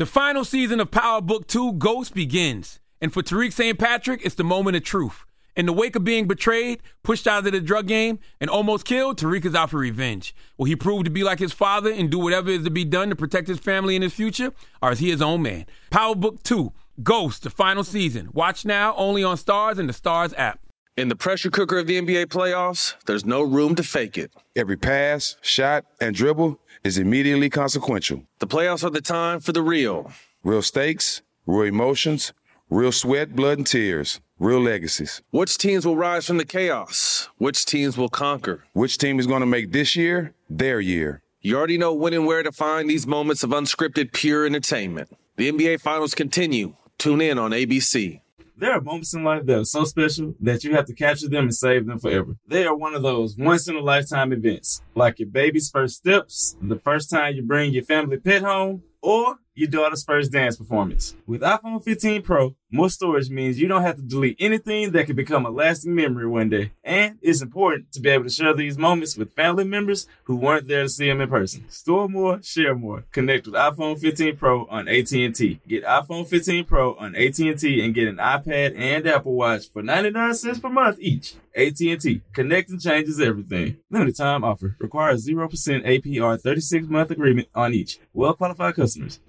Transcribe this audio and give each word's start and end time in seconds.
The 0.00 0.06
final 0.06 0.46
season 0.46 0.80
of 0.80 0.90
Power 0.90 1.20
Book 1.20 1.46
2 1.46 1.74
Ghost 1.74 2.14
begins. 2.14 2.80
And 3.02 3.12
for 3.12 3.22
Tariq 3.22 3.52
St. 3.52 3.78
Patrick, 3.78 4.22
it's 4.24 4.34
the 4.34 4.42
moment 4.42 4.78
of 4.78 4.82
truth. 4.82 5.26
In 5.54 5.66
the 5.66 5.74
wake 5.74 5.94
of 5.94 6.04
being 6.04 6.26
betrayed, 6.26 6.80
pushed 7.02 7.26
out 7.26 7.44
of 7.44 7.52
the 7.52 7.60
drug 7.60 7.86
game, 7.86 8.18
and 8.40 8.48
almost 8.48 8.86
killed, 8.86 9.18
Tariq 9.18 9.44
is 9.44 9.54
out 9.54 9.68
for 9.68 9.76
revenge. 9.76 10.34
Will 10.56 10.64
he 10.64 10.74
prove 10.74 11.04
to 11.04 11.10
be 11.10 11.22
like 11.22 11.38
his 11.38 11.52
father 11.52 11.92
and 11.92 12.10
do 12.10 12.18
whatever 12.18 12.48
is 12.48 12.64
to 12.64 12.70
be 12.70 12.82
done 12.82 13.10
to 13.10 13.14
protect 13.14 13.46
his 13.46 13.58
family 13.58 13.94
and 13.94 14.02
his 14.02 14.14
future? 14.14 14.54
Or 14.80 14.90
is 14.90 15.00
he 15.00 15.10
his 15.10 15.20
own 15.20 15.42
man? 15.42 15.66
Power 15.90 16.14
Book 16.14 16.42
2 16.44 16.72
Ghost, 17.02 17.42
the 17.42 17.50
final 17.50 17.84
season. 17.84 18.30
Watch 18.32 18.64
now 18.64 18.94
only 18.96 19.22
on 19.22 19.36
Starz 19.36 19.78
and 19.78 19.86
the 19.86 19.92
Starz 19.92 20.32
app. 20.38 20.60
In 20.96 21.08
the 21.08 21.16
pressure 21.16 21.50
cooker 21.50 21.78
of 21.78 21.86
the 21.86 22.00
NBA 22.00 22.28
playoffs, 22.28 22.94
there's 23.04 23.26
no 23.26 23.42
room 23.42 23.74
to 23.74 23.82
fake 23.82 24.16
it. 24.16 24.32
Every 24.56 24.78
pass, 24.78 25.36
shot, 25.42 25.84
and 26.00 26.14
dribble 26.14 26.58
is 26.84 26.98
immediately 26.98 27.50
consequential. 27.50 28.24
The 28.38 28.46
playoffs 28.46 28.84
are 28.84 28.90
the 28.90 29.00
time 29.00 29.40
for 29.40 29.52
the 29.52 29.62
real. 29.62 30.10
Real 30.42 30.62
stakes, 30.62 31.22
real 31.46 31.68
emotions, 31.68 32.32
real 32.70 32.92
sweat, 32.92 33.34
blood, 33.36 33.58
and 33.58 33.66
tears, 33.66 34.20
real 34.38 34.60
legacies. 34.60 35.22
Which 35.30 35.58
teams 35.58 35.84
will 35.84 35.96
rise 35.96 36.26
from 36.26 36.38
the 36.38 36.44
chaos? 36.44 37.28
Which 37.38 37.66
teams 37.66 37.96
will 37.98 38.08
conquer? 38.08 38.64
Which 38.72 38.98
team 38.98 39.18
is 39.18 39.26
going 39.26 39.40
to 39.40 39.46
make 39.46 39.72
this 39.72 39.94
year 39.96 40.34
their 40.48 40.80
year? 40.80 41.22
You 41.42 41.56
already 41.56 41.78
know 41.78 41.94
when 41.94 42.12
and 42.12 42.26
where 42.26 42.42
to 42.42 42.52
find 42.52 42.88
these 42.88 43.06
moments 43.06 43.42
of 43.42 43.50
unscripted, 43.50 44.12
pure 44.12 44.46
entertainment. 44.46 45.10
The 45.36 45.50
NBA 45.50 45.80
Finals 45.80 46.14
continue. 46.14 46.76
Tune 46.98 47.20
in 47.22 47.38
on 47.38 47.52
ABC. 47.52 48.20
There 48.60 48.72
are 48.72 48.80
moments 48.82 49.14
in 49.14 49.24
life 49.24 49.46
that 49.46 49.58
are 49.58 49.64
so 49.64 49.84
special 49.84 50.34
that 50.38 50.64
you 50.64 50.74
have 50.74 50.84
to 50.84 50.94
capture 50.94 51.30
them 51.30 51.44
and 51.44 51.54
save 51.54 51.86
them 51.86 51.98
forever. 51.98 52.36
They 52.46 52.66
are 52.66 52.76
one 52.76 52.94
of 52.94 53.02
those 53.02 53.34
once 53.38 53.66
in 53.68 53.74
a 53.74 53.80
lifetime 53.80 54.34
events, 54.34 54.82
like 54.94 55.18
your 55.18 55.30
baby's 55.30 55.70
first 55.70 55.96
steps, 55.96 56.58
the 56.60 56.78
first 56.78 57.08
time 57.08 57.36
you 57.36 57.42
bring 57.42 57.72
your 57.72 57.84
family 57.84 58.18
pet 58.18 58.42
home, 58.42 58.82
or 59.02 59.38
your 59.54 59.68
daughter's 59.68 60.04
first 60.04 60.32
dance 60.32 60.56
performance. 60.56 61.14
With 61.26 61.42
iPhone 61.42 61.84
15 61.84 62.22
Pro, 62.22 62.56
more 62.72 62.88
storage 62.88 63.28
means 63.28 63.60
you 63.60 63.68
don't 63.68 63.82
have 63.82 63.96
to 63.96 64.02
delete 64.02 64.36
anything 64.40 64.92
that 64.92 65.06
could 65.06 65.16
become 65.16 65.44
a 65.44 65.50
lasting 65.50 65.94
memory 65.94 66.26
one 66.26 66.48
day. 66.48 66.72
And 66.82 67.18
it's 67.20 67.42
important 67.42 67.92
to 67.92 68.00
be 68.00 68.08
able 68.08 68.24
to 68.24 68.30
share 68.30 68.54
these 68.54 68.78
moments 68.78 69.16
with 69.16 69.34
family 69.34 69.64
members 69.64 70.06
who 70.24 70.36
weren't 70.36 70.68
there 70.68 70.84
to 70.84 70.88
see 70.88 71.08
them 71.08 71.20
in 71.20 71.28
person. 71.28 71.68
Store 71.68 72.08
more, 72.08 72.40
share 72.42 72.74
more. 72.74 73.04
Connect 73.12 73.46
with 73.46 73.54
iPhone 73.54 73.98
15 73.98 74.36
Pro 74.36 74.66
on 74.66 74.88
AT&T. 74.88 75.60
Get 75.68 75.84
iPhone 75.84 76.26
15 76.26 76.64
Pro 76.64 76.94
on 76.94 77.14
AT&T 77.14 77.84
and 77.84 77.94
get 77.94 78.08
an 78.08 78.16
iPad 78.16 78.78
and 78.78 79.06
Apple 79.06 79.34
Watch 79.34 79.68
for 79.70 79.82
99 79.82 80.34
cents 80.34 80.60
per 80.60 80.70
month 80.70 80.96
each. 81.00 81.34
AT&T. 81.54 82.22
Connecting 82.32 82.78
changes 82.78 83.20
everything. 83.20 83.78
Limited 83.90 84.16
time 84.16 84.44
offer. 84.44 84.76
Requires 84.78 85.26
0% 85.26 85.48
APR 85.84 86.40
36 86.40 86.86
month 86.86 87.10
agreement 87.10 87.48
on 87.54 87.74
each. 87.74 87.98
Well 88.12 88.34
qualified 88.34 88.76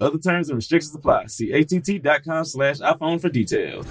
Other 0.00 0.18
terms 0.18 0.48
and 0.48 0.56
restrictions 0.56 0.94
apply. 0.94 1.26
See 1.26 1.52
att.com 1.52 2.44
slash 2.44 2.78
iPhone 2.78 3.20
for 3.20 3.28
details. 3.28 3.86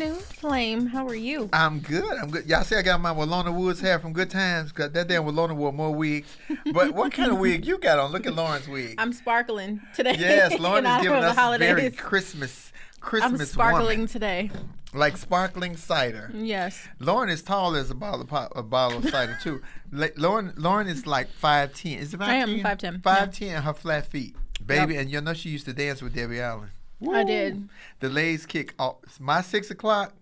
Afternoon, 0.00 0.22
Flame. 0.22 0.86
How 0.86 1.06
are 1.06 1.14
you? 1.14 1.50
I'm 1.52 1.80
good. 1.80 2.10
I'm 2.16 2.30
good. 2.30 2.46
Y'all 2.46 2.64
see, 2.64 2.74
I 2.74 2.80
got 2.80 3.02
my 3.02 3.12
Willona 3.12 3.54
Woods 3.54 3.82
hair 3.82 3.98
from 3.98 4.14
Good 4.14 4.30
Times. 4.30 4.72
Got 4.72 4.94
that 4.94 5.08
damn 5.08 5.24
Willona 5.24 5.54
wore 5.54 5.74
more 5.74 5.94
wigs. 5.94 6.38
But 6.72 6.92
what 6.94 7.12
kind 7.12 7.30
of 7.30 7.38
wig 7.38 7.66
you 7.66 7.76
got 7.76 7.98
on? 7.98 8.10
Look 8.10 8.26
at 8.26 8.34
Lauren's 8.34 8.66
wig. 8.66 8.94
I'm 8.96 9.12
sparkling 9.12 9.78
today. 9.94 10.16
yes, 10.18 10.58
Lauren 10.58 10.86
is 10.86 11.02
giving 11.02 11.18
us 11.18 11.34
very 11.34 11.36
holidays. 11.36 11.96
Christmas, 11.98 12.72
I'm 12.94 13.00
Christmas 13.02 13.50
sparkling 13.50 13.98
woman. 13.98 14.06
today. 14.06 14.50
like 14.94 15.18
sparkling 15.18 15.76
cider. 15.76 16.30
Yes. 16.34 16.88
Lauren 16.98 17.28
is 17.28 17.42
tall 17.42 17.76
as 17.76 17.90
a 17.90 17.94
bottle 17.94 18.22
of 18.22 18.28
pop, 18.28 18.52
a 18.56 18.62
bottle 18.62 19.00
of 19.00 19.10
cider 19.10 19.36
too. 19.42 19.60
La- 19.92 20.06
Lauren, 20.16 20.54
Lauren 20.56 20.86
is 20.86 21.06
like 21.06 21.28
five 21.28 21.74
ten. 21.74 21.98
Is 21.98 22.14
it 22.14 22.16
five 22.16 22.28
I 22.30 22.34
am 22.36 22.60
5'10", 22.60 23.02
Five 23.02 23.32
ten, 23.32 23.56
and 23.56 23.64
her 23.66 23.74
flat 23.74 24.06
feet, 24.06 24.34
baby. 24.64 24.94
Yep. 24.94 25.02
And 25.02 25.12
you 25.12 25.20
know 25.20 25.34
she 25.34 25.50
used 25.50 25.66
to 25.66 25.74
dance 25.74 26.00
with 26.00 26.14
Debbie 26.14 26.40
Allen. 26.40 26.70
I 27.08 27.24
did. 27.24 27.68
The 28.00 28.08
lays 28.08 28.46
kick 28.46 28.74
off. 28.78 28.96
My 29.18 29.40
six 29.42 29.70
o'clock 29.70 30.12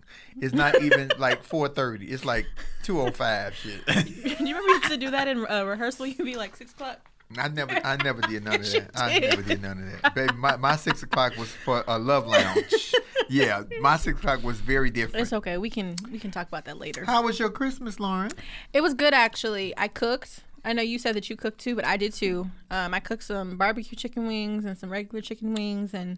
is 0.41 0.53
not 0.53 0.81
even 0.81 1.11
like 1.17 1.43
four 1.43 1.67
thirty. 1.67 2.07
It's 2.07 2.25
like 2.25 2.45
two 2.83 2.99
o 3.01 3.11
five 3.11 3.53
shit. 3.55 3.81
You 4.39 4.55
remember 4.55 4.71
used 4.71 4.83
to 4.85 4.97
do 4.97 5.11
that 5.11 5.27
in 5.27 5.45
uh, 5.45 5.63
rehearsal? 5.65 6.07
You'd 6.07 6.23
be 6.25 6.35
like 6.35 6.55
six 6.55 6.71
o'clock. 6.71 6.99
I 7.37 7.47
never, 7.47 7.79
I 7.85 7.95
never 7.97 8.21
did 8.21 8.43
none 8.43 8.55
of 8.55 8.61
that. 8.71 8.89
I 8.95 9.19
never 9.19 9.43
did 9.43 9.61
none 9.61 9.77
of 9.83 10.01
that, 10.01 10.15
baby. 10.15 10.33
My, 10.33 10.55
my 10.57 10.75
six 10.75 11.03
o'clock 11.03 11.37
was 11.37 11.49
for 11.49 11.83
a 11.87 11.99
love 11.99 12.25
lounge. 12.25 12.95
yeah, 13.29 13.63
my 13.81 13.97
six 13.97 14.17
o'clock 14.17 14.43
was 14.43 14.59
very 14.59 14.89
different. 14.89 15.21
It's 15.21 15.33
okay. 15.33 15.57
We 15.59 15.69
can 15.69 15.95
we 16.11 16.17
can 16.17 16.31
talk 16.31 16.47
about 16.47 16.65
that 16.65 16.79
later. 16.79 17.05
How 17.05 17.21
was 17.23 17.37
your 17.37 17.49
Christmas, 17.51 17.99
Lauren? 17.99 18.31
It 18.73 18.81
was 18.81 18.93
good 18.95 19.13
actually. 19.13 19.77
I 19.77 19.89
cooked. 19.89 20.39
I 20.65 20.73
know 20.73 20.81
you 20.81 20.97
said 20.99 21.15
that 21.15 21.29
you 21.29 21.35
cooked 21.35 21.59
too, 21.59 21.75
but 21.75 21.85
I 21.85 21.97
did 21.97 22.13
too. 22.13 22.49
Um, 22.71 22.93
I 22.93 22.99
cooked 22.99 23.23
some 23.23 23.57
barbecue 23.57 23.95
chicken 23.95 24.25
wings 24.27 24.65
and 24.65 24.77
some 24.77 24.89
regular 24.89 25.21
chicken 25.21 25.53
wings 25.53 25.93
and 25.93 26.17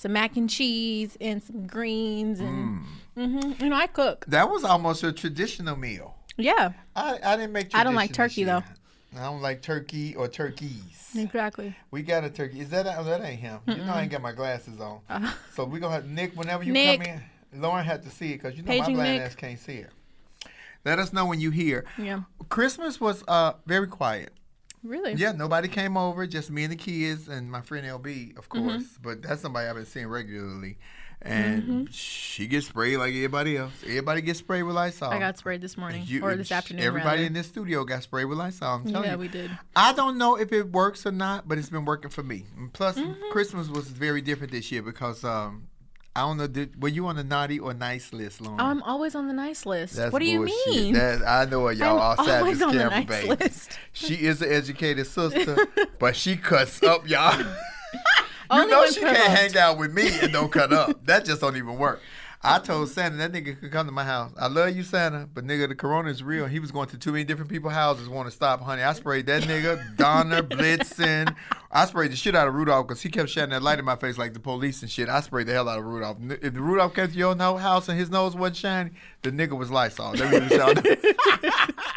some 0.00 0.14
mac 0.14 0.34
and 0.38 0.48
cheese 0.48 1.18
and 1.20 1.42
some 1.42 1.66
greens 1.66 2.40
and 2.40 2.82
hmm 3.14 3.52
you 3.60 3.68
know 3.68 3.76
I 3.76 3.86
cook. 3.86 4.24
That 4.28 4.48
was 4.48 4.64
almost 4.64 5.04
a 5.04 5.12
traditional 5.12 5.76
meal. 5.76 6.16
Yeah, 6.38 6.72
I, 6.96 7.18
I 7.22 7.36
didn't 7.36 7.52
make. 7.52 7.74
I 7.74 7.84
don't 7.84 7.94
like 7.94 8.14
turkey, 8.14 8.44
though. 8.44 8.64
I 9.14 9.22
don't 9.24 9.42
like 9.42 9.60
turkey 9.60 10.16
or 10.16 10.26
turkeys. 10.26 11.12
exactly. 11.14 11.76
We 11.90 12.02
got 12.02 12.24
a 12.24 12.30
turkey. 12.30 12.60
Is 12.60 12.70
that 12.70 12.86
oh, 12.98 13.04
that 13.04 13.20
ain't 13.22 13.40
him? 13.40 13.60
You 13.66 13.76
know 13.84 13.92
I 13.92 14.02
ain't 14.02 14.10
got 14.10 14.22
my 14.22 14.32
glasses 14.32 14.80
on. 14.80 15.00
So 15.54 15.64
we 15.64 15.80
gonna 15.80 15.94
have 15.94 16.06
Nick 16.06 16.34
whenever 16.34 16.64
you 16.64 16.72
Nick. 16.72 17.02
come 17.02 17.06
in. 17.06 17.60
Lauren 17.60 17.84
had 17.84 18.02
to 18.04 18.10
see 18.10 18.30
it 18.32 18.40
because 18.40 18.56
you 18.56 18.62
know 18.62 18.68
Paging 18.68 18.96
my 18.96 19.02
blind 19.02 19.18
Nick. 19.18 19.22
ass 19.26 19.34
can't 19.34 19.58
see 19.58 19.78
it. 19.78 19.90
Let 20.86 20.98
us 20.98 21.12
know 21.12 21.26
when 21.26 21.40
you 21.40 21.50
hear. 21.50 21.84
Yeah. 21.98 22.22
Christmas 22.48 22.98
was 23.00 23.22
uh 23.28 23.52
very 23.66 23.86
quiet. 23.88 24.32
Really? 24.82 25.14
Yeah, 25.14 25.32
nobody 25.32 25.68
came 25.68 25.96
over, 25.96 26.26
just 26.26 26.50
me 26.50 26.64
and 26.64 26.72
the 26.72 26.76
kids 26.76 27.28
and 27.28 27.50
my 27.50 27.60
friend 27.60 27.86
LB, 27.86 28.36
of 28.38 28.48
Mm-hmm. 28.48 28.68
course. 28.68 28.84
But 29.02 29.22
that's 29.22 29.42
somebody 29.42 29.68
I've 29.68 29.76
been 29.76 29.84
seeing 29.86 30.06
regularly. 30.08 30.78
And 31.22 31.62
Mm-hmm. 31.62 31.84
she 31.90 32.46
gets 32.46 32.68
sprayed 32.68 32.96
like 32.96 33.12
everybody 33.12 33.58
else. 33.58 33.72
Everybody 33.84 34.22
gets 34.22 34.38
sprayed 34.38 34.62
with 34.64 34.74
Lysol. 34.74 35.10
I 35.10 35.18
got 35.18 35.36
sprayed 35.36 35.60
this 35.60 35.76
morning 35.76 36.04
You- 36.06 36.24
or 36.24 36.34
this 36.34 36.50
afternoon. 36.50 36.82
Everybody 36.82 37.16
rather. 37.18 37.24
in 37.26 37.34
this 37.34 37.46
studio 37.46 37.84
got 37.84 38.02
sprayed 38.04 38.24
with 38.24 38.38
Lysol. 38.38 38.76
I'm 38.76 38.84
telling 38.90 39.04
Yeah, 39.04 39.12
you. 39.12 39.18
we 39.18 39.28
did. 39.28 39.50
I 39.76 39.92
don't 39.92 40.16
know 40.16 40.36
if 40.36 40.50
it 40.50 40.72
works 40.72 41.04
or 41.04 41.12
not, 41.12 41.46
but 41.46 41.58
it's 41.58 41.68
been 41.68 41.84
working 41.84 42.10
for 42.10 42.22
me. 42.22 42.46
And 42.56 42.72
plus, 42.72 42.96
Mm-hmm. 42.96 43.32
Christmas 43.32 43.68
was 43.68 43.88
very 43.88 44.22
different 44.22 44.50
this 44.50 44.72
year 44.72 44.80
because 44.80 45.22
um, 45.22 45.68
I 46.16 46.22
don't 46.22 46.38
know. 46.38 46.46
Did, 46.48 46.82
were 46.82 46.88
you 46.88 47.06
on 47.06 47.16
the 47.16 47.24
naughty 47.24 47.60
or 47.60 47.72
nice 47.72 48.12
list, 48.12 48.40
Lauren? 48.40 48.58
I'm 48.58 48.82
always 48.82 49.14
on 49.14 49.28
the 49.28 49.32
nice 49.32 49.64
list. 49.64 49.94
That's 49.94 50.12
what 50.12 50.20
do 50.20 50.26
you 50.26 50.40
mean? 50.40 50.94
That, 50.94 51.22
I 51.26 51.44
know 51.44 51.60
what 51.60 51.76
y'all 51.76 51.98
I'm 52.00 52.18
outside 52.18 52.40
always 52.40 52.58
this 52.58 52.66
on 52.66 52.76
the 52.76 52.88
camera, 52.88 53.04
nice 53.04 53.40
list. 53.40 53.78
She 53.92 54.14
is 54.14 54.42
an 54.42 54.50
educated 54.52 55.06
sister, 55.06 55.56
but 56.00 56.16
she 56.16 56.36
cuts 56.36 56.82
up, 56.82 57.08
y'all. 57.08 57.38
you 57.40 57.46
Only 58.50 58.72
know 58.72 58.86
she 58.86 59.00
can't 59.00 59.16
provoked. 59.16 59.38
hang 59.38 59.56
out 59.56 59.78
with 59.78 59.92
me 59.94 60.10
and 60.20 60.32
don't 60.32 60.50
cut 60.50 60.72
up. 60.72 61.04
That 61.06 61.24
just 61.24 61.40
don't 61.40 61.56
even 61.56 61.78
work. 61.78 62.00
I 62.42 62.58
told 62.58 62.88
Santa 62.88 63.18
that 63.18 63.32
nigga 63.32 63.60
could 63.60 63.70
come 63.70 63.84
to 63.84 63.92
my 63.92 64.04
house. 64.04 64.32
I 64.38 64.46
love 64.46 64.74
you, 64.74 64.82
Santa, 64.82 65.28
but 65.32 65.44
nigga, 65.44 65.68
the 65.68 65.74
corona 65.74 66.08
is 66.08 66.22
real. 66.22 66.46
He 66.46 66.58
was 66.58 66.70
going 66.70 66.88
to 66.88 66.96
too 66.96 67.12
many 67.12 67.24
different 67.24 67.50
people's 67.50 67.74
houses, 67.74 68.08
want 68.08 68.30
to 68.30 68.34
stop, 68.34 68.62
honey. 68.62 68.82
I 68.82 68.94
sprayed 68.94 69.26
that 69.26 69.42
nigga, 69.42 69.94
Donner, 69.98 70.42
Blitzen. 70.42 71.34
I 71.70 71.84
sprayed 71.84 72.12
the 72.12 72.16
shit 72.16 72.34
out 72.34 72.48
of 72.48 72.54
Rudolph 72.54 72.88
because 72.88 73.02
he 73.02 73.10
kept 73.10 73.28
shining 73.28 73.50
that 73.50 73.62
light 73.62 73.78
in 73.78 73.84
my 73.84 73.96
face 73.96 74.16
like 74.16 74.32
the 74.32 74.40
police 74.40 74.80
and 74.80 74.90
shit. 74.90 75.10
I 75.10 75.20
sprayed 75.20 75.48
the 75.48 75.52
hell 75.52 75.68
out 75.68 75.78
of 75.78 75.84
Rudolph. 75.84 76.16
If 76.40 76.56
Rudolph 76.56 76.94
came 76.94 77.08
to 77.08 77.14
your 77.14 77.36
house 77.36 77.90
and 77.90 77.98
his 77.98 78.08
nose 78.08 78.34
wasn't 78.34 78.56
shiny, 78.56 78.90
the 79.20 79.32
nigga 79.32 79.58
was 79.58 79.70
Lysol. 79.70 80.14
That 80.14 80.32
was 80.32 80.50
y'all. 80.50 81.90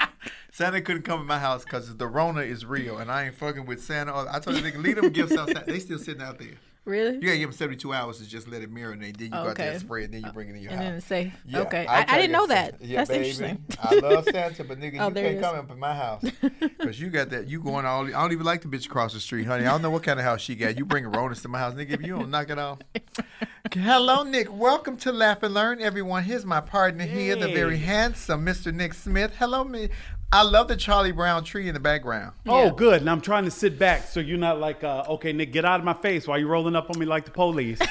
Santa 0.52 0.82
couldn't 0.82 1.04
come 1.04 1.20
to 1.20 1.26
my 1.26 1.40
house 1.40 1.64
because 1.64 1.96
the 1.96 2.08
Rona 2.08 2.42
is 2.42 2.66
real, 2.66 2.98
and 2.98 3.10
I 3.10 3.26
ain't 3.26 3.36
fucking 3.36 3.66
with 3.66 3.82
Santa. 3.82 4.14
I 4.30 4.40
told 4.40 4.58
the 4.58 4.62
nigga, 4.62 4.84
leave 4.84 4.98
them 4.98 5.10
gifts 5.10 5.32
outside. 5.38 5.66
They 5.68 5.80
still 5.80 6.00
sitting 6.00 6.22
out 6.22 6.38
there. 6.38 6.58
Really? 6.86 7.16
You 7.16 7.22
gotta 7.22 7.38
give 7.38 7.50
them 7.50 7.58
72 7.58 7.94
hours 7.94 8.18
to 8.18 8.28
just 8.28 8.46
let 8.50 8.62
it 8.62 8.74
marinate. 8.74 9.16
Then 9.16 9.28
you 9.28 9.30
go 9.32 9.38
out 9.38 9.56
there 9.56 9.72
and 9.72 9.80
spray 9.80 10.04
it. 10.04 10.12
Then 10.12 10.22
you 10.26 10.32
bring 10.34 10.50
it 10.50 10.56
in 10.56 10.62
your 10.64 10.72
and 10.72 10.80
house. 10.82 10.88
then 10.90 10.96
it's 10.98 11.06
safe. 11.06 11.34
Yeah, 11.46 11.60
okay. 11.62 11.86
I 11.88 12.02
I, 12.02 12.04
try 12.04 12.14
I 12.14 12.16
to 12.18 12.22
didn't 12.24 12.32
know 12.34 12.48
that. 12.48 12.82
Yeah, 12.82 12.98
That's 12.98 13.10
baby. 13.10 13.30
interesting. 13.30 13.66
I 13.82 13.96
love 14.00 14.26
Santa, 14.26 14.64
but 14.66 14.80
nigga, 14.82 15.00
Oh, 15.00 15.08
you 15.08 15.14
can't 15.14 15.40
come 15.42 15.56
up 15.56 15.72
in 15.72 15.80
my 15.80 15.96
house 15.96 16.24
because 16.60 17.00
you 17.00 17.10
got 17.10 17.30
that. 17.30 17.48
You 17.48 17.62
going 17.62 17.86
all? 17.86 18.06
I 18.06 18.10
don't 18.10 18.34
even 18.34 18.46
like 18.46 18.64
the 18.64 18.68
bitch 18.68 18.86
across 18.88 19.14
the 19.14 19.22
street, 19.22 19.46
honey. 19.46 19.66
I 19.66 19.72
don't 19.72 19.82
know 19.82 19.92
what 19.92 20.04
kind 20.04 20.20
of 20.20 20.26
house 20.26 20.42
she 20.42 20.56
got. 20.56 20.78
You 20.78 20.84
bring 20.86 21.06
Ronas 21.06 21.42
to 21.44 21.48
my 21.48 21.60
house, 21.60 21.74
nigga. 21.74 21.92
If 21.92 22.02
you 22.02 22.18
don't 22.18 22.30
knock 22.30 22.50
it 22.50 22.60
off. 22.60 22.80
Hello, 23.74 24.24
Nick. 24.24 24.54
Welcome 24.54 24.98
to 24.98 25.12
Laugh 25.14 25.42
and 25.42 25.54
Learn, 25.54 25.82
everyone. 25.82 26.24
Here's 26.24 26.46
my 26.46 26.60
partner 26.60 27.06
here, 27.06 27.36
the 27.38 27.48
very 27.48 27.78
handsome 27.78 28.46
Mr. 28.46 28.74
Nick 28.74 28.94
Smith. 28.94 29.34
Hello, 29.40 29.64
me. 29.64 29.90
I 30.34 30.42
love 30.42 30.68
the 30.68 30.76
Charlie 30.76 31.12
Brown 31.12 31.44
tree 31.44 31.68
in 31.68 31.76
the 31.76 31.80
background. 31.80 32.34
Oh, 32.48 32.72
good. 32.72 33.02
And 33.02 33.10
I'm 33.10 33.22
trying 33.22 33.46
to 33.46 33.52
sit 33.52 33.78
back 33.78 34.08
so 34.08 34.20
you're 34.20 34.38
not 34.40 34.60
like, 34.60 34.84
uh, 34.84 35.04
okay, 35.10 35.32
Nick, 35.32 35.52
get 35.54 35.64
out 35.64 35.80
of 35.80 35.86
my 35.86 35.94
face 35.94 36.28
while 36.28 36.40
you're 36.40 36.48
rolling 36.50 36.76
up 36.76 36.90
on 36.90 36.98
me 36.98 37.06
like 37.06 37.26
the 37.26 37.32
police. 37.32 37.78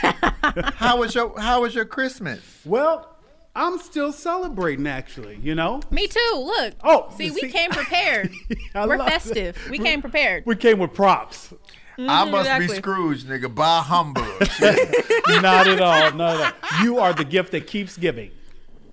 How 0.75 0.99
was 0.99 1.15
your 1.15 1.39
How 1.39 1.63
was 1.63 1.73
your 1.75 1.85
Christmas? 1.85 2.41
well, 2.65 3.09
I'm 3.55 3.79
still 3.79 4.13
celebrating, 4.13 4.87
actually, 4.87 5.37
you 5.43 5.55
know? 5.55 5.83
Me 5.91 6.09
too. 6.09 6.33
Look. 6.35 6.75
Oh, 6.83 7.13
see, 7.17 7.29
see- 7.29 7.39
we 7.43 7.49
came 7.53 7.71
prepared. 7.81 8.33
We're 8.75 8.87
love 8.87 8.99
that. 8.99 9.23
festive. 9.23 9.59
We 9.71 9.79
came 9.79 10.01
prepared. 10.01 10.45
We 10.47 10.57
came 10.57 10.79
with 10.79 10.95
props. 10.95 11.53
I 11.99 12.25
must 12.29 12.59
be. 12.59 12.69
Scrooge, 12.69 13.23
nigga. 13.25 13.55
Bah 13.55 13.83
humbug. 13.83 14.25
not 15.43 15.69
at 15.69 15.81
all. 15.81 16.13
Not 16.13 16.41
at 16.41 16.55
all. 16.73 16.83
You 16.85 16.99
are 16.99 17.13
the 17.13 17.25
gift 17.25 17.53
that 17.53 17.67
keeps 17.67 17.97
giving. 17.99 18.31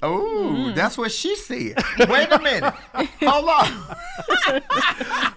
Oh, 0.02 0.72
that's 0.76 0.98
what 0.98 1.12
she 1.12 1.36
said. 1.36 1.76
Wait 2.08 2.32
a 2.32 2.40
minute. 2.40 2.74
Hold 3.22 3.50
on. 3.50 4.62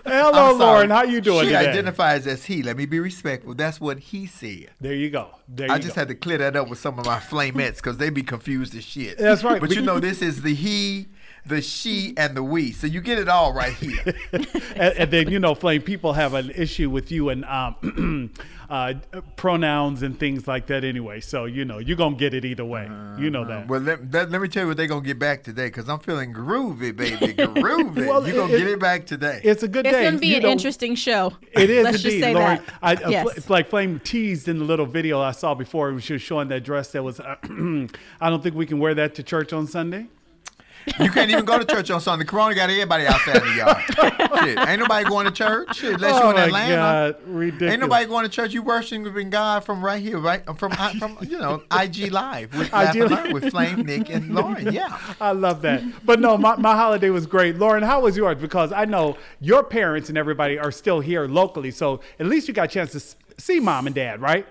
Hello, 0.05 0.55
Lauren. 0.57 0.91
How 0.91 1.03
you 1.03 1.21
doing 1.21 1.47
She 1.47 1.53
today? 1.53 1.69
identifies 1.71 2.27
as 2.27 2.45
he. 2.45 2.63
Let 2.63 2.77
me 2.77 2.87
be 2.87 3.01
respectful. 3.01 3.55
That's 3.55 3.81
what 3.81 3.99
he 3.99 4.27
said. 4.27 4.71
there 4.81 4.95
you 4.95 5.11
go. 5.11 5.29
There 5.49 5.67
you 5.69 5.73
I 5.73 5.79
just 5.79 5.95
go. 5.95 6.01
had 6.03 6.09
to 6.09 6.15
clear 6.15 6.39
that 6.39 6.55
up 6.57 6.69
with 6.69 6.79
some 6.79 6.99
of 6.99 7.07
my 7.07 7.19
flamettes 7.19 7.77
because 7.77 7.97
they 7.99 8.11
be 8.11 8.23
confused 8.23 8.75
as 8.77 8.85
shit. 8.85 9.19
That's 9.19 9.43
right. 9.45 9.61
But 9.61 9.71
We- 9.71 9.77
you 9.77 9.83
know, 9.83 9.99
this 10.01 10.23
is 10.23 10.43
the 10.43 10.55
he, 10.55 11.09
the 11.45 11.61
she, 11.61 12.15
and 12.17 12.37
the 12.37 12.43
we. 12.43 12.71
So 12.73 12.87
you 12.87 13.01
get 13.01 13.19
it 13.19 13.29
all 13.29 13.53
right 13.53 13.73
here. 13.75 14.03
and, 14.33 14.47
and 14.77 15.11
then 15.11 15.31
you 15.31 15.39
know, 15.41 15.55
Flame, 15.55 15.83
people 15.83 16.13
have 16.13 16.35
an 16.35 16.51
issue 16.51 16.89
with 16.89 17.11
you 17.11 17.31
and 17.31 17.45
um, 17.47 18.31
uh, 18.71 18.95
pronouns 19.37 20.03
and 20.03 20.19
things 20.19 20.47
like 20.47 20.67
that 20.69 20.85
anyway. 20.85 21.21
So 21.21 21.47
you 21.47 21.65
know, 21.65 21.79
you're 21.79 21.97
gonna 21.97 22.17
get 22.17 22.33
it 22.33 22.45
either 22.45 22.65
way. 22.65 22.85
you 23.19 23.29
know 23.31 23.45
that. 23.45 23.67
well, 23.69 23.81
let, 23.81 24.11
that, 24.13 24.31
let 24.31 24.41
me 24.41 24.49
tell 24.49 24.63
you 24.63 24.69
what 24.69 24.77
they're 24.77 24.87
going 24.87 25.03
to 25.03 25.07
get 25.07 25.19
back 25.19 25.43
today 25.43 25.67
because 25.67 25.89
I'm 25.89 25.99
feeling 25.99 26.33
groovy, 26.33 26.95
baby. 26.95 27.35
Groovy. 27.35 28.07
Well, 28.07 28.27
you're 28.27 28.37
going 28.37 28.51
it- 28.51 28.53
to 28.53 28.59
get 28.59 28.69
it 28.69 28.81
back 28.81 29.05
today. 29.07 29.41
It's 29.43 29.63
a 29.65 29.69
good 29.69 29.85
It's 29.87 29.95
day. 29.97 30.03
It's 30.03 30.11
going 30.11 30.15
to 30.15 30.21
be 30.21 30.29
You 30.29 30.37
an 30.37 30.43
know, 30.45 30.51
interesting 30.51 30.95
show. 30.95 31.33
It 31.53 31.71
is 31.71 31.85
Let's 31.85 31.97
indeed, 32.05 32.09
just 32.11 32.21
say 32.23 32.35
Lauren. 32.35 32.63
that. 32.65 32.75
I, 32.83 32.95
uh, 32.95 33.09
yes. 33.11 33.23
Fl- 33.25 33.37
it's 33.37 33.51
like 33.51 33.69
Flame 33.69 34.01
teased 34.05 34.49
in 34.49 34.59
the 34.59 34.65
little 34.65 34.87
video 34.87 35.21
I 35.21 35.33
saw 35.33 35.55
before. 35.55 35.99
She 36.01 36.13
was 36.15 36.23
showing 36.23 36.49
that 36.49 36.61
dress 36.63 36.93
that 36.93 37.03
was. 37.03 37.19
Uh, 37.21 37.37
I 38.21 38.31
don't 38.31 38.43
think 38.43 38.55
we 38.55 38.65
can 38.67 38.79
wear 38.79 38.95
that 38.95 39.15
to 39.17 39.23
church 39.23 39.53
on 39.53 39.67
Sunday. 39.67 40.07
You 41.01 41.11
can't 41.11 41.31
even 41.31 41.45
go 41.45 41.59
to 41.59 41.65
church 41.65 41.91
on 41.91 42.01
Sunday. 42.01 42.25
Corona 42.25 42.55
got 42.55 42.71
everybody 42.71 43.07
outside 43.07 43.43
the 43.43 43.55
yard. 43.57 44.45
Shit, 44.45 44.69
ain't 44.69 44.81
nobody 44.81 45.09
going 45.09 45.27
to 45.27 45.33
church. 45.33 45.77
Shit, 45.77 45.95
unless 45.95 46.15
oh 46.15 46.25
you 46.25 46.31
in 46.31 46.37
oh 46.37 46.39
my 46.39 46.45
Atlanta. 46.47 46.77
God, 46.77 47.17
ridiculous! 47.27 47.73
Ain't 47.73 47.81
nobody 47.81 48.07
going 48.07 48.25
to 48.25 48.29
church. 48.29 48.53
You 48.53 48.63
worshiping 48.63 49.31
God 49.31 49.65
from 49.65 49.85
right 49.85 50.03
here, 50.03 50.19
right 50.19 50.43
from 50.59 50.73
from 50.99 51.19
you 51.23 51.39
know 51.39 51.63
IG 51.73 52.11
Live 52.13 52.57
with 52.57 52.73
IG 52.73 53.11
Learn 53.11 53.33
with 53.33 53.51
Flame, 53.51 53.83
Nick, 53.83 54.11
and 54.11 54.35
Lauren. 54.35 54.73
Yeah. 54.73 54.99
I 55.21 55.33
love 55.33 55.63
that. 55.63 55.83
But 56.05 56.21
no, 56.21 56.37
my, 56.37 56.57
my 56.57 56.75
holiday 56.75 57.11
was 57.11 57.27
great. 57.27 57.57
Lauren, 57.57 57.83
how 57.83 58.01
was 58.01 58.17
yours? 58.17 58.39
Because 58.41 58.73
I 58.73 58.85
know 58.85 59.17
your 59.41 59.63
parents 59.63 60.09
and 60.09 60.19
everybody 60.19 60.59
are 60.59 60.73
still 60.73 61.01
here 61.01 61.27
locally, 61.27 61.71
so 61.71 62.01
at 62.19 62.27
least 62.27 62.49
you 62.49 62.55
got 62.55 62.65
a 62.65 62.69
chance 62.69 62.93
to 62.93 63.01
see 63.43 63.61
mom 63.61 63.87
and 63.87 63.95
dad, 63.95 64.21
right? 64.21 64.47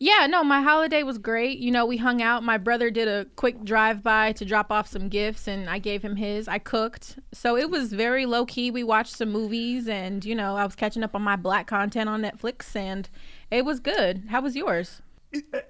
Yeah, 0.00 0.26
no, 0.28 0.44
my 0.44 0.62
holiday 0.62 1.02
was 1.02 1.18
great. 1.18 1.58
You 1.58 1.72
know, 1.72 1.84
we 1.84 1.96
hung 1.96 2.22
out. 2.22 2.44
My 2.44 2.56
brother 2.56 2.88
did 2.88 3.08
a 3.08 3.26
quick 3.34 3.64
drive 3.64 4.02
by 4.02 4.32
to 4.32 4.44
drop 4.44 4.70
off 4.70 4.86
some 4.86 5.08
gifts, 5.08 5.48
and 5.48 5.68
I 5.68 5.80
gave 5.80 6.02
him 6.02 6.16
his. 6.16 6.46
I 6.46 6.58
cooked. 6.58 7.18
So 7.32 7.56
it 7.56 7.68
was 7.68 7.92
very 7.92 8.24
low 8.24 8.46
key. 8.46 8.70
We 8.70 8.84
watched 8.84 9.16
some 9.16 9.32
movies, 9.32 9.88
and, 9.88 10.24
you 10.24 10.36
know, 10.36 10.56
I 10.56 10.64
was 10.64 10.76
catching 10.76 11.02
up 11.02 11.16
on 11.16 11.22
my 11.22 11.34
black 11.34 11.66
content 11.66 12.08
on 12.08 12.22
Netflix, 12.22 12.76
and 12.76 13.08
it 13.50 13.64
was 13.64 13.80
good. 13.80 14.26
How 14.28 14.40
was 14.40 14.54
yours? 14.54 15.02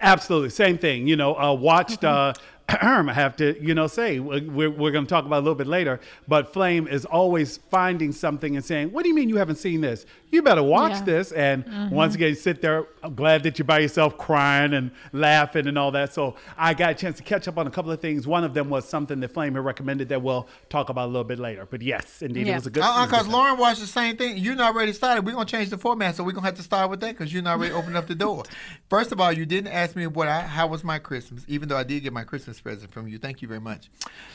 Absolutely, 0.00 0.50
same 0.50 0.76
thing. 0.76 1.08
You 1.08 1.16
know, 1.16 1.34
uh, 1.34 1.54
watched. 1.54 2.04
Uh, 2.04 2.34
I 2.68 3.02
have 3.14 3.36
to, 3.36 3.60
you 3.62 3.74
know, 3.74 3.86
say 3.86 4.20
we're, 4.20 4.70
we're 4.70 4.90
going 4.90 5.04
to 5.04 5.08
talk 5.08 5.24
about 5.24 5.36
it 5.36 5.40
a 5.40 5.42
little 5.42 5.54
bit 5.54 5.66
later. 5.66 6.00
But 6.26 6.52
Flame 6.52 6.86
is 6.86 7.04
always 7.04 7.56
finding 7.70 8.12
something 8.12 8.56
and 8.56 8.64
saying, 8.64 8.92
"What 8.92 9.02
do 9.02 9.08
you 9.08 9.14
mean 9.14 9.28
you 9.28 9.36
haven't 9.36 9.56
seen 9.56 9.80
this? 9.80 10.04
You 10.30 10.42
better 10.42 10.62
watch 10.62 10.92
Yeah. 10.92 11.04
this." 11.04 11.32
And 11.32 11.64
mm-hmm. 11.64 11.94
once 11.94 12.14
again, 12.14 12.28
you 12.30 12.34
sit 12.34 12.60
there. 12.60 12.86
I'm 13.02 13.14
glad 13.14 13.42
that 13.44 13.58
you're 13.58 13.64
by 13.64 13.78
yourself, 13.78 14.18
crying 14.18 14.74
and 14.74 14.90
laughing 15.12 15.66
and 15.66 15.78
all 15.78 15.90
that. 15.92 16.12
So 16.12 16.36
I 16.56 16.74
got 16.74 16.90
a 16.90 16.94
chance 16.94 17.16
to 17.18 17.22
catch 17.22 17.48
up 17.48 17.56
on 17.56 17.66
a 17.66 17.70
couple 17.70 17.90
of 17.90 18.00
things. 18.00 18.26
One 18.26 18.44
of 18.44 18.52
them 18.54 18.68
was 18.68 18.86
something 18.86 19.20
that 19.20 19.32
Flame 19.32 19.54
had 19.54 19.64
recommended 19.64 20.08
that 20.10 20.20
we'll 20.22 20.46
talk 20.68 20.90
about 20.90 21.06
a 21.06 21.10
little 21.10 21.24
bit 21.24 21.38
later. 21.38 21.66
But 21.70 21.80
yes, 21.82 22.20
indeed, 22.22 22.42
it 22.42 22.50
Yeah. 22.50 22.56
was 22.56 22.66
a 22.66 22.70
good. 22.70 22.82
Uh, 22.82 22.86
uh, 22.86 22.90
it 22.90 22.92
was 22.92 22.98
a 22.98 23.06
good 23.06 23.10
Because 23.12 23.26
time. 23.26 23.32
Lauren 23.32 23.58
watched 23.58 23.80
the 23.80 23.86
same 23.86 24.16
thing. 24.16 24.36
You're 24.38 24.54
not 24.56 24.74
ready 24.74 24.90
to 24.92 24.96
start. 24.96 25.24
We're 25.24 25.32
gonna 25.32 25.44
change 25.46 25.70
the 25.70 25.78
format, 25.78 26.16
so 26.16 26.24
we're 26.24 26.32
gonna 26.32 26.46
have 26.46 26.56
to 26.56 26.62
start 26.62 26.90
with 26.90 27.00
that 27.00 27.16
because 27.16 27.32
you're 27.32 27.42
not 27.42 27.58
ready 27.58 27.72
to 27.72 27.78
open 27.78 27.96
up 27.96 28.06
the 28.06 28.14
door. 28.14 28.42
First 28.90 29.12
of 29.12 29.20
all, 29.20 29.32
you 29.32 29.46
didn't 29.46 29.72
ask 29.72 29.96
me 29.96 30.06
what 30.06 30.28
I 30.28 30.42
how 30.42 30.66
was 30.66 30.84
my 30.84 30.98
Christmas, 30.98 31.44
even 31.48 31.68
though 31.68 31.76
I 31.78 31.84
did 31.84 32.02
get 32.02 32.12
my 32.12 32.24
Christmas 32.24 32.57
present 32.60 32.92
from 32.92 33.08
you. 33.08 33.18
Thank 33.18 33.42
you 33.42 33.48
very 33.48 33.60
much. 33.60 33.90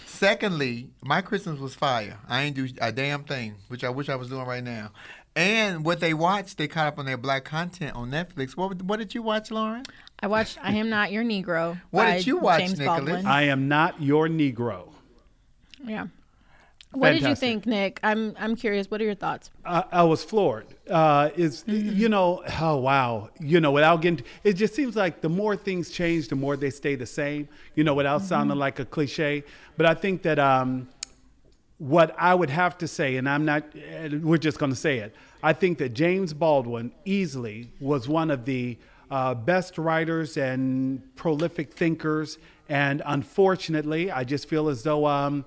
Secondly, 0.05 0.89
my 1.01 1.21
Christmas 1.21 1.59
was 1.59 1.75
fire. 1.75 2.17
I 2.27 2.43
ain't 2.43 2.55
do 2.55 2.67
a 2.81 2.91
damn 2.91 3.23
thing, 3.23 3.55
which 3.67 3.83
I 3.83 3.89
wish 3.89 4.09
I 4.09 4.15
was 4.15 4.29
doing 4.29 4.45
right 4.45 4.63
now. 4.63 4.91
And 5.35 5.83
what 5.83 5.99
they 5.99 6.13
watched, 6.13 6.57
they 6.57 6.67
caught 6.67 6.87
up 6.87 6.99
on 6.99 7.05
their 7.05 7.17
black 7.17 7.43
content 7.43 7.95
on 7.95 8.11
Netflix. 8.11 8.55
What 8.55 8.81
what 8.83 8.99
did 8.99 9.15
you 9.15 9.23
watch, 9.23 9.49
Lauren? 9.49 9.83
I 10.19 10.27
watched 10.27 10.59
I 10.61 10.73
Am 10.73 10.89
Not 10.89 11.11
Your 11.11 11.23
Negro. 11.23 11.81
What 11.89 12.03
by 12.03 12.17
did 12.17 12.27
you 12.27 12.37
watch, 12.37 12.59
James 12.59 12.79
Nicholas? 12.79 12.99
Baldwin. 12.99 13.25
I 13.25 13.43
am 13.43 13.67
not 13.67 14.01
your 14.01 14.27
Negro. 14.27 14.93
yeah. 15.83 16.07
What 16.93 17.11
did 17.11 17.23
you 17.23 17.35
think, 17.35 17.65
Nick? 17.65 17.99
I'm 18.03 18.35
I'm 18.39 18.55
curious. 18.55 18.89
What 18.89 19.01
are 19.01 19.05
your 19.05 19.15
thoughts? 19.15 19.51
I, 19.65 19.83
I 19.91 20.03
was 20.03 20.23
floored. 20.23 20.67
Uh, 20.89 21.29
is 21.35 21.63
you 21.67 22.09
know, 22.09 22.43
oh 22.61 22.77
wow, 22.77 23.29
you 23.39 23.59
know, 23.59 23.71
without 23.71 24.01
getting, 24.01 24.25
it 24.43 24.53
just 24.53 24.75
seems 24.75 24.95
like 24.95 25.21
the 25.21 25.29
more 25.29 25.55
things 25.55 25.89
change, 25.89 26.27
the 26.27 26.35
more 26.35 26.55
they 26.55 26.69
stay 26.69 26.95
the 26.95 27.05
same. 27.05 27.47
You 27.75 27.83
know, 27.83 27.93
without 27.93 28.21
sounding 28.21 28.57
like 28.57 28.79
a 28.79 28.85
cliche. 28.85 29.43
But 29.77 29.85
I 29.85 29.93
think 29.93 30.21
that 30.23 30.39
um, 30.39 30.87
what 31.77 32.15
I 32.17 32.33
would 32.33 32.49
have 32.49 32.77
to 32.77 32.87
say, 32.87 33.17
and 33.17 33.27
I'm 33.27 33.45
not, 33.45 33.63
we're 34.21 34.37
just 34.37 34.59
going 34.59 34.71
to 34.71 34.77
say 34.77 34.99
it. 34.99 35.15
I 35.41 35.53
think 35.53 35.77
that 35.79 35.93
James 35.93 36.33
Baldwin 36.33 36.91
easily 37.03 37.71
was 37.81 38.07
one 38.07 38.31
of 38.31 38.45
the 38.45 38.77
uh, 39.11 39.33
best 39.33 39.77
writers 39.77 40.37
and 40.37 41.01
prolific 41.15 41.73
thinkers. 41.73 42.37
And 42.69 43.01
unfortunately, 43.05 44.11
I 44.11 44.23
just 44.23 44.47
feel 44.47 44.69
as 44.69 44.83
though 44.83 45.05
um, 45.05 45.45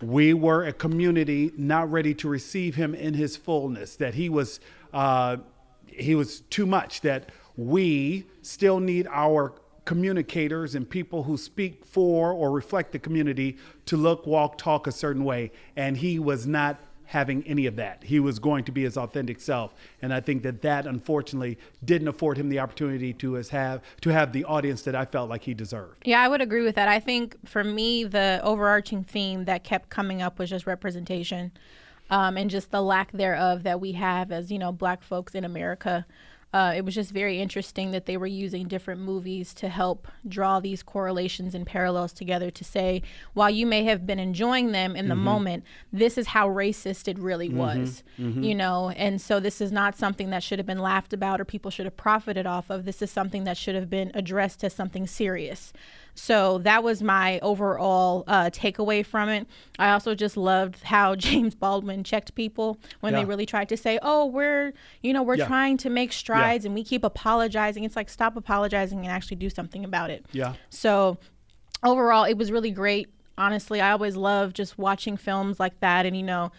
we 0.00 0.34
were 0.34 0.64
a 0.64 0.72
community 0.72 1.52
not 1.56 1.90
ready 1.90 2.14
to 2.14 2.28
receive 2.28 2.74
him 2.74 2.94
in 2.94 3.14
his 3.14 3.36
fullness. 3.36 3.96
That 3.96 4.14
he 4.14 4.28
was, 4.28 4.60
uh, 4.92 5.38
he 5.86 6.14
was 6.14 6.40
too 6.40 6.66
much. 6.66 7.00
That 7.00 7.30
we 7.56 8.26
still 8.42 8.78
need 8.80 9.08
our 9.10 9.54
communicators 9.84 10.74
and 10.74 10.88
people 10.88 11.22
who 11.22 11.36
speak 11.36 11.84
for 11.84 12.32
or 12.32 12.50
reflect 12.50 12.92
the 12.92 12.98
community 12.98 13.56
to 13.86 13.96
look, 13.96 14.26
walk, 14.26 14.58
talk 14.58 14.86
a 14.86 14.92
certain 14.92 15.24
way. 15.24 15.50
And 15.76 15.96
he 15.96 16.18
was 16.18 16.46
not 16.46 16.78
having 17.08 17.42
any 17.46 17.64
of 17.64 17.76
that. 17.76 18.04
He 18.04 18.20
was 18.20 18.38
going 18.38 18.64
to 18.64 18.72
be 18.72 18.82
his 18.82 18.98
authentic 18.98 19.40
self, 19.40 19.74
and 20.02 20.12
I 20.12 20.20
think 20.20 20.42
that 20.42 20.60
that 20.60 20.86
unfortunately 20.86 21.58
didn't 21.82 22.08
afford 22.08 22.36
him 22.36 22.50
the 22.50 22.58
opportunity 22.58 23.14
to 23.14 23.38
as 23.38 23.48
have 23.48 23.82
to 24.02 24.10
have 24.10 24.32
the 24.32 24.44
audience 24.44 24.82
that 24.82 24.94
I 24.94 25.06
felt 25.06 25.30
like 25.30 25.42
he 25.42 25.54
deserved. 25.54 26.02
Yeah, 26.06 26.20
I 26.20 26.28
would 26.28 26.42
agree 26.42 26.62
with 26.62 26.74
that. 26.74 26.86
I 26.86 27.00
think 27.00 27.36
for 27.48 27.64
me, 27.64 28.04
the 28.04 28.40
overarching 28.42 29.04
theme 29.04 29.46
that 29.46 29.64
kept 29.64 29.88
coming 29.88 30.20
up 30.20 30.38
was 30.38 30.50
just 30.50 30.66
representation 30.66 31.50
um, 32.10 32.36
and 32.36 32.50
just 32.50 32.70
the 32.70 32.82
lack 32.82 33.10
thereof 33.12 33.62
that 33.62 33.80
we 33.80 33.92
have 33.92 34.30
as, 34.30 34.52
you 34.52 34.58
know, 34.58 34.70
black 34.70 35.02
folks 35.02 35.34
in 35.34 35.44
America. 35.44 36.06
Uh, 36.52 36.72
it 36.74 36.82
was 36.84 36.94
just 36.94 37.10
very 37.10 37.40
interesting 37.40 37.90
that 37.90 38.06
they 38.06 38.16
were 38.16 38.26
using 38.26 38.66
different 38.66 39.00
movies 39.00 39.52
to 39.52 39.68
help 39.68 40.08
draw 40.26 40.60
these 40.60 40.82
correlations 40.82 41.54
and 41.54 41.66
parallels 41.66 42.12
together 42.12 42.50
to 42.50 42.64
say, 42.64 43.02
while 43.34 43.50
you 43.50 43.66
may 43.66 43.84
have 43.84 44.06
been 44.06 44.18
enjoying 44.18 44.72
them 44.72 44.96
in 44.96 45.08
the 45.08 45.14
mm-hmm. 45.14 45.24
moment, 45.24 45.64
this 45.92 46.16
is 46.16 46.28
how 46.28 46.48
racist 46.48 47.06
it 47.06 47.18
really 47.18 47.48
mm-hmm. 47.48 47.58
was, 47.58 48.02
mm-hmm. 48.18 48.42
you 48.42 48.54
know? 48.54 48.88
And 48.90 49.20
so 49.20 49.40
this 49.40 49.60
is 49.60 49.70
not 49.70 49.94
something 49.96 50.30
that 50.30 50.42
should 50.42 50.58
have 50.58 50.66
been 50.66 50.78
laughed 50.78 51.12
about 51.12 51.38
or 51.38 51.44
people 51.44 51.70
should 51.70 51.84
have 51.84 51.98
profited 51.98 52.46
off 52.46 52.70
of. 52.70 52.86
This 52.86 53.02
is 53.02 53.10
something 53.10 53.44
that 53.44 53.58
should 53.58 53.74
have 53.74 53.90
been 53.90 54.10
addressed 54.14 54.64
as 54.64 54.72
something 54.72 55.06
serious. 55.06 55.74
So 56.20 56.58
that 56.58 56.82
was 56.82 57.00
my 57.00 57.38
overall 57.40 58.24
uh, 58.26 58.50
takeaway 58.50 59.06
from 59.06 59.28
it. 59.28 59.46
I 59.78 59.90
also 59.92 60.16
just 60.16 60.36
loved 60.36 60.82
how 60.82 61.14
James 61.26 61.54
Baldwin 61.54 62.02
checked 62.02 62.34
people 62.34 62.76
when 63.00 63.12
Yeah. 63.12 63.20
they 63.20 63.24
really 63.24 63.46
tried 63.46 63.68
to 63.68 63.76
say, 63.76 64.00
"Oh, 64.02 64.26
we're 64.26 64.72
you 65.02 65.12
know 65.12 65.22
we're 65.22 65.36
Yeah. 65.36 65.46
trying 65.46 65.76
to 65.78 65.90
make 65.90 66.12
strides 66.12 66.64
and 66.64 66.74
we 66.74 66.82
keep 66.82 67.04
apologizing." 67.04 67.84
It's 67.84 67.94
like 67.94 68.08
stop 68.10 68.36
apologizing 68.36 68.98
and 69.00 69.08
actually 69.08 69.36
do 69.36 69.48
something 69.48 69.84
about 69.84 70.10
it. 70.10 70.26
Yeah. 70.32 70.54
So 70.70 71.18
overall, 71.84 72.24
it 72.24 72.36
was 72.36 72.50
really 72.50 72.72
great. 72.72 73.08
Honestly, 73.38 73.80
I 73.80 73.92
always 73.92 74.16
love 74.16 74.52
just 74.52 74.76
watching 74.76 75.16
films 75.16 75.60
like 75.60 75.78
that, 75.80 76.04
and 76.04 76.16
you 76.16 76.24
know. 76.24 76.50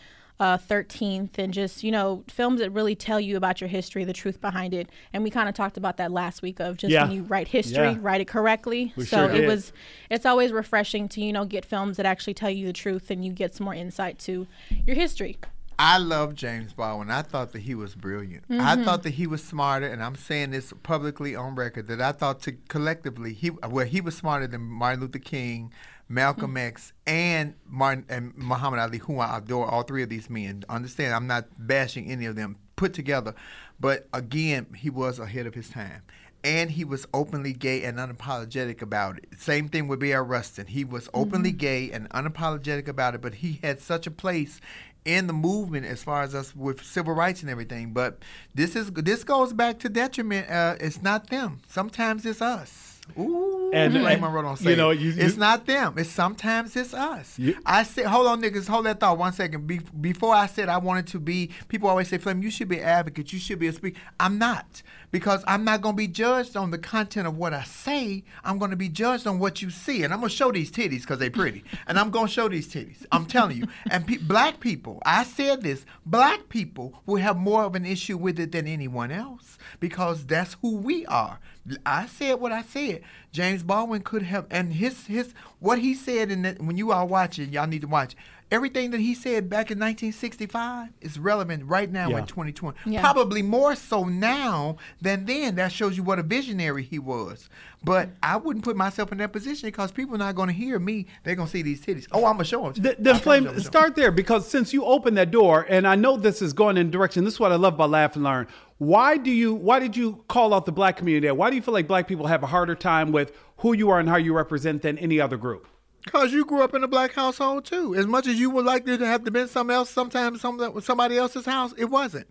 Uh, 0.41 0.57
13th 0.57 1.37
and 1.37 1.53
just 1.53 1.83
you 1.83 1.91
know 1.91 2.23
films 2.29 2.61
that 2.61 2.69
really 2.69 2.95
tell 2.95 3.19
you 3.19 3.35
about 3.35 3.59
your 3.59 3.67
history 3.67 4.05
the 4.05 4.13
truth 4.13 4.39
behind 4.39 4.73
it 4.73 4.87
and 5.11 5.21
we 5.21 5.29
kind 5.29 5.49
of 5.49 5.53
talked 5.53 5.75
about 5.75 5.97
that 5.97 6.13
last 6.13 6.41
week 6.41 6.61
of 6.61 6.77
just 6.77 6.93
Yeah. 6.93 7.03
when 7.03 7.11
you 7.11 7.23
write 7.23 7.49
history 7.49 7.89
Yeah. 7.89 7.97
write 7.99 8.21
it 8.21 8.29
correctly 8.29 8.93
We 8.95 9.03
so 9.03 9.27
sure 9.27 9.35
it 9.35 9.41
did. 9.41 9.47
was 9.49 9.73
it's 10.09 10.25
always 10.25 10.53
refreshing 10.53 11.09
to 11.09 11.19
you 11.21 11.33
know 11.33 11.43
get 11.43 11.65
films 11.65 11.97
that 11.97 12.05
actually 12.05 12.35
tell 12.35 12.49
you 12.49 12.65
the 12.67 12.71
truth 12.71 13.11
and 13.11 13.25
you 13.25 13.33
get 13.33 13.53
some 13.53 13.65
more 13.65 13.73
insight 13.73 14.17
to 14.19 14.47
your 14.87 14.95
history 14.95 15.37
I 15.81 15.97
love 15.97 16.35
James 16.35 16.73
Baldwin. 16.73 17.09
I 17.09 17.21
thought 17.21 17.53
that 17.53 17.61
he 17.61 17.73
was 17.73 17.95
brilliant. 17.95 18.43
I 18.49 18.83
thought 18.83 19.03
that 19.03 19.11
he 19.11 19.25
was 19.27 19.41
smarter, 19.41 19.87
and 19.87 20.03
I'm 20.03 20.15
saying 20.15 20.51
this 20.51 20.73
publicly 20.83 21.37
on 21.37 21.55
record 21.55 21.87
that 21.87 22.01
I 22.01 22.11
thought 22.11 22.41
to 22.41 22.51
collectively 22.67 23.31
he 23.31 23.51
well 23.51 23.85
he 23.85 24.01
was 24.01 24.17
smarter 24.17 24.45
than 24.45 24.59
Martin 24.59 24.99
Luther 24.99 25.19
King, 25.19 25.71
Malcolm 26.09 26.57
X, 26.57 26.91
and 27.05 27.53
Martin 27.65 28.05
and 28.09 28.35
Muhammad 28.35 28.79
Ali, 28.79 28.97
who 28.97 29.19
I 29.19 29.37
adore. 29.37 29.69
All 29.69 29.83
three 29.83 30.03
of 30.03 30.09
these 30.09 30.29
men. 30.29 30.63
Understand? 30.67 31.13
I'm 31.13 31.27
not 31.27 31.45
bashing 31.57 32.11
any 32.11 32.25
of 32.25 32.35
them 32.35 32.57
put 32.75 32.93
together, 32.93 33.35
but 33.79 34.07
again, 34.11 34.73
he 34.75 34.89
was 34.89 35.19
ahead 35.19 35.45
of 35.45 35.53
his 35.53 35.69
time. 35.69 36.01
And 36.41 36.71
he 36.71 36.85
was 36.85 37.05
openly 37.13 37.51
gay 37.51 37.83
and 37.83 37.97
unapologetic 37.97 38.81
about 38.81 39.17
it. 39.17 39.27
Same 39.37 39.67
thing 39.67 39.89
with 39.89 39.99
Bayard 39.99 40.29
Rustin. 40.29 40.67
He 40.67 40.85
was 40.85 41.09
openly 41.13 41.51
gay 41.51 41.91
and 41.91 42.09
unapologetic 42.11 42.87
about 42.87 43.13
it, 43.13 43.21
but 43.21 43.35
he 43.35 43.59
had 43.61 43.81
such 43.81 44.07
a 44.07 44.11
place 44.11 44.61
in 45.03 45.27
the 45.27 45.33
movement 45.33 45.85
as 45.85 46.01
far 46.01 46.23
as 46.23 46.33
us 46.33 46.55
with 46.55 46.81
civil 46.81 47.13
rights 47.13 47.41
and 47.41 47.49
everything. 47.49 47.91
But 47.91 48.19
this 48.55 48.75
is 48.75 48.89
this 48.91 49.25
goes 49.25 49.51
back 49.51 49.79
to 49.79 49.89
detriment. 49.89 50.49
Uh, 50.49 50.75
it's 50.79 51.01
not 51.01 51.29
them. 51.29 51.59
Sometimes 51.67 52.25
it's 52.25 52.41
us. 52.41 53.01
Ooh, 53.17 53.58
And- 53.73 53.93
mm-hmm. 53.93 54.03
Blame 54.03 54.13
and, 54.13 54.21
Monroe 54.21 54.41
don't 54.41 54.61
you 54.61 54.75
know, 54.75 54.89
it. 54.91 54.99
you- 54.99 55.13
it's 55.17 55.37
not 55.37 55.65
them. 55.65 55.93
It's 55.97 56.09
sometimes 56.09 56.75
it's 56.75 56.93
us. 56.93 57.37
You- 57.37 57.57
I 57.65 57.83
said, 57.83 58.05
hold 58.05 58.27
on, 58.27 58.41
niggas, 58.41 58.67
hold 58.67 58.85
that 58.85 58.99
thought 58.99 59.17
one 59.17 59.33
second. 59.33 59.67
Be- 59.67 59.81
before 60.01 60.33
I 60.33 60.47
said 60.47 60.69
I 60.69 60.77
wanted 60.77 61.07
to 61.07 61.19
be, 61.19 61.51
people 61.67 61.89
always 61.89 62.07
say, 62.07 62.17
Flame, 62.17 62.41
you 62.41 62.49
should 62.51 62.67
be 62.67 62.77
an 62.79 62.85
advocate. 62.85 63.31
You 63.33 63.39
should 63.39 63.59
be 63.59 63.67
a 63.67 63.73
speaker. 63.73 63.99
I'm 64.19 64.37
not 64.37 64.81
because 65.11 65.43
I'm 65.47 65.63
not 65.63 65.81
going 65.81 65.95
to 65.95 65.97
be 65.97 66.07
judged 66.07 66.55
on 66.55 66.71
the 66.71 66.77
content 66.77 67.27
of 67.27 67.37
what 67.37 67.53
I 67.53 67.63
say. 67.63 68.23
I'm 68.43 68.57
going 68.57 68.71
to 68.71 68.77
be 68.77 68.89
judged 68.89 69.27
on 69.27 69.39
what 69.39 69.61
you 69.61 69.69
see, 69.69 70.03
and 70.03 70.13
I'm 70.13 70.19
going 70.19 70.29
to 70.29 70.35
show 70.35 70.51
these 70.51 70.71
titties 70.71 71.01
because 71.01 71.19
they're 71.19 71.31
pretty, 71.31 71.63
and 71.87 71.99
I'm 71.99 72.11
going 72.11 72.27
to 72.27 72.31
show 72.31 72.49
these 72.49 72.71
titties. 72.71 73.05
I'm 73.11 73.25
telling 73.25 73.57
you. 73.57 73.67
And 73.89 74.05
pe- 74.05 74.17
black 74.17 74.59
people, 74.59 75.01
I 75.05 75.23
said 75.23 75.63
this, 75.63 75.85
black 76.05 76.49
people 76.49 77.01
will 77.05 77.21
have 77.21 77.37
more 77.37 77.63
of 77.63 77.75
an 77.75 77.85
issue 77.85 78.17
with 78.17 78.39
it 78.39 78.51
than 78.51 78.67
anyone 78.67 79.11
else 79.11 79.57
because 79.79 80.25
that's 80.25 80.55
who 80.61 80.75
we 80.75 81.05
are. 81.05 81.39
I 81.85 82.07
said 82.07 82.39
what 82.39 82.51
I 82.51 82.61
said. 82.63 83.01
James 83.31 83.63
Baldwin 83.63 84.01
could 84.01 84.23
have, 84.23 84.47
and 84.49 84.73
his 84.73 85.05
his 85.05 85.33
what 85.59 85.79
he 85.79 85.93
said 85.93 86.31
in 86.31 86.41
that 86.43 86.61
when 86.61 86.77
you 86.77 86.91
are 86.91 87.05
watching, 87.05 87.51
y'all 87.51 87.67
need 87.67 87.81
to 87.81 87.87
watch. 87.87 88.15
Everything 88.51 88.89
that 88.91 88.99
he 88.99 89.13
said 89.13 89.47
back 89.49 89.69
in 89.69 89.77
1965 89.77 90.89
is 91.01 91.19
relevant 91.19 91.63
right 91.65 91.91
now 91.91 92.09
Yeah. 92.09 92.17
in 92.19 92.25
2020. 92.25 92.77
Yeah. 92.85 93.01
Probably 93.01 93.41
more 93.43 93.75
so 93.75 94.05
now 94.05 94.77
than 95.01 95.25
then. 95.25 95.55
That 95.55 95.71
shows 95.71 95.95
you 95.97 96.03
what 96.03 96.17
a 96.19 96.23
visionary 96.23 96.83
he 96.83 96.97
was. 96.97 97.47
But 97.83 98.09
I 98.23 98.37
wouldn't 98.37 98.65
put 98.65 98.75
myself 98.75 99.11
in 99.11 99.19
that 99.19 99.31
position 99.31 99.67
because 99.67 99.91
people 99.91 100.15
are 100.15 100.17
not 100.19 100.35
going 100.35 100.47
to 100.47 100.53
hear 100.53 100.79
me. 100.79 101.05
They're 101.23 101.35
going 101.35 101.47
to 101.47 101.51
see 101.51 101.61
these 101.61 101.79
titties. 101.85 102.07
Oh, 102.11 102.25
I'm 102.25 102.33
going 102.33 102.39
to 102.39 102.43
show 102.45 102.63
them. 102.69 102.73
Th- 102.83 102.95
then 102.99 103.15
flame 103.19 103.59
start 103.59 103.95
there 103.95 104.11
because 104.11 104.47
since 104.47 104.73
you 104.73 104.83
opened 104.83 105.17
that 105.17 105.31
door 105.31 105.65
and 105.69 105.87
i 105.87 105.95
know 105.95 106.17
this 106.17 106.41
is 106.41 106.53
going 106.53 106.77
in 106.77 106.89
direction 106.91 107.23
this 107.23 107.35
is 107.35 107.39
what 107.39 107.51
i 107.51 107.55
love 107.55 107.73
about 107.75 107.89
laugh 107.89 108.15
and 108.15 108.23
learn 108.23 108.47
why 108.77 109.17
do 109.17 109.31
you 109.31 109.53
why 109.53 109.79
did 109.79 109.95
you 109.95 110.23
call 110.27 110.53
out 110.53 110.65
the 110.65 110.71
black 110.71 110.97
community 110.97 111.29
why 111.31 111.49
do 111.49 111.55
you 111.55 111.61
feel 111.61 111.73
like 111.73 111.87
black 111.87 112.07
people 112.07 112.27
have 112.27 112.43
a 112.43 112.47
harder 112.47 112.75
time 112.75 113.11
with 113.11 113.31
who 113.57 113.73
you 113.73 113.89
are 113.89 113.99
and 113.99 114.09
how 114.09 114.15
you 114.17 114.33
represent 114.33 114.81
than 114.81 114.97
any 114.97 115.19
other 115.19 115.37
group 115.37 115.67
Because 116.03 116.31
you 116.31 116.45
grew 116.45 116.61
up 116.61 116.73
in 116.73 116.83
a 116.83 116.87
black 116.87 117.13
household 117.13 117.65
too. 117.65 117.95
As 117.95 118.07
much 118.07 118.27
as 118.27 118.39
you 118.39 118.49
would 118.49 118.65
like 118.65 118.85
to 118.85 118.97
have 118.99 119.23
to 119.25 119.31
been 119.31 119.47
something 119.47 119.75
else, 119.75 119.89
sometimes 119.89 120.41
some, 120.41 120.81
somebody 120.81 121.17
else's 121.17 121.45
house, 121.45 121.73
it 121.77 121.85
wasn't. 121.85 122.27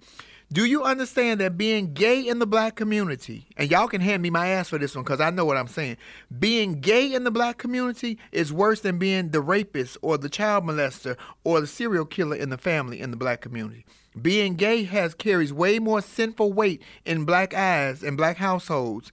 Do 0.51 0.65
you 0.65 0.83
understand 0.83 1.41
that 1.41 1.59
being 1.59 1.93
gay 1.93 2.27
in 2.27 2.39
the 2.39 2.47
black 2.47 2.75
community, 2.75 3.45
and 3.59 3.71
y'all 3.71 3.87
can 3.87 4.01
hand 4.01 4.23
me 4.23 4.31
my 4.31 4.47
ass 4.49 4.71
for 4.71 4.79
this 4.79 4.95
one 4.95 5.05
because 5.05 5.21
I 5.21 5.29
know 5.29 5.45
what 5.45 5.59
I'm 5.59 5.69
saying. 5.69 5.99
Being 6.39 6.81
gay 6.81 7.13
in 7.13 7.25
the 7.25 7.31
black 7.31 7.59
community 7.59 8.19
is 8.33 8.51
worse 8.51 8.81
than 8.81 8.99
being 8.99 9.29
the 9.29 9.43
rapist 9.43 9.99
or 10.01 10.17
the 10.17 10.31
child 10.31 10.65
molester 10.65 11.19
or 11.45 11.61
the 11.61 11.67
serial 11.67 12.07
killer 12.07 12.35
in 12.35 12.49
the 12.49 12.57
family 12.57 12.99
in 12.99 13.11
the 13.11 13.17
black 13.19 13.43
community. 13.43 13.85
Being 14.21 14.55
gay 14.55 14.85
has 14.85 15.13
carries 15.13 15.53
way 15.53 15.79
more 15.79 16.01
sinful 16.01 16.55
weight 16.55 16.81
in 17.05 17.27
black 17.27 17.53
eyes 17.53 18.03
and 18.03 18.17
black 18.17 18.39
households 18.39 19.13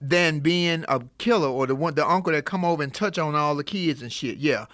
than 0.00 0.40
being 0.40 0.84
a 0.88 1.02
killer 1.18 1.48
or 1.48 1.66
the 1.66 1.74
one 1.74 1.94
the 1.94 2.08
uncle 2.08 2.32
that 2.32 2.44
come 2.44 2.64
over 2.64 2.82
and 2.82 2.92
touch 2.92 3.18
on 3.18 3.34
all 3.34 3.54
the 3.54 3.64
kids 3.64 4.02
and 4.02 4.12
shit. 4.12 4.38
Yeah. 4.38 4.66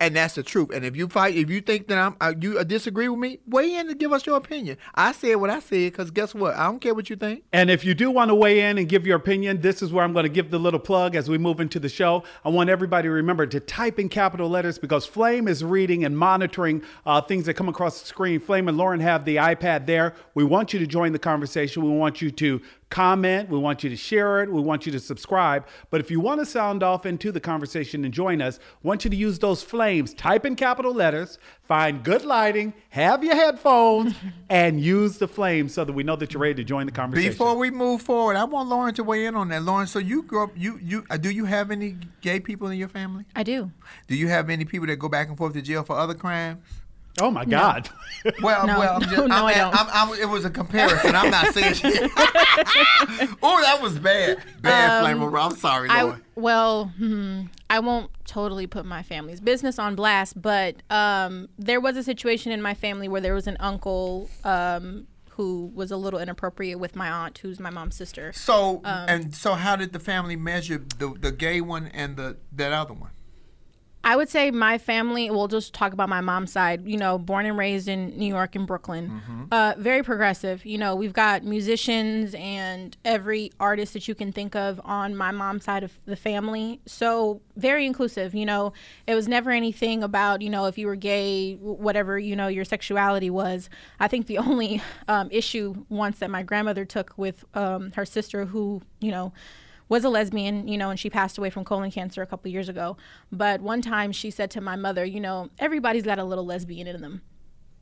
And 0.00 0.16
that's 0.16 0.34
the 0.34 0.42
truth. 0.42 0.70
And 0.72 0.82
if 0.82 0.96
you 0.96 1.08
fight, 1.08 1.36
if 1.36 1.50
you 1.50 1.60
think 1.60 1.88
that 1.88 1.98
I'm, 1.98 2.16
uh, 2.18 2.32
you 2.40 2.58
uh, 2.58 2.64
disagree 2.64 3.06
with 3.06 3.18
me, 3.18 3.40
weigh 3.46 3.74
in 3.74 3.90
and 3.90 3.98
give 3.98 4.14
us 4.14 4.24
your 4.24 4.36
opinion. 4.36 4.78
I 4.94 5.12
said 5.12 5.34
what 5.36 5.50
I 5.50 5.60
said 5.60 5.92
because 5.92 6.10
guess 6.10 6.34
what? 6.34 6.54
I 6.54 6.64
don't 6.64 6.80
care 6.80 6.94
what 6.94 7.10
you 7.10 7.16
think. 7.16 7.44
And 7.52 7.70
if 7.70 7.84
you 7.84 7.92
do 7.92 8.10
want 8.10 8.30
to 8.30 8.34
weigh 8.34 8.62
in 8.62 8.78
and 8.78 8.88
give 8.88 9.06
your 9.06 9.16
opinion, 9.16 9.60
this 9.60 9.82
is 9.82 9.92
where 9.92 10.02
I'm 10.02 10.14
going 10.14 10.22
to 10.22 10.30
give 10.30 10.50
the 10.50 10.58
little 10.58 10.80
plug 10.80 11.14
as 11.16 11.28
we 11.28 11.36
move 11.36 11.60
into 11.60 11.78
the 11.78 11.90
show. 11.90 12.24
I 12.46 12.48
want 12.48 12.70
everybody 12.70 13.08
to 13.08 13.12
remember 13.12 13.46
to 13.46 13.60
type 13.60 13.98
in 13.98 14.08
capital 14.08 14.48
letters 14.48 14.78
because 14.78 15.04
Flame 15.04 15.48
is 15.48 15.62
reading 15.62 16.04
and 16.04 16.16
monitoring 16.16 16.82
uh, 17.04 17.20
things 17.20 17.44
that 17.44 17.54
come 17.54 17.68
across 17.68 18.00
the 18.00 18.06
screen. 18.06 18.40
Flame 18.40 18.68
and 18.68 18.78
Lauren 18.78 19.00
have 19.00 19.26
the 19.26 19.36
iPad 19.36 19.84
there. 19.84 20.14
We 20.32 20.44
want 20.44 20.72
you 20.72 20.78
to 20.78 20.86
join 20.86 21.12
the 21.12 21.18
conversation. 21.18 21.84
We 21.84 21.90
want 21.90 22.22
you 22.22 22.30
to 22.30 22.62
comment. 22.94 23.48
We 23.48 23.58
want 23.58 23.82
you 23.82 23.90
to 23.90 23.96
share 23.96 24.40
it. 24.40 24.52
We 24.52 24.60
want 24.60 24.86
you 24.86 24.92
to 24.92 25.00
subscribe. 25.00 25.66
But 25.90 26.00
if 26.00 26.12
you 26.12 26.20
want 26.20 26.38
to 26.38 26.46
sound 26.46 26.84
off 26.84 27.06
into 27.06 27.32
the 27.32 27.40
conversation 27.40 28.04
and 28.04 28.14
join 28.14 28.40
us, 28.40 28.60
I 28.62 28.86
want 28.86 29.02
you 29.04 29.10
to 29.10 29.16
use 29.16 29.40
those 29.40 29.64
flames. 29.64 30.14
Type 30.14 30.46
in 30.46 30.54
capital 30.54 30.94
letters, 30.94 31.38
find 31.66 32.04
good 32.04 32.24
lighting, 32.24 32.72
have 32.90 33.24
your 33.24 33.34
headphones, 33.34 34.14
and 34.48 34.80
use 34.80 35.18
the 35.18 35.26
flames 35.26 35.74
so 35.74 35.84
that 35.84 35.92
we 35.92 36.04
know 36.04 36.14
that 36.14 36.32
you're 36.32 36.40
ready 36.40 36.54
to 36.54 36.62
join 36.62 36.86
the 36.86 36.92
conversation. 36.92 37.32
Before 37.32 37.56
we 37.56 37.68
move 37.68 38.00
forward, 38.00 38.36
I 38.36 38.44
want 38.44 38.68
Lauren 38.68 38.94
to 38.94 39.02
weigh 39.02 39.26
in 39.26 39.34
on 39.34 39.48
that. 39.48 39.64
Lauren, 39.64 39.88
so 39.88 39.98
you 39.98 40.22
grew 40.22 40.44
up, 40.44 40.50
you 40.54 40.78
you 40.80 41.04
uh, 41.10 41.16
do 41.16 41.30
you 41.30 41.46
have 41.46 41.72
any 41.72 41.96
gay 42.20 42.38
people 42.38 42.68
in 42.68 42.78
your 42.78 42.88
family? 42.88 43.24
i 43.34 43.42
do 43.42 43.72
Do 44.06 44.14
you 44.14 44.28
have 44.28 44.48
any 44.48 44.64
people 44.64 44.86
that 44.86 45.00
go 45.00 45.08
back 45.08 45.28
and 45.28 45.36
forth 45.36 45.54
to 45.54 45.62
jail 45.62 45.82
for 45.82 45.96
other 45.96 46.14
crimes? 46.14 46.62
Oh 47.20 47.30
my 47.30 47.44
God. 47.44 47.88
Well, 48.42 48.66
No. 48.66 48.78
well, 48.78 48.94
I'm 48.96 49.02
just, 49.02 49.12
No, 49.16 49.24
I'm, 49.24 49.32
I 49.32 49.52
at- 49.52 49.56
don't. 49.72 49.74
I'm, 49.94 50.10
I'm, 50.12 50.18
it 50.18 50.28
was 50.28 50.44
a 50.44 50.50
comparison. 50.50 51.14
I'm 51.14 51.30
not 51.30 51.52
saying 51.52 51.74
shit. 51.74 52.10
oh, 53.42 53.60
that 53.62 53.78
was 53.82 53.98
bad. 53.98 54.38
Bad 54.60 55.02
flame 55.02 55.22
over. 55.22 55.38
I'm 55.38 55.54
sorry, 55.56 55.88
I 55.90 56.14
well, 56.34 56.86
hmm, 56.96 57.42
I 57.70 57.78
won't 57.80 58.10
totally 58.24 58.66
put 58.66 58.84
my 58.86 59.02
family's 59.02 59.40
business 59.40 59.78
on 59.78 59.94
blast, 59.94 60.40
but 60.40 60.76
um, 60.90 61.48
there 61.58 61.80
was 61.80 61.96
a 61.96 62.02
situation 62.02 62.50
in 62.50 62.60
my 62.62 62.74
family 62.74 63.08
where 63.08 63.20
there 63.20 63.34
was 63.34 63.46
an 63.46 63.56
uncle 63.60 64.28
um, 64.44 65.06
who 65.30 65.70
was 65.74 65.90
a 65.90 65.96
little 65.96 66.18
inappropriate 66.20 66.78
with 66.78 66.96
my 66.96 67.10
aunt, 67.10 67.38
who's 67.38 67.60
my 67.60 67.70
mom's 67.70 67.96
sister. 67.96 68.32
So 68.32 68.80
Um, 68.84 69.08
and 69.08 69.34
so, 69.34 69.54
how 69.54 69.76
did 69.76 69.92
the 69.92 70.00
family 70.00 70.36
measure 70.36 70.78
the 70.98 71.14
the 71.18 71.30
gay 71.32 71.60
one 71.60 71.88
and 71.88 72.16
the 72.16 72.36
that 72.52 72.72
other 72.72 72.94
one? 72.94 73.10
I 74.04 74.16
would 74.16 74.28
say 74.28 74.50
my 74.50 74.76
family, 74.76 75.30
we'll 75.30 75.48
just 75.48 75.72
talk 75.72 75.94
about 75.94 76.10
my 76.10 76.20
mom's 76.20 76.52
side, 76.52 76.86
you 76.86 76.98
know, 76.98 77.16
born 77.16 77.46
and 77.46 77.56
raised 77.56 77.88
in 77.88 78.16
New 78.18 78.26
York 78.26 78.54
and 78.54 78.66
Brooklyn. 78.66 79.08
Mm-hmm. 79.08 79.44
Uh, 79.50 79.74
very 79.78 80.02
progressive. 80.02 80.64
You 80.66 80.76
know, 80.76 80.94
we've 80.94 81.14
got 81.14 81.42
musicians 81.42 82.34
and 82.34 82.94
every 83.04 83.50
artist 83.58 83.94
that 83.94 84.06
you 84.06 84.14
can 84.14 84.30
think 84.30 84.54
of 84.54 84.78
on 84.84 85.16
my 85.16 85.30
mom's 85.30 85.64
side 85.64 85.82
of 85.82 85.98
the 86.04 86.16
family. 86.16 86.80
So 86.84 87.40
very 87.56 87.86
inclusive. 87.86 88.34
You 88.34 88.44
know, 88.44 88.74
it 89.06 89.14
was 89.14 89.26
never 89.26 89.50
anything 89.50 90.02
about, 90.02 90.42
you 90.42 90.50
know, 90.50 90.66
if 90.66 90.76
you 90.76 90.86
were 90.86 90.96
gay, 90.96 91.54
whatever, 91.54 92.18
you 92.18 92.36
know, 92.36 92.48
your 92.48 92.66
sexuality 92.66 93.30
was. 93.30 93.70
I 93.98 94.08
think 94.08 94.26
the 94.26 94.38
only 94.44 94.82
um, 95.08 95.28
issue 95.30 95.86
once 95.88 96.18
that 96.18 96.30
my 96.30 96.42
grandmother 96.42 96.84
took 96.84 97.16
with 97.16 97.44
um, 97.54 97.92
her 97.92 98.04
sister, 98.04 98.44
who, 98.44 98.82
you 99.00 99.10
know, 99.10 99.32
was 99.88 100.04
a 100.04 100.08
lesbian, 100.08 100.66
you 100.66 100.78
know, 100.78 100.90
and 100.90 100.98
she 100.98 101.10
passed 101.10 101.38
away 101.38 101.50
from 101.50 101.64
colon 101.64 101.90
cancer 101.90 102.22
a 102.22 102.26
couple 102.26 102.50
years 102.50 102.68
ago. 102.68 102.96
But 103.30 103.60
one 103.60 103.82
time 103.82 104.12
she 104.12 104.30
said 104.30 104.50
to 104.52 104.60
my 104.60 104.76
mother, 104.76 105.04
you 105.04 105.20
know, 105.20 105.50
everybody's 105.58 106.04
got 106.04 106.18
a 106.18 106.24
little 106.24 106.46
lesbian 106.46 106.86
in 106.86 107.00
them. 107.00 107.22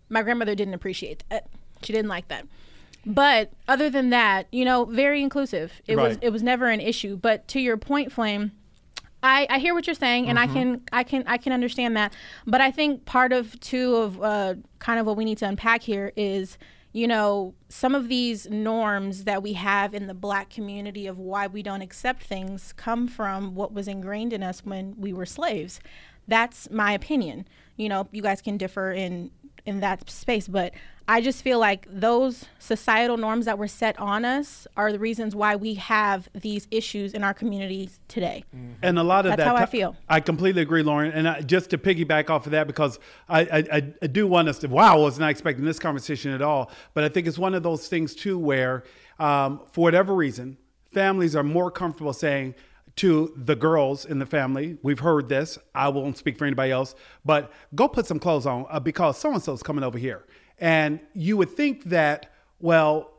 My 0.09 0.23
grandmother 0.23 0.55
didn't 0.55 0.75
appreciate 0.75 1.25
that. 1.31 1.49
She 1.83 1.93
didn't 1.93 2.09
like 2.09 2.29
that. 2.29 2.47
But 3.05 3.53
other 3.67 3.91
than 3.91 4.11
that, 4.11 4.47
you 4.53 4.65
know, 4.65 4.85
very 4.85 5.23
inclusive. 5.23 5.81
It 5.87 5.97
was 5.97 6.19
it 6.23 6.31
was 6.31 6.43
never 6.43 6.69
an 6.69 6.81
issue. 6.81 7.17
But 7.17 7.49
to 7.49 7.61
your 7.61 7.77
point, 7.77 8.13
Flame, 8.13 8.53
I, 9.23 9.47
I 9.51 9.59
hear 9.59 9.75
what 9.75 9.87
you're 9.87 9.95
saying, 9.95 10.29
and 10.29 10.39
I 10.39 10.47
can 10.47 10.83
I 10.93 11.03
can 11.03 11.25
I 11.27 11.37
can 11.37 11.53
understand 11.53 11.97
that. 11.97 12.13
But 12.47 12.61
I 12.61 12.71
think 12.71 13.05
part 13.05 13.33
of 13.33 13.59
too 13.61 13.97
of 13.97 14.23
uh, 14.23 14.55
kind 14.79 15.01
of 15.01 15.07
what 15.07 15.17
we 15.17 15.25
need 15.25 15.39
to 15.39 15.47
unpack 15.47 15.83
here 15.83 16.13
is, 16.17 16.59
you 16.93 17.09
know, 17.09 17.55
some 17.69 17.95
of 17.95 18.09
these 18.09 18.49
norms 18.51 19.25
that 19.25 19.43
we 19.43 19.55
have 19.55 19.95
in 19.95 20.07
the 20.07 20.15
Black 20.15 20.51
community 20.51 21.07
of 21.07 21.19
why 21.19 21.47
we 21.47 21.63
don't 21.63 21.83
accept 21.83 22.23
things 22.23 22.75
come 22.77 23.09
from 23.09 23.55
what 23.55 23.73
was 23.73 23.89
ingrained 23.89 24.33
in 24.33 24.43
us 24.43 24.61
when 24.65 24.95
we 24.99 25.13
were 25.13 25.27
slaves. 25.27 25.81
That's 26.29 26.71
my 26.71 26.93
opinion. 26.93 27.49
You 27.77 27.89
know, 27.89 28.09
you 28.13 28.23
guys 28.23 28.43
can 28.43 28.59
differ 28.59 28.93
in 28.93 29.31
in 29.65 29.81
that 29.81 30.09
space, 30.11 30.49
but 30.49 30.73
I 31.09 31.21
just 31.21 31.43
feel 31.43 31.59
like 31.59 31.87
those 31.91 32.45
societal 32.59 33.17
norms 33.17 33.47
that 33.47 33.59
were 33.59 33.67
set 33.69 33.99
on 33.99 34.25
us 34.25 34.67
are 34.77 34.93
the 34.93 34.99
reasons 35.01 35.35
why 35.35 35.57
we 35.57 35.75
have 35.75 36.29
these 36.33 36.69
issues 36.71 37.13
in 37.13 37.25
our 37.25 37.35
communities 37.35 37.99
today. 38.07 38.45
And 38.83 38.99
a 38.99 39.03
lot 39.03 39.27
of 39.27 39.31
That's 39.33 39.41
that. 39.41 39.49
how 39.49 39.57
I 39.57 39.67
feel. 39.67 39.97
I 40.09 40.21
completely 40.21 40.63
agree, 40.63 40.83
Lauren. 40.83 41.11
And 41.13 41.29
I, 41.29 41.41
just 41.41 41.71
to 41.71 41.79
piggyback 41.79 42.31
off 42.31 42.47
of 42.47 42.53
that, 42.53 42.67
because 42.69 42.99
I, 43.29 43.41
I, 43.43 43.65
I- 43.73 43.95
I 44.03 44.07
do 44.07 44.27
want 44.29 44.49
us 44.49 44.59
to, 44.61 44.69
wow, 44.69 44.95
I 44.95 45.01
was 45.01 45.19
not 45.19 45.31
expecting 45.31 45.65
this 45.65 45.79
conversation 45.81 46.33
at 46.33 46.41
all. 46.43 46.71
But 46.95 47.03
I 47.05 47.09
think 47.09 47.27
it's 47.27 47.39
one 47.39 47.55
of 47.55 47.63
those 47.65 47.89
things, 47.89 48.15
too, 48.15 48.39
where 48.39 48.85
um, 49.19 49.61
for 49.73 49.83
whatever 49.83 50.15
reason, 50.15 50.57
families 50.93 51.35
are 51.35 51.43
more 51.43 51.71
comfortable 51.71 52.13
saying, 52.13 52.55
to 52.97 53.33
the 53.37 53.57
girls 53.57 54.05
in 54.05 54.19
the 54.19 54.27
family, 54.27 54.77
we've 54.83 54.99
heard 54.99 55.29
this. 55.29 55.59
I 55.75 55.89
won't 55.89 56.19
speak 56.19 56.37
for 56.37 56.45
anybody 56.45 56.73
else, 56.73 56.95
but 57.25 57.53
go 57.75 57.89
put 57.89 58.07
some 58.07 58.19
clothes 58.19 58.47
on 58.47 58.67
uh, 58.69 58.81
because 58.81 59.19
so 59.19 59.33
and 59.33 59.43
so 59.43 59.53
is 59.53 59.63
coming 59.63 59.85
over 59.85 59.99
here. 59.99 60.25
And 60.59 61.01
you 61.15 61.37
would 61.37 61.51
think 61.51 61.85
that, 61.85 62.33
well, 62.61 63.11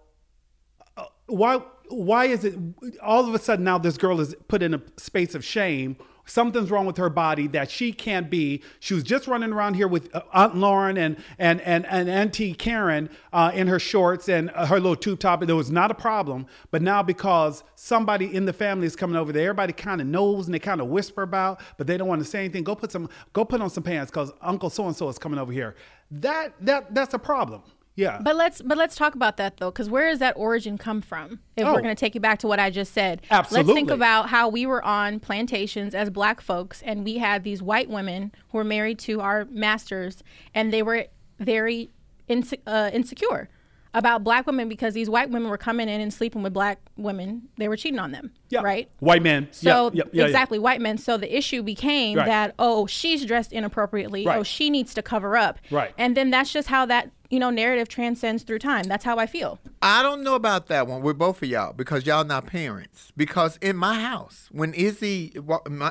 why 1.28 1.62
why 1.90 2.26
is 2.26 2.44
it 2.44 2.56
all 3.02 3.28
of 3.28 3.34
a 3.34 3.40
sudden 3.40 3.66
now 3.66 3.78
this 3.78 3.98
girl 3.98 4.20
is 4.20 4.36
put 4.48 4.64
in 4.64 4.74
a 4.74 4.82
space 4.98 5.36
of 5.36 5.44
shame 5.44 5.98
something's 6.26 6.72
wrong 6.72 6.86
with 6.86 6.98
her 6.98 7.10
body 7.10 7.48
that 7.48 7.70
she 7.70 7.92
can't 7.92 8.30
be. 8.30 8.62
She 8.80 8.94
was 8.94 9.04
just 9.04 9.28
running 9.28 9.52
around 9.52 9.76
here 9.76 9.88
with 9.88 10.14
uh, 10.16 10.22
aunt 10.34 10.56
lauren 10.56 10.98
and 10.98 11.18
and 11.38 11.62
and, 11.62 11.86
and 11.86 12.10
auntie 12.10 12.54
karen 12.54 13.10
uh, 13.32 13.52
in 13.54 13.68
her 13.68 13.80
shorts 13.80 14.30
and 14.30 14.52
uh, 14.52 14.66
her 14.66 14.80
little 14.80 14.96
tube 14.96 15.20
top 15.20 15.42
and 15.42 15.50
there 15.50 15.56
was 15.56 15.72
not 15.72 15.92
a 15.92 15.96
problem. 15.96 16.46
But 16.72 16.82
now 16.82 17.04
because 17.04 17.64
somebody 17.76 18.34
in 18.34 18.46
the 18.46 18.54
family 18.54 18.88
is 18.88 18.96
coming 18.96 19.16
over 19.16 19.32
there 19.32 19.44
everybody 19.44 19.74
kind 19.74 20.02
of 20.02 20.08
knows 20.08 20.46
and 20.46 20.54
they 20.54 20.60
kind 20.60 20.82
of 20.82 20.88
whisper 20.88 21.24
about 21.24 21.60
but 21.78 21.88
they 21.88 21.98
don't 21.98 22.08
want 22.08 22.22
to 22.24 22.26
say 22.26 22.40
anything 22.40 22.64
go 22.64 22.76
put 22.76 22.92
some 22.92 23.10
go 23.34 23.44
put 23.44 23.62
on 23.62 23.70
some 23.70 23.84
pants 23.84 24.12
because 24.12 24.32
uncle 24.42 24.70
so 24.70 24.88
and 24.88 24.96
so 24.96 25.10
is 25.10 25.18
coming 25.18 25.40
over 25.40 25.52
here. 25.52 25.76
That 26.12 26.54
that 26.62 26.94
that's 26.94 27.14
a 27.14 27.20
problem 27.20 27.64
yeah 27.96 28.20
But 28.22 28.36
let's 28.36 28.62
but 28.62 28.78
let's 28.78 28.96
talk 28.96 29.16
about 29.16 29.38
that 29.38 29.58
though, 29.58 29.70
because 29.72 29.90
where 29.90 30.10
does 30.10 30.20
that 30.20 30.36
origin 30.38 30.78
come 30.78 31.02
from? 31.02 31.40
If 31.56 31.66
Oh. 31.66 31.74
we're 31.74 31.82
going 31.82 31.96
to 31.96 32.00
take 32.00 32.16
you 32.16 32.22
back 32.22 32.40
to 32.40 32.48
what 32.48 32.60
I 32.60 32.70
just 32.70 32.94
said, 32.94 33.22
absolutely. 33.30 33.74
Let's 33.74 33.78
think 33.78 33.92
about 33.92 34.30
how 34.30 34.50
we 34.50 34.66
were 34.66 34.84
on 34.84 35.20
plantations 35.20 35.94
as 35.94 36.10
black 36.10 36.42
folks, 36.42 36.82
and 36.82 37.04
we 37.04 37.18
had 37.20 37.44
these 37.44 37.62
white 37.62 37.90
women 37.90 38.32
who 38.50 38.58
were 38.58 38.64
married 38.64 39.00
to 39.00 39.22
our 39.22 39.46
masters, 39.46 40.24
and 40.56 40.74
they 40.74 40.82
were 40.84 41.06
very 41.40 41.90
inse- 42.30 42.60
uh, 42.66 42.90
insecure 42.94 43.50
about 43.96 44.24
black 44.24 44.48
women 44.48 44.68
because 44.68 44.96
these 44.96 45.08
white 45.08 45.30
women 45.30 45.48
were 45.52 45.58
coming 45.58 45.88
in 45.88 46.02
and 46.02 46.12
sleeping 46.12 46.42
with 46.42 46.52
black 46.52 46.80
women. 46.98 47.44
They 47.58 47.68
were 47.68 47.78
cheating 47.78 48.00
on 48.00 48.12
them, 48.12 48.32
yeah 48.50 48.62
right? 48.64 48.90
white 49.02 49.22
men 49.22 49.50
So 49.52 49.92
yeah, 49.94 50.02
yeah, 50.12 50.24
exactly, 50.26 50.58
white 50.58 50.82
men. 50.82 50.98
So 50.98 51.16
the 51.16 51.38
issue 51.38 51.62
became 51.62 52.18
Right. 52.18 52.26
that 52.26 52.56
oh, 52.58 52.88
she's 52.88 53.24
dressed 53.24 53.54
inappropriately. 53.54 54.26
Right. 54.26 54.40
Oh, 54.40 54.42
she 54.44 54.72
needs 54.72 54.96
to 54.96 55.04
cover 55.04 55.38
up. 55.38 55.60
Right. 55.70 55.94
And 56.00 56.18
then 56.18 56.32
that's 56.32 56.52
just 56.52 56.70
how 56.70 56.88
that 56.88 57.12
you 57.34 57.40
know 57.40 57.50
narrative 57.50 57.90
transcends 57.90 58.44
through 58.44 58.60
time. 58.60 58.84
That's 58.84 59.04
how 59.04 59.18
I 59.18 59.26
feel. 59.26 59.58
I 59.82 60.04
don't 60.04 60.22
know 60.22 60.36
about 60.36 60.68
that 60.68 60.86
one 60.86 61.02
with 61.02 61.18
both 61.18 61.42
of 61.42 61.50
y'all 61.50 61.74
because 61.74 62.06
y'all 62.06 62.24
not 62.24 62.46
parents. 62.46 63.12
Because 63.18 63.58
in 63.58 63.76
my 63.76 64.00
house, 64.00 64.50
when 64.52 64.74
Izzy 64.76 65.34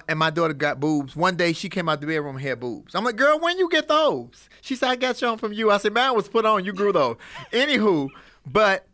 and 0.08 0.18
my 0.18 0.30
daughter 0.30 0.54
got 0.54 0.78
boobs, 0.78 1.16
one 1.16 1.34
day 1.34 1.52
she 1.52 1.68
came 1.68 1.88
out 1.88 2.00
the 2.00 2.06
bedroom 2.06 2.36
and 2.36 2.44
had 2.44 2.60
boobs. 2.60 2.94
I'm 2.94 3.04
like, 3.04 3.16
girl, 3.16 3.40
when 3.40 3.58
you 3.58 3.68
get 3.68 3.88
those? 3.88 4.48
She 4.60 4.76
said, 4.76 4.90
I 4.90 4.96
got 4.96 5.16
some 5.16 5.36
from 5.36 5.52
you. 5.52 5.72
I 5.72 5.78
said, 5.78 5.92
man, 5.92 6.14
was 6.14 6.28
put 6.28 6.46
on. 6.46 6.64
You 6.64 6.72
grew 6.72 6.92
those. 6.92 7.16
Anywho, 7.52 8.08
but 8.46 8.86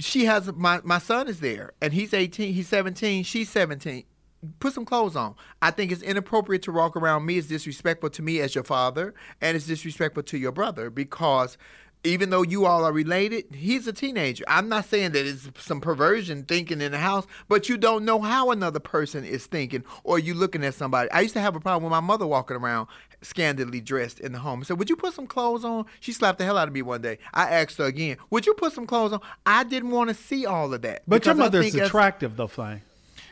she 0.00 0.24
has 0.24 0.52
my 0.54 0.80
my 0.82 0.98
son 0.98 1.28
is 1.28 1.38
there 1.38 1.72
and 1.80 1.92
he's 1.92 2.12
18, 2.12 2.52
he's 2.52 2.68
17, 2.68 3.22
she's 3.22 3.48
17. 3.48 4.02
Put 4.60 4.72
some 4.72 4.84
clothes 4.84 5.16
on. 5.16 5.34
I 5.62 5.70
think 5.70 5.92
it's 5.92 6.02
inappropriate 6.02 6.62
to 6.62 6.72
walk 6.72 6.96
around 6.96 7.26
me. 7.26 7.38
It's 7.38 7.48
disrespectful 7.48 8.10
to 8.10 8.22
me 8.22 8.40
as 8.40 8.54
your 8.54 8.64
father, 8.64 9.14
and 9.40 9.56
it's 9.56 9.66
disrespectful 9.66 10.22
to 10.24 10.38
your 10.38 10.52
brother 10.52 10.90
because 10.90 11.56
even 12.06 12.30
though 12.30 12.42
you 12.42 12.66
all 12.66 12.84
are 12.84 12.92
related, 12.92 13.46
he's 13.54 13.86
a 13.86 13.92
teenager. 13.92 14.44
I'm 14.46 14.68
not 14.68 14.84
saying 14.84 15.12
that 15.12 15.26
it's 15.26 15.48
some 15.58 15.80
perversion 15.80 16.44
thinking 16.44 16.80
in 16.80 16.92
the 16.92 16.98
house, 16.98 17.26
but 17.48 17.68
you 17.68 17.76
don't 17.76 18.04
know 18.04 18.20
how 18.20 18.50
another 18.50 18.78
person 18.78 19.24
is 19.24 19.46
thinking 19.46 19.84
or 20.04 20.18
you 20.18 20.34
looking 20.34 20.64
at 20.64 20.74
somebody. 20.74 21.10
I 21.10 21.20
used 21.20 21.34
to 21.34 21.40
have 21.40 21.56
a 21.56 21.60
problem 21.60 21.84
with 21.84 21.90
my 21.90 22.00
mother 22.00 22.26
walking 22.26 22.56
around 22.56 22.88
scandalously 23.22 23.80
dressed 23.80 24.20
in 24.20 24.32
the 24.32 24.38
home. 24.38 24.60
I 24.60 24.62
said, 24.64 24.78
Would 24.78 24.90
you 24.90 24.96
put 24.96 25.14
some 25.14 25.26
clothes 25.26 25.64
on? 25.64 25.86
She 26.00 26.12
slapped 26.12 26.38
the 26.38 26.44
hell 26.44 26.58
out 26.58 26.68
of 26.68 26.74
me 26.74 26.82
one 26.82 27.02
day. 27.02 27.18
I 27.34 27.50
asked 27.50 27.78
her 27.78 27.84
again, 27.84 28.18
Would 28.30 28.46
you 28.46 28.54
put 28.54 28.72
some 28.72 28.86
clothes 28.86 29.12
on? 29.12 29.20
I 29.44 29.64
didn't 29.64 29.90
want 29.90 30.08
to 30.08 30.14
see 30.14 30.46
all 30.46 30.72
of 30.72 30.82
that. 30.82 31.02
But 31.08 31.26
your 31.26 31.34
mother's 31.34 31.74
attractive, 31.74 32.36
though, 32.36 32.46
Flame. 32.46 32.82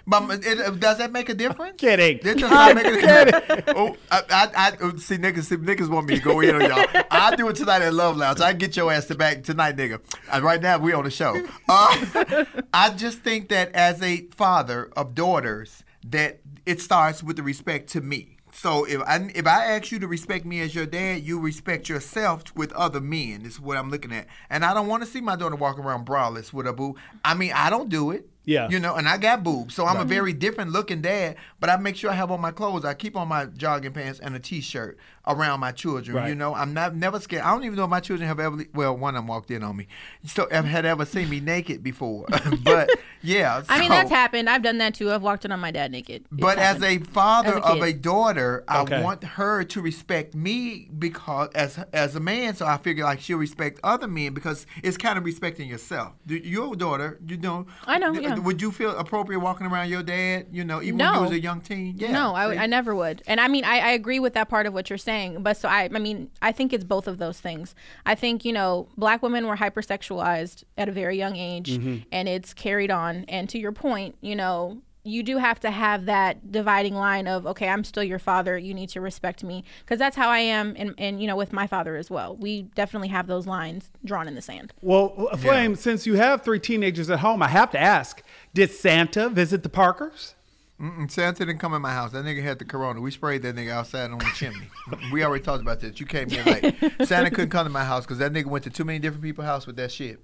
But 0.07 0.45
it, 0.45 0.59
it- 0.59 0.81
does 0.81 0.99
that 0.99 1.12
make 1.12 1.29
a 1.29 1.35
difference? 1.35 1.77
Kidding. 1.79 2.21
That 2.23 2.38
does 2.38 2.51
not 2.51 2.75
make 2.75 2.87
a 2.87 2.93
difference. 3.01 3.64
Oh, 3.69 3.97
I, 4.11 4.23
I, 4.31 4.49
I 4.55 4.73
oh, 4.81 4.97
see 4.97 5.17
niggas. 5.17 5.45
See, 5.45 5.57
niggas 5.57 5.88
want 5.88 6.07
me 6.09 6.17
to 6.17 6.23
go 6.23 6.40
in 6.40 6.55
on 6.55 6.61
y'all. 6.62 7.05
I 7.11 7.35
do 7.37 7.49
it 7.49 7.57
tonight 7.57 7.83
at 7.83 7.95
Love 7.95 8.17
Lounge. 8.17 8.40
I 8.40 8.53
get 8.53 8.77
your 8.77 8.93
ass 8.93 9.07
to 9.07 9.14
back 9.14 9.43
tonight, 9.43 9.77
nigga. 9.77 10.01
And 10.31 10.45
right 10.45 10.61
now 10.61 10.79
we 10.79 10.93
on 10.93 11.05
the 11.05 11.11
show. 11.11 11.35
Uh, 11.69 12.45
I 12.75 12.90
just 12.90 13.21
think 13.21 13.49
that 13.49 13.73
as 13.73 14.03
a 14.03 14.27
father 14.37 14.90
of 14.97 15.14
daughters, 15.14 15.83
that 16.07 16.40
it 16.67 16.81
starts 16.81 17.23
with 17.23 17.37
the 17.37 17.43
respect 17.43 17.88
to 17.90 18.01
me. 18.01 18.37
So 18.53 18.85
if 18.85 19.01
I 19.03 19.31
if 19.35 19.47
I 19.49 19.64
ask 19.75 19.90
you 19.90 19.99
to 19.99 20.07
respect 20.07 20.45
me 20.45 20.61
as 20.61 20.75
your 20.75 20.87
dad, 20.87 21.23
you 21.23 21.40
respect 21.40 21.88
yourself 21.88 22.45
with 22.55 22.73
other 22.75 23.01
men. 23.01 23.43
Is 23.45 23.59
what 23.59 23.77
I'm 23.77 23.90
looking 23.90 24.12
at, 24.12 24.27
and 24.49 24.64
I 24.64 24.75
don't 24.75 24.87
want 24.87 25.03
to 25.03 25.09
see 25.09 25.21
my 25.21 25.35
daughter 25.35 25.57
walk 25.57 25.77
around 25.79 26.07
braless 26.07 26.53
with 26.53 26.67
a 26.69 26.73
boo. 26.73 26.95
I 27.25 27.35
mean, 27.35 27.51
I 27.53 27.69
don't 27.69 27.88
do 27.88 28.12
it. 28.12 28.29
Yeah. 28.44 28.68
You 28.68 28.78
know, 28.78 28.94
and 28.94 29.09
I 29.09 29.16
got 29.16 29.42
boobs, 29.42 29.74
so 29.74 29.87
I'm 29.87 30.00
a 30.00 30.04
very 30.04 30.33
different 30.33 30.70
looking 30.70 31.00
dad. 31.00 31.37
But 31.61 31.70
I 31.70 31.76
make 31.76 31.96
sure 31.96 32.11
I 32.11 32.14
have 32.14 32.30
on 32.30 32.40
my 32.40 32.50
clothes. 32.50 32.85
I 32.85 32.94
keep 32.94 33.16
on 33.16 33.28
my 33.28 33.46
jogging 33.46 33.92
pants 33.92 34.20
and 34.20 34.37
a 34.37 34.38
t-shirt 34.38 34.98
around 35.26 35.61
my 35.61 35.72
children. 35.72 36.16
Right. 36.16 36.28
You 36.28 36.35
know, 36.35 36.54
I'm 36.54 36.74
not 36.74 36.94
never 36.94 37.18
scared. 37.20 37.42
I 37.42 37.50
don't 37.52 37.64
even 37.64 37.76
know 37.76 37.85
if 37.85 37.90
my 37.90 38.00
children 38.00 38.28
have 38.28 38.40
ever. 38.40 38.64
Well, 38.74 38.96
one 38.96 39.14
of 39.14 39.20
them 39.20 39.28
walked 39.28 39.50
in 39.50 39.62
on 39.62 39.76
me, 39.76 39.87
so 40.26 40.46
have 40.50 40.66
had 40.66 40.85
ever 40.85 41.04
seen 41.04 41.30
me 41.30 41.40
naked 41.40 41.83
before. 41.83 42.26
but 42.62 42.90
yeah, 43.22 43.62
I 43.68 43.80
mean, 43.80 43.88
that's 43.88 44.11
happened. 44.11 44.50
I've 44.50 44.62
done 44.62 44.78
that 44.78 44.94
too. 44.94 45.11
I've 45.11 45.22
walked 45.22 45.44
in 45.44 45.52
on 45.52 45.61
my 45.61 45.70
dad 45.70 45.90
naked. 45.90 46.22
It's 46.22 46.28
But 46.30 46.59
as 46.59 46.83
a 46.83 46.98
father 46.98 47.57
As 47.59 47.64
a 47.64 47.66
of 47.66 47.83
a 47.83 47.92
daughter, 47.92 48.64
Okay. 48.70 48.96
I 48.96 49.02
want 49.02 49.24
her 49.24 49.64
to 49.64 49.80
respect 49.80 50.35
me 50.35 50.88
because 50.98 51.48
as 51.54 51.78
as 51.92 52.14
a 52.14 52.20
man, 52.20 52.54
so 52.57 52.66
I 52.66 52.76
figure 52.76 53.04
like 53.04 53.20
she'll 53.20 53.38
respect 53.38 53.80
other 53.83 54.09
men 54.09 54.35
because 54.35 54.66
it's 54.83 54.96
kind 54.96 55.16
of 55.16 55.24
respecting 55.24 55.68
yourself. 55.68 56.12
Your 56.26 56.74
daughter, 56.74 57.18
you 57.26 57.37
know, 57.38 57.66
I 57.87 57.98
know, 57.98 58.12
th- 58.12 58.22
yeah. 58.24 58.34
Would 58.42 58.61
you 58.62 58.73
feel 58.73 58.90
appropriate 58.97 59.38
walking 59.40 59.66
around 59.66 59.88
your 59.90 60.03
dad? 60.03 60.47
You 60.53 60.64
know, 60.64 60.83
even 60.83 60.99
when 60.99 61.07
No. 61.12 61.14
you 61.14 61.20
was 61.23 61.31
a 61.31 61.40
young 61.40 61.61
teen. 61.61 61.94
Yeah. 61.99 62.12
no, 62.12 62.35
I. 62.35 62.62
I 62.64 62.66
never 62.66 62.94
would. 62.94 63.23
And 63.27 63.40
I 63.40 63.49
mean, 63.49 63.64
I, 63.64 63.79
I 63.81 63.90
agree 63.90 64.18
with 64.20 64.35
that 64.35 64.49
part 64.49 64.66
of 64.66 64.75
what 64.75 64.90
you're 64.90 64.97
saying. 64.99 65.42
But 65.42 65.57
so 65.57 65.68
I, 65.68 65.85
I 65.94 65.99
mean, 65.99 66.31
I 66.42 66.53
think 66.53 66.73
it's 66.73 66.85
both 66.85 67.07
of 67.07 67.18
those 67.18 67.38
things. 67.40 67.75
I 68.07 68.14
think 68.14 68.44
you 68.44 68.53
know, 68.53 68.88
black 68.97 69.23
women 69.23 69.47
were 69.47 69.57
hypersexualized 69.57 70.64
at 70.79 70.88
a 70.88 70.92
very 70.92 71.16
young 71.16 71.37
age, 71.37 71.70
Mm-hmm. 71.79 71.97
and 72.12 72.29
it's 72.29 72.55
carried 72.55 72.90
on. 72.90 73.25
And 73.29 73.49
to 73.51 73.59
your 73.59 73.73
point, 73.73 74.16
you 74.20 74.37
know. 74.37 74.79
You 75.05 75.23
do 75.23 75.37
have 75.38 75.61
to 75.61 75.71
have 75.71 76.07
that 76.07 76.51
dividing 76.51 76.95
line 76.95 77.29
of 77.29 77.47
okay, 77.47 77.69
I'm 77.69 77.85
still 77.85 78.03
your 78.03 78.19
father. 78.19 78.57
You 78.57 78.75
need 78.75 78.88
to 78.90 79.01
respect 79.01 79.45
me 79.45 79.64
because 79.81 79.99
that's 79.99 80.17
how 80.17 80.31
I 80.31 80.38
am, 80.38 80.75
and, 80.79 80.95
and 80.99 81.21
you 81.21 81.27
know 81.27 81.37
with 81.37 81.53
my 81.53 81.67
father 81.67 81.97
as 81.97 82.11
well. 82.11 82.37
We 82.37 82.62
definitely 82.62 83.09
have 83.09 83.27
those 83.27 83.47
lines 83.47 83.90
drawn 84.05 84.27
in 84.27 84.35
the 84.35 84.43
sand. 84.43 84.73
Well, 84.81 85.29
uh, 85.31 85.37
Flame, 85.37 85.77
since 85.77 86.07
you 86.07 86.14
have 86.14 86.43
three 86.43 86.59
teenagers 86.59 87.11
at 87.11 87.21
home, 87.21 87.43
I 87.43 87.49
have 87.49 87.71
to 87.73 87.81
ask: 87.81 88.23
Did 88.55 88.71
Santa 88.71 89.29
visit 89.29 89.62
the 89.62 89.69
Parkers? 89.69 90.35
Mm-mm, 90.81 91.09
Santa 91.09 91.47
didn't 91.47 91.61
come 91.61 91.73
in 91.73 91.83
my 91.83 91.93
house. 91.93 92.11
That 92.12 92.25
nigga 92.25 92.43
had 92.43 92.59
the 92.59 92.64
corona. 92.64 93.01
We 93.01 93.12
sprayed 93.12 93.43
that 93.43 93.55
nigga 93.55 93.71
outside 93.71 94.11
on 94.11 94.19
the 94.19 94.31
chimney. 94.35 94.69
we 95.12 95.23
already 95.23 95.45
talked 95.45 95.62
about 95.62 95.81
this. 95.81 96.01
You 96.01 96.07
came 96.07 96.29
in 96.31 96.45
late. 96.45 96.75
Santa 97.07 97.31
couldn't 97.31 97.51
come 97.51 97.64
to 97.64 97.73
my 97.73 97.85
house 97.85 98.05
because 98.05 98.19
that 98.19 98.33
nigga 98.33 98.47
went 98.47 98.64
to 98.64 98.71
too 98.71 98.85
many 98.85 98.99
different 98.99 99.23
people's 99.23 99.47
house 99.47 99.67
with 99.67 99.77
that 99.77 99.93
shit. 99.93 100.21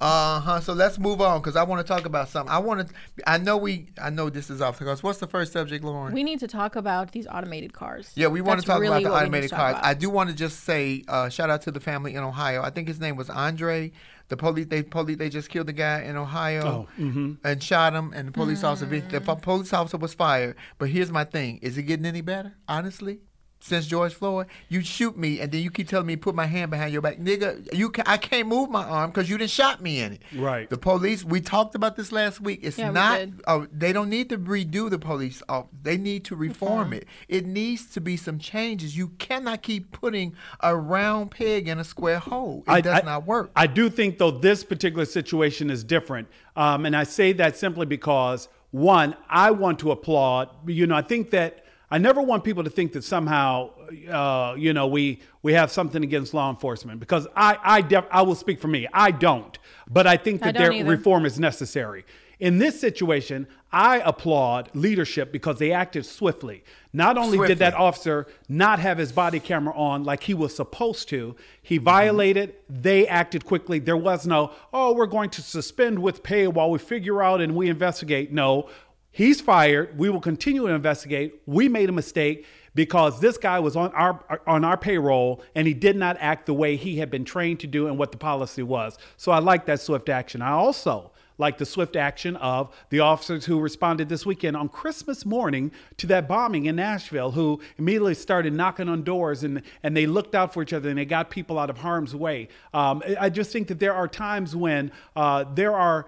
Uh 0.00 0.40
huh. 0.40 0.60
So 0.60 0.72
let's 0.72 0.98
move 0.98 1.20
on 1.20 1.40
because 1.40 1.56
I 1.56 1.62
want 1.62 1.84
to 1.86 1.92
talk 1.92 2.06
about 2.06 2.28
something. 2.28 2.50
I 2.50 2.58
want 2.58 2.88
to. 2.88 2.94
I 3.26 3.38
know 3.38 3.56
we. 3.56 3.88
I 4.00 4.10
know 4.10 4.30
this 4.30 4.50
is 4.50 4.60
off 4.60 4.78
the 4.78 4.84
course. 4.84 5.02
What's 5.02 5.18
the 5.18 5.26
first 5.26 5.52
subject, 5.52 5.84
Lauren? 5.84 6.12
We 6.14 6.22
need 6.22 6.40
to 6.40 6.48
talk 6.48 6.76
about 6.76 7.12
these 7.12 7.26
automated 7.26 7.72
cars. 7.72 8.10
Yeah, 8.14 8.28
we 8.28 8.40
want 8.40 8.60
to 8.60 8.66
talk 8.66 8.80
really 8.80 8.92
about 8.92 9.02
the 9.02 9.10
what 9.10 9.14
we 9.14 9.20
need 9.20 9.26
automated 9.26 9.50
cars. 9.50 9.76
I 9.82 9.94
do 9.94 10.10
want 10.10 10.30
to 10.30 10.36
just 10.36 10.60
say 10.64 11.04
uh, 11.08 11.28
shout 11.28 11.50
out 11.50 11.62
to 11.62 11.70
the 11.70 11.80
family 11.80 12.14
in 12.14 12.22
Ohio. 12.22 12.62
I 12.62 12.70
think 12.70 12.88
his 12.88 13.00
name 13.00 13.16
was 13.16 13.28
Andre. 13.30 13.92
The 14.28 14.36
police, 14.36 14.66
they 14.66 14.84
police, 14.84 15.16
they 15.16 15.28
just 15.28 15.48
killed 15.48 15.66
the 15.66 15.72
guy 15.72 16.02
in 16.02 16.16
Ohio 16.16 16.86
Oh, 16.98 17.02
mhm. 17.02 17.38
and 17.42 17.60
shot 17.60 17.94
him, 17.94 18.12
and 18.14 18.28
the 18.28 18.32
police 18.32 18.62
officer, 18.62 18.86
the 18.86 19.20
police 19.20 19.72
officer 19.72 19.96
was 19.96 20.14
fired. 20.14 20.54
But 20.78 20.90
here's 20.90 21.10
my 21.10 21.24
thing: 21.24 21.58
is 21.62 21.76
it 21.76 21.82
getting 21.82 22.06
any 22.06 22.20
better? 22.20 22.54
Honestly, 22.68 23.22
since 23.60 23.86
George 23.86 24.14
Floyd, 24.14 24.46
you 24.68 24.80
shoot 24.82 25.16
me, 25.18 25.38
and 25.40 25.52
then 25.52 25.62
you 25.62 25.70
keep 25.70 25.86
telling 25.88 26.06
me 26.06 26.16
put 26.16 26.34
my 26.34 26.46
hand 26.46 26.70
behind 26.70 26.92
your 26.92 27.02
back, 27.02 27.18
nigga. 27.18 27.68
You, 27.76 27.90
ca- 27.90 28.02
I 28.06 28.16
can't 28.16 28.48
move 28.48 28.70
my 28.70 28.82
arm 28.84 29.10
because 29.10 29.28
you 29.28 29.36
didn't 29.36 29.50
shot 29.50 29.82
me 29.82 30.00
in 30.00 30.14
it. 30.14 30.22
Right. 30.34 30.68
The 30.68 30.78
police. 30.78 31.24
We 31.24 31.40
talked 31.42 31.74
about 31.74 31.94
this 31.96 32.10
last 32.10 32.40
week. 32.40 32.60
It's 32.62 32.78
Yeah, 32.78 32.90
not. 32.90 33.18
did. 33.18 33.40
Uh, 33.46 33.66
they 33.70 33.92
don't 33.92 34.08
need 34.08 34.30
to 34.30 34.38
redo 34.38 34.88
the 34.88 34.98
police. 34.98 35.42
Uh, 35.48 35.64
they 35.82 35.98
need 35.98 36.24
to 36.24 36.36
reform 36.36 36.92
it. 36.94 37.06
It 37.28 37.44
needs 37.46 37.86
to 37.92 38.00
be 38.00 38.16
some 38.16 38.38
changes. 38.38 38.96
You 38.96 39.08
cannot 39.18 39.62
keep 39.62 39.92
putting 39.92 40.34
a 40.60 40.74
round 40.74 41.30
peg 41.30 41.68
in 41.68 41.78
a 41.78 41.84
square 41.84 42.18
hole. 42.18 42.64
It 42.66 42.82
does 42.82 43.04
not 43.04 43.26
work. 43.26 43.50
I 43.54 43.66
do 43.66 43.90
think, 43.90 44.16
though, 44.18 44.30
this 44.30 44.64
particular 44.64 45.04
situation 45.04 45.68
is 45.70 45.84
different. 45.84 46.28
Um, 46.56 46.86
and 46.86 46.96
I 46.96 47.04
say 47.04 47.32
that 47.34 47.56
simply 47.58 47.84
because, 47.86 48.48
one, 48.70 49.14
I 49.28 49.50
want 49.50 49.78
to 49.80 49.90
applaud. 49.90 50.48
You 50.66 50.86
know, 50.86 50.94
I 50.96 51.02
think 51.02 51.30
that 51.32 51.64
I 51.90 51.98
never 51.98 52.22
want 52.22 52.44
people 52.44 52.62
to 52.64 52.70
think 52.70 52.92
that 52.92 53.02
somehow, 53.02 53.70
uh, 54.08 54.54
you 54.56 54.72
know, 54.72 54.86
we 54.86 55.20
we 55.42 55.52
have 55.54 55.72
something 55.72 56.04
against 56.04 56.34
law 56.34 56.48
enforcement 56.50 57.00
because 57.00 57.26
I 57.34 57.58
I 57.62 57.80
def- 57.80 58.06
I 58.10 58.22
will 58.22 58.36
speak 58.36 58.60
for 58.60 58.68
me. 58.68 58.86
I 58.92 59.10
don't, 59.10 59.58
but 59.88 60.06
I 60.06 60.16
think 60.16 60.42
I 60.42 60.52
that 60.52 60.58
their 60.58 60.72
either. 60.72 60.88
reform 60.88 61.26
is 61.26 61.40
necessary. 61.40 62.04
In 62.38 62.56
this 62.56 62.80
situation, 62.80 63.46
I 63.70 63.98
applaud 63.98 64.70
leadership 64.74 65.30
because 65.30 65.58
they 65.58 65.72
acted 65.72 66.06
swiftly. 66.06 66.64
Not 66.92 67.18
only 67.18 67.46
did 67.46 67.58
that 67.58 67.74
officer 67.74 68.26
not 68.48 68.78
have 68.78 68.96
his 68.96 69.12
body 69.12 69.40
camera 69.40 69.74
on 69.74 70.04
like 70.04 70.22
he 70.22 70.32
was 70.32 70.56
supposed 70.56 71.08
to, 71.10 71.36
he 71.60 71.76
violated, 71.76 72.54
they 72.68 73.06
acted 73.06 73.44
quickly. 73.44 73.78
There 73.78 73.96
was 73.96 74.26
no, 74.26 74.52
oh, 74.72 74.94
we're 74.94 75.06
going 75.06 75.30
to 75.30 75.42
suspend 75.42 75.98
with 75.98 76.22
pay 76.22 76.46
while 76.46 76.70
we 76.70 76.78
figure 76.78 77.22
out 77.22 77.42
and 77.42 77.54
we 77.54 77.68
investigate. 77.68 78.32
No, 78.32 78.70
he's 79.12 79.40
fired. 79.40 79.98
We 79.98 80.10
will 80.10 80.20
continue 80.20 80.66
to 80.66 80.74
investigate. 80.74 81.42
We 81.46 81.68
made 81.68 81.88
a 81.88 81.92
mistake 81.92 82.46
because 82.74 83.20
this 83.20 83.36
guy 83.36 83.58
was 83.58 83.76
on 83.76 83.92
our 83.92 84.40
on 84.46 84.64
our 84.64 84.76
payroll 84.76 85.42
and 85.54 85.66
he 85.66 85.74
did 85.74 85.96
not 85.96 86.16
act 86.20 86.46
the 86.46 86.54
way 86.54 86.76
he 86.76 86.98
had 86.98 87.10
been 87.10 87.24
trained 87.24 87.60
to 87.60 87.66
do 87.66 87.88
and 87.88 87.98
what 87.98 88.12
the 88.12 88.18
policy 88.18 88.62
was. 88.62 88.98
So 89.16 89.32
I 89.32 89.38
like 89.38 89.66
that 89.66 89.80
swift 89.80 90.08
action. 90.08 90.40
I 90.42 90.50
also 90.52 91.10
like 91.36 91.56
the 91.56 91.64
swift 91.64 91.96
action 91.96 92.36
of 92.36 92.72
the 92.90 93.00
officers 93.00 93.46
who 93.46 93.58
responded 93.58 94.10
this 94.10 94.26
weekend 94.26 94.56
on 94.56 94.68
Christmas 94.68 95.24
morning 95.24 95.72
to 95.96 96.06
that 96.06 96.28
bombing 96.28 96.66
in 96.66 96.76
Nashville, 96.76 97.30
who 97.30 97.60
immediately 97.78 98.14
started 98.14 98.52
knocking 98.52 98.90
on 98.90 99.02
doors 99.02 99.42
and, 99.42 99.62
and 99.82 99.96
they 99.96 100.06
looked 100.06 100.34
out 100.34 100.52
for 100.52 100.62
each 100.62 100.74
other 100.74 100.90
and 100.90 100.98
they 100.98 101.06
got 101.06 101.30
people 101.30 101.58
out 101.58 101.70
of 101.70 101.78
harm's 101.78 102.14
way. 102.14 102.48
Um, 102.74 103.02
I- 103.18 103.30
just 103.30 103.52
think 103.52 103.68
that 103.68 103.80
there 103.80 103.94
are 103.94 104.06
times 104.06 104.54
when 104.54 104.92
uh, 105.16 105.44
there 105.54 105.74
are 105.74 106.06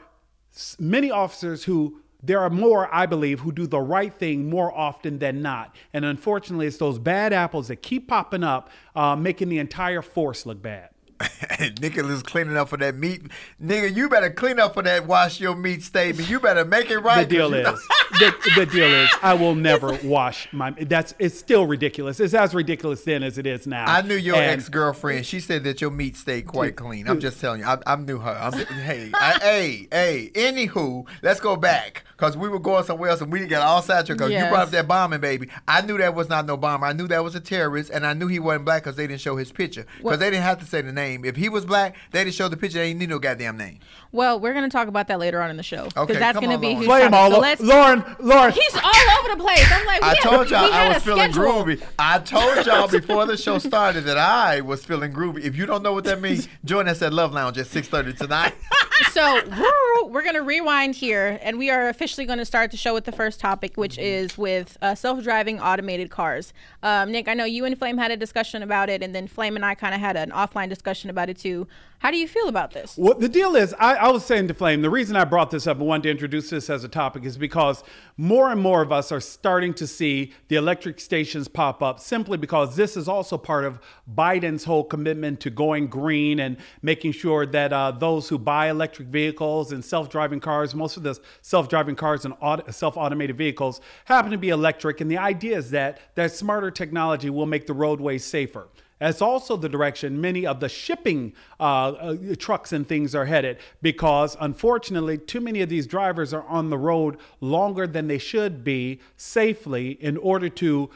many 0.78 1.10
officers 1.10 1.64
who 1.64 2.01
there 2.22 2.38
are 2.40 2.50
more, 2.50 2.92
I 2.94 3.06
believe, 3.06 3.40
who 3.40 3.52
do 3.52 3.66
the 3.66 3.80
right 3.80 4.14
thing 4.14 4.48
more 4.48 4.72
often 4.72 5.18
than 5.18 5.42
not. 5.42 5.74
And 5.92 6.04
unfortunately, 6.04 6.66
it's 6.66 6.76
those 6.76 6.98
bad 6.98 7.32
apples 7.32 7.68
that 7.68 7.82
keep 7.82 8.08
popping 8.08 8.44
up, 8.44 8.70
uh, 8.94 9.16
making 9.16 9.48
the 9.48 9.58
entire 9.58 10.02
force 10.02 10.46
look 10.46 10.62
bad. 10.62 10.90
Nicholas 11.80 12.22
cleaning 12.22 12.56
up 12.56 12.68
for 12.68 12.76
that 12.78 12.94
meat. 12.96 13.22
Nigga, 13.62 13.94
you 13.94 14.08
better 14.08 14.30
clean 14.30 14.58
up 14.58 14.74
for 14.74 14.82
that 14.82 15.06
wash 15.06 15.40
your 15.40 15.54
meat 15.54 15.82
statement. 15.82 16.28
You 16.28 16.40
better 16.40 16.64
make 16.64 16.90
it 16.90 16.98
right. 16.98 17.28
the 17.28 17.36
'cause 17.38 17.50
deal 17.50 17.56
you 17.56 17.62
know- 17.62 17.74
is 17.74 17.88
the, 18.18 18.34
the 18.56 18.66
deal 18.66 18.84
is 18.92 19.10
I 19.22 19.34
will 19.34 19.54
never 19.54 19.98
wash 20.04 20.48
my 20.52 20.70
that's 20.72 21.14
it's 21.18 21.38
still 21.38 21.66
ridiculous. 21.66 22.20
It's 22.20 22.34
as 22.34 22.54
ridiculous 22.54 23.02
then 23.04 23.22
as 23.22 23.38
it 23.38 23.46
is 23.46 23.66
now. 23.66 23.84
I 23.86 24.02
knew 24.02 24.16
your 24.16 24.36
ex 24.36 24.68
girlfriend. 24.68 25.24
She 25.26 25.40
said 25.40 25.64
that 25.64 25.80
your 25.80 25.90
meat 25.90 26.16
stayed 26.16 26.46
quite 26.46 26.76
clean. 26.76 27.08
I'm 27.08 27.20
just 27.20 27.40
telling 27.40 27.60
you. 27.60 27.66
I, 27.66 27.78
I 27.86 27.96
knew 27.96 28.18
her. 28.18 28.30
I'm, 28.30 28.52
hey, 28.52 29.10
I, 29.14 29.38
hey, 29.40 29.88
hey. 29.90 30.30
Anywho, 30.34 31.06
let's 31.22 31.40
go 31.40 31.56
back 31.56 32.04
because 32.16 32.36
we 32.36 32.48
were 32.48 32.58
going 32.58 32.84
somewhere 32.84 33.10
else 33.10 33.20
and 33.20 33.32
we 33.32 33.46
got 33.46 33.62
all 33.62 33.82
sidetracked. 33.82 34.20
'cause 34.20 34.30
You 34.30 34.36
Yes. 34.36 34.50
brought 34.50 34.62
up 34.64 34.70
that 34.70 34.88
bombing, 34.88 35.20
baby. 35.20 35.48
I 35.68 35.80
knew 35.82 35.98
that 35.98 36.14
was 36.14 36.28
not 36.28 36.46
no 36.46 36.56
bomber. 36.56 36.86
I 36.86 36.92
knew 36.92 37.06
that 37.08 37.22
was 37.24 37.34
a 37.34 37.40
terrorist, 37.40 37.90
and 37.90 38.06
I 38.06 38.12
knew 38.14 38.26
he 38.28 38.38
wasn't 38.38 38.64
black 38.64 38.82
because 38.82 38.96
they 38.96 39.06
didn't 39.06 39.20
show 39.20 39.36
his 39.36 39.52
picture. 39.52 39.86
Because 39.98 40.18
they 40.18 40.30
didn't 40.30 40.42
have 40.44 40.58
to 40.60 40.66
say 40.66 40.80
the 40.82 40.92
name. 40.92 41.11
If 41.24 41.36
he 41.36 41.48
was 41.48 41.64
black, 41.64 41.96
they 42.10 42.24
didn't 42.24 42.34
show 42.34 42.48
the 42.48 42.56
picture. 42.56 42.78
They 42.78 42.88
didn't 42.88 43.00
need 43.00 43.10
no 43.10 43.18
goddamn 43.18 43.56
name. 43.56 43.78
Well, 44.12 44.38
we're 44.38 44.52
going 44.52 44.64
to 44.68 44.70
talk 44.70 44.88
about 44.88 45.08
that 45.08 45.18
later 45.18 45.40
on 45.40 45.48
in 45.50 45.56
the 45.56 45.62
show 45.62 45.84
because 45.84 46.02
Okay, 46.10 46.18
that's 46.18 46.38
come 46.38 46.44
going 46.44 46.50
to 46.50 46.54
on, 46.56 46.60
be 46.60 46.84
a 46.84 46.88
Lauren. 46.88 47.02
huge 47.02 47.10
Flame 47.10 47.14
all 47.14 47.30
So 47.30 47.36
o- 47.36 47.40
let's. 47.40 47.60
Lauren, 47.62 48.04
Lauren. 48.20 48.52
He's 48.52 48.74
all 48.74 49.18
over 49.20 49.36
the 49.36 49.42
place. 49.42 49.66
I'm 49.72 49.86
like, 49.86 50.02
we 50.02 50.06
I 50.08 50.10
had- 50.10 50.18
told 50.18 50.50
y'all 50.50 50.64
we 50.66 50.70
had 50.72 50.80
I 50.88 50.90
a 50.90 50.94
was 50.94 51.02
feeling 51.02 51.32
schedule. 51.32 51.44
groovy. 51.64 51.82
I 51.98 52.18
told 52.18 52.66
y'all 52.66 52.88
before 52.88 53.24
the 53.26 53.36
show 53.38 53.58
started 53.58 54.02
that 54.04 54.18
I 54.18 54.60
was 54.60 54.84
feeling 54.84 55.12
groovy. 55.12 55.44
If 55.44 55.56
you 55.56 55.64
don't 55.64 55.82
know 55.82 55.94
what 55.94 56.04
that 56.04 56.20
means, 56.20 56.46
join 56.64 56.88
us 56.88 57.00
at 57.00 57.12
Love 57.12 57.32
Lounge 57.32 57.56
at 57.56 57.66
6:30 57.66 58.16
tonight. 58.18 58.54
so 59.12 59.40
woo, 59.46 60.06
we're 60.08 60.22
going 60.22 60.34
to 60.34 60.42
rewind 60.42 60.94
here 60.94 61.38
and 61.42 61.58
we 61.58 61.70
are 61.70 61.88
officially 61.88 62.24
going 62.26 62.38
to 62.38 62.44
start 62.44 62.70
the 62.70 62.76
show 62.76 62.94
with 62.94 63.04
the 63.04 63.10
first 63.12 63.40
topic 63.40 63.72
which 63.76 63.98
is 63.98 64.38
with 64.38 64.76
uh, 64.80 64.94
self-driving 64.94 65.58
automated 65.58 66.08
cars 66.08 66.52
um, 66.84 67.10
nick 67.10 67.26
i 67.26 67.34
know 67.34 67.44
you 67.44 67.64
and 67.64 67.76
flame 67.78 67.98
had 67.98 68.10
a 68.12 68.16
discussion 68.16 68.62
about 68.62 68.88
it 68.88 69.02
and 69.02 69.12
then 69.14 69.26
flame 69.26 69.56
and 69.56 69.64
i 69.64 69.74
kind 69.74 69.92
of 69.94 70.00
had 70.00 70.16
an 70.16 70.30
offline 70.30 70.68
discussion 70.68 71.10
about 71.10 71.28
it 71.28 71.36
too 71.36 71.66
how 72.02 72.10
do 72.10 72.16
you 72.16 72.26
feel 72.26 72.48
about 72.48 72.72
this 72.72 72.98
Well, 72.98 73.14
the 73.14 73.28
deal 73.28 73.54
is, 73.54 73.72
I, 73.78 73.94
I 73.94 74.08
was 74.10 74.24
saying 74.24 74.48
to 74.48 74.54
Flame, 74.54 74.82
the 74.82 74.90
reason 74.90 75.14
I 75.14 75.24
brought 75.24 75.52
this 75.52 75.68
up 75.68 75.78
and 75.78 75.86
wanted 75.86 76.02
to 76.02 76.10
introduce 76.10 76.50
this 76.50 76.68
as 76.68 76.82
a 76.82 76.88
topic 76.88 77.24
is 77.24 77.36
because 77.36 77.84
more 78.16 78.50
and 78.50 78.60
more 78.60 78.82
of 78.82 78.90
us 78.90 79.12
are 79.12 79.20
starting 79.20 79.72
to 79.74 79.86
see 79.86 80.32
the 80.48 80.56
electric 80.56 80.98
stations 80.98 81.46
pop 81.46 81.80
up 81.80 82.00
simply 82.00 82.36
because 82.36 82.74
this 82.74 82.96
is 82.96 83.06
also 83.06 83.38
part 83.38 83.64
of 83.64 83.78
Biden's 84.12 84.64
whole 84.64 84.82
commitment 84.82 85.38
to 85.40 85.50
going 85.50 85.86
green 85.86 86.40
and 86.40 86.56
making 86.82 87.12
sure 87.12 87.46
that 87.46 87.72
uh, 87.72 87.92
those 87.92 88.28
who 88.28 88.36
buy 88.36 88.68
electric 88.68 89.06
vehicles 89.06 89.70
and 89.70 89.84
self 89.84 90.10
driving 90.10 90.40
cars, 90.40 90.74
most 90.74 90.96
of 90.96 91.04
the 91.04 91.18
self 91.40 91.68
driving 91.68 91.94
cars 91.94 92.24
and 92.24 92.34
auto, 92.40 92.68
self 92.72 92.96
automated 92.96 93.38
vehicles 93.38 93.80
happen 94.06 94.32
to 94.32 94.38
be 94.38 94.48
electric. 94.48 95.00
And 95.00 95.08
the 95.08 95.18
idea 95.18 95.56
is 95.56 95.70
that 95.70 96.00
that 96.16 96.32
smarter 96.32 96.72
technology 96.72 97.30
will 97.30 97.46
make 97.46 97.66
the 97.66 97.74
roadways 97.74 98.24
safer. 98.24 98.66
That's 99.02 99.20
also 99.20 99.56
the 99.56 99.68
direction 99.68 100.20
many 100.20 100.46
of 100.46 100.60
the 100.60 100.68
shipping 100.68 101.32
uh, 101.58 101.62
uh, 101.88 102.16
trucks 102.38 102.72
and 102.72 102.86
things 102.86 103.16
are 103.16 103.24
headed 103.24 103.58
because, 103.82 104.36
unfortunately, 104.38 105.18
too 105.18 105.40
many 105.40 105.60
of 105.60 105.68
these 105.68 105.88
drivers 105.88 106.32
are 106.32 106.44
on 106.44 106.70
the 106.70 106.78
road 106.78 107.16
longer 107.40 107.88
than 107.88 108.06
they 108.06 108.18
should 108.18 108.62
be 108.62 109.00
safely 109.16 109.90
in 110.00 110.16
order 110.18 110.48
to 110.48 110.88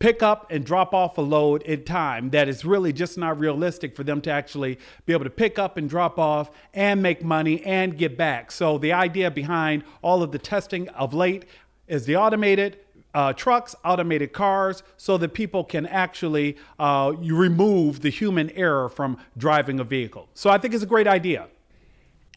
pick 0.00 0.20
up 0.20 0.50
and 0.50 0.66
drop 0.66 0.92
off 0.92 1.16
a 1.16 1.20
load 1.20 1.62
in 1.62 1.84
time 1.84 2.30
that 2.30 2.48
is 2.48 2.64
really 2.64 2.92
just 2.92 3.16
not 3.16 3.38
realistic 3.38 3.94
for 3.94 4.02
them 4.02 4.20
to 4.22 4.32
actually 4.32 4.76
be 5.06 5.12
able 5.12 5.22
to 5.22 5.30
pick 5.30 5.56
up 5.56 5.76
and 5.76 5.88
drop 5.88 6.18
off 6.18 6.50
and 6.72 7.00
make 7.00 7.22
money 7.22 7.64
and 7.64 7.96
get 7.96 8.16
back. 8.16 8.50
So, 8.50 8.78
the 8.78 8.92
idea 8.92 9.30
behind 9.30 9.84
all 10.02 10.24
of 10.24 10.32
the 10.32 10.40
testing 10.40 10.88
of 10.88 11.14
late 11.14 11.44
is 11.86 12.04
the 12.04 12.16
automated 12.16 12.78
uh, 13.14 13.32
trucks, 13.32 13.74
automated 13.84 14.32
cars, 14.32 14.82
so 14.96 15.16
that 15.18 15.34
people 15.34 15.64
can 15.64 15.86
actually 15.86 16.56
uh, 16.78 17.12
remove 17.18 18.00
the 18.00 18.10
human 18.10 18.50
error 18.50 18.88
from 18.88 19.16
driving 19.36 19.80
a 19.80 19.84
vehicle. 19.84 20.28
So 20.34 20.50
I 20.50 20.58
think 20.58 20.74
it's 20.74 20.82
a 20.82 20.86
great 20.86 21.06
idea. 21.06 21.48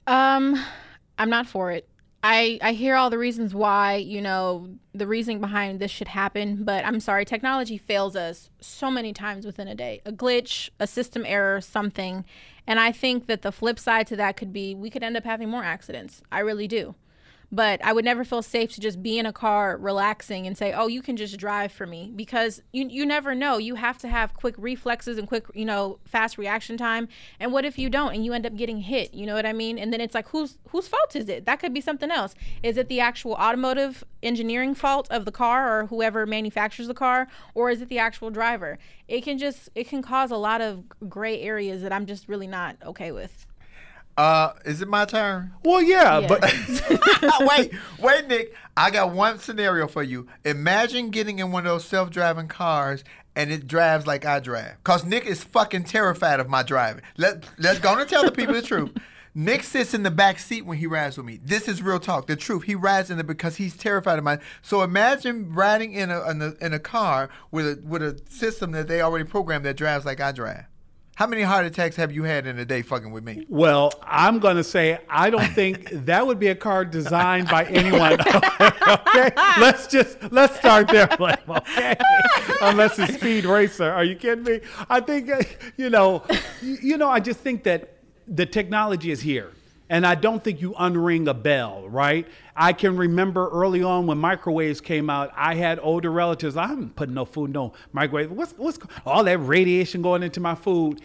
Um, 0.05 0.63
I'm 1.17 1.29
not 1.29 1.47
for 1.47 1.71
it. 1.71 1.87
I 2.23 2.59
I 2.61 2.73
hear 2.73 2.95
all 2.95 3.09
the 3.09 3.17
reasons 3.17 3.53
why, 3.53 3.95
you 3.95 4.21
know, 4.21 4.69
the 4.93 5.05
reasoning 5.05 5.39
behind 5.39 5.79
this 5.79 5.91
should 5.91 6.07
happen, 6.07 6.63
but 6.63 6.83
I'm 6.85 6.99
sorry, 6.99 7.25
technology 7.25 7.77
fails 7.77 8.15
us 8.15 8.49
so 8.59 8.89
many 8.89 9.13
times 9.13 9.45
within 9.45 9.67
a 9.67 9.75
day. 9.75 10.01
A 10.05 10.11
glitch, 10.11 10.69
a 10.79 10.87
system 10.87 11.23
error, 11.25 11.61
something. 11.61 12.25
And 12.65 12.79
I 12.79 12.91
think 12.91 13.27
that 13.27 13.43
the 13.43 13.51
flip 13.51 13.79
side 13.79 14.07
to 14.07 14.15
that 14.17 14.35
could 14.35 14.51
be 14.51 14.73
we 14.73 14.89
could 14.89 15.03
end 15.03 15.15
up 15.15 15.23
having 15.23 15.49
more 15.49 15.63
accidents. 15.63 16.21
I 16.31 16.39
really 16.39 16.67
do. 16.67 16.95
But 17.49 17.83
I 17.83 17.93
would 17.93 18.03
never 18.03 18.25
feel 18.25 18.41
safe 18.41 18.73
to 18.73 18.81
just 18.81 19.01
be 19.01 19.17
in 19.17 19.25
a 19.25 19.31
car 19.31 19.77
relaxing 19.77 20.45
and 20.45 20.57
say, 20.57 20.73
"Oh, 20.73 20.87
you 20.87 21.01
can 21.01 21.15
just 21.15 21.37
drive 21.37 21.71
for 21.71 21.87
me," 21.87 22.11
because 22.13 22.61
you 22.73 22.87
you 22.89 23.05
never 23.05 23.33
know. 23.33 23.57
You 23.57 23.75
have 23.75 23.97
to 23.99 24.09
have 24.09 24.33
quick 24.33 24.55
reflexes 24.57 25.17
and 25.17 25.27
quick, 25.27 25.45
you 25.53 25.63
know, 25.63 25.99
fast 26.03 26.37
reaction 26.37 26.75
time. 26.75 27.07
And 27.39 27.53
what 27.53 27.63
if 27.63 27.79
you 27.79 27.89
don't 27.89 28.13
and 28.13 28.25
you 28.25 28.33
end 28.33 28.45
up 28.45 28.55
getting 28.57 28.81
hit? 28.81 29.13
You 29.13 29.25
know 29.25 29.33
what 29.33 29.45
I 29.45 29.53
mean? 29.53 29.79
And 29.79 29.93
then 29.93 30.01
it's 30.01 30.13
like, 30.13 30.27
whose 30.27 30.57
whose 30.69 30.89
fault 30.89 31.15
is 31.15 31.29
it? 31.29 31.45
That 31.45 31.59
could 31.59 31.73
be 31.73 31.81
something 31.81 32.11
else. 32.11 32.35
Is 32.63 32.75
it 32.75 32.89
the 32.89 32.99
actual 32.99 33.33
automotive 33.35 34.03
engineering 34.21 34.75
fault 34.75 35.07
of 35.09 35.23
the 35.23 35.31
car 35.31 35.79
or 35.79 35.87
whoever 35.87 36.25
manufactures 36.25 36.87
the 36.87 36.93
car, 36.93 37.29
or 37.55 37.69
is 37.69 37.81
it 37.81 37.87
the 37.87 37.99
actual 37.99 38.29
driver? 38.29 38.77
It 39.07 39.21
can 39.23 39.37
just 39.37 39.69
it 39.73 39.87
can 39.87 40.01
cause 40.01 40.31
a 40.31 40.37
lot 40.37 40.59
of 40.59 40.83
gray 41.09 41.41
areas 41.41 41.81
that 41.81 41.93
I'm 41.93 42.05
just 42.05 42.27
really 42.27 42.47
not 42.47 42.75
okay 42.85 43.13
with. 43.13 43.46
Uh, 44.17 44.53
is 44.65 44.81
it 44.81 44.87
my 44.87 45.05
turn? 45.05 45.53
Well, 45.63 45.81
yeah, 45.81 46.19
Yeah. 46.19 46.27
but 46.27 47.39
wait, 47.47 47.71
wait, 47.99 48.27
Nick. 48.27 48.53
I 48.75 48.89
got 48.91 49.11
one 49.13 49.39
scenario 49.39 49.87
for 49.87 50.03
you. 50.03 50.27
Imagine 50.43 51.09
getting 51.09 51.39
in 51.39 51.51
one 51.51 51.65
of 51.65 51.71
those 51.71 51.85
self-driving 51.85 52.47
cars 52.47 53.03
and 53.35 53.51
it 53.51 53.67
drives 53.67 54.05
like 54.07 54.25
I 54.25 54.39
drive. 54.39 54.83
Cause 54.83 55.03
Nick 55.05 55.25
is 55.25 55.43
fucking 55.43 55.83
terrified 55.83 56.39
of 56.39 56.49
my 56.49 56.63
driving. 56.63 57.03
Let 57.17 57.47
Let's 57.59 57.79
go 57.79 57.97
and 57.97 58.09
tell 58.09 58.23
the 58.23 58.31
people 58.31 58.53
the 58.55 58.61
truth. 58.61 58.91
Nick 59.35 59.61
sits 59.63 59.93
in 59.93 60.01
the 60.01 60.09
back 60.09 60.39
seat 60.39 60.65
when 60.65 60.79
he 60.79 60.87
rides 60.87 61.15
with 61.17 61.25
me. 61.27 61.39
This 61.43 61.67
is 61.67 61.83
real 61.83 61.99
talk. 61.99 62.25
The 62.25 62.35
truth. 62.35 62.63
He 62.63 62.73
rides 62.73 63.11
in 63.11 63.19
it 63.19 63.27
because 63.27 63.57
he's 63.57 63.77
terrified 63.77 64.17
of 64.17 64.23
my. 64.23 64.39
So 64.63 64.81
imagine 64.81 65.53
riding 65.53 65.93
in 65.93 66.09
a 66.09 66.27
in 66.31 66.41
a, 66.41 66.53
in 66.59 66.73
a 66.73 66.79
car 66.79 67.29
with 67.51 67.67
a 67.67 67.79
with 67.85 68.01
a 68.01 68.19
system 68.29 68.71
that 68.71 68.87
they 68.87 69.01
already 69.01 69.25
programmed 69.25 69.63
that 69.65 69.77
drives 69.77 70.05
like 70.05 70.19
I 70.19 70.31
drive. 70.31 70.63
How 71.17 71.25
many 71.25 71.41
heart 71.41 71.65
attacks 71.65 71.95
have 71.95 72.11
you 72.11 72.25
had 72.25 72.45
in 72.45 72.59
a 72.59 72.63
day 72.63 72.83
fucking 72.83 73.09
with 73.09 73.23
me? 73.23 73.47
Well, 73.49 73.91
I'm 74.03 74.37
going 74.37 74.57
to 74.57 74.63
say 74.63 74.99
I 75.09 75.31
don't 75.31 75.51
think 75.53 75.89
that 76.05 76.27
would 76.27 76.37
be 76.37 76.49
a 76.49 76.55
car 76.55 76.85
designed 76.85 77.47
by 77.47 77.65
anyone. 77.65 78.19
okay, 78.61 79.31
let's 79.59 79.87
just 79.87 80.19
let's 80.31 80.55
start 80.59 80.89
there, 80.89 81.09
okay? 81.19 81.95
Unless 82.61 82.99
it's 82.99 83.15
Speed 83.15 83.45
Racer, 83.45 83.91
are 83.91 84.03
you 84.03 84.15
kidding 84.15 84.43
me? 84.43 84.59
I 84.91 84.99
think 84.99 85.31
uh, 85.31 85.41
you 85.75 85.89
know, 85.89 86.23
you 86.61 86.99
know, 86.99 87.09
I 87.09 87.19
just 87.19 87.39
think 87.39 87.63
that 87.63 87.95
the 88.27 88.45
technology 88.45 89.09
is 89.09 89.19
here. 89.19 89.53
And 89.89 90.05
I 90.05 90.15
don't 90.15 90.43
think 90.43 90.61
you 90.61 90.73
unring 90.73 91.29
a 91.29 91.33
bell, 91.33 91.87
right? 91.87 92.27
I 92.55 92.73
can 92.73 92.97
remember 92.97 93.49
early 93.49 93.83
on 93.83 94.05
when 94.05 94.17
microwaves 94.17 94.81
came 94.81 95.09
out, 95.09 95.31
I 95.35 95.55
had 95.55 95.79
older 95.81 96.11
relatives. 96.11 96.57
I'm 96.57 96.89
putting 96.89 97.15
no 97.15 97.23
food, 97.23 97.53
no 97.53 97.73
microwave. 97.93 98.31
What's 98.31 98.53
what's 98.57 98.79
all 99.05 99.23
that 99.23 99.37
radiation 99.37 100.01
going 100.01 100.23
into 100.23 100.41
my 100.41 100.55
food? 100.55 101.01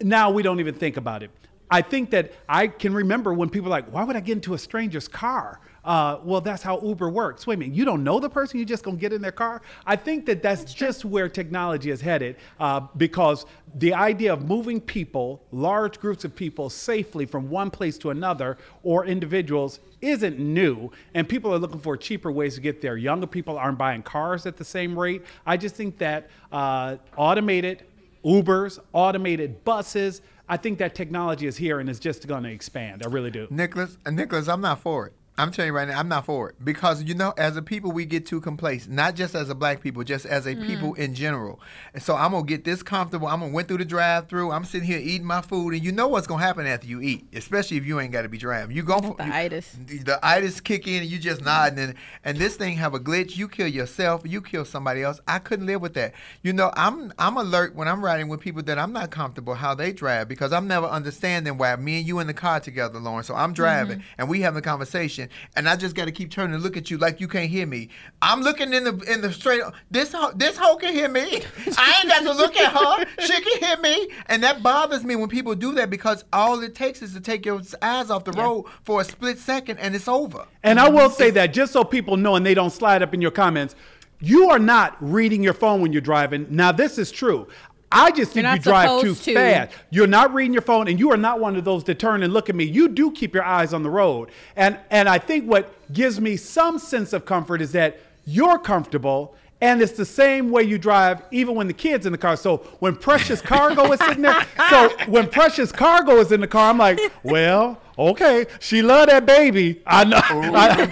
Now 0.00 0.30
we 0.30 0.42
don't 0.42 0.60
even 0.60 0.74
think 0.74 0.96
about 0.96 1.22
it. 1.22 1.30
I 1.70 1.82
think 1.82 2.10
that 2.10 2.32
I 2.48 2.68
can 2.68 2.94
remember 2.94 3.32
when 3.32 3.48
people 3.48 3.68
are 3.68 3.70
like, 3.70 3.90
why 3.92 4.04
would 4.04 4.16
I 4.16 4.20
get 4.20 4.32
into 4.32 4.54
a 4.54 4.58
stranger's 4.58 5.08
car? 5.08 5.60
Uh, 5.84 6.18
well, 6.22 6.40
that's 6.40 6.62
how 6.62 6.80
Uber 6.80 7.10
works. 7.10 7.46
Wait 7.46 7.54
a 7.54 7.56
minute, 7.58 7.74
you 7.74 7.84
don't 7.84 8.04
know 8.04 8.20
the 8.20 8.30
person, 8.30 8.58
you're 8.58 8.66
just 8.66 8.84
gonna 8.84 8.96
get 8.96 9.12
in 9.12 9.20
their 9.20 9.32
car? 9.32 9.62
I 9.84 9.96
think 9.96 10.26
that 10.26 10.42
that's, 10.42 10.72
just 10.72 11.04
where 11.04 11.28
technology 11.28 11.90
is 11.90 12.00
headed 12.00 12.36
uh, 12.60 12.80
because 12.96 13.46
the 13.74 13.92
idea 13.94 14.32
of 14.32 14.46
moving 14.46 14.80
people, 14.80 15.42
large 15.50 15.98
groups 15.98 16.24
of 16.24 16.34
people, 16.34 16.70
safely 16.70 17.26
from 17.26 17.50
one 17.50 17.70
place 17.70 17.98
to 17.98 18.10
another 18.10 18.58
or 18.82 19.06
individuals 19.06 19.80
isn't 20.00 20.38
new, 20.38 20.90
and 21.14 21.28
people 21.28 21.52
are 21.52 21.58
looking 21.58 21.80
for 21.80 21.96
cheaper 21.96 22.30
ways 22.30 22.54
to 22.54 22.60
get 22.60 22.80
there. 22.80 22.96
Younger 22.96 23.26
people 23.26 23.58
aren't 23.58 23.78
buying 23.78 24.02
cars 24.02 24.46
at 24.46 24.56
the 24.56 24.64
same 24.64 24.98
rate. 24.98 25.24
I 25.46 25.56
just 25.56 25.74
think 25.74 25.98
that 25.98 26.30
uh, 26.50 26.96
automated 27.16 27.84
Ubers, 28.24 28.78
automated 28.92 29.64
buses, 29.64 30.22
I 30.48 30.56
think 30.56 30.78
that 30.78 30.94
technology 30.94 31.46
is 31.46 31.56
here 31.56 31.80
and 31.80 31.88
is 31.88 31.98
just 31.98 32.26
going 32.26 32.44
to 32.44 32.50
expand. 32.50 33.02
I 33.04 33.08
really 33.08 33.30
do. 33.30 33.46
Nicholas, 33.50 33.96
uh, 34.06 34.10
Nicholas, 34.10 34.48
I'm 34.48 34.60
not 34.60 34.80
for 34.80 35.06
it. 35.06 35.12
I'm 35.38 35.50
telling 35.50 35.68
you 35.70 35.72
right 35.74 35.88
now, 35.88 35.98
I'm 35.98 36.08
not 36.08 36.26
for 36.26 36.50
it 36.50 36.56
because 36.62 37.02
you 37.02 37.14
know, 37.14 37.32
as 37.38 37.56
a 37.56 37.62
people, 37.62 37.90
we 37.90 38.04
get 38.04 38.26
too 38.26 38.40
complacent. 38.40 38.94
Not 38.94 39.14
just 39.16 39.34
as 39.34 39.48
a 39.48 39.54
black 39.54 39.80
people, 39.80 40.04
just 40.04 40.26
as 40.26 40.46
a 40.46 40.54
people 40.54 40.92
in 40.94 41.14
general. 41.14 41.58
And 41.94 42.02
so 42.02 42.14
I'm 42.14 42.32
gonna 42.32 42.44
get 42.44 42.64
this 42.64 42.82
comfortable. 42.82 43.28
I'm 43.28 43.40
gonna 43.40 43.52
went 43.52 43.66
through 43.66 43.78
the 43.78 43.86
drive-through. 43.86 44.50
I'm 44.52 44.64
sitting 44.66 44.86
here 44.86 44.98
eating 44.98 45.26
my 45.26 45.40
food, 45.40 45.72
and 45.72 45.82
you 45.82 45.90
know 45.90 46.06
what's 46.06 46.26
gonna 46.26 46.42
happen 46.42 46.66
after 46.66 46.86
you 46.86 47.00
eat, 47.00 47.26
especially 47.34 47.78
if 47.78 47.86
you 47.86 47.98
ain't 47.98 48.12
got 48.12 48.22
to 48.22 48.28
be 48.28 48.36
driving. 48.36 48.76
You 48.76 48.82
go 48.82 48.98
for 48.98 49.14
The 49.16 49.24
you- 49.24 49.32
itis. 49.32 49.74
The, 49.86 49.98
the 49.98 50.20
itis 50.26 50.60
kick 50.60 50.86
in, 50.86 51.02
and 51.02 51.10
you 51.10 51.18
just 51.18 51.40
nodding, 51.42 51.78
and 51.78 51.94
and 52.24 52.36
this 52.36 52.56
thing 52.56 52.76
have 52.76 52.92
a 52.92 53.00
glitch. 53.00 53.36
You 53.36 53.48
kill 53.48 53.68
yourself, 53.68 54.22
you 54.26 54.42
kill 54.42 54.66
somebody 54.66 55.02
else. 55.02 55.18
I 55.26 55.38
couldn't 55.38 55.64
live 55.66 55.80
with 55.80 55.94
that. 55.94 56.12
You 56.42 56.52
know, 56.52 56.70
I'm 56.76 57.10
I'm 57.18 57.38
alert 57.38 57.74
when 57.74 57.88
I'm 57.88 58.04
riding 58.04 58.28
with 58.28 58.40
people 58.40 58.62
that 58.64 58.78
I'm 58.78 58.92
not 58.92 59.10
comfortable 59.10 59.54
how 59.54 59.74
they 59.74 59.92
drive 59.92 60.28
because 60.28 60.52
I'm 60.52 60.68
never 60.68 60.86
understanding 60.86 61.56
why 61.56 61.74
me 61.76 61.98
and 62.00 62.06
you 62.06 62.18
in 62.18 62.26
the 62.26 62.34
car 62.34 62.60
together, 62.60 62.98
Lauren. 62.98 63.24
So 63.24 63.34
I'm 63.34 63.54
driving 63.54 63.72
Mm-hmm. 63.72 64.00
and 64.18 64.28
we 64.28 64.42
having 64.42 64.58
a 64.58 64.62
conversation, 64.62 65.28
and 65.56 65.68
I 65.68 65.76
just 65.76 65.94
got 65.94 66.06
to 66.06 66.12
keep 66.12 66.30
turning 66.30 66.54
and 66.54 66.62
look 66.62 66.76
at 66.76 66.90
you 66.90 66.98
like 66.98 67.20
you 67.20 67.28
can't 67.28 67.48
hear 67.50 67.66
me. 67.66 67.88
I'm 68.20 68.40
looking 68.40 68.72
in 68.72 68.84
the 68.84 68.94
in 69.12 69.20
the 69.20 69.32
straight. 69.32 69.62
This 69.90 70.12
ho- 70.12 70.32
this 70.34 70.56
hoe 70.56 70.76
can 70.76 70.92
hear 70.92 71.08
me. 71.08 71.42
I 71.76 72.00
ain't 72.00 72.08
got 72.08 72.22
to 72.22 72.32
look 72.32 72.56
at 72.56 72.72
her. 72.72 73.04
She 73.22 73.40
can 73.40 73.60
hear 73.60 73.76
me, 73.78 74.08
and 74.26 74.42
that 74.42 74.62
bothers 74.62 75.04
me 75.04 75.16
when 75.16 75.28
people 75.28 75.54
do 75.54 75.72
that 75.74 75.90
because 75.90 76.24
all 76.32 76.62
it 76.62 76.74
takes 76.74 77.02
is 77.02 77.12
to 77.14 77.20
take 77.20 77.46
your 77.46 77.60
eyes 77.80 78.10
off 78.10 78.24
the 78.24 78.32
road 78.32 78.66
for 78.84 79.00
a 79.00 79.04
split 79.04 79.38
second, 79.38 79.78
and 79.78 79.94
it's 79.94 80.08
over. 80.08 80.46
And 80.62 80.78
I 80.78 80.88
will 80.88 81.10
say 81.10 81.30
that 81.30 81.52
just 81.52 81.72
so 81.72 81.84
people 81.84 82.16
know 82.16 82.36
and 82.36 82.44
they 82.46 82.54
don't 82.54 82.70
slide 82.70 83.02
up 83.02 83.14
in 83.14 83.20
your 83.20 83.30
comments, 83.30 83.74
you 84.20 84.50
are 84.50 84.58
not 84.58 84.96
reading 85.00 85.42
your 85.42 85.52
phone 85.52 85.80
when 85.80 85.92
you're 85.92 86.00
driving. 86.00 86.46
Now, 86.48 86.70
this 86.70 86.96
is 86.96 87.10
true. 87.10 87.48
I 87.92 88.10
just 88.10 88.32
think 88.32 88.46
you 88.46 88.58
drive 88.58 89.00
too 89.00 89.14
to. 89.14 89.34
fast. 89.34 89.72
You're 89.90 90.06
not 90.06 90.32
reading 90.32 90.52
your 90.52 90.62
phone, 90.62 90.88
and 90.88 90.98
you 90.98 91.12
are 91.12 91.16
not 91.16 91.40
one 91.40 91.56
of 91.56 91.64
those 91.64 91.84
to 91.84 91.94
turn 91.94 92.22
and 92.22 92.32
look 92.32 92.48
at 92.48 92.54
me. 92.54 92.64
You 92.64 92.88
do 92.88 93.10
keep 93.12 93.34
your 93.34 93.44
eyes 93.44 93.72
on 93.72 93.82
the 93.82 93.90
road, 93.90 94.30
and 94.56 94.78
and 94.90 95.08
I 95.08 95.18
think 95.18 95.48
what 95.48 95.72
gives 95.92 96.20
me 96.20 96.36
some 96.36 96.78
sense 96.78 97.12
of 97.12 97.24
comfort 97.24 97.60
is 97.60 97.72
that 97.72 98.00
you're 98.24 98.58
comfortable, 98.58 99.34
and 99.62 99.80
it's 99.80 99.92
the 99.92 100.04
same 100.04 100.50
way 100.50 100.64
you 100.64 100.76
drive, 100.76 101.22
even 101.30 101.54
when 101.54 101.68
the 101.68 101.72
kids 101.72 102.04
in 102.04 102.12
the 102.12 102.18
car. 102.18 102.36
So 102.36 102.58
when 102.80 102.96
Precious 102.96 103.40
Cargo 103.40 103.90
is 103.92 104.00
sitting 104.00 104.22
there, 104.22 104.46
so 104.70 104.90
when 105.06 105.28
Precious 105.28 105.72
Cargo 105.72 106.18
is 106.18 106.32
in 106.32 106.40
the 106.42 106.46
car, 106.48 106.68
I'm 106.70 106.78
like, 106.78 106.98
well, 107.22 107.80
okay, 107.98 108.46
she 108.58 108.82
love 108.82 109.08
that 109.08 109.24
baby. 109.24 109.80
I 109.86 110.04
know. 110.04 110.18
I- 110.22 110.88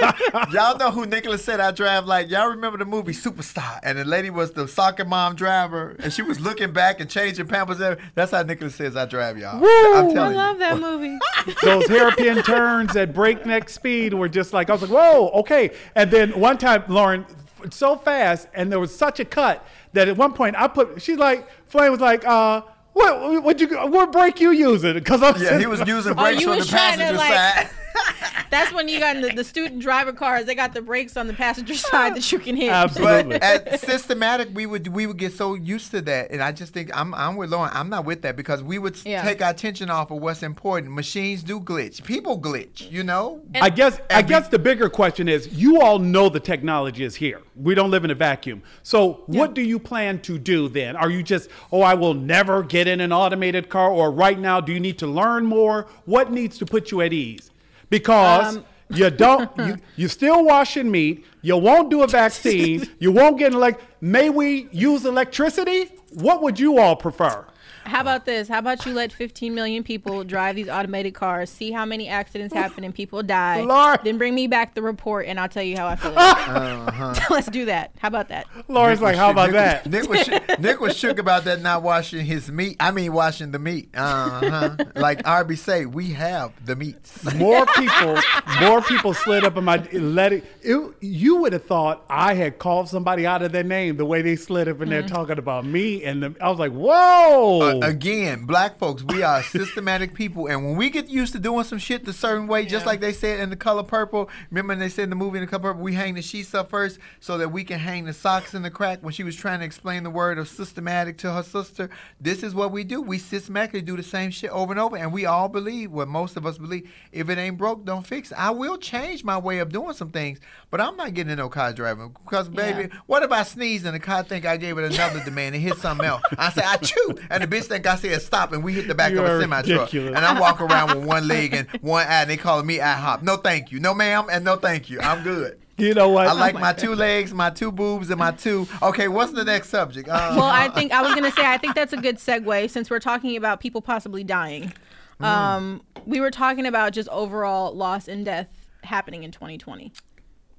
I- 0.00 0.46
Y'all 0.52 0.76
know 0.78 0.90
who 0.90 1.04
Nicholas 1.06 1.44
said 1.44 1.60
I 1.60 1.70
drive 1.70 2.06
like? 2.06 2.30
Y'all 2.30 2.48
remember 2.48 2.78
the 2.78 2.84
movie 2.84 3.12
Superstar? 3.12 3.78
And 3.82 3.98
the 3.98 4.04
lady 4.04 4.30
was 4.30 4.52
the 4.52 4.66
soccer 4.66 5.04
mom 5.04 5.34
driver, 5.36 5.96
and 6.00 6.12
she 6.12 6.22
was 6.22 6.40
looking 6.40 6.72
back 6.72 7.00
and 7.00 7.08
changing 7.10 7.46
pampers. 7.46 7.80
and. 7.80 7.98
That's 8.14 8.32
how 8.32 8.42
Nicholas 8.42 8.74
says 8.74 8.96
I 8.96 9.06
drive, 9.06 9.38
y'all. 9.38 9.56
I'm 9.56 10.16
I 10.18 10.28
love 10.32 10.54
you. 10.54 10.58
that 10.60 10.78
movie. 10.80 11.18
those 11.62 11.86
hairpin 11.86 12.42
turns 12.42 12.96
at 12.96 13.12
breakneck 13.12 13.68
speed 13.68 14.14
were 14.14 14.28
just 14.28 14.52
like 14.52 14.70
I 14.70 14.72
was 14.72 14.82
like, 14.82 14.90
whoa, 14.90 15.28
okay. 15.40 15.70
And 15.94 16.10
then 16.10 16.30
one 16.40 16.56
time, 16.58 16.84
Lauren, 16.88 17.26
f- 17.28 17.36
so 17.70 17.96
fast, 17.96 18.48
and 18.54 18.70
there 18.72 18.80
was 18.80 18.94
such 18.96 19.20
a 19.20 19.24
cut 19.24 19.64
that 19.92 20.08
at 20.08 20.16
one 20.16 20.32
point 20.32 20.56
I 20.56 20.68
put. 20.68 21.00
She's 21.02 21.18
like, 21.18 21.46
Flame 21.68 21.92
was 21.92 22.00
like, 22.00 22.26
uh. 22.26 22.62
What 22.92 23.44
what 23.44 23.60
you 23.60 23.68
what 23.88 24.10
brake 24.10 24.40
you 24.40 24.50
using? 24.50 24.94
Because 24.94 25.22
I'm 25.22 25.40
Yeah, 25.40 25.60
he 25.60 25.66
was 25.66 25.78
using 25.86 26.10
Oh, 26.10 26.14
brakes 26.16 26.42
you 26.42 26.48
on 26.50 26.56
the 26.56 26.58
was 26.62 26.68
to, 26.70 26.74
passenger 26.74 27.16
like- 27.16 27.32
side. 27.32 27.70
That's 28.50 28.72
when 28.72 28.88
you 28.88 28.98
got 28.98 29.16
in 29.16 29.22
the, 29.22 29.28
the 29.28 29.44
student 29.44 29.80
driver 29.80 30.12
cars. 30.12 30.44
They 30.44 30.54
got 30.56 30.74
the 30.74 30.82
brakes 30.82 31.16
on 31.16 31.28
the 31.28 31.32
passenger 31.32 31.74
side 31.90 32.16
that 32.16 32.32
you 32.32 32.38
can 32.38 32.56
hit. 32.56 32.70
Absolutely. 32.70 33.38
But 33.38 33.42
at 33.42 33.80
systematic, 33.80 34.48
we 34.52 34.66
would 34.66 34.88
we 34.88 35.06
would 35.06 35.18
get 35.18 35.32
so 35.32 35.54
used 35.54 35.92
to 35.92 36.00
that, 36.02 36.30
and 36.30 36.42
I 36.42 36.52
just 36.52 36.72
think 36.72 36.90
I'm 36.96 37.14
I'm 37.14 37.36
with 37.36 37.50
Lauren. 37.50 37.70
I'm 37.72 37.88
not 37.88 38.04
with 38.04 38.22
that 38.22 38.36
because 38.36 38.62
we 38.62 38.78
would 38.78 38.96
Yeah. 39.04 39.22
take 39.22 39.40
our 39.40 39.50
attention 39.50 39.88
off 39.90 40.10
of 40.10 40.20
what's 40.20 40.42
important. 40.42 40.92
Machines 40.92 41.42
do 41.42 41.60
glitch. 41.60 42.02
People 42.04 42.40
glitch. 42.40 42.90
You 42.90 43.04
know. 43.04 43.40
I 43.54 43.70
guess 43.70 44.00
I 44.10 44.22
guess 44.22 44.48
the 44.48 44.58
bigger 44.58 44.88
question 44.88 45.28
is 45.28 45.48
you 45.52 45.80
all 45.80 45.98
know 45.98 46.28
the 46.28 46.40
technology 46.40 47.04
is 47.04 47.14
here. 47.14 47.42
We 47.56 47.74
don't 47.74 47.90
live 47.90 48.04
in 48.04 48.10
a 48.10 48.14
vacuum. 48.14 48.62
So 48.82 49.22
what 49.26 49.54
do 49.54 49.62
you 49.62 49.78
plan 49.78 50.20
to 50.22 50.38
do 50.38 50.68
then? 50.68 50.96
Are 50.96 51.10
you 51.10 51.22
just 51.22 51.50
oh 51.70 51.82
I 51.82 51.94
will 51.94 52.14
never 52.14 52.62
get 52.62 52.88
in 52.88 53.00
an 53.00 53.12
automated 53.12 53.68
car 53.68 53.90
or 53.90 54.10
right 54.10 54.38
now 54.38 54.60
do 54.60 54.72
you 54.72 54.80
need 54.80 54.98
to 54.98 55.06
learn 55.06 55.46
more? 55.46 55.86
What 56.04 56.32
needs 56.32 56.58
to 56.58 56.66
put 56.66 56.90
you 56.90 57.00
at 57.02 57.12
ease? 57.12 57.49
Because 57.90 58.56
Um, 58.56 58.64
you 58.88 59.10
don't 59.10 59.50
you 59.66 59.76
you 59.96 60.08
still 60.08 60.44
washing 60.44 60.90
meat, 60.90 61.24
you 61.42 61.56
won't 61.56 61.90
do 61.90 62.02
a 62.02 62.06
vaccine, 62.06 62.88
you 62.98 63.12
won't 63.12 63.38
get 63.38 63.52
elect 63.52 63.82
may 64.00 64.30
we 64.30 64.68
use 64.72 65.04
electricity? 65.04 65.90
What 66.14 66.42
would 66.42 66.58
you 66.58 66.78
all 66.78 66.96
prefer? 66.96 67.46
How 67.84 68.00
about 68.00 68.24
this? 68.24 68.48
How 68.48 68.58
about 68.58 68.84
you 68.86 68.92
let 68.92 69.12
15 69.12 69.54
million 69.54 69.82
people 69.82 70.22
drive 70.24 70.56
these 70.56 70.68
automated 70.68 71.14
cars, 71.14 71.50
see 71.50 71.70
how 71.72 71.84
many 71.84 72.08
accidents 72.08 72.54
happen 72.54 72.84
and 72.84 72.94
people 72.94 73.22
die, 73.22 73.62
Lord. 73.62 74.00
then 74.04 74.18
bring 74.18 74.34
me 74.34 74.46
back 74.46 74.74
the 74.74 74.82
report 74.82 75.26
and 75.26 75.40
I'll 75.40 75.48
tell 75.48 75.62
you 75.62 75.76
how 75.76 75.86
I 75.86 75.96
feel. 75.96 76.14
Uh-huh. 76.50 77.14
Let's 77.30 77.48
do 77.48 77.64
that. 77.66 77.92
How 77.98 78.08
about 78.08 78.28
that? 78.28 78.46
Lauren's 78.68 79.00
like, 79.00 79.16
how 79.16 79.30
about 79.30 79.46
Nick, 79.50 79.54
that? 79.54 79.86
Nick 79.86 80.08
was 80.08 80.22
shook, 80.24 80.58
Nick 80.58 80.80
was 80.80 80.96
shook 80.96 81.18
about 81.18 81.44
that 81.44 81.60
not 81.60 81.82
washing 81.82 82.24
his 82.24 82.50
meat. 82.50 82.76
I 82.80 82.90
mean, 82.90 83.12
washing 83.12 83.50
the 83.50 83.58
meat. 83.58 83.90
Uh 83.94 84.40
huh. 84.76 84.76
like 84.96 85.26
Arby 85.26 85.56
say, 85.56 85.86
we 85.86 86.10
have 86.10 86.52
the 86.64 86.76
meats. 86.76 87.22
more 87.34 87.66
people, 87.66 88.18
more 88.60 88.82
people 88.82 89.14
slid 89.14 89.44
up 89.44 89.56
in 89.56 89.64
my 89.64 89.76
let 89.92 90.32
it, 90.32 90.44
it- 90.62 90.94
You 91.00 91.36
would 91.36 91.52
have 91.52 91.64
thought 91.64 92.04
I 92.08 92.34
had 92.34 92.58
called 92.58 92.88
somebody 92.88 93.26
out 93.26 93.42
of 93.42 93.52
their 93.52 93.64
name 93.64 93.96
the 93.96 94.04
way 94.06 94.22
they 94.22 94.36
slid 94.36 94.68
up 94.68 94.80
in 94.80 94.88
there 94.90 95.02
talking 95.02 95.38
about 95.38 95.64
me, 95.64 96.04
and 96.04 96.22
the, 96.22 96.34
I 96.40 96.48
was 96.50 96.58
like, 96.58 96.72
"Whoa!" 96.72 97.62
Uh, 97.62 97.69
again, 97.82 98.44
black 98.46 98.78
folks, 98.78 99.02
we 99.04 99.22
are 99.22 99.42
systematic 99.42 100.14
people, 100.14 100.46
and 100.46 100.64
when 100.64 100.76
we 100.76 100.90
get 100.90 101.08
used 101.08 101.32
to 101.32 101.38
doing 101.38 101.64
some 101.64 101.78
shit 101.78 102.04
the 102.04 102.12
certain 102.12 102.46
way, 102.46 102.66
just 102.66 102.86
like 102.86 103.00
they 103.00 103.12
said 103.12 103.40
in 103.40 103.50
the 103.50 103.56
color 103.56 103.82
purple. 103.82 104.28
Remember, 104.50 104.72
when 104.72 104.78
they 104.78 104.88
said 104.88 105.04
in 105.04 105.10
the 105.10 105.16
movie 105.16 105.38
in 105.38 105.44
the 105.44 105.50
color 105.50 105.62
purple, 105.62 105.82
we 105.82 105.94
hang 105.94 106.14
the 106.14 106.22
sheets 106.22 106.54
up 106.54 106.70
first 106.70 106.98
so 107.20 107.38
that 107.38 107.48
we 107.50 107.64
can 107.64 107.78
hang 107.78 108.04
the 108.04 108.12
socks 108.12 108.54
in 108.54 108.62
the 108.62 108.70
crack. 108.70 108.98
When 109.02 109.12
she 109.12 109.22
was 109.24 109.36
trying 109.36 109.60
to 109.60 109.64
explain 109.64 110.02
the 110.02 110.10
word 110.10 110.38
of 110.38 110.48
systematic 110.48 111.18
to 111.18 111.32
her 111.32 111.42
sister, 111.42 111.90
this 112.20 112.42
is 112.42 112.54
what 112.54 112.72
we 112.72 112.84
do. 112.84 113.00
We 113.02 113.18
systematically 113.18 113.82
do 113.82 113.96
the 113.96 114.02
same 114.02 114.30
shit 114.30 114.50
over 114.50 114.72
and 114.72 114.80
over, 114.80 114.96
and 114.96 115.12
we 115.12 115.26
all 115.26 115.48
believe 115.48 115.90
what 115.92 116.08
most 116.08 116.36
of 116.36 116.46
us 116.46 116.58
believe. 116.58 116.90
If 117.12 117.28
it 117.28 117.38
ain't 117.38 117.58
broke, 117.58 117.84
don't 117.84 118.06
fix 118.06 118.30
it. 118.32 118.38
I 118.38 118.50
will 118.50 118.76
change 118.78 119.24
my 119.24 119.38
way 119.38 119.58
of 119.58 119.70
doing 119.72 119.94
some 119.94 120.10
things, 120.10 120.38
but 120.70 120.80
I'm 120.80 120.96
not 120.96 121.14
getting 121.14 121.30
in 121.32 121.38
no 121.38 121.48
car 121.48 121.72
driving 121.72 122.14
because, 122.24 122.48
baby, 122.48 122.88
Yeah. 122.92 122.98
what 123.06 123.22
if 123.22 123.30
I 123.32 123.42
sneeze 123.42 123.84
and 123.84 123.94
the 123.94 124.00
car 124.00 124.22
think 124.22 124.44
I 124.46 124.56
gave 124.56 124.78
it 124.78 124.84
another 124.92 125.22
demand 125.24 125.54
and 125.54 125.62
hit 125.64 125.76
something 125.76 126.06
else? 126.06 126.22
I 126.38 126.50
say 126.50 126.62
I 126.64 126.76
chew, 126.76 127.16
and 127.30 127.42
the 127.42 127.46
bitch 127.46 127.59
bitch 127.60 127.66
think 127.68 127.86
I 127.86 127.96
said 127.96 128.20
stop 128.22 128.52
and 128.52 128.62
we 128.64 128.72
hit 128.72 128.88
the 128.88 128.94
back 128.94 129.10
of 129.12 129.16
You're 129.16 129.38
a 129.38 129.40
semi 129.40 129.62
truck. 129.62 129.92
And 129.94 130.16
I 130.18 130.38
walk 130.40 130.60
around 130.60 130.96
with 130.96 131.06
one 131.06 131.26
leg 131.28 131.54
and 131.54 131.68
one 131.82 132.06
eye 132.06 132.22
and 132.22 132.30
they 132.30 132.36
calling 132.36 132.66
me 132.66 132.78
IHOP. 132.78 133.22
No 133.22 133.36
thank 133.36 133.72
you. 133.72 133.80
No 133.80 133.94
ma'am 133.94 134.26
and 134.30 134.44
no 134.44 134.56
thank 134.56 134.90
you. 134.90 135.00
I'm 135.00 135.22
good. 135.22 135.58
You 135.80 135.94
know 135.94 136.10
what? 136.10 136.26
I 136.26 136.32
like 136.34 136.52
my 136.56 136.74
two 136.74 136.94
legs, 136.94 137.32
my 137.32 137.48
two 137.48 137.72
boobs, 137.72 138.10
and 138.10 138.18
my 138.18 138.32
two. 138.32 138.68
Okay, 138.82 139.08
what's 139.08 139.32
the 139.32 139.44
next 139.46 139.70
subject? 139.70 140.10
Uh, 140.10 140.34
Well, 140.36 140.44
I 140.44 140.68
think 140.68 140.92
I 140.92 141.00
was 141.00 141.14
gonna 141.14 141.30
say 141.30 141.42
I 141.46 141.56
think 141.56 141.74
that's 141.74 141.94
a 141.94 141.96
good 141.96 142.16
segue 142.18 142.68
since 142.68 142.90
we're 142.90 142.98
talking 142.98 143.34
about 143.38 143.60
people 143.60 143.80
possibly 143.80 144.22
dying. 144.22 144.74
Mm. 145.20 145.24
Um, 145.24 145.82
we 146.04 146.20
were 146.20 146.30
talking 146.30 146.66
about 146.66 146.92
just 146.92 147.08
overall 147.08 147.72
loss 147.74 148.08
and 148.08 148.26
death 148.26 148.48
happening 148.84 149.22
in 149.22 149.30
2020. 149.30 149.90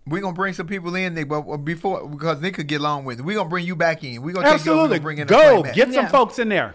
we're 0.07 0.21
gonna 0.21 0.33
bring 0.33 0.55
some 0.55 0.65
people 0.65 0.95
in, 0.95 1.13
Nick, 1.13 1.29
but 1.29 1.41
before 1.57 2.07
because 2.09 2.41
Nick 2.41 2.55
could 2.55 2.65
get 2.67 2.81
along 2.81 3.05
with 3.05 3.19
it. 3.19 3.21
We're 3.23 3.35
gonna 3.37 3.47
bring 3.47 3.67
you 3.67 3.75
back 3.75 4.03
in. 4.03 4.23
We're 4.23 4.33
gonna 4.33 4.49
take 4.57 4.65
you. 4.65 4.71
over, 4.71 4.81
Absolutely. 4.95 4.99
Bring 4.99 5.17
in 5.19 5.27
Go 5.27 5.37
playback. 5.61 5.75
get 5.75 5.93
some 5.93 6.05
Yeah. 6.05 6.09
folks 6.09 6.39
in 6.39 6.49
there. 6.49 6.73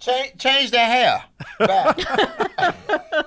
Change, 0.00 0.32
change 0.38 0.70
their 0.70 0.86
hair. 0.86 1.24
Back. 1.58 1.98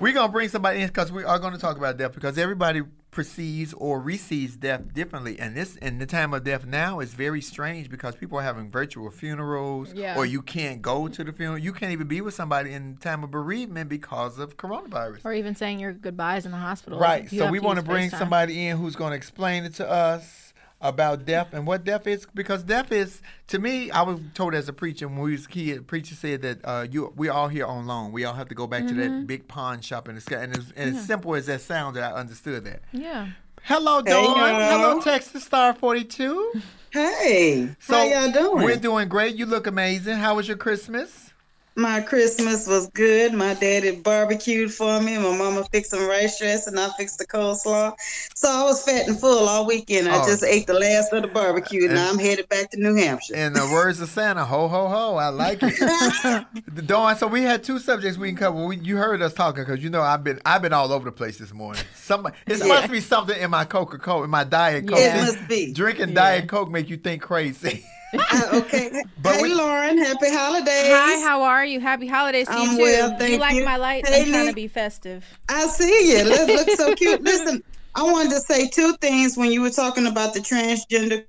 We're 0.00 0.12
gonna 0.14 0.32
bring 0.32 0.48
somebody 0.48 0.80
in 0.80 0.88
because 0.88 1.12
we 1.12 1.22
are 1.22 1.38
gonna 1.38 1.58
talk 1.58 1.76
about 1.76 1.96
death 1.96 2.12
because 2.12 2.36
everybody 2.36 2.82
perceives 3.12 3.72
or 3.74 4.00
receives 4.00 4.56
death 4.56 4.92
differently, 4.92 5.38
and 5.38 5.56
this 5.56 5.76
in 5.76 5.98
the 5.98 6.06
time 6.06 6.34
of 6.34 6.42
death 6.42 6.66
now 6.66 6.98
is 6.98 7.14
very 7.14 7.40
strange 7.40 7.88
because 7.88 8.16
people 8.16 8.36
are 8.38 8.42
having 8.42 8.68
virtual 8.68 9.10
funerals, 9.10 9.92
Yeah. 9.94 10.16
or 10.16 10.26
you 10.26 10.42
can't 10.42 10.82
go 10.82 11.06
to 11.06 11.22
the 11.22 11.32
funeral. 11.32 11.56
You 11.58 11.72
can't 11.72 11.92
even 11.92 12.08
be 12.08 12.20
with 12.20 12.34
somebody 12.34 12.72
in 12.72 12.96
time 12.96 13.22
of 13.22 13.30
bereavement 13.30 13.88
because 13.90 14.40
of 14.40 14.56
coronavirus. 14.56 15.20
Or 15.24 15.32
even 15.34 15.54
saying 15.54 15.78
your 15.78 15.92
goodbyes 15.92 16.46
in 16.46 16.50
the 16.52 16.58
hospital. 16.58 16.98
Right. 16.98 17.30
You 17.32 17.38
So 17.38 17.48
we 17.50 17.60
want 17.60 17.78
to 17.78 17.84
bring 17.84 18.10
FaceTime. 18.10 18.18
somebody 18.18 18.66
in 18.66 18.78
who's 18.78 18.96
going 18.96 19.10
to 19.12 19.16
explain 19.16 19.62
it 19.64 19.74
to 19.74 19.88
us 19.88 20.41
about 20.82 21.24
death 21.24 21.54
and 21.54 21.66
what 21.66 21.84
death 21.84 22.06
is 22.06 22.26
because 22.34 22.62
death 22.64 22.90
is 22.92 23.22
to 23.46 23.58
me 23.58 23.90
I 23.90 24.02
was 24.02 24.18
told 24.34 24.52
as 24.54 24.68
a 24.68 24.72
preacher 24.72 25.06
when 25.08 25.18
we 25.20 25.32
was 25.32 25.46
a 25.46 25.48
kid 25.48 25.78
a 25.78 25.82
preacher 25.82 26.14
said 26.14 26.42
that 26.42 26.58
uh, 26.64 26.86
you 26.90 27.12
we 27.16 27.28
are 27.28 27.32
all 27.32 27.48
here 27.48 27.64
on 27.66 27.86
loan. 27.86 28.12
We 28.12 28.24
all 28.24 28.34
have 28.34 28.48
to 28.48 28.54
go 28.54 28.66
back 28.66 28.86
to 28.88 28.92
Mm-hmm. 28.94 28.98
that 29.20 29.26
big 29.26 29.46
pawn 29.48 29.80
shop 29.80 30.08
in 30.08 30.16
the 30.16 30.20
sky 30.20 30.42
and, 30.42 30.56
as, 30.56 30.72
and 30.76 30.96
as 30.96 31.06
simple 31.06 31.34
as 31.34 31.46
that 31.46 31.60
sounded 31.60 32.02
I 32.02 32.12
understood 32.12 32.64
that. 32.64 32.82
Yeah. 32.92 33.28
hello 33.62 34.02
Dawn 34.02 34.24
y'all. 34.24 34.70
hello 34.70 35.00
Texas 35.00 35.44
Star 35.44 35.72
42 35.74 36.60
Hey, 36.90 37.70
so 37.80 37.94
how 37.94 38.02
y'all 38.04 38.30
doing? 38.32 38.64
we're 38.64 38.76
doing 38.76 39.08
great. 39.08 39.34
You 39.36 39.46
look 39.46 39.66
amazing. 39.66 40.16
How 40.18 40.34
was 40.34 40.46
your 40.46 40.58
Christmas 40.58 41.31
My 41.74 42.02
Christmas 42.02 42.66
was 42.66 42.88
good. 42.90 43.32
My 43.32 43.54
daddy 43.54 43.92
barbecued 43.96 44.72
for 44.74 45.00
me. 45.00 45.16
My 45.16 45.34
mama 45.36 45.64
fixed 45.72 45.90
some 45.92 46.06
rice 46.06 46.38
dress, 46.38 46.66
and 46.66 46.78
I 46.78 46.90
fixed 46.98 47.18
the 47.18 47.26
coleslaw. 47.26 47.94
So 48.34 48.48
I 48.50 48.62
was 48.64 48.82
fat 48.84 49.08
and 49.08 49.18
full 49.18 49.48
all 49.48 49.66
weekend. 49.66 50.06
I 50.08 50.22
Oh. 50.22 50.26
just 50.26 50.44
ate 50.44 50.66
the 50.66 50.74
last 50.74 51.12
of 51.14 51.22
the 51.22 51.28
barbecue. 51.28 51.88
and 51.88 51.98
I'm 51.98 52.18
headed 52.18 52.48
back 52.50 52.70
to 52.72 52.76
New 52.78 52.94
Hampshire. 52.94 53.34
in 53.36 53.54
the 53.54 53.66
words 53.72 54.00
of 54.00 54.10
Santa 54.10 54.44
ho 54.44 54.68
ho 54.68 54.86
ho 54.88 55.16
I 55.16 55.28
like 55.28 55.60
it 55.62 56.44
Dawn, 56.86 57.16
so 57.16 57.26
we 57.26 57.42
had 57.42 57.64
two 57.64 57.78
subjects 57.78 58.18
we 58.18 58.28
can 58.28 58.36
cover. 58.36 58.66
We, 58.66 58.76
you 58.76 58.96
heard 58.98 59.22
us 59.22 59.32
talking 59.32 59.62
because 59.64 59.82
you 59.82 59.88
know 59.88 60.02
I've 60.02 60.22
been 60.22 60.40
I've 60.44 60.60
been 60.62 60.72
all 60.74 60.92
over 60.92 61.06
the 61.06 61.12
place 61.12 61.38
this 61.38 61.54
morning. 61.54 61.82
Some 61.94 62.26
it 62.26 62.58
Yeah. 62.58 62.66
must 62.66 62.90
be 62.92 63.00
something 63.00 63.40
in 63.40 63.50
my 63.50 63.64
Coca 63.64 63.98
Cola, 63.98 64.24
in 64.24 64.30
my 64.30 64.44
Diet 64.44 64.86
Coke. 64.86 64.98
It 64.98 65.14
must 65.16 65.48
be. 65.48 65.72
Drinking 65.72 66.10
Yeah. 66.10 66.14
Diet 66.14 66.48
Coke 66.48 66.70
make 66.70 66.90
you 66.90 66.98
think 66.98 67.22
crazy. 67.22 67.84
Uh, 68.12 68.48
okay. 68.64 68.90
But 69.22 69.36
hey, 69.36 69.42
we- 69.42 69.54
Lauren. 69.54 69.98
Happy 69.98 70.30
holidays. 70.30 70.92
Hi, 70.92 71.20
how 71.20 71.42
are 71.42 71.64
you? 71.64 71.80
Happy 71.80 72.06
holidays 72.06 72.48
to 72.48 72.54
you 72.54 72.58
I'm 72.70 72.76
too. 72.76 72.82
well, 72.82 73.08
Do 73.08 73.12
you 73.14 73.18
thank 73.18 73.40
like 73.40 73.54
you. 73.56 73.64
my 73.64 73.76
lights? 73.76 74.08
Hey, 74.08 74.22
I'm 74.24 74.28
trying 74.30 74.46
to 74.48 74.52
be 74.54 74.68
festive. 74.68 75.24
I 75.48 75.66
see 75.68 76.12
you. 76.12 76.24
Look, 76.24 76.48
look 76.48 76.70
so 76.70 76.94
cute. 76.96 77.22
Listen, 77.22 77.62
I 77.94 78.02
wanted 78.02 78.30
to 78.30 78.40
say 78.40 78.68
two 78.68 78.94
things 79.00 79.36
when 79.36 79.52
you 79.52 79.62
were 79.62 79.70
talking 79.70 80.06
about 80.06 80.34
the 80.34 80.40
transgender 80.40 81.24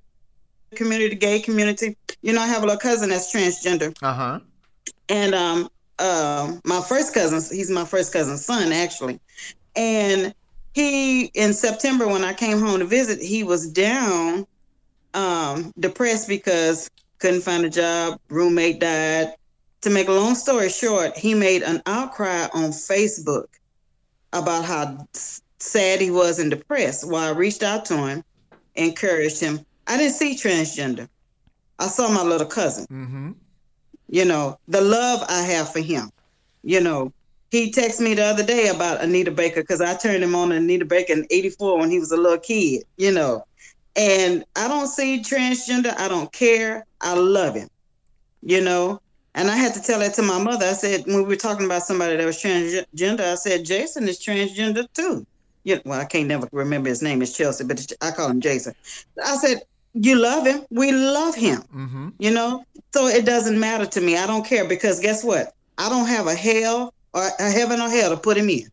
community, 0.76 1.10
the 1.10 1.16
gay 1.16 1.40
community. 1.40 1.96
You 2.22 2.34
know, 2.34 2.42
I 2.42 2.48
have 2.48 2.64
a 2.64 2.66
little 2.66 2.80
cousin 2.80 3.10
that's 3.10 3.34
transgender. 3.34 3.96
Uh 4.02 4.14
huh. 4.14 4.40
and 5.10 5.36
um 5.36 5.70
um 6.00 6.60
my 6.66 6.82
first 6.82 7.14
cousin 7.14 7.40
he's 7.56 7.70
my 7.70 7.86
first 7.86 8.12
cousin's 8.12 8.44
son 8.44 8.72
actually 8.72 9.20
and 9.76 10.34
he 10.74 11.26
in 11.36 11.54
september 11.54 12.08
when 12.08 12.24
i 12.24 12.34
came 12.34 12.60
home 12.60 12.80
to 12.80 12.86
visit 12.86 13.22
he 13.22 13.44
was 13.44 13.70
down 13.70 14.46
um 15.14 15.72
depressed 15.80 16.28
because 16.28 16.90
couldn't 17.20 17.42
find 17.42 17.66
a 17.66 17.70
job 17.70 18.18
roommate 18.30 18.80
died 18.80 19.34
to 19.82 19.90
make 19.90 20.08
a 20.08 20.12
long 20.12 20.36
story 20.36 20.70
short 20.70 21.16
he 21.18 21.34
made 21.34 21.62
an 21.64 21.82
outcry 21.86 22.48
on 22.54 22.72
facebook 22.72 23.46
about 24.34 24.66
how 24.66 25.06
sad 25.60 26.02
he 26.02 26.10
was 26.12 26.40
and 26.40 26.50
depressed 26.52 27.06
well 27.08 27.24
i 27.34 27.38
reached 27.38 27.64
out 27.64 27.86
to 27.86 27.96
him 28.08 28.24
encouraged 28.76 29.40
him 29.40 29.60
i 29.88 29.98
didn't 29.98 30.14
see 30.14 30.36
transgender 30.36 31.08
i 31.80 31.88
saw 31.88 32.10
my 32.10 32.24
little 32.24 32.48
cousin 32.48 32.86
Mm-hmm. 32.90 33.32
you 34.10 34.26
know, 34.26 34.58
the 34.68 34.82
love 34.82 35.24
I 35.30 35.42
have 35.42 35.72
for 35.72 35.80
him. 35.80 36.10
You 36.64 36.82
know, 36.82 37.12
he 37.52 37.72
texted 37.72 38.02
me 38.02 38.14
the 38.14 38.24
other 38.24 38.44
day 38.44 38.68
about 38.68 39.02
Anita 39.02 39.32
Baker 39.32 39.62
because 39.62 39.82
I 39.82 39.96
turned 39.96 40.24
him 40.24 40.36
on 40.36 40.50
to 40.50 40.56
Anita 40.56 40.86
Baker 40.86 41.14
in 41.14 41.26
84 41.30 41.80
when 41.80 41.90
he 41.92 42.00
was 42.00 42.12
a 42.12 42.18
little 42.18 42.40
kid, 42.40 42.84
you 42.98 43.12
know. 43.12 43.44
And 43.96 44.44
I 44.56 44.68
don't 44.68 44.88
see 44.88 45.22
transgender. 45.22 45.94
I 45.98 46.08
don't 46.08 46.32
care. 46.32 46.86
I 47.02 47.14
love 47.16 47.56
him, 47.56 47.68
you 48.42 48.62
know. 48.62 49.00
And 49.36 49.50
I 49.50 49.56
had 49.56 49.74
to 49.74 49.82
tell 49.82 50.00
that 50.00 50.14
to 50.16 50.22
my 50.22 50.42
mother. 50.42 50.66
I 50.66 50.74
said, 50.74 51.06
when 51.06 51.18
we 51.18 51.24
were 51.24 51.36
talking 51.36 51.66
about 51.66 51.84
somebody 51.84 52.16
that 52.18 52.26
was 52.26 52.42
transgender, 52.42 53.22
I 53.22 53.36
said, 53.36 53.66
Jason 53.66 54.08
is 54.08 54.20
transgender 54.24 54.86
too. 54.94 55.26
You 55.64 55.80
well, 55.86 56.00
I 56.00 56.06
can't 56.06 56.28
never 56.28 56.48
remember 56.52 56.90
his 56.90 57.02
name. 57.02 57.22
It's 57.22 57.36
Chelsea, 57.36 57.64
but 57.64 57.80
it's, 57.80 57.94
I 58.02 58.12
call 58.12 58.30
him 58.30 58.42
Jason. 58.42 58.74
I 59.24 59.38
said, 59.38 59.62
you 59.94 60.16
love 60.16 60.46
him. 60.46 60.64
We 60.72 60.92
love 60.92 61.36
him 61.36 61.62
Mm-hmm. 61.74 62.10
you 62.20 62.32
know 62.32 62.64
so 62.94 63.08
it 63.08 63.26
doesn't 63.26 63.60
matter 63.60 63.86
to 63.86 64.02
me 64.02 64.18
i 64.18 64.26
don't 64.28 64.46
care 64.46 64.68
because 64.68 65.00
guess 65.00 65.24
what 65.24 65.54
i 65.78 65.90
don't 65.90 66.08
have 66.08 66.28
a 66.28 66.34
hell 66.36 66.94
or 67.14 67.28
a 67.40 67.52
heaven 67.52 67.80
or 67.82 67.90
hell 67.90 68.10
to 68.12 68.18
put 68.18 68.38
him 68.38 68.50
in 68.50 68.68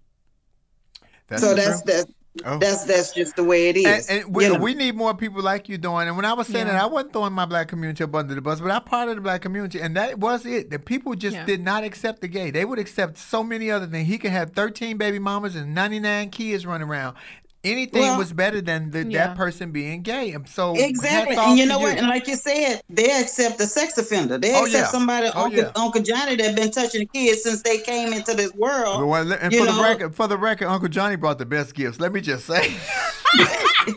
That's 1.28 1.42
so 1.42 1.54
true. 1.54 1.62
that's 1.62 1.82
that 1.82 2.06
Oh. 2.44 2.58
that's 2.58 2.84
that's 2.84 3.12
just 3.12 3.34
the 3.34 3.42
way 3.42 3.68
it 3.70 3.76
is. 3.76 4.08
And, 4.08 4.20
and 4.22 4.34
we, 4.34 4.44
you 4.46 4.52
know? 4.52 4.60
we 4.60 4.74
need 4.74 4.94
more 4.94 5.14
people 5.14 5.42
like 5.42 5.68
you 5.68 5.76
doing. 5.78 6.06
And 6.06 6.16
when 6.16 6.24
I 6.24 6.32
was 6.32 6.46
saying 6.46 6.66
Yeah. 6.68 6.74
that, 6.74 6.82
I 6.82 6.86
wasn't 6.86 7.12
throwing 7.12 7.32
my 7.32 7.44
black 7.44 7.66
community 7.66 8.04
up 8.04 8.14
under 8.14 8.34
the 8.34 8.40
bus, 8.40 8.60
but 8.60 8.70
I'm 8.70 8.82
part 8.84 9.08
of 9.08 9.16
the 9.16 9.20
black 9.20 9.42
community, 9.42 9.80
and 9.80 9.96
that 9.96 10.18
was 10.18 10.46
it. 10.46 10.70
The 10.70 10.78
people 10.78 11.14
just 11.16 11.34
Yeah. 11.36 11.44
did 11.44 11.60
not 11.64 11.82
accept 11.82 12.20
the 12.20 12.28
gay. 12.28 12.52
They 12.52 12.64
would 12.64 12.78
accept 12.78 13.18
so 13.18 13.42
many 13.42 13.68
other 13.70 13.86
things. 13.86 14.06
He 14.06 14.16
could 14.16 14.30
have 14.30 14.52
13 14.52 14.96
baby 14.96 15.18
mamas 15.18 15.56
and 15.56 15.74
99 15.74 16.30
kids 16.30 16.64
running 16.64 16.88
around. 16.88 17.16
Anything 17.62 18.00
Well- 18.02 18.16
was 18.18 18.32
better 18.32 18.62
than 18.62 18.90
the, 18.90 19.04
Yeah. 19.06 19.26
that 19.28 19.36
person 19.36 19.70
being 19.70 20.00
gay. 20.02 20.32
And 20.32 20.48
so 20.48 20.74
exactly 20.74 21.36
and 21.36 21.58
you 21.58 21.66
know 21.66 21.78
what 21.78 21.98
and 21.98 22.08
like 22.08 22.26
you 22.26 22.36
said 22.36 22.80
they 22.88 23.10
accept 23.20 23.58
the 23.58 23.66
sex 23.66 23.98
offender 23.98 24.38
they 24.38 24.54
Oh, 24.54 24.64
accept 24.64 24.72
yeah. 24.72 24.86
somebody 24.88 25.26
Oh, 25.34 25.44
uncle, 25.44 25.60
yeah. 25.64 25.70
uncle 25.76 26.00
johnny 26.02 26.36
that 26.36 26.56
been 26.56 26.70
touching 26.70 27.06
kids 27.08 27.42
since 27.42 27.60
they 27.62 27.78
came 27.78 28.14
into 28.14 28.32
this 28.34 28.54
world 28.54 29.04
Well, 29.06 29.30
and 29.32 29.52
you 29.52 29.60
for 29.60 29.66
the 29.66 29.72
know- 29.72 29.82
record, 29.82 30.14
for 30.14 30.26
the 30.26 30.38
record, 30.38 30.68
Uncle 30.68 30.88
Johnny 30.88 31.16
brought 31.16 31.38
the 31.38 31.44
best 31.46 31.74
gifts. 31.74 32.00
Let 32.00 32.12
me 32.12 32.20
just 32.22 32.46
say. 32.46 32.72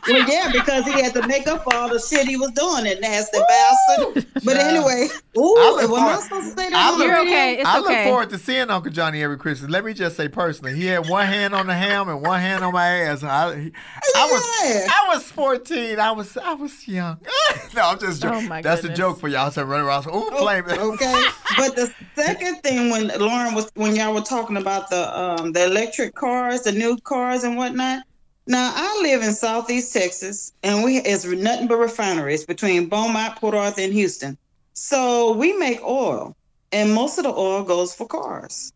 well, 0.08 0.30
yeah, 0.30 0.52
because 0.52 0.86
he 0.86 1.02
had 1.02 1.14
to 1.14 1.26
make 1.28 1.48
up 1.48 1.64
for 1.64 1.74
all 1.76 1.90
the 1.90 2.00
shit 2.00 2.28
he 2.28 2.38
was 2.38 2.52
doing, 2.52 2.84
that 2.86 3.02
nasty 3.02 3.40
bastard. 3.40 4.26
But 4.44 4.58
anyway, 4.58 5.08
ooh, 5.38 5.56
I 5.58 5.70
look 5.72 5.76
was 5.76 5.84
I 5.84 5.88
forward- 5.88 6.22
supposed 6.22 6.56
to 6.58 6.62
say 6.62 6.68
I 6.68 6.70
that? 6.72 6.92
on 6.94 7.00
look- 7.00 7.08
You're 7.08 7.20
okay. 7.22 7.54
It's 7.60 7.66
I 7.70 7.78
look 7.80 7.90
okay. 7.90 8.04
forward 8.06 8.30
to 8.32 8.38
seeing 8.38 8.70
Uncle 8.70 8.92
Johnny 8.92 9.24
every 9.24 9.38
Christmas. 9.38 9.70
Let 9.72 9.84
me 9.86 9.94
just 9.94 10.16
say 10.18 10.28
personally, 10.28 10.76
he 10.76 10.86
had 10.86 11.08
one 11.10 11.26
hand 11.28 11.54
on 11.56 11.68
the 11.68 11.74
ham 11.74 12.10
and 12.10 12.22
one 12.22 12.40
hand 12.40 12.64
on 12.64 12.74
my 12.74 12.88
ass. 12.88 13.24
I, 13.24 13.53
he- 13.53 13.53
I 13.54 14.30
was 14.32 14.44
Yeah. 14.64 14.88
I 14.90 15.14
was 15.14 15.24
fourteen. 15.32 16.00
I 16.00 16.12
was 16.12 16.38
I 16.38 16.54
was 16.54 16.88
young. 16.88 17.20
no, 17.76 17.82
I'm 17.82 18.00
just 18.00 18.22
joking. 18.22 18.46
Oh, 18.46 18.50
my 18.50 18.62
That's 18.62 18.84
a 18.84 18.94
joke 18.94 19.20
for 19.20 19.28
y'all. 19.28 19.52
So 19.52 19.64
running 19.64 19.88
around, 19.88 20.08
ooh, 20.08 20.30
flame. 20.38 20.66
okay. 20.68 21.24
But 21.58 21.76
the 21.76 21.94
second 22.16 22.62
thing 22.64 22.90
when 22.90 23.10
Lauren 23.20 23.54
was 23.54 23.70
when 23.76 23.96
y'all 23.96 24.14
were 24.14 24.22
talking 24.22 24.58
about 24.58 24.90
the 24.90 25.18
um 25.18 25.52
the 25.52 25.66
electric 25.66 26.16
cars, 26.16 26.64
the 26.64 26.72
new 26.72 26.98
cars 26.98 27.44
and 27.44 27.58
whatnot. 27.58 28.04
Now 28.46 28.74
I 28.76 29.00
live 29.02 29.24
in 29.24 29.32
Southeast 29.32 29.94
Texas, 29.94 30.52
and 30.64 30.84
we 30.84 30.98
it's 30.98 31.26
nothing 31.26 31.68
but 31.68 31.78
refineries 31.78 32.46
between 32.46 32.90
Beaumont, 32.90 33.38
Port 33.38 33.56
Arthur, 33.56 33.82
and 33.82 33.94
Houston. 33.94 34.38
So 34.74 35.34
we 35.34 35.54
make 35.54 35.82
oil, 35.82 36.36
and 36.72 36.94
most 36.94 37.18
of 37.18 37.24
the 37.24 37.32
oil 37.32 37.64
goes 37.64 37.94
for 37.94 38.08
cars. 38.08 38.73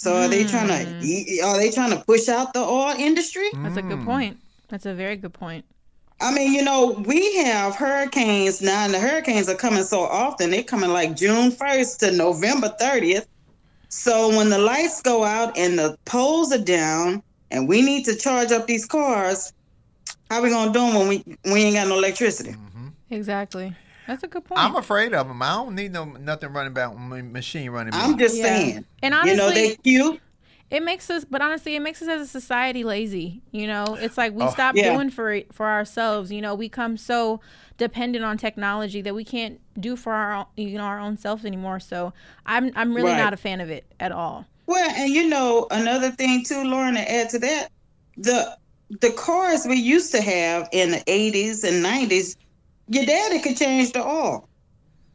So 0.00 0.16
are 0.16 0.28
they 0.28 0.44
trying 0.44 0.68
mm. 0.68 1.02
to 1.02 1.40
are 1.42 1.58
they 1.58 1.70
trying 1.70 1.90
to 1.90 2.02
push 2.02 2.30
out 2.30 2.54
the 2.54 2.60
oil 2.60 2.94
industry? 2.96 3.50
That's 3.56 3.76
a 3.76 3.82
good 3.82 3.98
mm. 3.98 4.06
point. 4.06 4.38
That's 4.68 4.86
a 4.86 4.94
very 4.94 5.14
good 5.16 5.34
point. 5.34 5.66
I 6.22 6.32
mean, 6.32 6.54
you 6.54 6.64
know, 6.64 6.92
we 7.04 7.36
have 7.44 7.76
hurricanes 7.76 8.62
now, 8.62 8.86
and 8.86 8.94
the 8.94 8.98
hurricanes 8.98 9.50
are 9.50 9.54
coming 9.54 9.82
so 9.82 10.00
often. 10.00 10.52
They're 10.52 10.62
coming 10.62 10.88
like 10.88 11.16
June 11.16 11.52
1st 11.52 11.98
to 11.98 12.12
November 12.12 12.74
30th. 12.80 13.26
So 13.90 14.34
when 14.34 14.48
the 14.48 14.56
lights 14.56 15.02
go 15.02 15.22
out 15.22 15.54
and 15.58 15.78
the 15.78 15.98
poles 16.06 16.50
are 16.50 16.64
down, 16.64 17.22
and 17.50 17.68
we 17.68 17.82
need 17.82 18.06
to 18.06 18.16
charge 18.16 18.52
up 18.52 18.66
these 18.66 18.86
cars, 18.86 19.52
how 20.30 20.42
we 20.42 20.48
gonna 20.48 20.72
do 20.72 20.78
them 20.78 20.94
when 20.94 21.08
we 21.08 21.24
we 21.44 21.60
ain't 21.60 21.76
got 21.76 21.88
no 21.88 21.98
electricity? 21.98 22.52
Mm-hmm. 22.52 22.88
Exactly. 23.10 23.76
That's 24.10 24.24
a 24.24 24.26
good 24.26 24.44
point. 24.44 24.60
I'm 24.60 24.74
afraid 24.74 25.14
of 25.14 25.28
them. 25.28 25.40
I 25.40 25.50
don't 25.54 25.76
need 25.76 25.92
no 25.92 26.04
nothing 26.04 26.52
running 26.52 26.72
about 26.72 26.98
my 26.98 27.22
machine 27.22 27.70
running. 27.70 27.94
I'm 27.94 28.18
just 28.18 28.36
Yeah. 28.38 28.44
saying. 28.44 28.84
And 29.04 29.14
honestly, 29.14 29.30
you 29.30 29.36
know, 29.36 29.50
they 29.54 29.76
cute. 29.76 30.20
It 30.68 30.82
makes 30.82 31.08
us, 31.10 31.24
but 31.24 31.40
honestly, 31.40 31.76
it 31.76 31.80
makes 31.80 32.02
us 32.02 32.08
as 32.08 32.22
a 32.22 32.26
society 32.26 32.82
lazy. 32.82 33.40
You 33.52 33.68
know, 33.68 33.96
it's 34.00 34.18
like 34.18 34.32
we 34.34 34.42
Oh. 34.42 34.50
stop 34.50 34.74
Yeah. 34.74 34.94
doing 34.94 35.10
for 35.10 35.32
it 35.32 35.54
for 35.54 35.66
ourselves. 35.66 36.32
You 36.32 36.40
know, 36.40 36.56
we 36.56 36.68
come 36.68 36.96
so 36.96 37.40
dependent 37.78 38.24
on 38.24 38.36
technology 38.36 39.00
that 39.00 39.14
we 39.14 39.22
can't 39.24 39.60
do 39.78 39.94
for 39.94 40.12
our 40.12 40.44
you 40.56 40.76
know 40.76 40.82
our 40.82 40.98
own 40.98 41.16
selves 41.16 41.44
anymore. 41.44 41.78
So 41.78 42.12
I'm 42.46 42.72
I'm 42.74 42.92
really 42.94 43.12
Right. 43.12 43.18
not 43.18 43.32
a 43.32 43.36
fan 43.36 43.60
of 43.60 43.70
it 43.70 43.84
at 44.00 44.10
all. 44.10 44.44
Well, 44.66 44.90
and 44.90 45.12
you 45.12 45.28
know 45.28 45.68
another 45.70 46.10
thing 46.10 46.42
too, 46.42 46.64
Lauren, 46.64 46.94
to 46.94 47.08
add 47.12 47.30
to 47.30 47.38
that, 47.38 47.68
the 48.16 48.56
the 49.00 49.12
cars 49.12 49.66
we 49.68 49.76
used 49.76 50.10
to 50.10 50.20
have 50.20 50.68
in 50.72 50.90
the 50.90 51.02
eighties 51.06 51.62
and 51.62 51.80
nineties, 51.80 52.36
your 52.90 53.06
daddy 53.06 53.40
could 53.40 53.56
change 53.56 53.92
the 53.92 54.04
oil. 54.06 54.46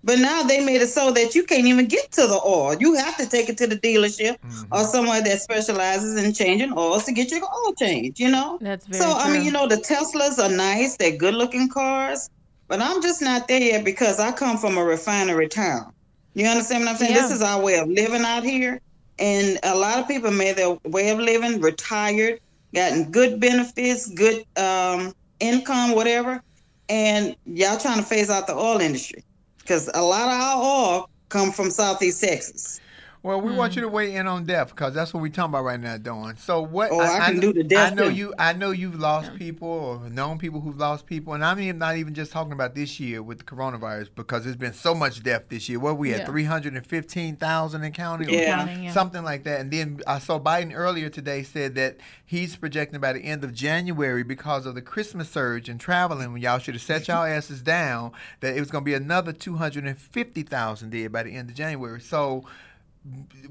But 0.04 0.20
now 0.20 0.44
they 0.44 0.64
made 0.64 0.82
it 0.84 0.90
so 0.90 1.12
that 1.12 1.34
you 1.34 1.44
can't 1.44 1.66
even 1.66 1.88
get 1.88 2.12
to 2.12 2.28
the 2.28 2.40
oil. 2.46 2.76
You 2.80 2.94
have 2.94 3.18
to 3.18 3.28
take 3.28 3.50
it 3.50 3.58
to 3.58 3.68
the 3.68 3.76
dealership 3.76 4.36
or 4.72 4.84
somewhere 4.84 5.22
that 5.24 5.42
specializes 5.42 6.24
in 6.24 6.32
changing 6.32 6.78
oils 6.78 7.06
to 7.06 7.12
get 7.12 7.32
your 7.32 7.42
oil 7.44 7.74
changed, 7.74 8.20
you 8.20 8.30
know? 8.30 8.60
That's 8.62 8.86
very 8.86 9.02
So 9.02 9.12
I 9.18 9.32
mean, 9.34 9.44
you 9.44 9.52
know, 9.52 9.68
the 9.68 9.78
Teslas 9.78 10.38
are 10.38 10.56
nice, 10.56 10.96
they're 10.98 11.18
good 11.18 11.34
looking 11.34 11.70
cars, 11.70 12.30
but 12.68 12.82
I'm 12.82 13.02
just 13.02 13.22
not 13.22 13.48
there 13.48 13.62
yet 13.62 13.84
because 13.84 14.20
I 14.20 14.32
come 14.32 14.58
from 14.58 14.78
a 14.78 14.84
refinery 14.84 15.48
town. 15.48 15.92
You 16.36 16.46
understand 16.48 16.84
what 16.84 16.92
I'm 16.92 16.98
saying? 16.98 17.14
This 17.16 17.32
is 17.32 17.42
our 17.42 17.60
way 17.62 17.80
of 17.80 17.90
living 17.90 18.24
out 18.24 18.44
here. 18.44 18.80
And 19.18 19.58
a 19.64 19.76
lot 19.76 19.98
of 19.98 20.08
people 20.08 20.30
made 20.30 20.58
their 20.58 20.78
way 20.84 21.10
of 21.10 21.20
living, 21.20 21.62
retired, 21.62 22.42
gotten 22.76 23.10
good 23.10 23.40
benefits, 23.40 24.14
good 24.14 24.44
um, 24.58 25.14
income, 25.40 25.96
whatever. 25.96 26.44
And 26.90 27.36
y'all 27.46 27.78
trying 27.78 28.00
to 28.00 28.06
phase 28.06 28.30
out 28.30 28.48
the 28.48 28.56
oil 28.56 28.80
industry. 28.80 29.24
Because 29.60 29.90
a 29.94 30.02
lot 30.02 30.28
of 30.28 30.42
our 30.42 30.64
oil 30.64 31.10
come 31.30 31.52
from 31.52 31.72
Southeast 31.72 32.22
Texas. 32.22 32.80
Well, 33.26 33.42
we 33.42 33.54
want 33.54 33.74
hmm. 33.74 33.80
you 33.80 33.82
to 33.86 33.90
weigh 33.90 34.14
in 34.14 34.28
on 34.28 34.46
death 34.46 34.70
because 34.70 34.94
that's 34.94 35.12
what 35.12 35.24
we're 35.24 35.30
talking 35.30 35.50
about 35.50 35.64
right 35.64 35.80
now, 35.80 35.98
Dawn. 35.98 36.38
So 36.38 36.62
what? 36.62 36.92
Oh, 36.92 37.00
I 37.00 37.26
can 37.26 37.40
kn- 37.40 37.40
do 37.40 37.54
the 37.54 37.64
death 37.64 37.94
I 37.94 37.96
know 37.96 38.10
too. 38.10 38.16
you. 38.16 38.34
I 38.38 38.54
know 38.54 38.70
you've 38.70 39.00
lost 39.00 39.34
people 39.34 39.68
or 39.68 40.10
known 40.12 40.38
people 40.38 40.62
who've 40.62 40.78
lost 40.78 41.08
people, 41.08 41.34
and 41.34 41.44
I'm 41.44 41.60
even 41.60 41.80
not 41.80 41.98
even 41.98 42.14
just 42.14 42.32
talking 42.32 42.52
about 42.52 42.76
this 42.76 43.00
year 43.00 43.24
with 43.24 43.40
the 43.40 43.44
coronavirus 43.44 44.10
because 44.16 44.44
there's 44.44 44.56
been 44.56 44.74
so 44.74 44.94
much 44.94 45.24
death 45.24 45.46
this 45.50 45.68
year. 45.68 45.80
What 45.80 45.98
we 45.98 46.12
had 46.12 46.20
Yeah. 46.20 46.26
three 46.28 46.44
hundred 46.44 46.76
and 46.76 46.86
fifteen 46.86 47.36
thousand 47.36 47.84
in 47.84 47.94
counting, 47.94 48.30
Yeah. 48.30 48.58
Counting, 48.58 48.84
yeah. 48.84 48.92
something 48.92 49.24
like 49.24 49.44
that. 49.46 49.60
And 49.60 49.72
then 49.72 50.02
I 50.06 50.20
saw 50.20 50.40
Biden 50.40 50.74
earlier 50.76 51.10
today 51.10 51.42
said 51.42 51.74
that 51.74 51.98
he's 52.24 52.56
projecting 52.56 53.02
by 53.02 53.14
the 53.14 53.22
end 53.22 53.44
of 53.44 53.56
January 53.56 54.22
because 54.22 54.68
of 54.68 54.76
the 54.76 54.84
Christmas 54.84 55.32
surge 55.32 55.68
and 55.68 55.80
traveling. 55.80 56.32
When 56.32 56.44
y'all 56.44 56.60
should 56.60 56.76
have 56.76 56.84
set 56.84 57.08
y'all 57.08 57.26
asses 57.26 57.64
down, 57.64 58.12
that 58.42 58.56
it 58.56 58.60
was 58.60 58.70
going 58.70 58.84
to 58.84 58.86
be 58.86 58.94
another 58.94 59.34
two 59.34 59.56
hundred 59.56 59.86
and 59.86 59.98
fifty 59.98 60.44
thousand 60.44 60.92
dead 60.92 61.12
by 61.12 61.24
the 61.24 61.32
end 61.32 61.50
of 61.50 61.56
January. 61.56 62.00
So 62.00 62.46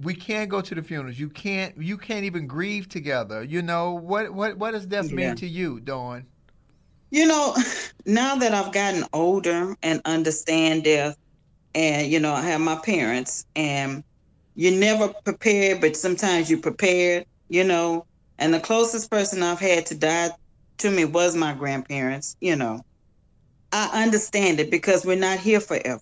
we 0.01 0.15
can't 0.15 0.51
go 0.51 0.61
to 0.61 0.75
the 0.75 0.83
funerals. 0.83 1.19
You 1.19 1.29
can't. 1.29 1.77
You 1.81 1.97
can't 1.99 2.25
even 2.25 2.47
grieve 2.47 2.89
together. 2.89 3.43
You 3.43 3.63
know 3.63 3.93
what? 3.93 4.33
What? 4.33 4.59
What 4.59 4.73
does 4.73 4.87
death 4.87 5.11
Yeah. 5.11 5.13
mean 5.13 5.37
to 5.37 5.47
you, 5.47 5.81
Dawn? 5.81 6.27
You 7.11 7.27
know, 7.27 7.55
now 8.07 8.37
that 8.37 8.55
I've 8.55 8.73
gotten 8.73 9.05
older 9.13 9.75
and 9.83 10.01
understand 10.05 10.85
death, 10.85 11.17
and 11.75 12.11
you 12.11 12.21
know, 12.21 12.33
I 12.33 12.43
have 12.43 12.61
my 12.61 12.77
parents, 12.77 13.45
and 13.57 14.03
you're 14.55 14.79
never 14.79 15.13
prepared, 15.25 15.81
but 15.81 15.97
sometimes 15.97 16.51
you're 16.51 16.61
prepared, 16.61 17.25
you 17.49 17.65
know. 17.65 18.05
And 18.39 18.53
the 18.55 18.61
closest 18.61 19.11
person 19.11 19.43
I've 19.43 19.61
had 19.61 19.87
to 19.87 19.95
die 19.95 20.31
to 20.79 20.91
me 20.91 21.05
was 21.05 21.37
my 21.37 21.55
grandparents, 21.55 22.37
you 22.41 22.57
know. 22.57 22.83
I 23.73 24.05
understand 24.05 24.61
it 24.61 24.71
because 24.71 25.05
we're 25.05 25.17
not 25.19 25.39
here 25.41 25.61
forever. 25.61 26.01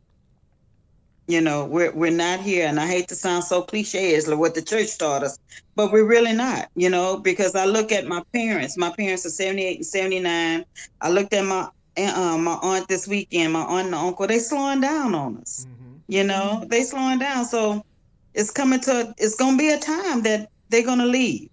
You 1.29 1.41
know, 1.41 1.65
we're 1.65 1.93
we're 1.93 2.11
not 2.11 2.41
here, 2.41 2.67
and 2.67 2.81
I 2.81 2.87
hate 2.87 3.09
to 3.09 3.15
sound 3.15 3.45
so 3.45 3.63
cliche 3.63 4.15
as 4.17 4.27
like 4.27 4.39
what 4.39 4.55
the 4.55 4.63
church 4.63 4.99
taught 4.99 5.23
us, 5.23 5.39
but 5.77 5.93
we're 5.93 6.05
really 6.05 6.33
not. 6.33 6.69
You 6.75 6.91
know, 6.91 7.19
because 7.19 7.55
I 7.55 7.65
look 7.65 7.93
at 7.93 8.07
my 8.07 8.23
parents. 8.33 8.77
My 8.77 8.91
parents 8.91 9.25
are 9.25 9.31
seventy 9.31 9.65
eight 9.65 9.77
and 9.77 9.87
seventy 9.87 10.19
nine. 10.19 10.65
I 11.01 11.11
looked 11.11 11.33
at 11.33 11.45
my 11.45 11.69
eh, 11.97 12.11
uh, 12.13 12.37
my 12.39 12.59
aunt 12.63 12.89
this 12.89 13.07
weekend. 13.07 13.53
My 13.53 13.63
aunt 13.63 13.87
and 13.87 13.95
uncle 13.95 14.27
they 14.27 14.41
slowing 14.41 14.81
down 14.81 15.15
on 15.15 15.39
us. 15.39 15.67
Mm-hmm. 15.69 15.93
You 16.09 16.25
know, 16.25 16.59
mm-hmm. 16.59 16.69
they 16.69 16.83
slowing 16.83 17.21
down. 17.21 17.45
So 17.45 17.85
it's 18.35 18.51
coming 18.51 18.81
to. 18.81 19.15
It's 19.17 19.37
gonna 19.37 19.57
be 19.57 19.71
a 19.71 19.79
time 19.79 20.23
that 20.23 20.51
they're 20.71 20.85
gonna 20.85 21.07
leave. 21.07 21.49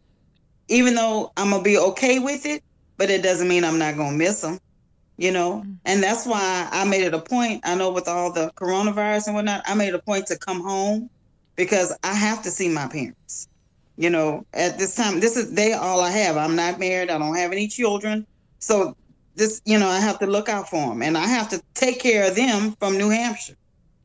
Even 0.67 0.95
though 0.95 1.31
I'm 1.37 1.51
gonna 1.51 1.61
be 1.61 1.77
okay 1.77 2.17
with 2.17 2.47
it, 2.47 2.63
but 2.97 3.11
it 3.11 3.21
doesn't 3.21 3.47
mean 3.47 3.63
I'm 3.63 3.77
not 3.77 3.97
gonna 3.97 4.17
miss 4.17 4.41
them 4.41 4.59
you 5.19 5.31
know? 5.31 5.57
Mm-hmm. 5.57 5.73
And 5.85 6.01
that's 6.01 6.25
why 6.25 6.67
i 6.71 6.85
made 6.85 7.03
it 7.03 7.13
a 7.13 7.19
point 7.19 7.61
i 7.65 7.75
know 7.75 7.91
with 7.91 8.07
all 8.07 8.31
the 8.31 8.51
coronavirus 8.55 9.27
and 9.27 9.35
whatnot 9.35 9.61
i 9.65 9.75
made 9.75 9.89
it 9.89 9.95
a 9.95 10.01
point 10.01 10.27
to 10.27 10.37
come 10.37 10.61
home 10.61 11.09
because 11.55 11.95
i 12.03 12.13
have 12.13 12.41
to 12.43 12.49
see 12.49 12.69
my 12.69 12.87
parents. 12.87 13.47
You 13.97 14.09
know 14.09 14.45
at 14.53 14.79
this 14.79 14.95
time 14.95 15.19
this 15.19 15.35
is 15.35 15.51
they 15.51 15.73
all 15.73 15.99
i 15.99 16.09
have. 16.09 16.37
I'm 16.37 16.55
not 16.55 16.79
married 16.79 17.09
i 17.09 17.17
don't 17.17 17.35
have 17.35 17.51
any 17.51 17.67
children. 17.67 18.25
So 18.59 18.95
this 19.35 19.61
you 19.65 19.77
know 19.77 19.89
i 19.89 19.99
have 19.99 20.19
to 20.19 20.27
look 20.27 20.47
out 20.47 20.69
for 20.69 20.89
them 20.89 21.01
and 21.01 21.17
i 21.17 21.27
have 21.27 21.49
to 21.49 21.61
take 21.73 21.99
care 21.99 22.29
of 22.29 22.35
them 22.35 22.75
from 22.79 22.97
new 22.97 23.09
hampshire. 23.09 23.57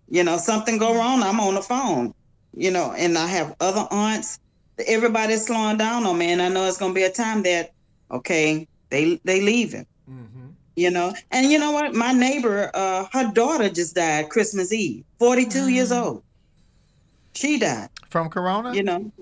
You 0.09 0.25
know 0.25 0.37
something 0.37 0.79
go 0.79 0.95
wrong 0.97 1.23
i'm 1.23 1.41
on 1.41 1.55
the 1.55 1.63
phone 1.63 2.13
you 2.57 2.71
know 2.71 2.93
and 2.97 3.17
i 3.17 3.27
have 3.27 3.55
other 3.61 3.87
aunts. 3.91 4.39
Everybody's 4.87 5.47
slowing 5.47 5.77
down 5.77 6.05
on 6.07 6.19
me 6.19 6.33
and 6.33 6.43
i 6.43 6.49
know 6.49 6.67
it's 6.67 6.79
going 6.79 6.93
to 6.93 7.01
be 7.01 7.05
a 7.05 7.11
time 7.11 7.43
that 7.45 7.71
okay 8.11 8.67
they 8.91 9.21
they 9.25 9.41
leaving 9.41 9.87
you 10.77 10.91
know? 10.91 11.15
And 11.31 11.51
you 11.51 11.59
know 11.59 11.73
what? 11.73 11.95
My 11.95 12.13
neighbor 12.13 12.71
uh 12.75 13.07
her 13.13 13.31
daughter 13.33 13.69
just 13.69 13.95
died 13.95 14.29
christmas 14.31 14.73
eve 14.73 15.05
42 15.19 15.69
years 15.69 15.93
old. 15.93 16.23
She 17.35 17.59
died. 17.59 17.89
From 18.11 18.29
corona? 18.31 18.73
you 18.75 18.83
know? 18.83 19.13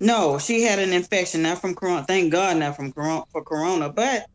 No 0.00 0.38
she 0.38 0.62
had 0.62 0.78
an 0.78 0.92
infection 0.92 1.42
not 1.42 1.60
from 1.60 1.74
corona. 1.74 2.04
Thank 2.04 2.32
god 2.32 2.56
not 2.56 2.76
from 2.76 2.92
corona 2.92 3.24
for 3.32 3.42
corona. 3.42 3.88
But 3.90 4.26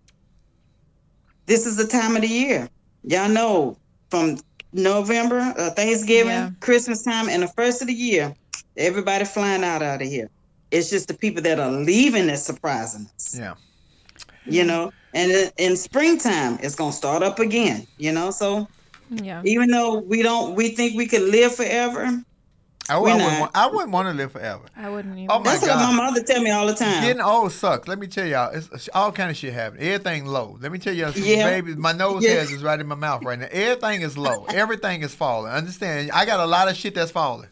this 1.45 1.65
is 1.65 1.75
the 1.75 1.87
time 1.87 2.15
of 2.15 2.21
the 2.21 2.27
year. 2.27 2.69
Y'all 3.03 3.29
know 3.29 3.77
from 4.09 4.37
november 4.75 5.37
uh, 5.57 5.69
thanksgiving 5.69 6.31
Yeah. 6.31 6.49
christmas 6.59 7.03
time 7.03 7.29
and 7.29 7.43
the 7.43 7.47
first 7.47 7.79
of 7.81 7.87
the 7.87 7.93
year 7.93 8.33
everybody 8.75 9.23
flying 9.23 9.63
out 9.63 9.83
out 9.83 10.01
of 10.01 10.07
here. 10.07 10.29
It's 10.71 10.89
just 10.89 11.07
the 11.07 11.13
people 11.13 11.43
that 11.43 11.59
are 11.59 11.69
leaving 11.71 12.25
that's 12.25 12.41
surprising 12.41 13.07
us. 13.15 13.37
Yeah. 13.37 13.53
You 14.45 14.63
know 14.63 14.91
and 15.13 15.31
in, 15.31 15.49
in 15.57 15.77
springtime 15.77 16.57
it's 16.61 16.75
gonna 16.75 16.91
start 16.91 17.23
up 17.23 17.39
again 17.39 17.85
you 17.97 18.11
know 18.11 18.31
so 18.31 18.67
Yeah. 19.09 19.41
even 19.45 19.69
though 19.69 19.99
we 19.99 20.21
don't 20.21 20.55
we 20.55 20.69
think 20.69 20.97
we 20.97 21.07
could 21.07 21.21
live 21.23 21.55
forever 21.55 22.23
I, 22.89 22.95
I 22.95 22.99
wouldn't. 22.99 23.39
Want, 23.39 23.51
I 23.55 23.67
wouldn't 23.67 23.91
want 23.91 24.09
to 24.09 24.13
live 24.13 24.33
forever. 24.33 24.63
I 24.75 24.89
wouldn't 24.89 25.17
even. 25.17 25.31
Oh 25.31 25.39
my 25.39 25.51
that's 25.51 25.65
what 25.65 25.77
my 25.77 25.93
mother 25.93 26.21
tell 26.21 26.41
me 26.41 26.51
all 26.51 26.67
the 26.67 26.75
time 26.75 27.01
Getting 27.01 27.21
old 27.21 27.53
sucks. 27.53 27.87
Let 27.87 27.97
me 27.97 28.07
tell 28.07 28.25
y'all, 28.27 28.53
it's 28.53 28.89
all 28.93 29.11
kind 29.13 29.31
of 29.31 29.37
shit 29.37 29.53
happening. 29.53 29.83
Everything 29.87 30.25
low. 30.25 30.57
Let 30.59 30.71
me 30.71 30.79
tell 30.79 30.93
y'all, 30.93 31.11
Yeah. 31.11 31.45
baby, 31.45 31.75
my 31.75 31.93
nose 31.93 32.23
Yeah. 32.23 32.31
hairs 32.31 32.51
is 32.51 32.61
right 32.61 32.77
in 32.79 32.85
my 32.87 32.95
mouth 32.95 33.23
right 33.23 33.39
now. 33.39 33.47
Everything 33.51 34.01
is 34.01 34.17
low. 34.17 34.45
Everything 34.49 35.01
is 35.01 35.15
falling. 35.15 35.53
Understand? 35.53 36.11
I 36.11 36.25
got 36.25 36.41
a 36.41 36.45
lot 36.45 36.67
of 36.67 36.75
shit 36.75 36.93
that's 36.93 37.11
falling. 37.11 37.47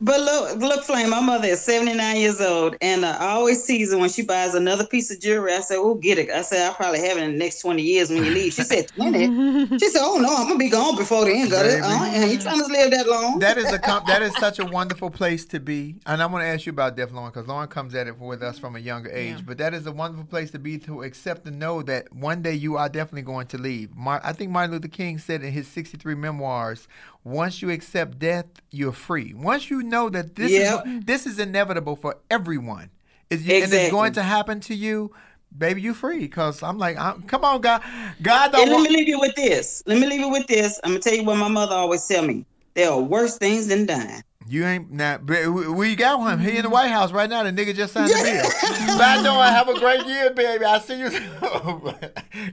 But 0.00 0.20
look 0.20 0.58
look 0.58 0.84
flame 0.84 1.10
my 1.10 1.20
mother 1.20 1.48
is 1.48 1.60
79 1.60 2.16
years 2.16 2.40
old 2.40 2.76
and 2.80 3.04
uh, 3.04 3.16
i 3.20 3.30
always 3.30 3.64
tease 3.64 3.92
her 3.92 3.98
when 3.98 4.08
she 4.08 4.22
buys 4.22 4.54
another 4.54 4.86
piece 4.86 5.10
of 5.10 5.20
jewelry 5.20 5.52
i 5.52 5.60
say 5.60 5.74
oh 5.76 5.94
get 5.94 6.18
it 6.18 6.30
i 6.30 6.42
said 6.42 6.66
i'll 6.66 6.74
probably 6.74 7.00
have 7.00 7.16
it 7.16 7.22
in 7.24 7.32
the 7.32 7.38
next 7.38 7.60
20 7.62 7.82
years 7.82 8.08
when 8.10 8.24
you 8.24 8.30
leave 8.30 8.52
she 8.52 8.62
said 8.62 8.86
20 8.88 9.78
she 9.78 9.88
said 9.88 10.02
oh 10.04 10.18
no 10.18 10.28
i'm 10.36 10.46
gonna 10.46 10.58
be 10.58 10.68
gone 10.68 10.96
before 10.96 11.24
the 11.24 11.32
end 11.32 11.52
of 11.52 11.60
it 11.66 11.82
and 11.82 12.30
you 12.30 12.38
trying 12.38 12.58
to 12.58 12.66
live 12.66 12.90
that 12.90 13.06
long 13.08 13.38
That 13.40 13.58
is 13.58 13.72
a 13.72 13.78
com- 13.78 14.04
that 14.06 14.22
is 14.22 14.34
such 14.36 14.58
a 14.58 14.64
wonderful 14.64 15.10
place 15.10 15.44
to 15.46 15.60
be. 15.60 15.96
And 16.06 16.22
I 16.22 16.26
want 16.26 16.42
to 16.42 16.46
ask 16.48 16.66
you 16.66 16.70
about 16.70 16.96
Deaf 16.96 17.12
Lauren 17.12 17.30
because 17.30 17.46
Lauren 17.46 17.68
comes 17.68 17.94
at 17.94 18.06
it 18.06 18.18
with 18.18 18.42
us 18.42 18.58
from 18.58 18.76
a 18.76 18.78
younger 18.78 19.10
age. 19.10 19.44
But 19.44 19.58
that 19.58 19.74
is 19.74 19.86
a 19.86 19.92
wonderful 19.92 20.24
place 20.26 20.50
to 20.52 20.58
be 20.58 20.78
to 20.78 21.02
accept 21.02 21.46
and 21.46 21.58
know 21.58 21.82
that 21.82 22.12
one 22.12 22.42
day 22.42 22.54
you 22.54 22.76
are 22.76 22.88
definitely 22.88 23.22
going 23.22 23.46
to 23.48 23.58
leave. 23.58 23.90
I 24.06 24.32
think 24.32 24.50
Martin 24.50 24.72
Luther 24.72 24.88
King 24.88 25.18
said 25.18 25.42
in 25.42 25.52
his 25.52 25.66
63 25.68 26.14
memoirs, 26.14 26.88
once 27.28 27.62
you 27.62 27.70
accept 27.70 28.18
death, 28.18 28.46
you're 28.70 28.92
free. 28.92 29.34
Once 29.34 29.70
you 29.70 29.82
know 29.82 30.08
that 30.10 30.34
this 30.36 30.52
Yep. 30.52 30.86
is 30.86 31.04
this 31.04 31.26
is 31.26 31.38
inevitable 31.38 31.96
for 31.96 32.16
everyone, 32.30 32.90
is 33.30 33.40
and 33.42 33.72
it's 33.72 33.90
going 33.90 34.12
to 34.14 34.22
happen 34.22 34.60
to 34.60 34.74
you. 34.74 35.12
Baby, 35.56 35.80
you 35.80 35.94
free. 35.94 36.28
Cause 36.28 36.62
I'm 36.62 36.76
like, 36.78 36.98
I'm, 36.98 37.22
come 37.22 37.42
on, 37.42 37.62
God, 37.62 37.82
God 38.20 38.52
don't 38.52 38.62
and 38.62 38.70
let 38.70 38.76
want. 38.76 38.90
me 38.90 38.96
leave 38.96 39.08
you 39.08 39.18
with 39.18 39.34
this 39.34 39.82
let 39.86 39.98
me 39.98 40.06
leave 40.06 40.20
you 40.20 40.28
with 40.28 40.46
this 40.46 40.78
i'm 40.84 40.90
gonna 40.90 41.00
tell 41.00 41.14
you 41.14 41.24
what 41.24 41.38
my 41.38 41.48
mother 41.48 41.74
always 41.74 42.06
tell 42.06 42.22
me 42.22 42.44
there 42.74 42.90
are 42.90 43.00
worse 43.00 43.38
things 43.38 43.66
than 43.68 43.86
dying 43.86 44.22
You 44.46 44.64
ain't 44.66 44.90
now. 44.90 45.18
We, 45.18 45.94
got 45.96 46.18
one. 46.20 46.38
He 46.38 46.56
in 46.56 46.62
the 46.62 46.70
White 46.70 46.88
House 46.90 47.12
right 47.12 47.28
now. 47.28 47.42
The 47.42 47.50
nigga 47.52 47.74
just 47.74 47.92
signed 47.92 48.08
the 48.08 48.14
bill. 48.14 48.96
Bad 48.98 49.22
doing. 49.22 49.36
Have 49.36 49.68
a 49.68 49.78
great 49.78 50.06
year, 50.06 50.30
baby. 50.32 50.64
I 50.64 50.78
see 50.78 50.98
you. 51.00 51.10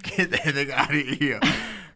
Get 0.03 0.31
that 0.31 0.41
nigga 0.55 0.71
out 0.71 0.93
of 0.93 1.01
here. 1.19 1.39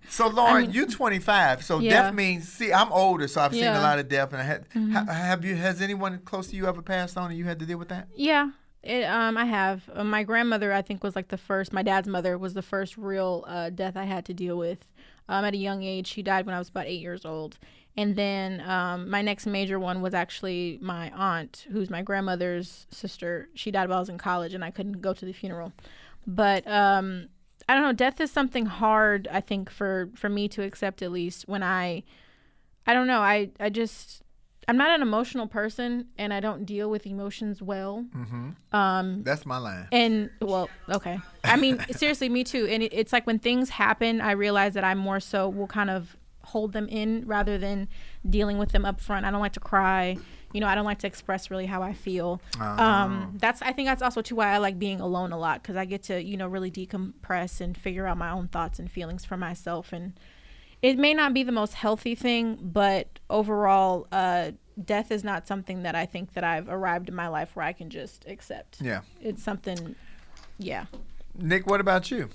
So 0.09 0.27
Lauren, 0.27 0.71
you're 0.71 0.87
25. 0.87 1.63
So 1.63 1.79
Yeah. 1.79 1.89
death 2.03 2.13
means. 2.13 2.47
See, 2.51 2.73
I'm 2.73 2.91
older, 2.91 3.27
so 3.27 3.41
I've 3.41 3.53
seen 3.53 3.63
a 3.65 3.79
lot 3.81 3.99
of 3.99 4.09
death. 4.09 4.33
And 4.33 4.41
I 4.41 4.45
had, 4.45 4.65
ha- 4.93 5.11
have 5.13 5.45
you? 5.45 5.55
Has 5.55 5.81
anyone 5.81 6.19
close 6.25 6.47
to 6.47 6.55
you 6.55 6.67
ever 6.67 6.81
passed 6.81 7.17
on, 7.17 7.29
and 7.29 7.37
you 7.37 7.45
had 7.45 7.59
to 7.59 7.65
deal 7.65 7.77
with 7.77 7.89
that? 7.89 8.07
Yeah. 8.15 8.49
It, 8.81 9.03
um, 9.03 9.37
I 9.37 9.45
have. 9.45 9.89
Uh, 9.93 10.03
my 10.05 10.23
grandmother, 10.23 10.71
I 10.73 10.81
think, 10.81 11.03
was 11.03 11.15
like 11.15 11.27
the 11.27 11.37
first. 11.37 11.73
My 11.73 11.83
dad's 11.83 12.07
mother 12.07 12.37
was 12.37 12.53
the 12.53 12.61
first 12.61 12.97
real 12.97 13.43
uh, 13.47 13.69
death 13.69 13.95
I 13.97 14.05
had 14.05 14.25
to 14.25 14.33
deal 14.33 14.57
with. 14.57 14.85
Um, 15.27 15.45
at 15.45 15.53
a 15.53 15.57
young 15.57 15.83
age, 15.83 16.07
she 16.07 16.23
died 16.23 16.45
when 16.45 16.55
I 16.55 16.59
was 16.59 16.69
about 16.69 16.87
eight 16.87 17.01
years 17.01 17.23
old. 17.25 17.59
And 17.97 18.15
then 18.15 18.61
um, 18.61 19.09
my 19.09 19.21
next 19.21 19.45
major 19.45 19.77
one 19.79 20.01
was 20.01 20.13
actually 20.13 20.79
my 20.81 21.11
aunt, 21.11 21.67
who's 21.71 21.89
my 21.89 22.01
grandmother's 22.01 22.87
sister. 22.89 23.49
She 23.53 23.69
died 23.69 23.89
while 23.89 23.97
I 23.97 24.01
was 24.01 24.09
in 24.09 24.17
college, 24.17 24.53
and 24.53 24.63
I 24.63 24.71
couldn't 24.71 25.01
go 25.01 25.13
to 25.13 25.25
the 25.25 25.33
funeral. 25.33 25.73
But 26.25 26.65
um, 26.65 27.27
I 27.69 27.73
don't 27.75 27.83
know. 27.83 27.93
Death 27.93 28.19
is 28.19 28.31
something 28.31 28.65
hard. 28.65 29.27
I 29.31 29.41
think 29.41 29.69
for 29.69 30.09
for 30.15 30.27
me 30.27 30.47
to 30.49 30.63
accept 30.63 31.03
at 31.03 31.11
least 31.11 31.47
when 31.47 31.61
I, 31.61 32.03
I 32.87 32.95
don't 32.95 33.05
know. 33.05 33.19
I 33.19 33.51
I 33.59 33.69
just 33.69 34.23
I'm 34.67 34.75
not 34.75 34.89
an 34.89 35.03
emotional 35.03 35.45
person, 35.47 36.07
and 36.17 36.33
I 36.33 36.39
don't 36.39 36.65
deal 36.65 36.89
with 36.89 37.05
emotions 37.05 37.61
well. 37.61 38.05
Um, 38.71 39.21
That's 39.23 39.45
my 39.45 39.57
line. 39.59 39.87
and 39.91 40.31
well, 40.41 40.67
okay. 40.89 41.19
I 41.43 41.57
mean, 41.57 41.79
seriously, 41.91 42.27
me 42.27 42.43
too. 42.43 42.65
And 42.65 42.81
it, 42.81 42.91
it's 42.91 43.13
like 43.13 43.27
when 43.27 43.37
things 43.37 43.69
happen, 43.69 44.19
I 44.19 44.31
realize 44.31 44.73
that 44.73 44.83
I'm 44.83 44.97
more 44.97 45.19
so 45.19 45.47
will 45.47 45.67
kind 45.67 45.91
of 45.91 46.17
hold 46.45 46.73
them 46.73 46.87
in 46.87 47.27
rather 47.27 47.59
than 47.59 47.87
dealing 48.27 48.57
with 48.57 48.71
them 48.71 48.83
up 48.83 48.99
front. 48.99 49.27
I 49.27 49.31
don't 49.31 49.41
like 49.41 49.53
to 49.53 49.59
cry. 49.59 50.17
You 50.51 50.61
know, 50.61 50.67
I 50.67 50.75
don't 50.75 50.85
like 50.85 50.99
to 50.99 51.07
express 51.07 51.51
really 51.51 51.65
how 51.67 51.81
I 51.81 51.93
feel. 51.93 52.41
Um, 52.59 53.37
that's 53.39 53.61
I 53.61 53.71
think 53.71 53.87
that's 53.87 54.01
also 54.01 54.21
too 54.21 54.35
why 54.35 54.47
I 54.51 54.57
like 54.57 54.79
being 54.79 54.99
alone 54.99 55.31
a 55.31 55.37
lot 55.37 55.61
because 55.61 55.75
I 55.75 55.85
get 55.85 56.03
to 56.03 56.21
you 56.21 56.37
know 56.37 56.47
really 56.47 56.71
decompress 56.71 57.61
and 57.61 57.77
figure 57.77 58.07
out 58.07 58.17
my 58.17 58.31
own 58.31 58.47
thoughts 58.47 58.79
and 58.79 58.89
feelings 58.89 59.25
for 59.25 59.37
myself. 59.37 59.93
And 59.93 60.13
it 60.81 60.97
may 60.97 61.13
not 61.13 61.33
be 61.33 61.43
the 61.43 61.51
most 61.51 61.73
healthy 61.73 62.15
thing, 62.15 62.57
but 62.61 63.19
overall, 63.29 64.07
uh, 64.11 64.51
death 64.83 65.11
is 65.11 65.23
not 65.23 65.45
something 65.47 65.83
that 65.83 65.93
I 65.93 66.05
think 66.05 66.33
that 66.33 66.43
I've 66.43 66.69
arrived 66.69 67.09
in 67.09 67.15
my 67.15 67.27
life 67.27 67.55
where 67.55 67.65
I 67.65 67.73
can 67.73 67.89
just 67.89 68.25
accept 68.27 68.79
Yeah. 68.81 69.01
it's 69.21 69.43
something 69.43 69.95
yeah 70.57 70.85
Nick, 71.35 71.67
what 71.67 71.79
about 71.81 72.11
you? 72.11 72.29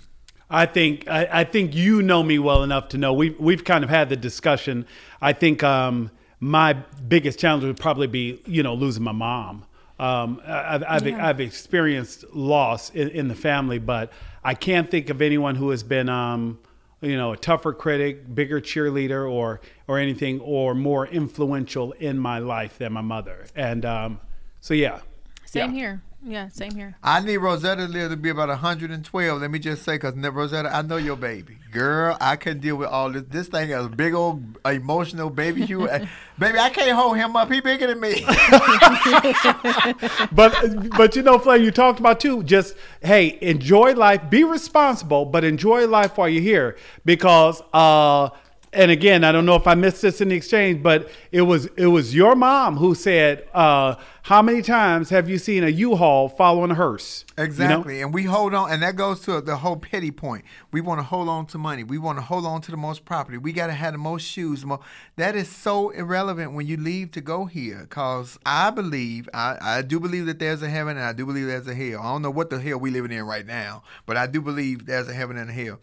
I 0.50 0.66
think 0.66 1.08
I, 1.08 1.28
I 1.40 1.44
think 1.44 1.74
you 1.74 2.02
know 2.02 2.22
me 2.22 2.38
well 2.38 2.62
enough 2.62 2.88
to 2.90 2.98
know 2.98 3.12
we've 3.12 3.38
we've 3.40 3.64
kind 3.64 3.82
of 3.82 3.90
had 3.90 4.08
the 4.08 4.16
discussion. 4.16 4.86
I 5.20 5.32
think 5.32 5.62
um, 5.62 6.10
my 6.44 6.74
biggest 7.08 7.38
challenge 7.38 7.64
would 7.64 7.78
probably 7.78 8.06
be 8.06 8.42
you 8.44 8.62
know 8.62 8.74
losing 8.74 9.02
my 9.02 9.12
mom. 9.12 9.64
Um, 9.98 10.42
I've 10.46 10.84
I've, 10.86 11.06
Yeah. 11.06 11.26
I've 11.26 11.40
experienced 11.40 12.24
loss 12.34 12.90
in, 12.90 13.08
in 13.10 13.28
the 13.28 13.34
family, 13.34 13.78
but 13.78 14.12
I 14.42 14.52
can't 14.52 14.90
think 14.90 15.08
of 15.08 15.22
anyone 15.22 15.54
who 15.54 15.70
has 15.70 15.82
been 15.82 16.10
um, 16.10 16.58
you 17.00 17.16
know 17.16 17.32
a 17.32 17.36
tougher 17.38 17.72
critic, 17.72 18.34
bigger 18.34 18.60
cheerleader, 18.60 19.30
or 19.30 19.62
or 19.88 19.98
anything, 19.98 20.38
or 20.40 20.74
more 20.74 21.06
influential 21.06 21.92
in 21.92 22.18
my 22.18 22.40
life 22.40 22.76
than 22.76 22.92
my 22.92 23.00
mother. 23.00 23.46
And 23.56 23.86
um, 23.86 24.20
so 24.60 24.74
yeah, 24.74 25.00
same 25.46 25.70
Yeah. 25.70 25.76
here 25.80 26.02
yeah 26.24 26.48
same 26.48 26.74
here 26.74 26.96
I 27.02 27.20
need 27.20 27.36
Rosetta 27.36 27.86
to 27.86 27.92
live 27.92 28.10
to 28.10 28.16
be 28.16 28.30
about 28.30 28.48
112. 28.48 29.40
Let 29.40 29.50
me 29.50 29.58
just 29.58 29.82
say, 29.82 29.96
because 29.96 30.14
Rosetta, 30.14 30.74
I 30.74 30.82
know 30.82 30.96
your 30.96 31.16
baby. 31.16 31.58
Girl, 31.70 32.16
I 32.20 32.36
couldn't 32.36 32.60
deal 32.60 32.76
with 32.76 32.88
all 32.88 33.10
this. 33.10 33.24
This 33.28 33.48
thing 33.48 33.70
is 33.70 33.86
a 33.86 33.88
big 33.88 34.14
old 34.14 34.58
emotional 34.64 35.28
baby. 35.28 35.62
You, 35.62 35.88
baby, 36.38 36.58
I 36.58 36.70
can't 36.70 36.96
hold 36.96 37.16
him 37.16 37.36
up. 37.36 37.50
He 37.50 37.60
bigger 37.60 37.88
than 37.88 38.00
me. 38.00 38.24
but 40.32 40.54
but 40.96 41.16
you 41.16 41.22
know, 41.22 41.38
Flay, 41.38 41.58
you 41.58 41.70
talked 41.70 42.00
about 42.00 42.20
too. 42.20 42.42
Just 42.42 42.76
hey, 43.02 43.38
enjoy 43.40 43.94
life, 43.94 44.30
be 44.30 44.44
responsible, 44.44 45.24
but 45.24 45.44
enjoy 45.44 45.86
life 45.86 46.16
while 46.16 46.28
you're 46.28 46.42
here. 46.42 46.76
Because 47.04 47.62
uh, 47.72 48.30
and 48.74 48.90
again, 48.90 49.24
I 49.24 49.32
don't 49.32 49.46
know 49.46 49.54
if 49.56 49.66
I 49.66 49.74
missed 49.74 50.02
this 50.02 50.20
in 50.20 50.28
the 50.28 50.34
exchange, 50.36 50.82
but 50.82 51.10
it 51.32 51.42
was 51.42 51.66
it 51.76 51.86
was 51.86 52.14
your 52.14 52.34
mom 52.34 52.76
who 52.76 52.94
said, 52.94 53.46
uh, 53.54 53.94
"How 54.22 54.42
many 54.42 54.62
times 54.62 55.10
have 55.10 55.28
you 55.28 55.38
seen 55.38 55.64
a 55.64 55.68
U-Haul 55.68 56.28
following 56.28 56.70
a 56.70 56.74
hearse?" 56.74 57.24
You 57.30 57.42
know? 57.42 57.44
Exactly. 57.44 58.02
And 58.02 58.12
we 58.12 58.24
hold 58.24 58.54
on, 58.54 58.70
and 58.70 58.82
that 58.82 58.96
goes 58.96 59.20
to 59.22 59.40
the 59.40 59.56
whole 59.56 59.76
petty 59.76 60.10
point. 60.10 60.44
We 60.72 60.80
want 60.80 60.98
to 60.98 61.04
hold 61.04 61.28
on 61.28 61.46
to 61.46 61.58
money. 61.58 61.84
We 61.84 61.98
want 61.98 62.18
to 62.18 62.22
hold 62.22 62.44
on 62.46 62.60
to 62.62 62.70
the 62.70 62.76
most 62.76 63.04
property. 63.04 63.38
We 63.38 63.52
got 63.52 63.68
to 63.68 63.72
have 63.72 63.92
the 63.92 63.98
most 63.98 64.22
shoes. 64.26 64.60
the 64.62 64.66
mo- 64.66 64.80
That 65.16 65.34
is 65.36 65.48
so 65.48 65.90
irrelevant 65.90 66.52
when 66.52 66.66
you 66.66 66.76
leave 66.76 67.10
to 67.12 67.20
go 67.20 67.46
here. 67.46 67.80
Because 67.88 68.38
I 68.44 68.70
believe, 68.70 69.28
I, 69.32 69.56
I 69.60 69.82
do 69.82 69.98
believe 70.00 70.26
that 70.26 70.38
there's 70.38 70.62
a 70.62 70.68
heaven 70.68 70.96
and 70.96 71.06
I 71.06 71.12
do 71.12 71.24
believe 71.26 71.46
there's 71.46 71.68
a 71.68 71.74
hell. 71.74 72.00
I 72.00 72.12
don't 72.12 72.22
know 72.22 72.30
what 72.30 72.50
the 72.50 72.60
hell 72.60 72.78
we 72.78 72.90
living 72.90 73.12
in 73.12 73.24
right 73.24 73.46
now, 73.46 73.82
but 74.06 74.16
I 74.16 74.26
do 74.26 74.40
believe 74.40 74.86
there's 74.86 75.08
a 75.08 75.14
heaven 75.14 75.36
and 75.36 75.48
a 75.50 75.52
hell. 75.52 75.78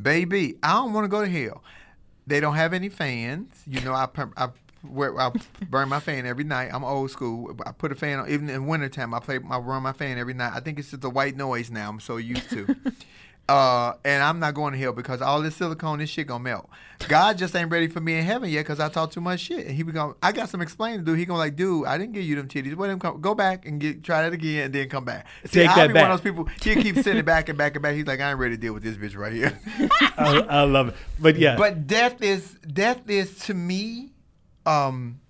Baby, 0.00 0.56
I 0.62 0.74
don't 0.74 0.92
want 0.92 1.04
to 1.04 1.08
go 1.08 1.24
to 1.24 1.28
hell. 1.30 1.62
They 2.28 2.40
don't 2.40 2.54
have 2.56 2.74
any 2.74 2.90
fans. 2.90 3.62
You 3.66 3.80
know, 3.80 3.94
I, 3.94 4.06
I 4.36 4.48
I 4.84 5.32
burn 5.68 5.88
my 5.88 6.00
fan 6.00 6.26
every 6.26 6.44
night. 6.44 6.70
I'm 6.72 6.84
old 6.84 7.10
school. 7.10 7.56
I 7.66 7.72
put 7.72 7.90
a 7.90 7.94
fan 7.94 8.20
on 8.20 8.30
even 8.30 8.48
in 8.50 8.66
wintertime. 8.66 9.14
I 9.14 9.20
play 9.20 9.38
I 9.50 9.58
run 9.58 9.82
my 9.82 9.92
fan 9.92 10.18
every 10.18 10.34
night. 10.34 10.52
I 10.54 10.60
think 10.60 10.78
it's 10.78 10.90
just 10.90 11.04
a 11.04 11.08
white 11.10 11.36
noise 11.36 11.70
now. 11.70 11.88
I'm 11.88 12.00
so 12.00 12.16
used 12.16 12.50
to. 12.50 12.76
Uh, 13.48 13.94
and 14.04 14.22
I'm 14.22 14.38
not 14.38 14.52
going 14.52 14.74
to 14.74 14.78
hell 14.78 14.92
because 14.92 15.22
all 15.22 15.40
this 15.40 15.56
silicone, 15.56 16.00
this 16.00 16.10
shit 16.10 16.26
gonna 16.26 16.44
melt. 16.44 16.68
God 17.08 17.38
just 17.38 17.56
ain't 17.56 17.70
ready 17.70 17.88
for 17.88 17.98
me 18.00 18.18
in 18.18 18.24
heaven 18.24 18.50
yet 18.50 18.60
because 18.60 18.78
I 18.78 18.90
talk 18.90 19.10
too 19.10 19.22
much 19.22 19.40
shit. 19.40 19.66
And 19.66 19.74
he 19.74 19.82
be 19.82 19.92
going, 19.92 20.14
I 20.22 20.32
got 20.32 20.50
some 20.50 20.60
explaining 20.60 20.98
to 20.98 21.04
do. 21.06 21.14
He 21.14 21.24
gonna 21.24 21.38
like, 21.38 21.56
dude, 21.56 21.86
I 21.86 21.96
didn't 21.96 22.12
give 22.12 22.24
you 22.24 22.36
them 22.36 22.46
titties. 22.48 22.72
Him 22.78 22.98
come, 22.98 23.22
go 23.22 23.34
back 23.34 23.64
and 23.66 23.80
get 23.80 24.04
try 24.04 24.20
that 24.20 24.34
again 24.34 24.64
and 24.66 24.74
then 24.74 24.90
come 24.90 25.06
back. 25.06 25.26
See, 25.46 25.60
Take 25.60 25.70
I 25.70 25.76
that 25.76 25.86
be 25.88 25.94
back. 25.94 26.02
one 26.02 26.10
of 26.10 26.22
those 26.22 26.30
people. 26.30 26.44
He 26.62 26.74
keep 26.82 26.96
sending 26.98 27.24
back 27.24 27.48
and 27.48 27.56
back 27.56 27.74
and 27.74 27.82
back. 27.82 27.94
He's 27.94 28.06
like, 28.06 28.20
I 28.20 28.30
ain't 28.30 28.38
ready 28.38 28.56
to 28.56 28.60
deal 28.60 28.74
with 28.74 28.82
this 28.82 28.96
bitch 28.96 29.16
right 29.16 29.32
here. 29.32 29.58
I, 30.18 30.44
I 30.48 30.62
love 30.64 30.88
it. 30.88 30.94
But 31.18 31.36
yeah, 31.36 31.56
But 31.56 31.86
death 31.86 32.20
is 32.20 32.52
death 32.70 33.08
is 33.08 33.38
to 33.46 33.54
me, 33.54 34.10
um, 34.66 35.20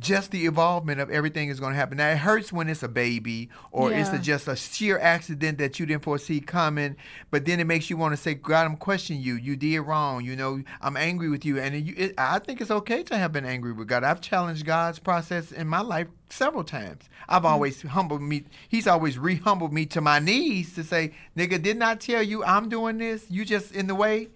just 0.00 0.30
the 0.30 0.46
involvement 0.46 1.00
of 1.00 1.10
everything 1.10 1.50
is 1.50 1.60
going 1.60 1.72
to 1.72 1.76
happen. 1.76 1.98
Now 1.98 2.08
it 2.08 2.18
hurts 2.18 2.52
when 2.52 2.68
it's 2.68 2.82
a 2.82 2.88
baby 2.88 3.50
or 3.70 3.92
it's 3.92 4.10
a, 4.10 4.18
just 4.18 4.48
a 4.48 4.56
sheer 4.56 4.98
accident 4.98 5.58
that 5.58 5.78
you 5.78 5.86
didn't 5.86 6.02
foresee 6.02 6.40
coming. 6.40 6.96
But 7.30 7.44
then 7.44 7.60
it 7.60 7.66
makes 7.66 7.90
you 7.90 7.98
want 7.98 8.12
to 8.12 8.16
say, 8.16 8.34
God, 8.34 8.64
I'm 8.64 8.76
questioning 8.76 9.22
you. 9.22 9.34
You 9.34 9.56
did 9.56 9.80
wrong. 9.80 10.24
You 10.24 10.36
know, 10.36 10.62
I'm 10.80 10.96
angry 10.96 11.28
with 11.28 11.44
you. 11.44 11.58
And 11.58 11.86
you, 11.86 11.94
it, 11.96 12.14
I 12.16 12.38
think 12.38 12.60
it's 12.60 12.70
okay 12.70 13.02
to 13.04 13.16
have 13.18 13.32
been 13.32 13.44
angry 13.44 13.72
with 13.72 13.88
God. 13.88 14.02
I've 14.02 14.22
challenged 14.22 14.64
God's 14.64 14.98
process 14.98 15.52
in 15.52 15.68
my 15.68 15.80
life 15.80 16.08
several 16.30 16.64
times. 16.64 17.08
I've 17.28 17.42
mm. 17.42 17.50
always 17.50 17.82
humbled 17.82 18.22
me. 18.22 18.44
He's 18.68 18.86
always 18.86 19.18
re-humbled 19.18 19.72
me 19.72 19.84
to 19.86 20.00
my 20.00 20.18
knees 20.18 20.74
to 20.76 20.82
say, 20.82 21.12
nigga, 21.36 21.62
didn't 21.62 21.82
I 21.82 21.94
tell 21.94 22.22
you 22.22 22.42
I'm 22.44 22.68
doing 22.70 22.98
this? 22.98 23.26
You 23.30 23.44
just 23.44 23.72
in 23.72 23.86
the 23.86 23.94
way. 23.94 24.28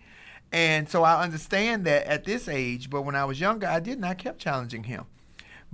And 0.52 0.88
so 0.88 1.02
I 1.02 1.22
understand 1.22 1.84
that 1.86 2.06
at 2.06 2.24
this 2.24 2.48
age, 2.48 2.90
but 2.90 3.02
when 3.02 3.16
I 3.16 3.24
was 3.24 3.40
younger, 3.40 3.66
I 3.66 3.80
didn't. 3.80 4.04
I 4.04 4.14
kept 4.14 4.38
challenging 4.38 4.84
him. 4.84 5.06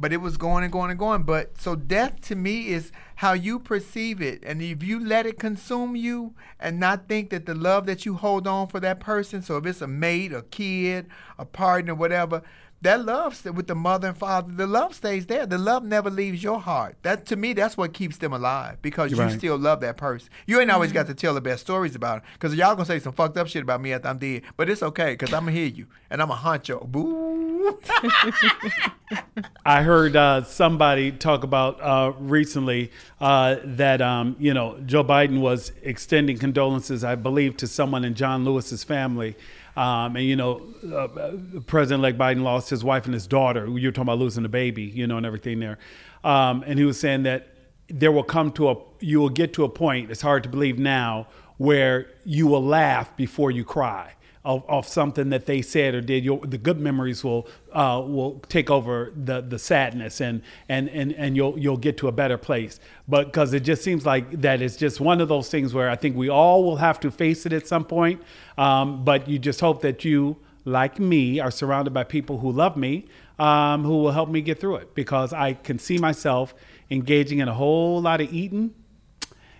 But 0.00 0.14
it 0.14 0.16
was 0.16 0.38
going 0.38 0.64
and 0.64 0.72
going 0.72 0.90
and 0.90 0.98
going. 0.98 1.24
But 1.24 1.60
so 1.60 1.76
death 1.76 2.22
to 2.22 2.34
me 2.34 2.68
is 2.68 2.90
how 3.16 3.34
you 3.34 3.58
perceive 3.58 4.22
it. 4.22 4.42
And 4.44 4.62
if 4.62 4.82
you 4.82 4.98
let 4.98 5.26
it 5.26 5.38
consume 5.38 5.94
you 5.94 6.34
and 6.58 6.80
not 6.80 7.06
think 7.06 7.28
that 7.30 7.44
the 7.44 7.54
love 7.54 7.84
that 7.84 8.06
you 8.06 8.14
hold 8.14 8.46
on 8.46 8.68
for 8.68 8.80
that 8.80 8.98
person, 8.98 9.42
so 9.42 9.58
if 9.58 9.66
it's 9.66 9.82
a 9.82 9.86
mate, 9.86 10.32
a 10.32 10.40
kid, 10.40 11.06
a 11.38 11.44
partner, 11.44 11.94
whatever, 11.94 12.42
that 12.82 13.04
love 13.04 13.34
st- 13.36 13.54
with 13.54 13.66
the 13.66 13.74
mother 13.74 14.08
and 14.08 14.16
father, 14.16 14.52
the 14.52 14.66
love 14.66 14.94
stays 14.94 15.26
there. 15.26 15.46
The 15.46 15.58
love 15.58 15.84
never 15.84 16.08
leaves 16.10 16.42
your 16.42 16.58
heart. 16.60 16.96
That 17.02 17.26
to 17.26 17.36
me, 17.36 17.52
that's 17.52 17.76
what 17.76 17.92
keeps 17.92 18.16
them 18.18 18.32
alive 18.32 18.78
because 18.82 19.10
you 19.10 19.18
Right. 19.18 19.32
still 19.36 19.58
love 19.58 19.80
that 19.80 19.96
person. 19.96 20.28
You 20.46 20.60
ain't 20.60 20.70
always 20.70 20.92
got 20.92 21.06
to 21.08 21.14
tell 21.14 21.34
the 21.34 21.40
best 21.40 21.60
stories 21.62 21.94
about 21.94 22.18
it 22.18 22.24
because 22.34 22.54
y'all 22.54 22.74
gonna 22.74 22.86
say 22.86 22.98
some 22.98 23.12
fucked 23.12 23.36
up 23.36 23.48
shit 23.48 23.62
about 23.62 23.80
me 23.80 23.92
after 23.92 24.08
I'm 24.08 24.18
dead. 24.18 24.42
But 24.56 24.70
it's 24.70 24.82
okay 24.82 25.12
because 25.12 25.32
I'm 25.34 25.40
gonna 25.42 25.52
hear 25.52 25.66
you 25.66 25.86
and 26.10 26.22
I'ma 26.22 26.34
a 26.34 26.36
honcho. 26.38 26.86
Boo. 26.86 27.78
I 29.66 29.82
heard 29.82 30.16
uh, 30.16 30.44
somebody 30.44 31.12
talk 31.12 31.42
about 31.44 31.80
uh, 31.80 32.12
recently 32.18 32.90
uh, 33.20 33.56
that 33.64 34.00
um, 34.00 34.36
you 34.38 34.54
know 34.54 34.78
Joe 34.86 35.04
Biden 35.04 35.40
was 35.40 35.72
extending 35.82 36.38
condolences, 36.38 37.04
I 37.04 37.14
believe, 37.16 37.56
to 37.58 37.66
someone 37.66 38.04
in 38.04 38.14
John 38.14 38.44
Lewis's 38.44 38.84
family, 38.84 39.36
um, 39.76 40.16
and 40.16 40.24
you 40.24 40.36
know 40.36 40.62
uh, 40.94 41.32
President-elect 41.66 42.16
Biden 42.18 42.42
lost 42.42 42.69
his 42.70 42.84
wife 42.84 43.04
and 43.04 43.14
his 43.14 43.26
daughter. 43.26 43.66
You're 43.66 43.92
talking 43.92 44.04
about 44.04 44.18
losing 44.18 44.44
a 44.44 44.48
baby, 44.48 44.84
you 44.84 45.06
know, 45.06 45.16
and 45.16 45.26
everything 45.26 45.60
there, 45.60 45.78
um, 46.24 46.64
and 46.66 46.78
he 46.78 46.84
was 46.84 46.98
saying 46.98 47.24
that 47.24 47.48
there 47.88 48.12
will 48.12 48.24
come 48.24 48.52
to 48.52 48.70
a 48.70 48.76
you 49.00 49.20
will 49.20 49.28
get 49.28 49.52
to 49.54 49.64
a 49.64 49.68
point. 49.68 50.10
It's 50.10 50.22
hard 50.22 50.42
to 50.44 50.48
believe 50.48 50.78
now 50.78 51.26
where 51.56 52.08
you 52.24 52.46
will 52.46 52.64
laugh 52.64 53.14
before 53.16 53.50
you 53.50 53.64
cry 53.64 54.14
of, 54.44 54.64
of 54.68 54.88
something 54.88 55.28
that 55.30 55.44
they 55.44 55.60
said 55.60 55.94
or 55.94 56.00
did, 56.00 56.24
the 56.50 56.56
good 56.56 56.80
memories 56.80 57.22
will 57.22 57.46
uh, 57.72 58.02
will 58.04 58.40
take 58.48 58.70
over 58.70 59.12
the 59.14 59.42
the 59.42 59.58
sadness 59.58 60.20
and 60.20 60.42
and 60.68 60.88
and 60.88 61.12
and 61.12 61.36
you'll 61.36 61.58
you'll 61.58 61.76
get 61.76 61.98
to 61.98 62.08
a 62.08 62.12
better 62.12 62.38
place. 62.38 62.80
But 63.06 63.26
because 63.26 63.52
it 63.52 63.60
just 63.60 63.82
seems 63.82 64.06
like 64.06 64.40
that 64.40 64.62
is 64.62 64.76
just 64.76 65.00
one 65.00 65.20
of 65.20 65.28
those 65.28 65.50
things 65.50 65.74
where 65.74 65.90
I 65.90 65.96
think 65.96 66.16
we 66.16 66.30
all 66.30 66.64
will 66.64 66.76
have 66.76 66.98
to 67.00 67.10
face 67.10 67.44
it 67.44 67.52
at 67.52 67.66
some 67.66 67.84
point. 67.84 68.22
Um, 68.56 69.04
but 69.04 69.28
you 69.28 69.38
just 69.38 69.60
hope 69.60 69.82
that 69.82 70.04
you, 70.04 70.38
like 70.64 70.98
me, 70.98 71.40
are 71.40 71.50
surrounded 71.50 71.92
by 71.94 72.04
people 72.04 72.38
who 72.38 72.50
love 72.52 72.76
me, 72.76 73.06
um, 73.38 73.84
who 73.84 74.02
will 74.02 74.12
help 74.12 74.28
me 74.28 74.40
get 74.40 74.60
through 74.60 74.76
it. 74.76 74.94
Because 74.94 75.32
I 75.32 75.54
can 75.54 75.78
see 75.78 75.98
myself 75.98 76.54
engaging 76.90 77.38
in 77.38 77.48
a 77.48 77.54
whole 77.54 78.00
lot 78.02 78.20
of 78.20 78.32
eating. 78.32 78.74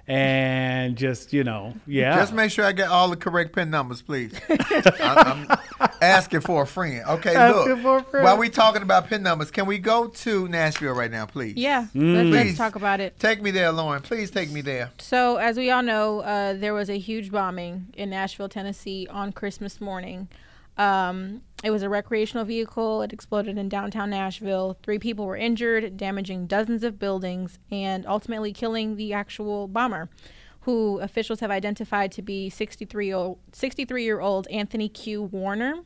And 0.06 0.96
just 0.96 1.32
you 1.32 1.44
know, 1.44 1.74
yeah. 1.86 2.16
Just 2.16 2.32
make 2.32 2.50
sure 2.50 2.64
I 2.64 2.72
get 2.72 2.88
all 2.88 3.08
the 3.10 3.16
correct 3.16 3.54
pin 3.54 3.70
numbers, 3.70 4.02
please. 4.02 4.32
I, 4.48 5.46
I'm, 5.78 5.88
Asking 6.02 6.40
for 6.40 6.62
a 6.62 6.66
friend. 6.66 7.04
Okay, 7.06 7.36
Asking 7.36 7.74
look. 7.74 7.82
for 7.82 7.98
a 7.98 8.02
friend. 8.02 8.24
While 8.24 8.36
we 8.38 8.48
talking 8.48 8.82
about 8.82 9.06
pin 9.06 9.22
numbers, 9.22 9.52
can 9.52 9.66
we 9.66 9.78
go 9.78 10.08
to 10.08 10.48
Nashville 10.48 10.94
right 10.94 11.10
now, 11.10 11.26
please? 11.26 11.54
Yeah, 11.56 11.86
Mm. 11.94 12.32
let's, 12.32 12.46
let's 12.46 12.58
talk 12.58 12.74
about 12.74 12.98
it. 13.00 13.20
Take 13.20 13.40
me 13.40 13.52
there, 13.52 13.70
Lauren. 13.70 14.02
Please 14.02 14.32
take 14.32 14.50
me 14.50 14.62
there. 14.62 14.90
So, 14.98 15.36
as 15.36 15.56
we 15.56 15.70
all 15.70 15.82
know, 15.82 16.20
uh, 16.20 16.54
there 16.54 16.74
was 16.74 16.90
a 16.90 16.98
huge 16.98 17.30
bombing 17.30 17.86
in 17.96 18.10
Nashville, 18.10 18.48
Tennessee 18.48 19.06
on 19.10 19.30
Christmas 19.30 19.80
morning. 19.80 20.26
Um, 20.76 21.42
it 21.62 21.70
was 21.70 21.82
a 21.82 21.88
recreational 21.88 22.44
vehicle. 22.44 23.02
It 23.02 23.12
exploded 23.12 23.58
in 23.58 23.68
downtown 23.68 24.10
Nashville. 24.10 24.78
Three 24.82 24.98
people 24.98 25.26
were 25.26 25.36
injured, 25.36 25.96
damaging 25.96 26.46
dozens 26.46 26.84
of 26.84 26.98
buildings, 26.98 27.58
and 27.70 28.06
ultimately 28.06 28.52
killing 28.52 28.96
the 28.96 29.12
actual 29.12 29.68
bomber, 29.68 30.08
who 30.60 30.98
officials 31.00 31.40
have 31.40 31.50
identified 31.50 32.12
to 32.12 32.22
be 32.22 32.48
63 32.48 33.12
old, 33.12 33.38
63 33.52 34.04
year 34.04 34.20
old 34.20 34.48
Anthony 34.48 34.88
Q. 34.88 35.22
Warner. 35.22 35.80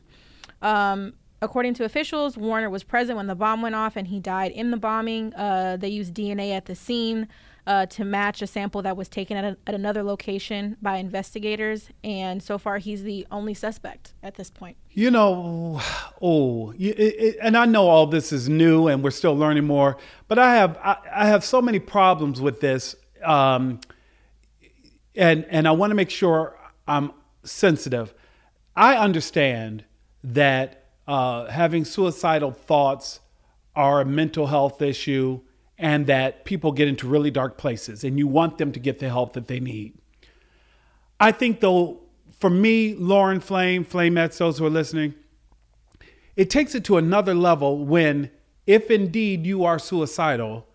Um, 0.61 1.13
according 1.41 1.73
to 1.75 1.83
officials, 1.83 2.37
Warner 2.37 2.69
was 2.69 2.83
present 2.83 3.17
when 3.17 3.27
the 3.27 3.35
bomb 3.35 3.61
went 3.61 3.75
off 3.75 3.97
and 3.97 4.07
he 4.07 4.19
died 4.19 4.51
in 4.51 4.71
the 4.71 4.77
bombing. 4.77 5.33
Uh, 5.33 5.77
they 5.77 5.89
used 5.89 6.13
DNA 6.13 6.51
at 6.51 6.65
the 6.65 6.75
scene 6.75 7.27
uh, 7.67 7.85
to 7.87 8.05
match 8.05 8.41
a 8.41 8.47
sample 8.47 8.81
that 8.83 8.95
was 8.95 9.09
taken 9.09 9.37
at, 9.37 9.43
a, 9.43 9.57
at 9.65 9.73
another 9.73 10.03
location 10.03 10.77
by 10.81 10.97
investigators. 10.97 11.89
And 12.03 12.41
so 12.41 12.57
far, 12.57 12.77
he's 12.77 13.03
the 13.03 13.25
only 13.31 13.53
suspect 13.53 14.13
at 14.21 14.35
this 14.35 14.49
point. 14.49 14.77
You 14.91 15.11
know, 15.11 15.81
oh, 16.21 16.71
it, 16.71 16.99
it, 16.99 17.37
and 17.41 17.57
I 17.57 17.65
know 17.65 17.87
all 17.87 18.07
this 18.07 18.31
is 18.31 18.47
new, 18.47 18.87
and 18.87 19.03
we're 19.03 19.11
still 19.11 19.35
learning 19.35 19.65
more. 19.65 19.97
But 20.27 20.39
I 20.39 20.55
have 20.55 20.77
I, 20.77 20.97
I 21.11 21.27
have 21.27 21.43
so 21.43 21.61
many 21.61 21.79
problems 21.79 22.39
with 22.39 22.61
this, 22.61 22.95
um, 23.23 23.79
and 25.15 25.45
and 25.49 25.67
I 25.67 25.71
want 25.71 25.91
to 25.91 25.95
make 25.95 26.09
sure 26.09 26.57
I'm 26.87 27.11
sensitive. 27.43 28.13
I 28.75 28.97
understand 28.97 29.85
that 30.23 30.85
uh, 31.07 31.49
having 31.49 31.85
suicidal 31.85 32.51
thoughts 32.51 33.19
are 33.75 34.01
a 34.01 34.05
mental 34.05 34.47
health 34.47 34.81
issue, 34.81 35.41
and 35.77 36.07
that 36.07 36.45
people 36.45 36.71
get 36.71 36.87
into 36.87 37.07
really 37.07 37.31
dark 37.31 37.57
places, 37.57 38.03
and 38.03 38.17
you 38.17 38.27
want 38.27 38.57
them 38.57 38.71
to 38.71 38.79
get 38.79 38.99
the 38.99 39.09
help 39.09 39.33
that 39.33 39.47
they 39.47 39.59
need. 39.59 39.97
I 41.19 41.31
think 41.31 41.59
though, 41.59 42.01
for 42.39 42.49
me, 42.49 42.95
Lauren 42.95 43.39
Flame, 43.39 43.85
Flamettes, 43.85 44.37
those 44.37 44.57
who 44.57 44.65
are 44.65 44.69
listening, 44.69 45.13
it 46.35 46.49
takes 46.49 46.75
it 46.75 46.83
to 46.85 46.97
another 46.97 47.33
level 47.33 47.85
when, 47.85 48.29
if 48.67 48.91
indeed 48.91 49.45
you 49.45 49.63
are 49.63 49.79
suicidal, 49.79 50.67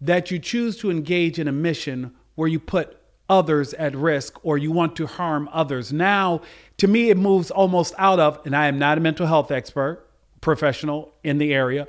that 0.00 0.30
you 0.30 0.38
choose 0.38 0.78
to 0.78 0.90
engage 0.90 1.38
in 1.38 1.48
a 1.48 1.52
mission 1.52 2.14
where 2.34 2.48
you 2.48 2.58
put 2.58 2.96
others 3.28 3.74
at 3.74 3.94
risk 3.94 4.44
or 4.44 4.58
you 4.58 4.72
want 4.72 4.96
to 4.96 5.06
harm 5.06 5.48
others. 5.52 5.92
Now, 5.92 6.40
to 6.78 6.88
me, 6.88 7.10
it 7.10 7.16
moves 7.16 7.50
almost 7.50 7.94
out 7.98 8.18
of, 8.18 8.40
and 8.44 8.56
I 8.56 8.66
am 8.66 8.78
not 8.78 8.98
a 8.98 9.00
mental 9.00 9.26
health 9.26 9.50
expert, 9.50 10.06
professional 10.40 11.12
in 11.22 11.38
the 11.38 11.52
area. 11.52 11.86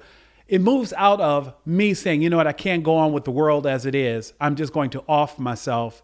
It 0.52 0.60
moves 0.60 0.91
out 0.97 1.22
of 1.22 1.54
me 1.66 1.93
saying, 1.93 2.22
you 2.22 2.30
know 2.30 2.36
what, 2.36 2.45
I 2.45 2.52
can't 2.52 2.84
go 2.84 2.97
on 2.97 3.14
with 3.14 3.24
the 3.24 3.32
world 3.32 3.66
as 3.66 3.86
it 3.86 3.95
is. 3.95 4.34
I'm 4.41 4.58
just 4.58 4.74
going 4.74 4.89
to 4.89 5.04
off 5.08 5.39
myself 5.39 6.04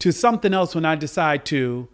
to 0.00 0.10
something 0.10 0.52
else 0.52 0.74
when 0.74 0.84
I 0.84 0.96
decide 0.96 1.46
to 1.46 1.88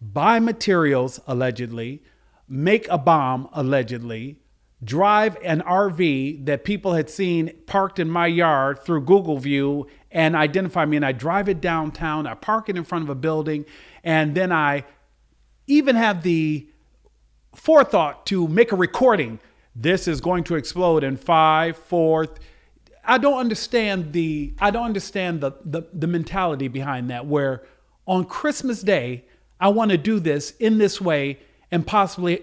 buy 0.00 0.40
materials, 0.40 1.20
allegedly, 1.26 2.02
make 2.48 2.88
a 2.88 2.96
bomb, 2.96 3.50
allegedly, 3.52 4.38
drive 4.82 5.36
an 5.44 5.60
RV 5.60 6.46
that 6.46 6.64
people 6.64 6.94
had 6.94 7.10
seen 7.10 7.52
parked 7.66 7.98
in 7.98 8.08
my 8.08 8.26
yard 8.26 8.78
through 8.82 9.02
Google 9.02 9.36
View 9.36 9.86
and 10.10 10.34
identify 10.34 10.86
me. 10.86 10.96
And 10.96 11.04
I 11.04 11.12
drive 11.12 11.50
it 11.50 11.60
downtown, 11.60 12.26
I 12.26 12.32
park 12.32 12.70
it 12.70 12.76
in 12.78 12.84
front 12.84 13.04
of 13.04 13.10
a 13.10 13.14
building, 13.14 13.66
and 14.02 14.34
then 14.34 14.50
I 14.50 14.84
even 15.66 15.94
have 15.94 16.22
the 16.22 16.66
forethought 17.54 18.24
to 18.26 18.48
make 18.48 18.72
a 18.72 18.76
recording. 18.76 19.40
This 19.74 20.06
is 20.06 20.20
going 20.20 20.44
to 20.44 20.54
explode 20.54 21.02
in 21.02 21.16
five, 21.16 21.76
four. 21.76 22.26
th- 22.26 22.38
I 23.04 23.18
don't 23.18 23.38
understand 23.38 24.12
the 24.12 24.54
I 24.60 24.70
don't 24.70 24.84
understand 24.84 25.40
the, 25.40 25.52
the 25.64 25.82
the 25.92 26.06
mentality 26.06 26.68
behind 26.68 27.10
that. 27.10 27.26
Where 27.26 27.64
on 28.06 28.24
Christmas 28.24 28.82
Day 28.82 29.24
I 29.60 29.68
want 29.68 29.90
to 29.90 29.98
do 29.98 30.20
this 30.20 30.52
in 30.52 30.78
this 30.78 31.00
way 31.00 31.40
and 31.70 31.86
possibly 31.86 32.42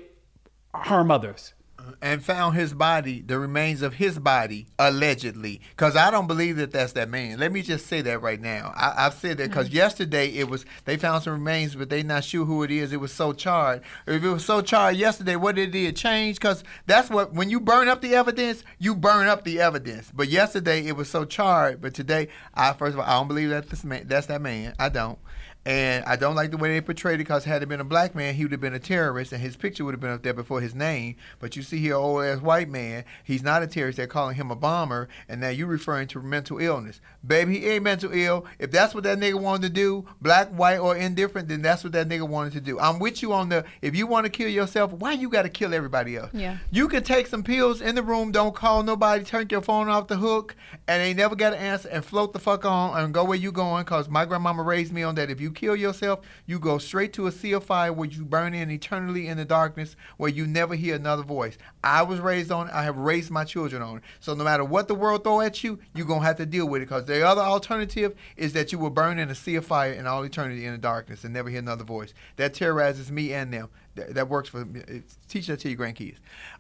harm 0.74 1.10
others. 1.12 1.54
And 2.02 2.24
found 2.24 2.56
his 2.56 2.74
body, 2.74 3.22
the 3.22 3.38
remains 3.38 3.82
of 3.82 3.96
his 3.96 4.20
body, 4.20 4.68
allegedly. 4.80 5.62
Because 5.72 5.96
I 5.96 6.12
don't 6.12 6.28
believe 6.28 6.58
that 6.58 6.72
that's 6.72 6.94
that 6.94 7.10
man. 7.10 7.40
Let 7.40 7.52
me 7.52 7.62
just 7.62 7.88
say 7.88 8.02
that 8.02 8.22
right 8.22 8.40
now. 8.40 8.74
I, 8.76 9.06
I've 9.06 9.14
said 9.14 9.38
that 9.38 9.50
because 9.50 9.70
mm. 9.70 9.74
yesterday 9.74 10.28
it 10.30 10.50
was 10.50 10.66
they 10.86 10.98
found 10.98 11.24
some 11.24 11.34
remains, 11.34 11.76
but 11.76 11.90
they 11.90 12.04
not 12.04 12.24
sure 12.24 12.46
who 12.46 12.64
it 12.64 12.72
is. 12.72 12.94
It 12.94 13.00
was 13.00 13.14
so 13.14 13.34
charred. 13.34 13.82
If 14.08 14.24
it 14.24 14.30
was 14.30 14.46
so 14.46 14.62
charred 14.62 14.96
yesterday, 14.96 15.36
what 15.36 15.56
did 15.56 15.76
it 15.76 15.96
change? 15.96 16.38
Because 16.38 16.64
that's 16.86 17.10
what 17.10 17.34
when 17.34 17.50
you 17.50 17.60
burn 17.60 17.88
up 17.88 18.02
the 18.02 18.16
evidence, 18.16 18.64
you 18.80 18.96
burn 18.96 19.28
up 19.28 19.44
the 19.44 19.60
evidence. 19.60 20.12
But 20.14 20.30
yesterday 20.30 20.86
it 20.86 20.96
was 20.96 21.10
so 21.10 21.26
charred, 21.26 21.82
but 21.82 21.94
today, 21.94 22.30
I 22.54 22.74
first 22.74 22.94
of 22.94 23.00
all 23.00 23.06
I 23.06 23.14
don't 23.14 23.28
believe 23.28 23.50
that 23.50 23.70
this 23.70 23.84
man, 23.84 24.08
that's 24.08 24.28
that 24.28 24.42
man. 24.42 24.74
I 24.80 24.90
don't. 24.90 25.20
And 25.64 26.04
I 26.06 26.16
don't 26.16 26.36
like 26.36 26.50
the 26.50 26.58
way 26.58 26.70
they 26.70 26.82
portrayed 26.82 27.16
it 27.16 27.20
because 27.20 27.46
had 27.46 27.62
it 27.62 27.70
been 27.70 27.80
a 27.80 27.86
black 27.86 28.16
man, 28.16 28.34
he 28.34 28.44
would 28.44 28.52
have 28.52 28.62
been 28.62 28.74
a 28.74 28.80
terrorist 28.80 29.32
and 29.32 29.40
his 29.42 29.56
picture 29.56 29.86
would 29.86 29.94
have 29.94 30.00
been 30.00 30.10
up 30.12 30.24
there 30.24 30.34
before 30.34 30.60
his 30.60 30.74
name. 30.74 31.18
But 31.40 31.56
you 31.56 31.62
see 31.62 31.78
here, 31.78 31.96
old 31.96 32.24
ass 32.24 32.42
white 32.42 32.68
man, 32.68 33.06
he's 33.24 33.44
not 33.44 33.62
a 33.62 33.68
terrorist. 33.68 33.98
They're 33.98 34.08
calling 34.08 34.36
him 34.36 34.50
a 34.50 34.56
bomber. 34.56 35.08
And 35.30 35.40
now 35.40 35.50
you're 35.50 35.68
referring 35.68 36.08
to 36.10 36.22
mental 36.22 36.58
illness. 36.58 37.00
Baby, 37.26 37.60
he 37.60 37.68
ain't 37.68 37.84
mental 37.84 38.12
ill. 38.12 38.46
If 38.58 38.72
that's 38.72 38.96
what 38.96 39.04
that 39.04 39.20
nigga 39.20 39.40
wanted 39.40 39.68
to 39.68 39.70
do, 39.70 40.08
black, 40.20 40.50
white, 40.50 40.80
or 40.80 40.96
indifferent, 40.96 41.48
then 41.48 41.62
that's 41.62 41.84
what 41.84 41.94
that 41.94 42.10
nigga 42.10 42.28
wanted 42.28 42.54
to 42.54 42.62
do. 42.62 42.80
I'm 42.80 42.98
with 42.98 43.22
you 43.22 43.32
on 43.34 43.50
the, 43.50 43.64
if 43.84 43.96
you 43.96 44.08
want 44.08 44.26
to 44.26 44.32
kill 44.32 44.50
yourself, 44.50 44.92
why 44.92 45.12
you 45.12 45.30
got 45.30 45.44
to 45.44 45.50
kill 45.50 45.76
everybody 45.76 46.18
else? 46.18 46.32
Yeah. 46.34 46.58
You 46.72 46.88
can 46.88 47.04
take 47.04 47.28
some 47.28 47.44
pills 47.44 47.82
in 47.82 47.94
the 47.94 48.02
room, 48.02 48.32
don't 48.32 48.56
call 48.56 48.82
nobody, 48.82 49.24
turn 49.24 49.48
your 49.52 49.62
phone 49.62 49.90
off 49.90 50.08
the 50.08 50.18
hook, 50.18 50.56
and 50.88 51.04
they 51.04 51.14
never 51.14 51.36
got 51.36 51.54
an 51.54 51.60
answer, 51.60 51.90
and 51.90 52.04
float 52.04 52.34
the 52.34 52.40
fuck 52.40 52.66
on 52.66 53.00
and 53.00 53.14
go 53.14 53.24
where 53.24 53.38
you 53.38 53.52
going. 53.52 53.86
Cause 53.86 54.10
my 54.10 54.26
grandmama 54.26 54.64
raised 54.64 54.92
me 54.92 55.04
on 55.04 55.14
that. 55.16 55.30
If 55.30 55.40
you 55.40 55.51
kill 55.52 55.76
yourself, 55.76 56.22
you 56.46 56.60
go 56.60 56.78
straight 56.78 57.14
to 57.14 57.28
a 57.28 57.32
sea 57.32 57.54
of 57.54 57.64
fire 57.64 57.94
where 57.94 58.08
you 58.08 58.26
burn 58.26 58.54
in 58.54 58.72
eternally 58.72 59.28
in 59.28 59.38
the 59.38 59.46
darkness, 59.46 59.96
where 60.18 60.30
you 60.30 60.48
never 60.48 60.76
hear 60.76 60.96
another 60.96 61.24
voice. 61.24 61.58
I 61.84 62.04
was 62.04 62.20
raised 62.20 62.52
on 62.52 62.68
it. 62.68 62.74
I 62.74 62.84
have 62.84 62.98
raised 62.98 63.32
my 63.32 63.44
children 63.44 63.82
on 63.82 63.98
it. 63.98 64.04
So 64.20 64.34
no 64.34 64.44
matter 64.44 64.64
what 64.64 64.88
the 64.88 64.96
world 64.96 65.24
throw 65.24 65.42
at 65.42 65.64
you, 65.64 65.80
you're 65.94 66.06
gonna 66.06 66.26
have 66.26 66.38
to 66.38 66.46
deal 66.46 66.68
with 66.68 66.82
it. 66.82 66.90
Cause 66.90 67.06
the 67.06 67.26
other 67.26 67.42
alternative 67.42 68.16
is 68.38 68.54
that 68.54 68.72
you 68.72 68.80
will 68.80 68.90
burn 68.90 69.20
in 69.20 69.30
a 69.30 69.36
sea 69.36 69.56
of 69.56 69.66
fire 69.66 69.94
in 69.94 70.08
all 70.08 70.24
eternity 70.24 70.66
in 70.66 70.72
the 70.72 70.78
darkness 70.78 71.24
and 71.24 71.34
never 71.34 71.50
hear 71.50 71.60
another 71.60 71.84
voice. 71.84 72.14
That 72.36 72.54
terrorizes 72.54 73.12
me 73.12 73.34
and 73.34 73.54
them. 73.54 73.70
That, 73.96 74.14
that 74.14 74.30
works 74.30 74.48
for 74.50 74.64
me. 74.66 74.80
It's- 74.82 75.18
Teach 75.28 75.48
that 75.48 75.60
to 75.62 75.70
your 75.70 75.78
grandkids. 75.78 76.16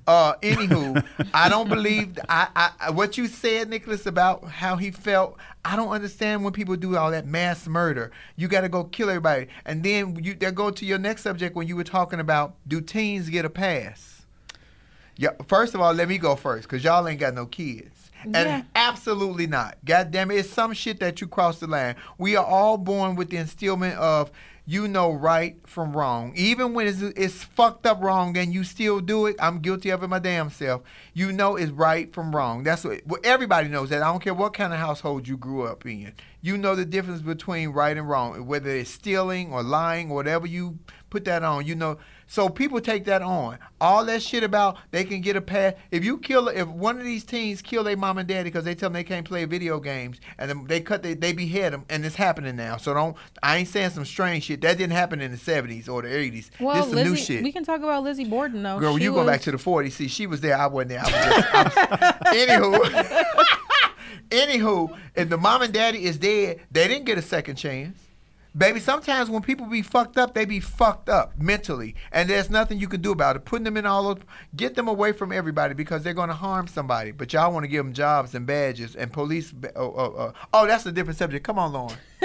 Uh, 0.08 0.34
anywho, 0.42 1.04
I 1.34 1.48
don't 1.50 1.70
believe 1.70 2.18
I, 2.30 2.72
I 2.80 2.90
what 2.92 3.18
you 3.18 3.28
said, 3.28 3.70
Nicholas, 3.70 4.06
about 4.06 4.46
how 4.46 4.76
he 4.78 4.92
felt. 4.92 5.38
I 5.64 5.76
don't 5.76 5.90
understand 5.90 6.44
when 6.44 6.54
people 6.54 6.76
do 6.76 6.98
all 6.98 7.12
that 7.12 7.28
mass 7.28 7.68
murder. 7.68 8.12
You 8.36 8.48
got 8.48 8.62
to 8.62 8.70
go 8.70 8.84
kill 8.86 9.10
everybody, 9.10 9.48
and 9.66 9.84
then 9.84 10.22
you 10.24 10.34
that 10.36 10.56
go 10.56 10.72
to 10.72 10.86
your 10.86 11.00
next 11.00 11.22
subject 11.24 11.56
when 11.56 11.68
you 11.68 11.76
were 11.76 11.84
talking 11.84 12.20
about 12.20 12.56
do 12.68 12.82
teens 12.82 13.30
get 13.30 13.46
a 13.46 13.50
pass? 13.50 14.26
Yeah. 15.18 15.32
First 15.48 15.76
of 15.76 15.82
all, 15.82 15.94
let 15.94 16.08
me 16.08 16.18
go 16.18 16.36
first 16.36 16.64
because 16.64 16.84
y'all 16.84 17.08
ain't 17.08 17.20
got 17.20 17.34
no 17.34 17.46
kids. 17.46 18.10
And 18.24 18.34
Yeah. 18.36 18.62
absolutely 18.76 19.48
not. 19.48 19.78
God 19.84 20.12
damn 20.12 20.32
it. 20.32 20.36
It's 20.36 20.50
some 20.50 20.74
shit 20.74 21.00
that 21.00 21.22
you 21.22 21.28
cross 21.28 21.60
the 21.60 21.68
line. 21.68 21.96
We 22.18 22.36
are 22.36 22.46
all 22.46 22.78
born 22.78 23.16
with 23.16 23.30
the 23.30 23.38
instillment 23.38 23.96
of 23.96 24.32
you 24.66 24.88
know 24.88 25.12
right 25.12 25.58
from 25.68 25.96
wrong. 25.96 26.34
Even 26.36 26.74
when 26.74 26.88
it's, 26.88 27.02
it's 27.02 27.44
fucked 27.44 27.86
up 27.86 28.02
wrong 28.02 28.38
and 28.38 28.54
you 28.54 28.64
still 28.64 29.00
do 29.00 29.26
it, 29.26 29.36
I'm 29.40 29.60
guilty 29.60 29.90
of 29.90 30.04
it 30.04 30.08
my 30.08 30.20
damn 30.20 30.50
self. 30.50 30.82
You 31.14 31.32
know 31.32 31.56
it's 31.56 31.72
right 31.72 32.14
from 32.14 32.36
wrong. 32.36 32.64
That's 32.64 32.84
what 32.84 33.02
well, 33.06 33.20
everybody 33.24 33.70
knows 33.70 33.90
that. 33.90 34.02
I 34.02 34.12
don't 34.12 34.22
care 34.22 34.34
what 34.34 34.54
kind 34.54 34.72
of 34.72 34.80
household 34.80 35.28
you 35.28 35.38
grew 35.38 35.64
up 35.64 35.86
in. 35.86 36.14
You 36.42 36.58
know 36.58 36.76
the 36.76 36.86
difference 36.86 37.22
between 37.22 37.70
right 37.70 37.98
and 37.98 38.08
wrong, 38.08 38.46
whether 38.46 38.70
it's 38.70 38.92
stealing 38.92 39.52
or 39.52 39.64
lying 39.64 40.12
or 40.12 40.16
whatever 40.16 40.48
you 40.48 40.80
put 41.10 41.26
that 41.26 41.44
on. 41.44 41.66
You 41.66 41.76
know, 41.76 41.98
so 42.32 42.48
people 42.48 42.80
take 42.80 43.04
that 43.06 43.22
on. 43.22 43.60
All 43.82 44.06
that 44.06 44.24
shit 44.24 44.42
about 44.42 44.78
they 44.92 45.04
can 45.04 45.20
get 45.20 45.36
a 45.36 45.42
pass. 45.42 45.74
If 45.92 46.06
you 46.06 46.18
kill, 46.18 46.48
if 46.48 46.66
one 46.66 46.98
of 46.98 47.04
these 47.04 47.26
teens 47.26 47.62
kill 47.62 47.84
their 47.84 47.98
mom 47.98 48.20
and 48.20 48.26
daddy 48.26 48.44
because 48.44 48.64
they 48.64 48.74
tell 48.74 48.88
them 48.88 48.94
they 48.94 49.04
can't 49.04 49.28
play 49.28 49.44
video 49.44 49.82
games, 49.82 50.22
and 50.38 50.50
then 50.50 50.66
they 50.66 50.80
cut, 50.80 51.04
they, 51.04 51.14
they 51.14 51.34
behead 51.34 51.74
them, 51.74 51.84
and 51.90 52.06
it's 52.06 52.16
happening 52.16 52.56
now. 52.56 52.78
So 52.78 52.94
don't. 52.94 53.18
I 53.44 53.58
ain't 53.58 53.68
saying 53.68 53.90
some 53.90 54.06
strange 54.06 54.46
shit 54.46 54.62
that 54.62 54.78
didn't 54.78 54.94
happen 54.94 55.20
in 55.20 55.32
the 55.32 55.38
'70s 55.38 55.90
or 55.90 56.04
the 56.04 56.08
'80s. 56.08 56.52
Well, 56.58 56.76
this 56.76 56.86
some 56.86 56.96
Lizzie, 56.96 57.10
new 57.10 57.16
shit. 57.18 57.44
we 57.44 57.52
can 57.52 57.66
talk 57.66 57.82
about 57.82 58.02
Lizzie 58.04 58.24
Borden 58.24 58.64
though. 58.64 58.80
Girl, 58.80 58.98
She 58.98 59.04
you 59.04 59.12
go 59.12 59.26
back 59.26 59.42
to 59.42 59.52
the 59.52 59.58
40s. 59.58 59.92
See, 59.92 60.08
she 60.08 60.26
was 60.26 60.40
there. 60.40 60.58
I 60.58 60.68
wasn't 60.68 60.92
there. 60.92 61.02
I 61.02 61.04
was 61.04 61.12
just, 61.12 61.54
I 61.54 61.64
was, 61.64 63.28
anywho, 64.30 64.48
anywho, 64.48 64.98
if 65.16 65.28
the 65.28 65.38
mom 65.38 65.64
and 65.64 65.74
daddy 65.74 66.06
is 66.06 66.18
dead, 66.18 66.62
they 66.72 66.88
didn't 66.88 67.04
get 67.04 67.18
a 67.18 67.22
second 67.22 67.58
chance. 67.58 67.98
Baby, 68.56 68.82
sometimes 68.82 69.30
when 69.30 69.42
people 69.42 69.66
be 69.66 69.82
fucked 69.82 70.18
up, 70.18 70.34
they 70.34 70.44
be 70.44 70.60
fucked 70.60 71.08
up 71.08 71.38
mentally, 71.38 71.96
and 72.12 72.30
there's 72.30 72.50
nothing 72.50 72.80
you 72.80 72.90
can 72.90 73.02
do 73.02 73.14
about 73.14 73.38
it. 73.38 73.46
Putting 73.46 73.64
them 73.64 73.78
in 73.78 73.86
all 73.86 74.10
of, 74.10 74.26
get 74.58 74.76
them 74.76 74.90
away 74.90 75.14
from 75.14 75.32
everybody 75.32 75.74
because 75.74 76.04
they're 76.04 76.14
gonna 76.14 76.34
harm 76.34 76.68
somebody. 76.68 77.12
But 77.12 77.32
y'all 77.32 77.54
want 77.54 77.64
to 77.64 77.70
give 77.70 77.86
them 77.86 77.94
jobs 77.94 78.36
and 78.36 78.46
badges 78.46 78.98
and 78.98 79.14
police. 79.14 79.54
Oh, 79.78 79.86
oh, 79.86 80.16
oh. 80.18 80.34
oh 80.54 80.68
that's 80.68 80.86
a 80.86 80.92
different 80.92 81.18
subject. 81.18 81.46
Come 81.46 81.58
on, 81.58 81.72
Lauren. 81.72 81.98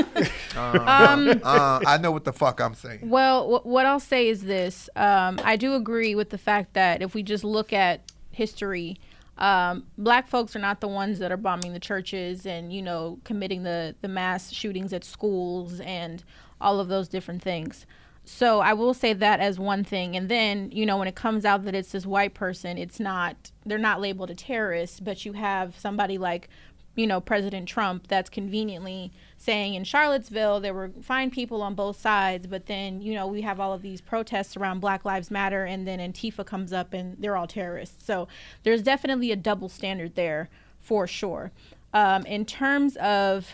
uh, 0.56 1.38
uh, 1.44 1.80
I 1.86 1.98
know 1.98 2.10
what 2.10 2.24
the 2.24 2.32
fuck 2.32 2.60
I'm 2.60 2.74
saying. 2.74 3.08
Well, 3.08 3.60
wh- 3.60 3.66
what 3.66 3.86
I'll 3.86 4.00
say 4.00 4.26
is 4.26 4.42
this: 4.42 4.90
um, 4.96 5.38
I 5.44 5.54
do 5.54 5.74
agree 5.74 6.16
with 6.16 6.30
the 6.30 6.38
fact 6.38 6.74
that 6.74 7.02
if 7.02 7.14
we 7.14 7.22
just 7.22 7.44
look 7.44 7.72
at 7.72 8.00
history, 8.32 8.98
um, 9.38 9.84
black 9.98 10.28
folks 10.28 10.56
are 10.56 10.60
not 10.60 10.80
the 10.80 10.88
ones 10.88 11.18
that 11.18 11.30
are 11.30 11.36
bombing 11.36 11.72
the 11.72 11.80
churches 11.80 12.46
and 12.46 12.72
you 12.72 12.82
know 12.82 13.18
committing 13.24 13.62
the 13.62 13.94
the 14.00 14.08
mass 14.08 14.52
shootings 14.52 14.92
at 14.92 15.04
schools 15.04 15.80
and 15.80 16.24
all 16.60 16.80
of 16.80 16.88
those 16.88 17.08
different 17.08 17.42
things. 17.42 17.86
So 18.24 18.58
I 18.58 18.72
will 18.72 18.94
say 18.94 19.12
that 19.12 19.38
as 19.38 19.58
one 19.58 19.84
thing, 19.84 20.16
and 20.16 20.28
then 20.28 20.70
you 20.72 20.86
know 20.86 20.96
when 20.96 21.08
it 21.08 21.14
comes 21.14 21.44
out 21.44 21.64
that 21.64 21.74
it's 21.74 21.92
this 21.92 22.06
white 22.06 22.34
person, 22.34 22.78
it's 22.78 22.98
not 22.98 23.52
they're 23.64 23.78
not 23.78 24.00
labeled 24.00 24.30
a 24.30 24.34
terrorist, 24.34 25.04
but 25.04 25.24
you 25.24 25.34
have 25.34 25.78
somebody 25.78 26.18
like 26.18 26.48
you 26.96 27.06
know, 27.06 27.20
President 27.20 27.68
Trump 27.68 28.08
that's 28.08 28.28
conveniently 28.28 29.12
saying 29.38 29.74
in 29.74 29.84
Charlottesville 29.84 30.60
there 30.60 30.74
were 30.74 30.90
fine 31.02 31.30
people 31.30 31.62
on 31.62 31.74
both 31.74 32.00
sides, 32.00 32.46
but 32.46 32.66
then, 32.66 33.00
you 33.00 33.14
know, 33.14 33.26
we 33.26 33.42
have 33.42 33.60
all 33.60 33.72
of 33.72 33.82
these 33.82 34.00
protests 34.00 34.56
around 34.56 34.80
Black 34.80 35.04
Lives 35.04 35.30
Matter 35.30 35.64
and 35.64 35.86
then 35.86 35.98
Antifa 35.98 36.44
comes 36.44 36.72
up 36.72 36.92
and 36.92 37.16
they're 37.18 37.36
all 37.36 37.46
terrorists. 37.46 38.04
So 38.04 38.28
there's 38.62 38.82
definitely 38.82 39.30
a 39.32 39.36
double 39.36 39.68
standard 39.68 40.14
there 40.14 40.48
for 40.80 41.06
sure. 41.06 41.52
Um, 41.92 42.24
in 42.26 42.44
terms 42.44 42.96
of 42.96 43.52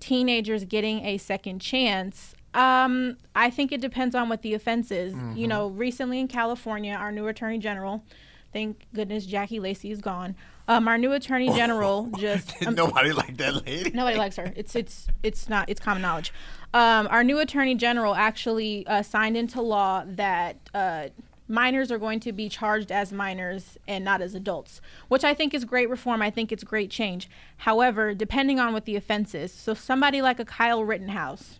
teenagers 0.00 0.64
getting 0.64 1.04
a 1.04 1.18
second 1.18 1.60
chance, 1.60 2.34
um, 2.54 3.16
I 3.34 3.48
think 3.50 3.72
it 3.72 3.80
depends 3.80 4.14
on 4.14 4.28
what 4.28 4.42
the 4.42 4.54
offense 4.54 4.90
is. 4.90 5.14
You 5.34 5.46
know, 5.48 5.68
recently 5.68 6.20
in 6.20 6.28
California, 6.28 6.92
our 6.92 7.10
new 7.10 7.26
attorney 7.28 7.58
general, 7.58 8.04
thank 8.52 8.84
goodness 8.94 9.26
Jackie 9.26 9.60
Lacey 9.60 9.90
is 9.90 10.00
gone. 10.00 10.36
Um, 10.68 10.86
our 10.88 10.98
new 10.98 11.12
attorney 11.12 11.50
general 11.50 12.08
just 12.18 12.64
um, 12.66 12.74
Nobody 12.74 13.12
like 13.12 13.36
that 13.38 13.66
lady. 13.66 13.90
Nobody 13.90 14.16
likes 14.16 14.36
her. 14.36 14.52
It's 14.56 14.76
it's 14.76 15.08
it's 15.22 15.48
not 15.48 15.68
it's 15.68 15.80
common 15.80 16.02
knowledge. 16.02 16.32
Um, 16.74 17.08
our 17.10 17.24
new 17.24 17.38
attorney 17.38 17.74
general 17.74 18.14
actually 18.14 18.86
uh, 18.86 19.02
signed 19.02 19.36
into 19.36 19.60
law 19.60 20.04
that 20.06 20.56
uh, 20.72 21.08
minors 21.48 21.92
are 21.92 21.98
going 21.98 22.20
to 22.20 22.32
be 22.32 22.48
charged 22.48 22.90
as 22.90 23.12
minors 23.12 23.76
and 23.86 24.04
not 24.04 24.22
as 24.22 24.34
adults, 24.34 24.80
which 25.08 25.24
I 25.24 25.34
think 25.34 25.52
is 25.52 25.64
great 25.64 25.90
reform. 25.90 26.22
I 26.22 26.30
think 26.30 26.50
it's 26.50 26.64
great 26.64 26.90
change. 26.90 27.28
However, 27.58 28.14
depending 28.14 28.58
on 28.58 28.72
what 28.72 28.84
the 28.86 28.96
offense 28.96 29.34
is, 29.34 29.52
so 29.52 29.74
somebody 29.74 30.22
like 30.22 30.40
a 30.40 30.44
Kyle 30.44 30.84
Rittenhouse, 30.84 31.58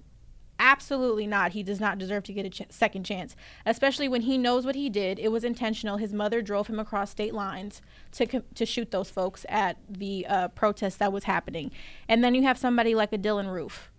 absolutely 0.63 1.27
not. 1.27 1.53
He 1.53 1.65
does 1.65 1.81
not 1.81 1.99
deserve 1.99 2.23
to 2.25 2.33
get 2.33 2.47
a 2.47 2.51
ch- 2.51 2.71
second 2.71 3.05
chance, 3.05 3.35
especially 3.67 4.09
when 4.09 4.23
he 4.23 4.39
knows 4.39 4.65
what 4.65 4.77
he 4.77 4.89
did. 4.89 5.19
It 5.19 5.33
was 5.33 5.43
intentional. 5.43 5.97
His 5.97 6.13
mother 6.13 6.41
drove 6.41 6.69
him 6.69 6.79
across 6.79 7.11
state 7.11 7.35
lines 7.35 7.83
to 8.13 8.43
to 8.55 8.65
shoot 8.65 8.93
those 8.93 9.11
folks 9.11 9.45
at 9.49 9.77
the 9.91 10.25
uh, 10.27 10.49
protest 10.49 11.01
that 11.01 11.13
was 11.13 11.25
happening. 11.25 11.73
And 12.09 12.23
then 12.23 12.35
you 12.35 12.45
have 12.45 12.57
somebody 12.57 12.95
like 12.95 13.13
a 13.13 13.19
Dylann 13.19 13.53
Roof. 13.53 13.91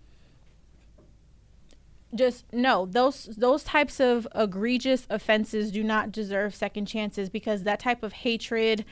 Just 2.14 2.46
no, 2.52 2.86
those 2.86 3.24
those 3.36 3.62
types 3.62 4.00
of 4.00 4.26
egregious 4.34 5.06
offenses 5.10 5.70
do 5.70 5.84
not 5.84 6.10
deserve 6.10 6.54
second 6.54 6.86
chances 6.86 7.28
because 7.28 7.64
that 7.64 7.78
type 7.78 8.02
of 8.02 8.12
hatred, 8.12 8.86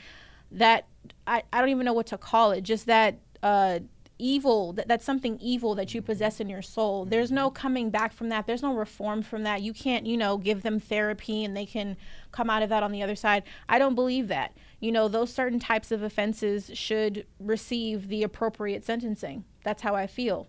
that 0.51 0.85
I, 1.25 1.41
I 1.51 1.59
don't 1.59 1.69
even 1.69 1.85
know 1.85 1.93
what 1.93 2.07
to 2.07 2.17
call 2.19 2.51
it, 2.51 2.61
just 2.61 2.85
that 2.85 3.17
uh, 3.41 3.79
evil 4.23 4.71
that, 4.73 4.87
that's 4.87 5.03
something 5.03 5.37
evil 5.41 5.75
that 5.75 5.93
you 5.93 6.01
possess 6.01 6.39
in 6.39 6.47
your 6.47 6.61
soul. 6.61 7.03
There's 7.05 7.31
no 7.31 7.49
coming 7.49 7.89
back 7.89 8.13
from 8.13 8.29
that. 8.29 8.47
There's 8.47 8.63
no 8.63 8.73
reform 8.73 9.21
from 9.21 9.43
that. 9.43 9.61
You 9.61 9.73
can't 9.73 10.05
you 10.05 10.15
know 10.15 10.37
give 10.37 10.63
them 10.63 10.79
therapy 10.79 11.43
and 11.43 11.55
they 11.55 11.65
can 11.65 11.97
come 12.31 12.49
out 12.49 12.63
of 12.63 12.69
that 12.69 12.83
on 12.83 12.91
the 12.91 13.03
other 13.03 13.15
side. 13.15 13.43
I 13.67 13.77
don't 13.79 13.95
believe 13.95 14.29
that. 14.29 14.55
You 14.79 14.91
know 14.91 15.07
those 15.07 15.33
certain 15.33 15.59
types 15.59 15.91
of 15.91 16.01
offenses 16.01 16.71
should 16.73 17.25
receive 17.39 18.07
the 18.07 18.23
appropriate 18.23 18.85
sentencing. 18.85 19.43
That's 19.63 19.81
how 19.81 19.95
i 19.95 20.07
feel. 20.07 20.47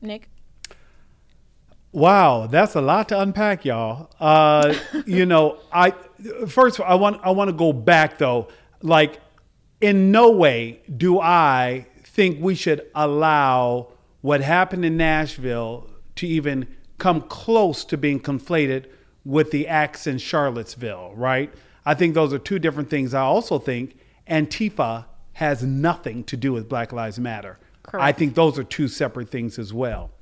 Nick? 0.00 0.28
Wow, 1.92 2.48
that's 2.48 2.74
a 2.74 2.80
lot 2.80 3.08
to 3.10 3.20
unpack, 3.20 3.64
y'all. 3.64 4.10
Uh, 4.18 4.74
you 5.06 5.26
know, 5.32 5.58
I 5.72 5.92
first 6.48 6.80
I 6.80 6.96
want 6.96 7.20
I 7.22 7.30
want 7.30 7.48
to 7.48 7.56
go 7.56 7.72
back 7.72 8.18
though. 8.18 8.48
Like, 8.82 9.20
in 9.80 10.10
no 10.10 10.30
way 10.30 10.82
do 10.96 11.20
I 11.20 11.86
think 12.14 12.38
we 12.40 12.54
should 12.54 12.86
allow 12.94 13.88
what 14.20 14.40
happened 14.40 14.84
in 14.84 14.96
Nashville 14.96 15.90
to 16.14 16.26
even 16.28 16.68
come 16.98 17.20
close 17.22 17.84
to 17.86 17.98
being 17.98 18.20
conflated 18.20 18.86
with 19.24 19.50
the 19.50 19.66
acts 19.66 20.06
in 20.06 20.18
Charlottesville, 20.18 21.12
right? 21.16 21.52
I 21.84 21.94
think 21.94 22.14
those 22.14 22.32
are 22.32 22.38
two 22.38 22.60
different 22.60 22.88
things. 22.88 23.14
I 23.14 23.22
also 23.22 23.58
think 23.58 23.96
Antifa 24.30 25.06
has 25.32 25.64
nothing 25.64 26.22
to 26.24 26.36
do 26.36 26.52
with 26.52 26.68
Black 26.68 26.92
Lives 26.92 27.18
Matter. 27.18 27.58
Correct. 27.82 28.04
I 28.04 28.12
think 28.12 28.36
those 28.36 28.58
are 28.60 28.64
two 28.64 28.86
separate 28.86 29.28
things 29.28 29.58
as 29.58 29.72
well. 29.72 30.12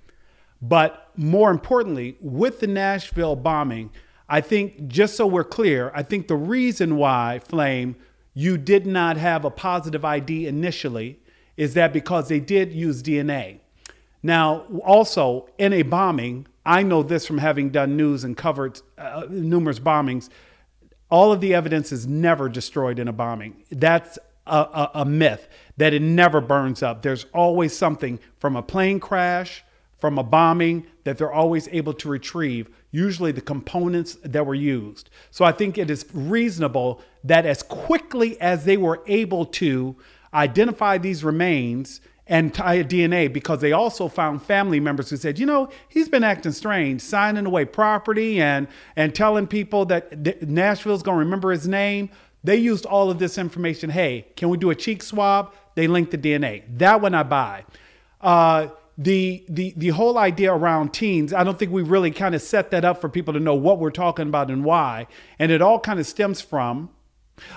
But 0.62 1.10
more 1.16 1.50
importantly, 1.50 2.16
with 2.20 2.60
the 2.60 2.66
Nashville 2.68 3.36
bombing, 3.36 3.90
I 4.30 4.40
think 4.40 4.88
just 4.88 5.14
so 5.14 5.26
we're 5.26 5.44
clear, 5.44 5.92
I 5.94 6.02
think 6.02 6.26
the 6.26 6.36
reason 6.36 6.96
why, 6.96 7.40
Flame, 7.44 7.96
you 8.32 8.56
did 8.56 8.86
not 8.86 9.18
have 9.18 9.44
a 9.44 9.50
positive 9.50 10.06
ID 10.06 10.46
initially 10.46 11.21
is 11.56 11.74
that 11.74 11.92
because 11.92 12.28
they 12.28 12.40
did 12.40 12.72
use 12.72 13.02
DNA. 13.02 13.58
Now, 14.22 14.64
also 14.84 15.48
in 15.58 15.72
a 15.72 15.82
bombing, 15.82 16.46
I 16.64 16.82
know 16.82 17.02
this 17.02 17.26
from 17.26 17.38
having 17.38 17.70
done 17.70 17.96
news 17.96 18.24
and 18.24 18.36
covered 18.36 18.80
uh, 18.96 19.26
numerous 19.28 19.80
bombings. 19.80 20.28
All 21.10 21.32
of 21.32 21.40
the 21.40 21.54
evidence 21.54 21.92
is 21.92 22.06
never 22.06 22.48
destroyed 22.48 22.98
in 22.98 23.08
a 23.08 23.12
bombing. 23.12 23.64
That's 23.70 24.18
a, 24.46 24.56
a, 24.56 24.90
a 24.94 25.04
myth 25.04 25.48
that 25.76 25.92
it 25.92 26.02
never 26.02 26.40
burns 26.40 26.82
up. 26.82 27.02
There's 27.02 27.26
always 27.34 27.76
something 27.76 28.18
from 28.38 28.56
a 28.56 28.62
plane 28.62 29.00
crash, 29.00 29.64
from 29.98 30.18
a 30.18 30.22
bombing 30.22 30.86
that 31.04 31.18
they're 31.18 31.32
always 31.32 31.68
able 31.68 31.94
to 31.94 32.08
retrieve, 32.08 32.68
usually 32.90 33.32
the 33.32 33.40
components 33.40 34.16
that 34.24 34.46
were 34.46 34.54
used. 34.54 35.10
So 35.30 35.44
I 35.44 35.52
think 35.52 35.78
it 35.78 35.90
is 35.90 36.06
reasonable 36.12 37.00
that 37.24 37.46
as 37.46 37.62
quickly 37.62 38.40
as 38.40 38.64
they 38.64 38.76
were 38.76 39.02
able 39.06 39.46
to 39.46 39.96
identify 40.34 40.98
these 40.98 41.24
remains 41.24 42.00
and 42.26 42.54
DNA, 42.54 43.30
because 43.32 43.60
they 43.60 43.72
also 43.72 44.08
found 44.08 44.42
family 44.42 44.80
members 44.80 45.10
who 45.10 45.16
said, 45.16 45.38
you 45.38 45.46
know, 45.46 45.68
he's 45.88 46.08
been 46.08 46.24
acting 46.24 46.52
strange, 46.52 47.00
signing 47.00 47.46
away 47.46 47.64
property 47.64 48.40
and 48.40 48.68
and 48.96 49.14
telling 49.14 49.46
people 49.46 49.84
that 49.86 50.24
th- 50.24 50.40
Nashville's 50.42 51.02
going 51.02 51.16
to 51.16 51.24
remember 51.24 51.50
his 51.50 51.66
name. 51.66 52.10
They 52.44 52.56
used 52.56 52.86
all 52.86 53.10
of 53.10 53.18
this 53.18 53.38
information. 53.38 53.90
Hey, 53.90 54.26
can 54.36 54.48
we 54.48 54.56
do 54.56 54.70
a 54.70 54.74
cheek 54.74 55.02
swab? 55.02 55.52
They 55.74 55.86
linked 55.88 56.10
the 56.12 56.18
DNA. 56.18 56.62
That 56.78 57.00
one 57.00 57.14
I 57.14 57.22
buy. 57.22 57.64
Uh, 58.20 58.68
the 58.96 59.44
the 59.48 59.74
the 59.76 59.88
whole 59.88 60.16
idea 60.16 60.52
around 60.52 60.92
teens, 60.92 61.32
I 61.32 61.44
don't 61.44 61.58
think 61.58 61.72
we 61.72 61.82
really 61.82 62.10
kind 62.10 62.34
of 62.34 62.42
set 62.42 62.70
that 62.70 62.84
up 62.84 63.00
for 63.00 63.08
people 63.08 63.34
to 63.34 63.40
know 63.40 63.54
what 63.54 63.78
we're 63.78 63.90
talking 63.90 64.28
about 64.28 64.50
and 64.50 64.64
why. 64.64 65.06
And 65.38 65.50
it 65.50 65.60
all 65.60 65.80
kind 65.80 65.98
of 65.98 66.06
stems 66.06 66.40
from 66.40 66.90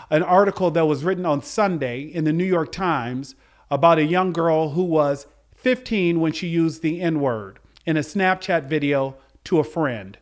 an 0.10 0.24
article 0.24 0.72
that 0.72 0.88
was 0.88 1.04
written 1.04 1.26
on 1.26 1.42
Sunday 1.42 2.02
in 2.02 2.24
the 2.24 2.34
New 2.34 2.46
York 2.46 2.72
Times 2.72 3.36
about 3.70 3.98
a 3.98 4.06
young 4.06 4.32
girl 4.32 4.72
who 4.72 4.84
was 4.84 5.28
15 5.56 6.20
when 6.20 6.32
she 6.32 6.48
used 6.48 6.82
the 6.82 7.02
N 7.02 7.20
word 7.20 7.60
in 7.86 7.98
a 7.98 8.02
Snapchat 8.02 8.66
video 8.66 9.16
to 9.46 9.60
a 9.60 9.64
friend. 9.64 10.18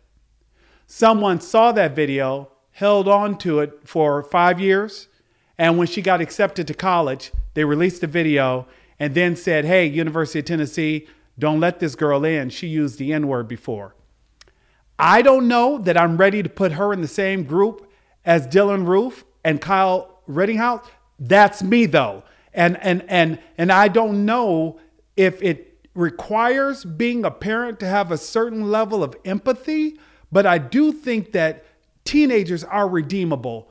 Someone 0.87 1.39
saw 1.39 1.71
that 1.71 1.95
video, 1.95 2.49
held 2.71 3.07
on 3.07 3.37
to 3.39 3.59
it 3.59 3.79
for 3.83 4.23
five 4.23 4.59
years, 4.59 5.07
and 5.57 5.77
when 5.77 5.87
she 5.87 6.01
got 6.01 6.21
accepted 6.21 6.67
to 6.67 6.73
college, 6.73 7.31
they 7.53 7.63
released 7.63 8.01
the 8.01 8.07
video 8.07 8.67
and 8.99 9.13
then 9.15 9.35
said, 9.35 9.65
Hey, 9.65 9.85
University 9.85 10.39
of 10.39 10.45
Tennessee, 10.45 11.07
don't 11.37 11.59
let 11.59 11.79
this 11.79 11.95
girl 11.95 12.23
in. 12.25 12.49
She 12.49 12.67
used 12.67 12.99
the 12.99 13.13
N 13.13 13.27
word 13.27 13.47
before. 13.47 13.95
I 14.99 15.21
don't 15.21 15.47
know 15.47 15.77
that 15.79 15.97
I'm 15.97 16.17
ready 16.17 16.43
to 16.43 16.49
put 16.49 16.73
her 16.73 16.93
in 16.93 17.01
the 17.01 17.07
same 17.07 17.43
group 17.43 17.89
as 18.23 18.47
Dylann 18.47 18.87
Roof 18.87 19.25
and 19.43 19.59
Kyle 19.61 20.21
Rittenhouse. 20.27 20.85
That's 21.19 21.63
me 21.63 21.85
though. 21.85 22.23
And 22.53 22.77
and 22.81 23.03
and 23.07 23.39
and 23.57 23.71
I 23.71 23.87
don't 23.87 24.25
know 24.25 24.79
if 25.15 25.41
it 25.41 25.73
requires 25.95 26.85
being 26.85 27.23
a 27.25 27.31
parent 27.31 27.79
to 27.79 27.85
have 27.85 28.11
a 28.11 28.17
certain 28.17 28.71
level 28.71 29.03
of 29.03 29.15
empathy, 29.25 29.99
but 30.31 30.45
I 30.45 30.57
do 30.57 30.91
think 30.91 31.31
that 31.33 31.65
teenagers 32.03 32.63
are 32.63 32.87
redeemable. 32.87 33.69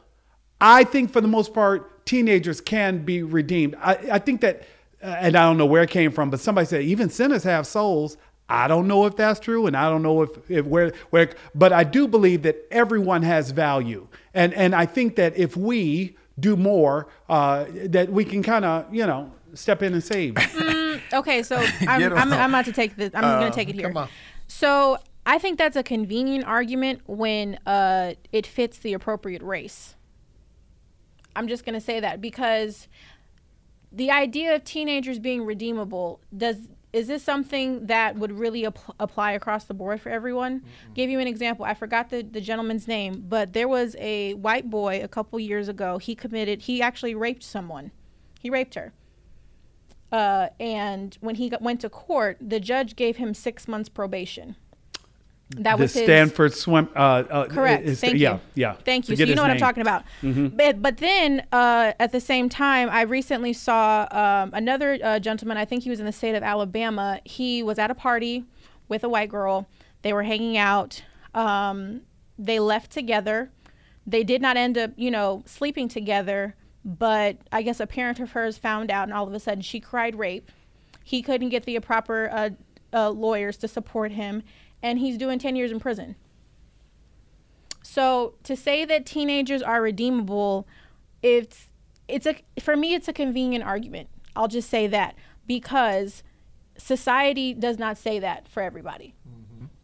I 0.61 0.85
think 0.85 1.13
for 1.13 1.21
the 1.21 1.29
most 1.29 1.53
part, 1.53 2.07
teenagers 2.07 2.61
can 2.61 3.05
be 3.05 3.23
redeemed. 3.23 3.75
I, 3.81 3.99
I 4.13 4.19
think 4.19 4.41
that, 4.43 4.63
uh, 5.03 5.07
and 5.19 5.37
I 5.37 5.43
don't 5.43 5.59
know 5.59 5.67
where 5.67 5.83
it 5.83 5.91
came 5.91 6.13
from, 6.13 6.31
but 6.31 6.39
somebody 6.39 6.67
said 6.67 6.83
even 6.83 7.11
sinners 7.11 7.43
have 7.43 7.67
souls. 7.67 8.17
I 8.53 8.69
don't 8.69 8.87
know 8.87 9.07
if 9.07 9.17
that's 9.17 9.41
true, 9.41 9.67
and 9.67 9.75
I 9.77 9.89
don't 9.89 10.03
know 10.03 10.23
if, 10.23 10.51
if 10.51 10.67
where 10.67 10.93
where, 11.11 11.31
but 11.55 11.73
I 11.73 11.85
do 11.85 12.07
believe 12.07 12.43
that 12.43 12.57
everyone 12.71 13.23
has 13.23 13.51
value, 13.51 14.07
and 14.35 14.53
and 14.55 14.75
I 14.75 14.85
think 14.87 15.17
that 15.17 15.37
if 15.37 15.57
we 15.57 16.17
do 16.39 16.57
more, 16.57 17.09
uh, 17.29 17.65
that 17.87 18.11
we 18.11 18.25
can 18.25 18.43
kind 18.43 18.65
of 18.65 18.95
you 18.95 19.07
know 19.07 19.33
step 19.55 19.83
in 19.83 19.93
and 19.95 20.05
save. 20.05 20.37
Okay, 21.15 21.43
so 21.43 21.57
I'm, 21.89 22.01
Get 22.01 22.13
'em 22.13 22.19
I'm. 22.19 22.33
I'm 22.33 22.51
about 22.51 22.65
to 22.67 22.73
take 22.73 22.97
this. 22.97 23.11
I'm 23.15 23.25
Uh, 23.25 23.39
going 23.41 23.51
to 23.53 23.55
take 23.55 23.69
it 23.69 23.75
here. 23.75 23.89
come 23.89 23.97
on. 23.97 24.09
So 24.47 24.99
I 25.27 25.39
think 25.39 25.59
that's 25.59 25.77
a 25.77 25.83
convenient 25.83 26.45
argument 26.47 27.01
when 27.07 27.59
uh, 27.67 28.15
it 28.33 28.47
fits 28.47 28.79
the 28.79 28.93
appropriate 28.95 29.43
race. 29.43 29.95
I'm 31.37 31.49
just 31.49 31.65
going 31.65 31.75
to 31.75 31.81
say 31.81 32.01
that 32.01 32.21
because 32.21 32.89
the 33.91 34.11
idea 34.11 34.55
of 34.55 34.65
teenagers 34.65 35.19
being 35.19 35.45
redeemable 35.45 36.21
does 36.37 36.57
is 36.93 37.07
this 37.07 37.23
something 37.23 37.87
that 37.87 38.17
would 38.17 38.33
really 38.33 38.67
ap- 38.67 38.79
apply 39.01 39.33
across 39.33 39.65
the 39.65 39.75
board 39.75 40.01
for 40.01 40.11
everyone? 40.11 40.63
Give 40.95 41.09
you 41.09 41.21
an 41.21 41.27
example. 41.27 41.65
I 41.65 41.75
forgot 41.75 42.11
the, 42.11 42.23
the 42.23 42.41
gentleman's 42.41 42.87
name, 42.87 43.25
but 43.29 43.55
there 43.55 43.69
was 43.69 43.97
a 43.99 44.35
white 44.35 44.69
boy 44.69 45.01
a 45.03 45.09
couple 45.09 45.41
years 45.41 45.69
ago. 45.69 45.99
He 45.99 46.15
committed. 46.15 46.63
He 46.63 46.83
actually 46.83 47.15
raped 47.15 47.43
someone. 47.43 47.93
He 48.41 48.51
raped 48.51 48.75
her. 48.75 48.93
Uh, 50.11 50.49
and 50.61 51.17
when 51.21 51.37
he 51.37 51.49
got, 51.49 51.63
went 51.63 51.81
to 51.81 51.89
court, 51.89 52.37
the 52.41 52.61
judge 52.61 52.95
gave 52.97 53.17
him 53.17 53.33
six 53.33 53.67
months 53.67 53.89
probation. 53.89 54.57
That 55.59 55.77
the 55.77 55.83
was 55.83 55.93
his 55.93 56.05
Stanford 56.05 56.55
swim. 56.55 56.89
Uh, 56.95 56.99
uh, 56.99 57.47
Correct. 57.47 57.85
is- 57.85 58.01
Thank 58.01 58.19
yeah, 58.19 58.35
you. 58.35 58.41
Yeah. 58.55 58.73
Thank 58.85 59.09
you. 59.09 59.15
Forget 59.15 59.27
so 59.27 59.29
you 59.29 59.33
his 59.33 59.37
know 59.37 59.43
what 59.43 59.51
I'm 59.51 59.59
talking 59.59 59.83
about. 59.83 60.05
Mhm. 60.23 60.57
But 60.57 60.81
but 60.83 60.97
then 60.99 61.47
uh, 61.53 61.93
at 62.01 62.13
the 62.13 62.21
same 62.21 62.49
time, 62.49 62.89
I 62.91 63.03
recently 63.03 63.53
saw 63.53 64.07
um, 64.11 64.51
another 64.55 64.99
uh, 65.03 65.19
gentleman. 65.19 65.57
I 65.57 65.65
think 65.65 65.83
he 65.85 65.91
was 65.91 66.01
in 66.01 66.07
the 66.07 66.13
state 66.13 66.35
of 66.35 66.43
Alabama. 66.43 67.21
He 67.25 67.63
was 67.63 67.79
at 67.79 67.91
a 67.91 67.95
party 67.95 68.45
with 68.89 69.05
a 69.05 69.09
white 69.09 69.29
girl. 69.29 69.69
They 70.03 70.13
were 70.13 70.23
hanging 70.23 70.57
out. 70.57 71.03
Um, 71.35 72.03
they 72.39 72.59
left 72.59 72.91
together. 72.91 73.51
They 74.07 74.25
did 74.25 74.43
not 74.43 74.57
end 74.57 74.77
up, 74.79 74.91
you 74.97 75.11
know, 75.11 75.43
sleeping 75.47 75.89
together. 75.89 76.55
But 76.85 77.37
I 77.53 77.63
guess 77.63 77.79
a 77.79 77.87
parent 77.87 78.19
of 78.19 78.33
hers 78.33 78.59
found 78.59 78.91
out, 78.91 79.05
and 79.05 79.13
all 79.13 79.27
of 79.29 79.33
a 79.33 79.39
sudden 79.39 79.63
she 79.63 79.79
cried 79.79 80.19
rape. 80.19 80.51
He 81.05 81.23
couldn't 81.23 81.51
get 81.51 81.65
the 81.65 81.79
proper 81.81 82.29
uh, 82.93 83.11
lawyers 83.11 83.57
to 83.59 83.69
support 83.69 84.13
him, 84.13 84.43
and 84.83 84.99
he's 84.99 85.17
doing 85.17 85.39
10 85.39 85.57
years 85.57 85.71
in 85.71 85.81
prison. 85.81 86.17
So 87.83 88.35
to 88.45 88.57
say 88.57 88.85
that 88.85 89.05
teenagers 89.05 89.63
are 89.63 89.83
redeemable, 89.83 90.67
it's 91.23 91.69
it's 92.09 92.27
a 92.27 92.37
for 92.61 92.77
me 92.77 92.95
it's 92.95 93.09
a 93.09 93.13
convenient 93.13 93.65
argument. 93.65 94.09
I'll 94.35 94.49
just 94.49 94.71
say 94.71 94.87
that 94.87 95.17
because 95.47 96.23
society 96.79 97.53
does 97.55 97.79
not 97.79 97.99
say 97.99 98.19
that 98.19 98.49
for 98.49 98.63
everybody. 98.63 99.15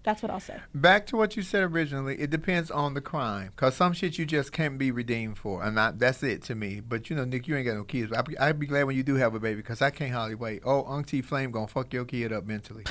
That's 0.05 0.23
what 0.23 0.31
I'll 0.31 0.41
say. 0.41 0.57
Back 0.75 1.07
to 1.09 1.17
what 1.17 1.37
you 1.37 1.43
said 1.43 1.65
originally, 1.65 2.19
it 2.19 2.31
depends 2.31 2.71
on 2.71 2.95
the 2.95 3.01
crime. 3.01 3.51
Cause 3.57 3.75
some 3.77 3.93
shit 3.93 4.17
you 4.17 4.25
just 4.25 4.53
can't 4.53 4.79
be 4.79 4.91
redeemed 4.91 5.37
for, 5.39 5.63
and 5.63 5.79
I, 5.79 5.91
that's 5.91 6.23
it 6.23 6.43
to 6.45 6.55
me. 6.55 6.81
But 6.81 7.11
you 7.11 7.17
know, 7.17 7.25
Nick, 7.25 7.47
you 7.49 7.57
ain't 7.57 7.67
got 7.67 7.75
no 7.77 7.85
kids. 7.85 8.13
I'd 8.13 8.25
be, 8.25 8.39
I'd 8.39 8.59
be 8.59 8.67
glad 8.67 8.85
when 8.85 8.97
you 8.97 9.03
do 9.03 9.17
have 9.17 9.35
a 9.35 9.41
baby, 9.41 9.63
cause 9.63 9.83
I 9.83 9.91
can't 9.91 10.13
hardly 10.13 10.35
wait. 10.37 10.63
Oh, 10.65 10.83
Auntie 10.85 11.21
Flame 11.21 11.51
gonna 11.51 11.67
fuck 11.67 11.93
your 11.93 12.05
kid 12.05 12.33
up 12.33 12.47
mentally. 12.47 12.85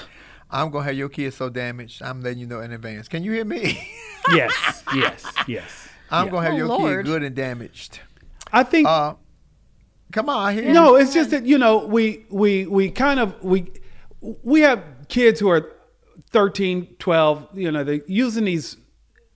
I'm 0.52 0.70
gonna 0.70 0.86
have 0.86 0.96
your 0.96 1.10
kid 1.10 1.34
so 1.34 1.50
damaged. 1.50 2.02
I'm 2.04 2.22
letting 2.22 2.40
you 2.40 2.46
know 2.46 2.60
in 2.60 2.72
advance. 2.72 3.08
Can 3.08 3.24
you 3.24 3.32
hear 3.32 3.46
me? 3.46 3.90
yes, 4.32 4.84
yes, 4.94 5.26
yes. 5.48 5.88
I'm 6.12 6.26
Yeah. 6.26 6.32
gonna 6.32 6.44
have 6.46 6.54
Oh, 6.54 6.58
your 6.58 6.68
Lord. 6.68 7.06
kid 7.06 7.10
good 7.12 7.24
and 7.24 7.36
damaged. 7.36 8.00
I 8.54 8.64
think. 8.64 8.88
Uh, 8.88 9.16
come 10.12 10.30
on, 10.30 10.46
I 10.46 10.54
hear 10.54 10.72
No, 10.72 10.96
you. 10.98 11.04
it's 11.04 11.14
just 11.14 11.32
that 11.32 11.46
you 11.46 11.58
know 11.58 11.86
we 11.86 12.26
we 12.30 12.66
we 12.68 12.92
kind 12.92 13.20
of 13.20 13.42
we 13.44 13.72
we 14.22 14.62
have 14.62 14.84
kids 15.08 15.40
who 15.40 15.50
are 15.50 15.72
13, 16.32 16.96
12, 17.00 17.48
you 17.54 17.72
know, 17.72 17.84
they're 17.84 18.02
using 18.08 18.46
these 18.46 18.78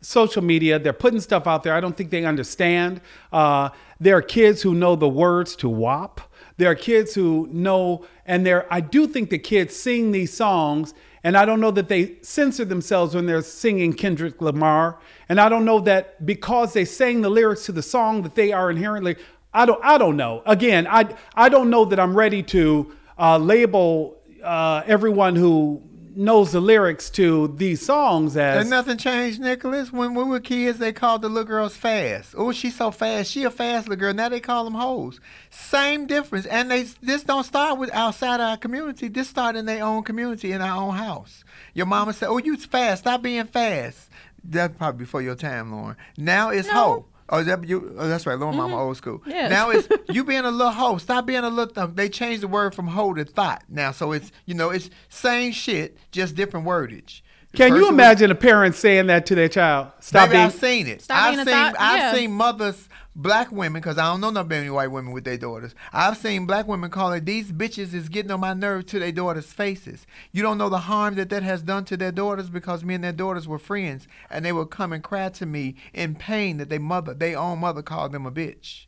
social 0.02 0.42
media, 0.42 0.80
they're 0.80 0.94
putting 0.94 1.20
stuff 1.20 1.48
out 1.48 1.64
there. 1.64 1.74
I 1.74 1.80
don't 1.80 1.96
think 1.96 2.10
they 2.10 2.26
understand. 2.26 3.02
Uh, 3.32 3.70
there 4.00 4.18
are 4.18 4.22
kids 4.22 4.62
who 4.62 4.74
know 4.74 4.96
the 4.96 5.08
words 5.08 5.56
to 5.58 5.70
WAP. 5.70 6.22
There 6.58 6.70
are 6.70 6.76
kids 6.76 7.14
who 7.14 7.48
know, 7.52 8.06
and 8.26 8.46
there 8.46 8.72
I 8.72 8.82
do 8.82 9.08
think 9.08 9.30
the 9.30 9.40
kids 9.40 9.76
sing 9.76 10.12
these 10.12 10.34
songs, 10.34 10.94
and 11.24 11.38
I 11.38 11.46
don't 11.46 11.60
know 11.60 11.72
that 11.72 11.88
they 11.88 12.18
censor 12.22 12.66
themselves 12.66 13.16
when 13.16 13.26
they're 13.26 13.42
singing 13.42 13.94
Kendrick 13.94 14.42
Lamar, 14.42 15.00
and 15.30 15.40
I 15.40 15.50
don't 15.50 15.66
know 15.66 15.80
that 15.82 16.26
because 16.26 16.74
they 16.74 16.86
sang 16.86 17.22
the 17.22 17.30
lyrics 17.30 17.66
to 17.68 17.72
the 17.72 17.82
song 17.82 18.24
that 18.24 18.36
they 18.36 18.52
are 18.52 18.70
inherently. 18.70 19.16
I 19.54 19.66
don't. 19.66 19.84
I 19.84 19.98
don't 19.98 20.18
know. 20.18 20.44
Again, 20.46 20.88
I 20.88 21.16
I 21.36 21.50
don't 21.50 21.70
know 21.70 21.86
that 21.86 22.00
I'm 22.00 22.16
ready 22.16 22.42
to 22.44 22.96
uh, 23.18 23.38
label 23.38 24.18
uh, 24.44 24.84
everyone 24.86 25.36
who 25.36 25.82
knows 26.16 26.52
the 26.52 26.60
lyrics 26.60 27.10
to 27.12 27.48
these 27.50 27.86
songs 27.86 28.38
as 28.38 28.62
And 28.62 28.70
nothing 28.70 28.98
changed, 28.98 29.40
Nicholas. 29.40 29.92
When 29.92 30.14
we 30.14 30.24
were 30.24 30.40
kids, 30.40 30.80
they 30.80 30.94
called 30.94 31.22
the 31.22 31.30
little 31.30 31.44
girls 31.44 31.76
fast. 31.76 32.34
Oh, 32.38 32.52
she's 32.52 32.76
so 32.76 32.92
fast. 32.92 33.32
She 33.32 33.44
a 33.44 33.50
fast 33.50 33.88
little 33.88 34.00
girl. 34.00 34.14
Now 34.14 34.30
they 34.30 34.40
call 34.40 34.64
them 34.64 34.74
hoes. 34.74 35.20
Same 35.50 36.08
difference. 36.08 36.46
And 36.46 36.70
they 36.70 36.84
this 37.02 37.24
don't 37.24 37.44
start 37.44 37.80
with 37.80 37.92
outside 37.94 38.40
our 38.40 38.58
community. 38.58 39.08
This 39.08 39.30
start 39.30 39.56
in 39.56 39.66
their 39.66 39.84
own 39.84 40.04
community, 40.04 40.52
in 40.52 40.62
our 40.62 40.82
own 40.82 40.96
house. 40.96 41.44
Your 41.74 41.86
mama 41.86 42.14
said, 42.14 42.30
"Oh, 42.30 42.38
you 42.38 42.58
fast. 42.58 43.04
Stop 43.04 43.22
being 43.22 43.46
fast." 43.46 44.10
That's 44.44 44.76
probably 44.76 45.00
before 45.00 45.22
your 45.22 45.36
time, 45.36 45.72
Lauren. 45.72 45.96
Now 46.18 46.50
it's 46.50 46.68
hoe. 46.68 47.06
Oh, 47.32 47.40
is 47.40 47.46
that 47.48 47.66
you? 47.68 47.96
Oh, 47.98 48.08
that's 48.08 48.26
right. 48.26 48.38
Lauren 48.38 48.58
Mama, 48.58 48.74
mm-hmm. 48.76 48.82
old 48.84 48.98
school. 48.98 49.22
Yes. 49.26 49.50
Now 49.50 49.70
it's 49.70 49.88
you 50.10 50.24
being 50.26 50.44
a 50.44 50.52
little 50.52 50.72
hoe. 50.74 50.98
Stop 50.98 51.26
being 51.26 51.44
a 51.44 51.50
little. 51.50 51.74
Th- 51.74 51.96
they 51.96 52.10
changed 52.10 52.44
the 52.44 52.48
word 52.48 52.76
from 52.76 52.88
hoe 52.88 53.14
to 53.14 53.24
thought 53.26 53.64
now, 53.70 53.92
so 53.92 54.12
it's 54.12 54.32
you 54.46 54.54
know 54.54 54.70
it's 54.70 54.90
same 55.10 55.52
shit, 55.54 55.98
just 56.12 56.36
different 56.36 56.66
wordage. 56.66 57.22
Can 57.54 57.70
First 57.72 57.78
you 57.80 57.82
it 57.82 57.82
was- 57.82 57.90
imagine 57.90 58.32
a 58.32 58.36
parent 58.36 58.76
saying 58.76 59.08
that 59.08 59.26
to 59.28 59.36
their 59.36 59.50
child? 59.50 59.92
Stop 60.00 60.28
Baby, 60.30 60.32
being. 60.38 60.46
I've 60.46 60.54
seen 60.54 60.88
it. 60.88 61.02
Stop 61.02 61.18
I've 61.18 61.30
being 61.34 61.40
a 61.40 61.46
seen 61.46 61.54
thought- 61.54 61.76
I've 61.80 61.98
yeah. 62.00 62.14
seen 62.14 62.32
mothers, 62.34 62.90
black 63.16 63.52
women, 63.52 63.82
because 63.82 63.98
I 63.98 64.06
don't 64.06 64.22
know 64.22 64.30
no 64.30 64.44
many 64.44 64.70
white 64.70 64.92
women 64.92 65.12
with 65.12 65.24
their 65.24 65.38
daughters. 65.38 65.76
I've 65.92 66.18
seen 66.18 66.46
black 66.46 66.68
women 66.68 66.90
call 66.90 67.14
it 67.14 67.26
these 67.26 67.52
bitches 67.52 67.94
is 67.94 68.10
getting 68.10 68.32
on 68.32 68.40
my 68.40 68.54
nerve 68.54 68.86
to 68.88 69.00
their 69.00 69.12
daughters' 69.12 69.54
faces. 69.54 70.06
You 70.32 70.42
don't 70.42 70.58
know 70.58 70.70
the 70.70 70.80
harm 70.80 71.16
that 71.16 71.30
that 71.30 71.44
has 71.44 71.62
done 71.62 71.86
to 71.86 71.98
their 71.98 72.12
daughters 72.12 72.50
because 72.50 72.84
me 72.84 72.96
and 72.96 73.04
their 73.04 73.12
daughters 73.12 73.48
were 73.48 73.60
friends, 73.60 74.08
and 74.30 74.46
they 74.46 74.54
would 74.54 74.70
come 74.70 74.94
and 74.94 75.04
cry 75.04 75.30
to 75.30 75.46
me 75.46 75.76
in 75.94 76.16
pain 76.16 76.58
that 76.58 76.70
their 76.70 76.80
mother, 76.80 77.14
their 77.14 77.38
own 77.38 77.60
mother, 77.60 77.82
called 77.82 78.12
them 78.12 78.26
a 78.26 78.32
bitch. 78.32 78.86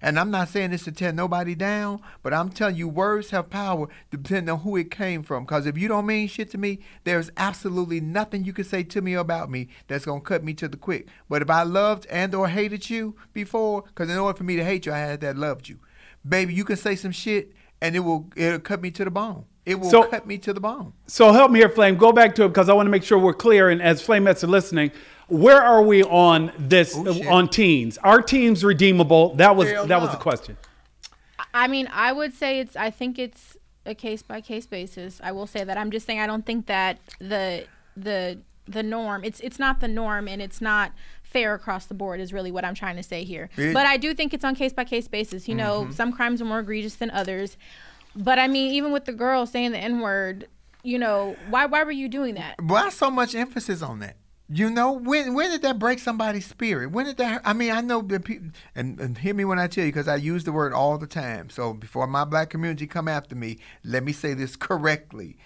And 0.00 0.18
I'm 0.18 0.30
not 0.30 0.48
saying 0.48 0.70
this 0.70 0.84
to 0.84 0.92
tear 0.92 1.12
nobody 1.12 1.54
down, 1.54 2.00
but 2.22 2.32
I'm 2.32 2.50
telling 2.50 2.76
you, 2.76 2.88
words 2.88 3.30
have 3.30 3.50
power 3.50 3.88
depending 4.10 4.50
on 4.52 4.60
who 4.60 4.76
it 4.76 4.90
came 4.90 5.22
from. 5.22 5.44
Because 5.44 5.66
if 5.66 5.76
you 5.76 5.88
don't 5.88 6.06
mean 6.06 6.28
shit 6.28 6.50
to 6.52 6.58
me, 6.58 6.80
there's 7.04 7.30
absolutely 7.36 8.00
nothing 8.00 8.44
you 8.44 8.52
can 8.52 8.64
say 8.64 8.82
to 8.84 9.00
me 9.00 9.14
about 9.14 9.50
me 9.50 9.68
that's 9.86 10.04
gonna 10.04 10.20
cut 10.20 10.44
me 10.44 10.54
to 10.54 10.68
the 10.68 10.76
quick. 10.76 11.08
But 11.28 11.42
if 11.42 11.50
I 11.50 11.62
loved 11.62 12.06
and 12.10 12.34
or 12.34 12.48
hated 12.48 12.88
you 12.90 13.16
before, 13.32 13.82
because 13.82 14.10
in 14.10 14.18
order 14.18 14.36
for 14.36 14.44
me 14.44 14.56
to 14.56 14.64
hate 14.64 14.86
you, 14.86 14.92
I 14.92 14.98
had 14.98 15.20
to 15.22 15.28
have 15.28 15.38
loved 15.38 15.68
you. 15.68 15.78
Baby, 16.28 16.54
you 16.54 16.64
can 16.64 16.76
say 16.76 16.96
some 16.96 17.12
shit 17.12 17.52
and 17.80 17.94
it 17.96 18.00
will 18.00 18.28
it'll 18.36 18.58
cut 18.60 18.82
me 18.82 18.90
to 18.92 19.04
the 19.04 19.10
bone. 19.10 19.44
It 19.64 19.78
will 19.78 19.90
So- 19.90 20.04
cut 20.04 20.26
me 20.26 20.38
to 20.38 20.52
the 20.52 20.60
bone. 20.60 20.94
So 21.06 21.32
help 21.32 21.50
me 21.50 21.58
here, 21.60 21.68
Flame. 21.68 21.96
Go 21.96 22.10
back 22.12 22.34
to 22.36 22.44
it 22.44 22.48
because 22.48 22.68
I 22.68 22.72
want 22.72 22.86
to 22.86 22.90
make 22.90 23.02
sure 23.02 23.18
we're 23.18 23.34
clear. 23.34 23.68
And 23.68 23.82
as 23.82 24.04
Flamettes 24.04 24.42
are 24.42 24.46
listening, 24.48 24.90
where 25.28 25.60
are 25.60 25.82
we 25.82 26.02
on 26.02 26.52
this 26.58 26.94
Oh, 26.96 27.28
on 27.28 27.48
teens? 27.48 27.98
Are 27.98 28.22
teens 28.22 28.64
redeemable? 28.64 29.34
That 29.36 29.56
was 29.56 29.70
Hell 29.70 29.86
that 29.86 30.00
was 30.00 30.10
the 30.10 30.16
question. 30.16 30.56
I 31.54 31.66
mean, 31.66 31.88
I 31.92 32.12
would 32.12 32.34
say 32.34 32.60
it's. 32.60 32.76
I 32.76 32.90
think 32.90 33.18
it's 33.18 33.56
a 33.86 33.94
case 33.94 34.22
by 34.22 34.40
case 34.40 34.66
basis. 34.66 35.20
I 35.22 35.32
will 35.32 35.46
say 35.46 35.64
that. 35.64 35.76
I'm 35.78 35.90
just 35.90 36.06
saying 36.06 36.20
I 36.20 36.26
don't 36.26 36.44
think 36.44 36.66
that 36.66 36.98
the 37.18 37.66
the 37.96 38.38
the 38.66 38.82
norm. 38.82 39.24
It's 39.24 39.40
it's 39.40 39.58
not 39.58 39.80
the 39.80 39.88
norm, 39.88 40.28
and 40.28 40.40
it's 40.40 40.60
not 40.60 40.92
fair 41.22 41.54
across 41.54 41.86
the 41.86 41.94
board. 41.94 42.20
Is 42.20 42.32
really 42.32 42.50
what 42.50 42.64
I'm 42.64 42.74
trying 42.74 42.96
to 42.96 43.02
say 43.02 43.24
here. 43.24 43.50
It- 43.56 43.74
but 43.74 43.86
I 43.86 43.96
do 43.96 44.14
think 44.14 44.32
it's 44.34 44.44
on 44.44 44.54
case 44.54 44.72
by 44.72 44.84
case 44.84 45.08
basis. 45.08 45.48
You 45.48 45.54
know, 45.54 45.82
mm-hmm. 45.82 45.92
some 45.92 46.12
crimes 46.12 46.40
are 46.40 46.46
more 46.46 46.60
egregious 46.60 46.94
than 46.96 47.10
others. 47.10 47.56
But 48.14 48.38
I 48.38 48.48
mean, 48.48 48.72
even 48.72 48.92
with 48.92 49.04
the 49.04 49.12
girl 49.12 49.46
saying 49.46 49.72
the 49.72 49.78
n 49.78 50.00
word, 50.00 50.48
you 50.82 50.98
know, 50.98 51.36
why 51.50 51.66
why 51.66 51.84
were 51.84 51.92
you 51.92 52.08
doing 52.08 52.34
that? 52.34 52.56
Why 52.62 52.88
so 52.90 53.10
much 53.10 53.34
emphasis 53.34 53.82
on 53.82 54.00
that? 54.00 54.16
You 54.50 54.70
know, 54.70 54.92
when 54.92 55.34
when 55.34 55.50
did 55.50 55.60
that 55.62 55.78
break 55.78 55.98
somebody's 55.98 56.46
spirit? 56.46 56.90
When 56.90 57.04
did 57.04 57.18
that? 57.18 57.42
I 57.44 57.52
mean, 57.52 57.70
I 57.70 57.82
know 57.82 58.00
that 58.00 58.24
people, 58.24 58.48
and, 58.74 58.98
and 58.98 59.18
hear 59.18 59.34
me 59.34 59.44
when 59.44 59.58
I 59.58 59.66
tell 59.66 59.84
you, 59.84 59.92
because 59.92 60.08
I 60.08 60.16
use 60.16 60.44
the 60.44 60.52
word 60.52 60.72
all 60.72 60.96
the 60.96 61.06
time. 61.06 61.50
So 61.50 61.74
before 61.74 62.06
my 62.06 62.24
black 62.24 62.48
community 62.48 62.86
come 62.86 63.08
after 63.08 63.36
me, 63.36 63.58
let 63.84 64.02
me 64.02 64.12
say 64.12 64.32
this 64.32 64.56
correctly. 64.68 65.36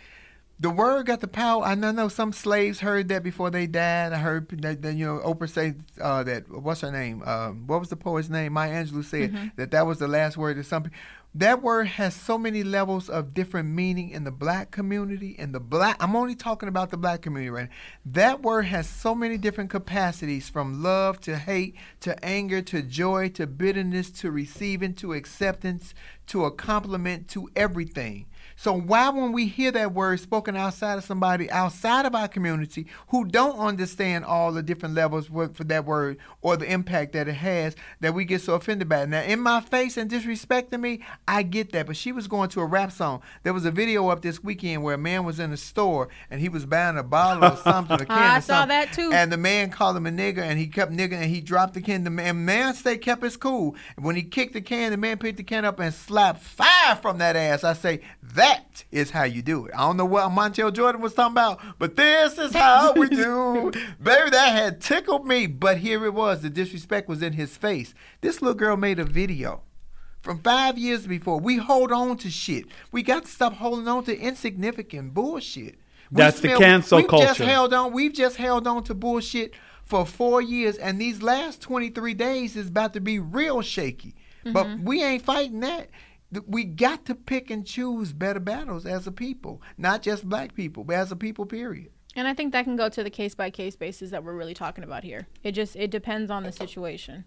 The 0.60 0.70
word 0.70 1.06
got 1.06 1.20
the 1.20 1.26
power. 1.26 1.64
I 1.64 1.74
know, 1.74 1.90
know 1.90 2.06
some 2.06 2.32
slaves 2.32 2.78
heard 2.78 3.08
that 3.08 3.24
before 3.24 3.50
they 3.50 3.66
died. 3.66 4.12
I 4.12 4.18
heard 4.18 4.48
that, 4.62 4.82
that 4.82 4.94
you 4.94 5.04
know 5.04 5.20
Oprah 5.24 5.50
say 5.50 5.74
uh, 6.00 6.22
that. 6.22 6.48
What's 6.48 6.82
her 6.82 6.92
name? 6.92 7.24
Um, 7.24 7.66
what 7.66 7.80
was 7.80 7.88
the 7.88 7.96
poet's 7.96 8.28
name? 8.28 8.52
Maya 8.52 8.84
Angelou 8.84 9.04
said 9.04 9.50
that 9.56 9.72
that 9.72 9.84
was 9.84 9.98
the 9.98 10.06
last 10.06 10.36
word 10.36 10.54
to 10.58 10.62
some 10.62 10.84
people. 10.84 10.98
That 11.34 11.62
word 11.62 11.86
has 11.86 12.14
so 12.14 12.36
many 12.36 12.62
levels 12.62 13.08
of 13.08 13.32
different 13.32 13.70
meaning 13.70 14.10
in 14.10 14.24
the 14.24 14.30
black 14.30 14.70
community. 14.70 15.34
In 15.38 15.52
the 15.52 15.60
black, 15.60 15.96
I'm 15.98 16.14
only 16.14 16.34
talking 16.34 16.68
about 16.68 16.90
the 16.90 16.98
black 16.98 17.22
community 17.22 17.48
right 17.48 17.68
now. 17.70 17.74
That 18.04 18.42
word 18.42 18.66
has 18.66 18.86
so 18.86 19.14
many 19.14 19.38
different 19.38 19.70
capacities 19.70 20.50
from 20.50 20.82
love 20.82 21.20
to 21.22 21.38
hate 21.38 21.74
to 22.00 22.22
anger 22.22 22.60
to 22.62 22.82
joy 22.82 23.30
to 23.30 23.46
bitterness 23.46 24.10
to 24.10 24.30
receiving 24.30 24.92
to 24.96 25.14
acceptance 25.14 25.94
to 26.26 26.44
a 26.44 26.50
compliment 26.50 27.28
to 27.28 27.48
everything. 27.56 28.26
So 28.56 28.72
why 28.72 29.08
when 29.10 29.32
we 29.32 29.46
hear 29.46 29.70
that 29.72 29.92
word 29.92 30.20
spoken 30.20 30.56
outside 30.56 30.98
of 30.98 31.04
somebody 31.04 31.50
outside 31.50 32.06
of 32.06 32.14
our 32.14 32.28
community 32.28 32.86
who 33.08 33.24
don't 33.24 33.58
understand 33.58 34.24
all 34.24 34.52
the 34.52 34.62
different 34.62 34.94
levels 34.94 35.26
for 35.26 35.48
for 35.48 35.64
that 35.64 35.84
word 35.84 36.18
or 36.40 36.56
the 36.56 36.70
impact 36.70 37.12
that 37.12 37.28
it 37.28 37.34
has, 37.34 37.74
that 38.00 38.14
we 38.14 38.24
get 38.24 38.40
so 38.40 38.54
offended 38.54 38.88
by 38.88 39.02
it? 39.02 39.08
Now, 39.08 39.22
in 39.22 39.40
my 39.40 39.60
face 39.60 39.96
and 39.96 40.10
disrespecting 40.10 40.80
me, 40.80 41.00
I 41.26 41.42
get 41.42 41.72
that. 41.72 41.86
But 41.86 41.96
she 41.96 42.12
was 42.12 42.28
going 42.28 42.48
to 42.50 42.60
a 42.60 42.66
rap 42.66 42.92
song. 42.92 43.22
There 43.42 43.52
was 43.52 43.64
a 43.64 43.70
video 43.70 44.08
up 44.08 44.22
this 44.22 44.42
weekend 44.42 44.82
where 44.82 44.94
a 44.94 44.98
man 44.98 45.24
was 45.24 45.40
in 45.40 45.52
a 45.52 45.56
store 45.56 46.08
and 46.30 46.40
he 46.40 46.48
was 46.48 46.66
buying 46.66 46.98
a 46.98 47.02
bottle 47.02 47.44
or 47.44 47.56
something, 47.64 48.00
a 48.00 48.06
can 48.06 48.18
I 48.18 48.40
saw 48.40 48.60
something, 48.60 48.68
that 48.68 48.92
too. 48.92 49.10
And 49.12 49.32
the 49.32 49.36
man 49.36 49.70
called 49.70 49.96
him 49.96 50.06
a 50.06 50.10
nigger 50.10 50.38
and 50.38 50.58
he 50.58 50.66
kept 50.66 50.92
nigger 50.92 51.14
and 51.14 51.30
he 51.30 51.40
dropped 51.40 51.74
the 51.74 51.80
can. 51.80 52.04
The 52.04 52.10
man, 52.10 52.44
man 52.44 52.74
stay 52.74 52.96
kept 52.98 53.22
his 53.22 53.36
cool. 53.36 53.74
And 53.96 54.04
when 54.04 54.16
he 54.16 54.22
kicked 54.22 54.52
the 54.52 54.60
can, 54.60 54.90
the 54.90 54.96
man 54.96 55.18
picked 55.18 55.38
the 55.38 55.44
can 55.44 55.64
up 55.64 55.80
and 55.80 55.92
slapped 55.92 56.42
fire 56.42 56.96
from 56.96 57.18
that 57.18 57.36
ass. 57.36 57.64
I 57.64 57.72
say, 57.72 58.00
that 58.34 58.41
is 58.90 59.10
how 59.10 59.24
you 59.24 59.42
do 59.42 59.66
it. 59.66 59.72
I 59.74 59.78
don't 59.80 59.96
know 59.96 60.04
what 60.04 60.30
Montell 60.30 60.72
Jordan 60.72 61.00
was 61.00 61.14
talking 61.14 61.32
about, 61.32 61.60
but 61.78 61.96
this 61.96 62.38
is 62.38 62.52
how 62.54 62.92
we 62.92 63.08
do. 63.10 63.70
Baby, 64.02 64.30
that 64.30 64.52
had 64.54 64.80
tickled 64.80 65.26
me. 65.26 65.46
But 65.46 65.78
here 65.78 66.04
it 66.04 66.14
was. 66.14 66.42
The 66.42 66.50
disrespect 66.50 67.08
was 67.08 67.22
in 67.22 67.32
his 67.34 67.56
face. 67.56 67.94
This 68.20 68.42
little 68.42 68.54
girl 68.54 68.76
made 68.76 68.98
a 68.98 69.04
video 69.04 69.62
from 70.20 70.38
five 70.40 70.76
years 70.78 71.06
before. 71.06 71.38
We 71.40 71.56
hold 71.56 71.92
on 71.92 72.16
to 72.18 72.30
shit. 72.30 72.66
We 72.90 73.02
got 73.02 73.24
to 73.24 73.30
stop 73.30 73.54
holding 73.54 73.88
on 73.88 74.04
to 74.04 74.18
insignificant 74.18 75.14
bullshit. 75.14 75.76
We 76.10 76.16
That's 76.18 76.40
the 76.40 76.56
cancel 76.56 76.98
we've 76.98 77.08
just 77.08 77.40
held 77.40 77.72
on. 77.72 77.92
We've 77.92 78.12
just 78.12 78.36
held 78.36 78.66
on 78.66 78.84
to 78.84 78.94
bullshit 78.94 79.54
for 79.84 80.04
four 80.06 80.40
years, 80.42 80.76
and 80.76 81.00
these 81.00 81.22
last 81.22 81.60
twenty 81.62 81.88
three 81.90 82.14
days 82.14 82.54
is 82.56 82.68
about 82.68 82.92
to 82.94 83.00
be 83.00 83.18
real 83.18 83.62
shaky. 83.62 84.14
But 84.44 84.66
Mm-hmm. 84.66 84.84
we 84.84 85.02
ain't 85.02 85.22
fighting 85.24 85.60
that. 85.60 85.88
Th- 86.32 86.44
We 86.46 86.64
got 86.64 87.04
to 87.06 87.14
pick 87.14 87.50
and 87.50 87.66
choose 87.66 88.12
better 88.12 88.40
battles 88.40 88.86
as 88.86 89.06
a 89.06 89.12
people, 89.12 89.62
not 89.76 90.02
just 90.02 90.28
black 90.28 90.54
people, 90.54 90.84
but 90.84 90.96
as 90.96 91.12
a 91.12 91.16
people. 91.16 91.46
Period. 91.46 91.90
And 92.14 92.28
I 92.28 92.34
think 92.34 92.52
that 92.52 92.64
can 92.64 92.76
go 92.76 92.88
to 92.88 93.02
the 93.02 93.10
case 93.10 93.34
by 93.34 93.50
case 93.50 93.76
basis 93.76 94.10
that 94.10 94.22
we're 94.22 94.34
really 94.34 94.54
talking 94.54 94.84
about 94.84 95.02
here. 95.04 95.26
It 95.42 95.52
just 95.52 95.76
it 95.76 95.90
depends 95.90 96.30
on 96.30 96.42
the 96.42 96.52
situation. 96.52 97.24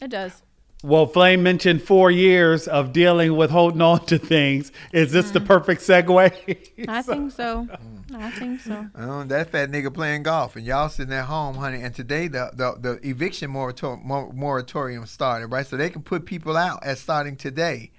It 0.00 0.08
does. 0.10 0.42
Well, 0.82 1.06
Flame 1.06 1.42
mentioned 1.42 1.82
four 1.82 2.10
years 2.10 2.66
of 2.66 2.94
dealing 2.94 3.36
with 3.36 3.50
holding 3.50 3.82
on 3.82 4.06
to 4.06 4.16
things. 4.18 4.72
Is 4.94 5.12
this 5.12 5.30
the 5.30 5.40
perfect 5.40 5.82
segue? 5.82 6.86
I 6.88 7.02
think 7.02 7.32
so. 7.32 7.68
I 8.14 8.30
think 8.30 8.60
so. 8.60 8.86
Uh, 8.94 9.24
that 9.24 9.50
fat 9.50 9.70
nigga 9.70 9.92
playing 9.92 10.22
golf, 10.22 10.56
and 10.56 10.64
y'all 10.64 10.88
sitting 10.88 11.12
at 11.12 11.26
home, 11.26 11.56
honey. 11.56 11.82
And 11.82 11.94
today 11.94 12.28
the 12.28 12.50
the, 12.54 12.76
the 12.80 13.08
eviction 13.08 13.50
moratorium, 13.50 14.06
moratorium 14.34 15.04
started, 15.04 15.48
right? 15.48 15.66
So 15.66 15.76
they 15.76 15.90
can 15.90 16.02
put 16.02 16.24
people 16.24 16.56
out 16.56 16.82
as 16.82 16.98
starting 16.98 17.36
today. 17.36 17.90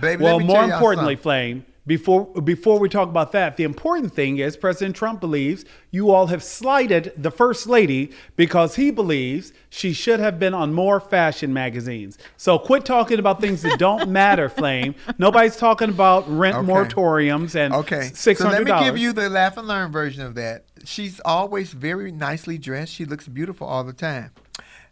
Baby, 0.00 0.24
well, 0.24 0.40
more 0.40 0.64
importantly, 0.64 1.14
something. 1.14 1.22
Flame, 1.22 1.64
before 1.86 2.26
before 2.42 2.78
we 2.78 2.88
talk 2.88 3.08
about 3.08 3.32
that, 3.32 3.56
the 3.56 3.64
important 3.64 4.12
thing 4.14 4.38
is 4.38 4.56
President 4.56 4.94
Trump 4.94 5.20
believes 5.20 5.64
you 5.90 6.10
all 6.10 6.26
have 6.26 6.42
slighted 6.44 7.12
the 7.16 7.30
first 7.30 7.66
lady 7.66 8.12
because 8.36 8.76
he 8.76 8.90
believes 8.90 9.52
she 9.70 9.94
should 9.94 10.20
have 10.20 10.38
been 10.38 10.52
on 10.52 10.74
more 10.74 11.00
fashion 11.00 11.52
magazines. 11.52 12.18
So 12.36 12.58
quit 12.58 12.84
talking 12.84 13.18
about 13.18 13.40
things 13.40 13.62
that 13.62 13.78
don't 13.78 14.10
matter, 14.22 14.50
Flame. 14.50 14.94
Nobody's 15.16 15.56
talking 15.56 15.88
about 15.88 16.28
rent 16.28 16.56
Okay. 16.58 16.66
moratoriums 16.66 17.54
and 17.54 17.72
Okay, 17.72 18.10
six 18.14 18.38
so 18.40 18.50
let 18.50 18.64
me 18.64 18.70
give 18.80 18.98
you 18.98 19.12
the 19.14 19.30
laugh 19.30 19.56
and 19.56 19.66
learn 19.66 19.90
version 19.90 20.22
of 20.22 20.34
that. 20.34 20.64
She's 20.84 21.20
always 21.24 21.72
very 21.72 22.12
nicely 22.12 22.58
dressed. 22.58 22.92
She 22.92 23.06
looks 23.06 23.26
beautiful 23.26 23.66
all 23.66 23.82
the 23.82 23.94
time. 23.94 24.30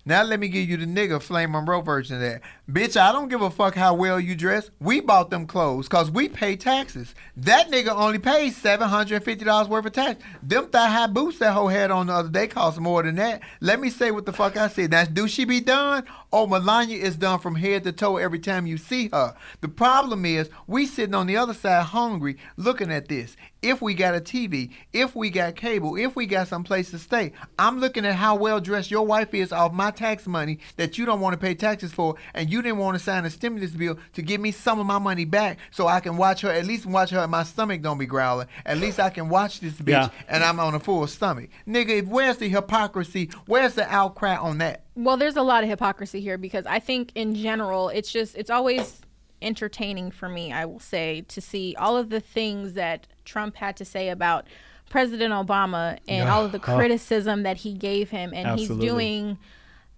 Now 0.09 0.23
let 0.23 0.39
me 0.39 0.47
give 0.47 0.69
you 0.69 0.77
the 0.77 0.87
nigga 0.87 1.21
Flame 1.21 1.51
Monroe 1.51 1.81
version 1.81 2.15
of 2.15 2.23
that. 2.23 2.41
Bitch, 2.71 2.97
I 2.97 3.11
don't 3.11 3.29
give 3.29 3.43
a 3.43 3.51
fuck 3.51 3.75
how 3.75 3.93
well 3.93 4.21
you 4.21 4.37
dress. 4.37 4.71
We 4.79 5.01
bought 5.01 5.31
them 5.31 5.49
clothes 5.49 5.89
because 5.89 6.13
we 6.13 6.29
pay 6.29 6.55
taxes. 6.55 7.13
That 7.37 7.73
nigga 7.73 7.89
only 7.89 8.21
pays 8.21 8.57
seven 8.57 8.89
hundred 8.89 9.17
and 9.17 9.25
fifty 9.25 9.45
dollars 9.45 9.67
worth 9.67 9.85
of 9.85 9.93
tax. 9.93 10.23
Them 10.45 10.69
thigh 10.69 10.91
high 10.91 11.09
boots 11.09 11.41
that 11.41 11.55
hoe 11.55 11.67
had 11.67 11.91
on 11.91 12.07
the 12.07 12.13
other 12.13 12.29
day 12.29 12.47
cost 12.47 12.79
more 12.79 13.03
than 13.03 13.17
that. 13.17 13.43
Let 13.61 13.81
me 13.81 13.91
say 13.91 14.13
what 14.13 14.27
the 14.27 14.33
fuck 14.33 14.57
I 14.57 14.69
said. 14.69 14.93
Now 14.93 15.05
do 15.07 15.27
she 15.27 15.45
be 15.45 15.61
done? 15.61 16.05
Oh, 16.33 16.47
Melania 16.47 16.99
is 17.03 17.17
done 17.17 17.41
from 17.41 17.57
head 17.57 17.83
to 17.83 17.91
toe 17.91 18.17
every 18.17 18.39
time 18.39 18.67
you 18.67 18.79
see 18.79 19.09
her. 19.13 19.35
The 19.61 19.69
problem 19.69 20.25
is 20.25 20.51
we 20.69 20.87
sitting 20.87 21.17
on 21.17 21.27
the 21.27 21.37
other 21.37 21.55
side 21.55 21.83
hungry 21.87 22.37
looking 22.57 22.93
at 22.93 23.09
this. 23.09 23.37
If 23.67 23.83
we 23.83 23.95
got 23.95 24.14
a 24.14 24.21
TV, 24.21 24.71
if 24.93 25.17
we 25.17 25.29
got 25.29 25.57
cable, 25.57 25.97
if 25.97 26.14
we 26.14 26.27
got 26.27 26.47
some 26.47 26.62
place 26.62 26.93
to 26.93 27.01
stay, 27.01 27.33
I'm 27.59 27.81
looking 27.81 28.07
at 28.07 28.14
how 28.14 28.37
well 28.37 28.61
dressed 28.61 28.93
your 28.93 29.05
wife 29.05 29.35
is 29.35 29.51
off 29.51 29.73
my 29.73 29.91
tax 29.91 30.25
money 30.29 30.61
that 30.77 30.97
you 30.99 31.05
don't 31.05 31.19
want 31.21 31.33
to 31.35 31.37
pay 31.37 31.53
taxes 31.57 31.93
for, 31.93 32.14
and 32.33 32.49
you 32.49 32.62
didn't 32.62 32.79
want 32.79 32.97
to 32.97 33.03
sign 33.03 33.25
a 33.25 33.31
stimulus 33.31 33.73
bill 33.73 33.99
to 34.12 34.23
give 34.23 34.41
me 34.41 34.53
some 34.53 34.79
of 34.79 34.87
my 34.87 35.01
money 35.01 35.25
back 35.25 35.59
so 35.73 35.89
I 35.89 35.99
can 35.99 36.17
watch 36.17 36.43
her, 36.43 36.49
at 36.49 36.64
least 36.64 36.87
watch 36.87 37.11
her, 37.11 37.19
and 37.19 37.31
my 37.33 37.43
stomach 37.43 37.83
don't 37.83 37.99
be 37.99 38.07
growling. 38.07 38.47
At 38.64 38.79
least 38.79 39.01
I 39.01 39.11
can 39.11 39.29
watch 39.29 39.59
this 39.59 39.75
bitch 39.75 39.89
Yeah. 39.89 40.09
and 40.29 40.45
I'm 40.45 40.61
on 40.61 40.77
a 40.77 40.79
full 40.81 41.05
stomach. 41.09 41.51
Nigga, 41.67 42.07
where's 42.07 42.37
the 42.37 42.49
hypocrisy? 42.49 43.31
Where's 43.47 43.75
the 43.75 43.93
outcry 43.93 44.37
on 44.37 44.59
that? 44.59 44.85
Well, 44.95 45.17
there's 45.17 45.37
a 45.37 45.43
lot 45.43 45.64
of 45.64 45.69
hypocrisy 45.69 46.21
here 46.21 46.39
because 46.39 46.67
I 46.67 46.79
think 46.79 47.11
in 47.17 47.35
general, 47.35 47.89
it's 47.89 48.12
just 48.12 48.37
it's 48.37 48.49
always 48.49 49.01
entertaining 49.47 50.11
for 50.11 50.28
me, 50.28 50.53
I 50.53 50.64
will 50.64 50.80
say, 50.80 51.22
to 51.28 51.40
see 51.40 51.74
all 51.78 51.97
of 51.97 52.11
the 52.11 52.20
things 52.20 52.72
that 52.74 53.07
Trump 53.24 53.57
had 53.57 53.76
to 53.76 53.84
say 53.84 54.09
about 54.09 54.47
President 54.90 55.32
Obama 55.32 55.99
and 56.07 56.28
all 56.28 56.44
of 56.44 56.53
the 56.53 56.59
Oh. 56.59 56.76
criticism 56.76 57.42
that 57.42 57.59
he 57.59 57.72
gave 57.74 58.11
him 58.11 58.32
and 58.34 58.47
Absolutely. 58.47 58.84
he's 58.84 58.92
doing 58.92 59.38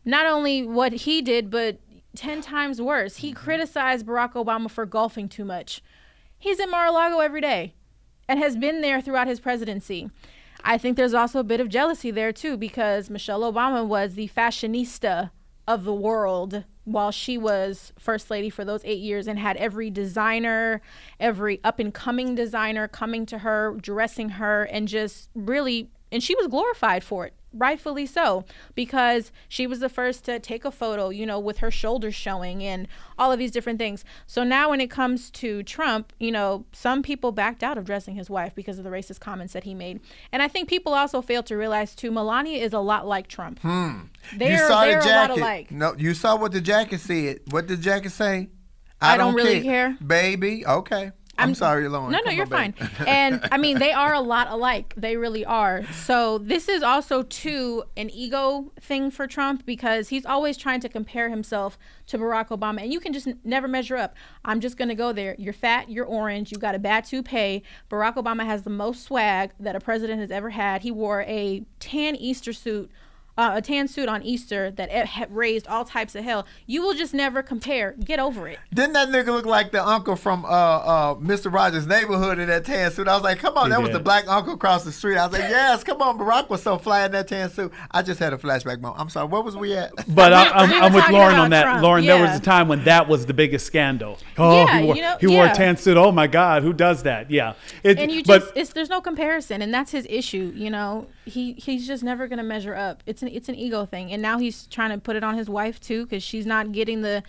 not 0.05 0.27
only 0.27 0.67
what 0.67 0.93
he 0.93 1.21
did 1.21 1.51
but 1.51 1.79
10 2.17 2.41
times 2.41 2.81
worse. 2.81 3.17
He 3.17 3.33
mm-hmm. 3.33 3.45
criticized 3.45 4.07
Barack 4.07 4.33
Obama 4.33 4.71
for 4.71 4.87
golfing 4.87 5.29
too 5.29 5.45
much. 5.45 5.83
He's 6.39 6.59
in 6.61 6.71
Mar-a-Lago 6.71 7.19
every 7.19 7.41
day 7.41 7.75
and 8.29 8.39
has 8.39 8.57
been 8.57 8.81
there 8.81 9.01
throughout 9.01 9.27
his 9.27 9.41
presidency. 9.41 10.11
I 10.65 10.79
think 10.79 10.97
there's 10.97 11.15
also 11.15 11.39
a 11.41 11.45
bit 11.45 11.61
of 11.61 11.69
jealousy 11.69 12.11
there 12.11 12.33
too 12.33 12.57
because 12.57 13.11
Michelle 13.11 13.41
Obama 13.41 13.87
was 13.87 14.15
the 14.15 14.29
fashionista 14.29 15.31
of 15.67 15.85
the 15.85 15.95
world 15.95 16.65
while 16.89 17.11
she 17.11 17.37
was 17.37 17.93
first 17.99 18.31
lady 18.31 18.51
for 18.51 18.65
those 18.65 18.81
8 18.85 18.99
years 18.99 19.29
and 19.29 19.39
had 19.39 19.57
every 19.59 19.91
designer, 19.91 20.81
every 21.21 21.61
up 21.63 21.79
and 21.79 21.93
coming 21.93 22.35
designer 22.35 22.89
coming 22.89 23.27
to 23.27 23.39
her, 23.39 23.77
dressing 23.81 24.31
her 24.31 24.65
and 24.65 24.89
just 24.89 25.29
really 25.35 25.91
and 26.11 26.23
she 26.23 26.35
was 26.35 26.47
glorified 26.47 27.05
for 27.05 27.27
it 27.27 27.35
rightfully 27.53 28.05
so 28.05 28.45
because 28.75 29.33
she 29.49 29.67
was 29.67 29.81
the 29.81 29.89
first 29.89 30.25
to 30.25 30.39
take 30.39 30.65
a 30.65 30.71
photo 30.71 31.09
you 31.09 31.25
know 31.25 31.39
with 31.39 31.59
her 31.59 31.71
shoulders 31.71 32.15
showing 32.15 32.63
and 32.63 32.87
all 33.19 33.33
of 33.33 33.39
these 33.39 33.51
different 33.51 33.79
things 33.79 34.05
so 34.27 34.45
now 34.45 34.71
when 34.71 34.81
it 34.81 34.91
comes 34.91 35.31
to 35.31 35.63
trump 35.63 36.13
you 36.19 36.31
know 36.31 36.65
some 36.73 37.03
people 37.03 37.33
backed 37.33 37.63
out 37.63 37.79
of 37.79 37.85
dressing 37.85 38.15
his 38.15 38.29
wife 38.29 38.55
because 38.55 38.79
of 38.79 38.85
the 38.85 38.91
racist 38.91 39.21
comments 39.21 39.55
that 39.55 39.65
he 39.65 39.75
made 39.75 40.01
and 40.33 40.43
i 40.43 40.49
think 40.49 40.69
people 40.69 40.93
also 40.93 41.23
fail 41.23 41.43
to 41.43 41.57
realize 41.57 41.95
too 41.95 42.11
melania 42.11 42.63
is 42.63 42.73
a 42.75 42.79
lot 42.79 43.07
like 43.07 43.29
trump 43.29 43.59
hmm. 43.61 44.01
they're, 44.37 44.53
you 44.53 44.59
saw 44.59 44.83
they're 44.83 45.01
the 45.01 45.07
a 45.07 45.13
lot 45.15 45.29
jacket. 45.29 45.41
alike 45.41 45.69
No, 45.71 45.95
you 45.97 46.15
saw 46.15 46.37
what 46.37 46.53
the 46.53 46.61
jacket 46.61 47.01
said. 47.01 47.41
What 47.51 47.67
did 47.67 47.79
the 47.79 47.83
jacket 47.83 48.11
say? 48.11 48.49
I 49.01 49.17
don't 49.17 49.35
really 49.35 49.63
care. 49.63 49.97
baby. 50.05 50.67
Okay, 50.67 51.13
I'm, 51.39 51.55
sorry, 51.55 51.89
Lauren. 51.89 52.13
No, 52.13 52.21
no, 52.25 52.31
you're 52.33 52.47
fine. 52.47 52.75
and 53.07 53.47
I 53.53 53.59
mean, 53.59 53.79
they 53.79 53.93
are 53.93 54.13
a 54.13 54.21
lot 54.21 54.49
alike. 54.51 54.93
They 54.97 55.17
really 55.17 55.45
are. 55.45 55.85
So 55.93 56.39
this 56.39 56.69
is 56.69 56.83
also 56.83 57.23
too 57.23 57.85
an 57.97 58.11
ego 58.11 58.73
thing 58.81 59.11
for 59.11 59.27
Trump 59.27 59.65
because 59.65 60.09
he's 60.09 60.27
always 60.27 60.57
trying 60.57 60.81
to 60.81 60.89
compare 60.89 61.31
himself 61.31 61.79
to 62.09 62.19
Barack 62.19 62.49
Obama, 62.49 62.83
and 62.83 62.93
you 62.93 63.01
can 63.01 63.13
just 63.13 63.27
n- 63.29 63.39
never 63.45 63.69
measure 63.69 63.97
up. 63.97 64.15
I'm 64.45 64.61
just 64.61 64.77
gonna 64.77 64.95
go 64.95 65.13
there. 65.13 65.37
You're 65.39 65.53
fat. 65.53 65.89
You're 65.91 66.07
orange. 66.07 66.51
You 66.53 66.59
got 66.59 66.75
a 66.75 66.79
bad 66.79 67.05
toupee. 67.05 67.63
Barack 67.91 68.17
Obama 68.17 68.45
has 68.45 68.63
the 68.63 68.71
most 68.71 69.05
swag 69.05 69.51
that 69.61 69.77
a 69.77 69.81
president 69.81 70.21
has 70.21 70.31
ever 70.31 70.51
had. 70.51 70.83
He 70.83 70.91
wore 70.91 71.23
a 71.23 71.65
tan 71.81 72.17
Easter 72.17 72.53
suit. 72.53 72.91
Uh, 73.39 73.53
a 73.55 73.63
tan 73.63 73.87
suit 73.87 74.09
on 74.09 74.21
Easter 74.25 74.73
that 74.73 74.91
it 74.91 75.07
had 75.07 75.33
raised 75.33 75.69
all 75.69 75.85
types 75.85 76.17
of 76.17 76.25
hell. 76.25 76.45
You 76.67 76.83
will 76.83 76.95
just 76.95 77.15
never 77.15 77.41
compare. 77.41 77.93
Get 77.93 78.19
over 78.19 78.49
it. 78.49 78.59
Didn't 78.75 78.95
that 78.95 79.11
nigga 79.11 79.29
look 79.29 79.47
like 79.47 79.71
the 79.71 79.87
uncle 79.87 80.17
from 80.17 80.45
uh, 80.45 80.49
uh, 80.49 81.15
Mr. 81.15 81.53
Rogers' 81.53 81.87
neighborhood 81.87 82.41
in 82.41 82.49
that 82.49 82.65
tan 82.65 82.91
suit? 82.91 83.07
I 83.07 83.15
was 83.15 83.23
like, 83.23 83.39
come 83.39 83.57
on, 83.57 83.67
He 83.67 83.71
that 83.71 83.81
was 83.81 83.93
the 83.93 84.01
black 84.01 84.27
uncle 84.27 84.55
across 84.55 84.83
the 84.83 84.91
street. 84.91 85.19
I 85.19 85.27
was 85.27 85.39
like, 85.39 85.49
yes, 85.49 85.85
come 85.85 86.03
on, 86.03 86.19
Barack 86.19 86.51
was 86.51 86.65
so 86.65 86.79
fly 86.79 87.05
in 87.07 87.13
that 87.13 87.29
tan 87.29 87.49
suit. 87.49 87.73
I 87.93 88.03
just 88.03 88.19
had 88.19 88.33
a 88.33 88.39
flashback 88.39 88.81
moment. 88.81 89.01
I'm 89.01 89.09
sorry, 89.09 89.29
where 89.29 89.41
was 89.41 89.57
we 89.57 89.73
at? 89.73 89.93
But 90.13 90.33
I, 90.33 90.49
I'm, 90.51 90.83
I'm 90.83 90.93
with 90.93 91.09
Lauren 91.09 91.37
on 91.37 91.51
that. 91.51 91.63
Trump, 91.63 91.83
Lauren, 91.85 92.05
there 92.05 92.21
was 92.21 92.37
a 92.37 92.43
time 92.43 92.67
when 92.67 92.83
that 92.85 93.07
was 93.09 93.25
the 93.27 93.35
biggest 93.35 93.67
scandal. 93.67 94.19
Oh, 94.37 94.65
Yeah, 94.65 94.79
he 94.81 94.85
wore, 94.85 94.97
you 94.97 95.03
know, 95.03 95.17
he 95.21 95.27
wore 95.29 95.47
a 95.47 95.55
tan 95.55 95.77
suit. 95.77 95.97
Oh 95.97 96.11
my 96.11 96.27
God, 96.27 96.65
who 96.65 96.73
does 96.73 97.05
that? 97.05 97.31
Yeah. 97.31 97.55
It, 97.85 98.01
and 98.01 98.11
you 98.11 98.25
but 98.25 98.41
just 98.41 98.53
it's 98.57 98.73
there's 98.73 98.89
no 98.89 99.01
comparison 99.01 99.63
and 99.63 99.73
that's 99.73 99.93
his 99.93 100.07
issue 100.11 100.53
you 100.57 100.71
know 100.71 101.07
he 101.29 101.53
he's 101.55 101.87
just 101.87 102.03
never 102.03 102.27
gonna 102.27 102.43
measure 102.43 102.75
up 102.75 103.03
it's 103.07 103.23
an 103.23 103.29
it's 103.29 103.49
an 103.49 103.55
ego 103.55 103.87
thing 103.87 104.13
and 104.13 104.21
now 104.23 104.39
he's 104.39 104.67
trying 104.67 104.91
to 104.91 104.99
put 104.99 105.17
it 105.17 105.25
on 105.25 105.37
his 105.37 105.49
wife 105.49 105.81
too 105.81 106.05
because 106.05 106.23
she's 106.23 106.47
not 106.47 106.73
getting 106.73 107.03
the 107.03 107.23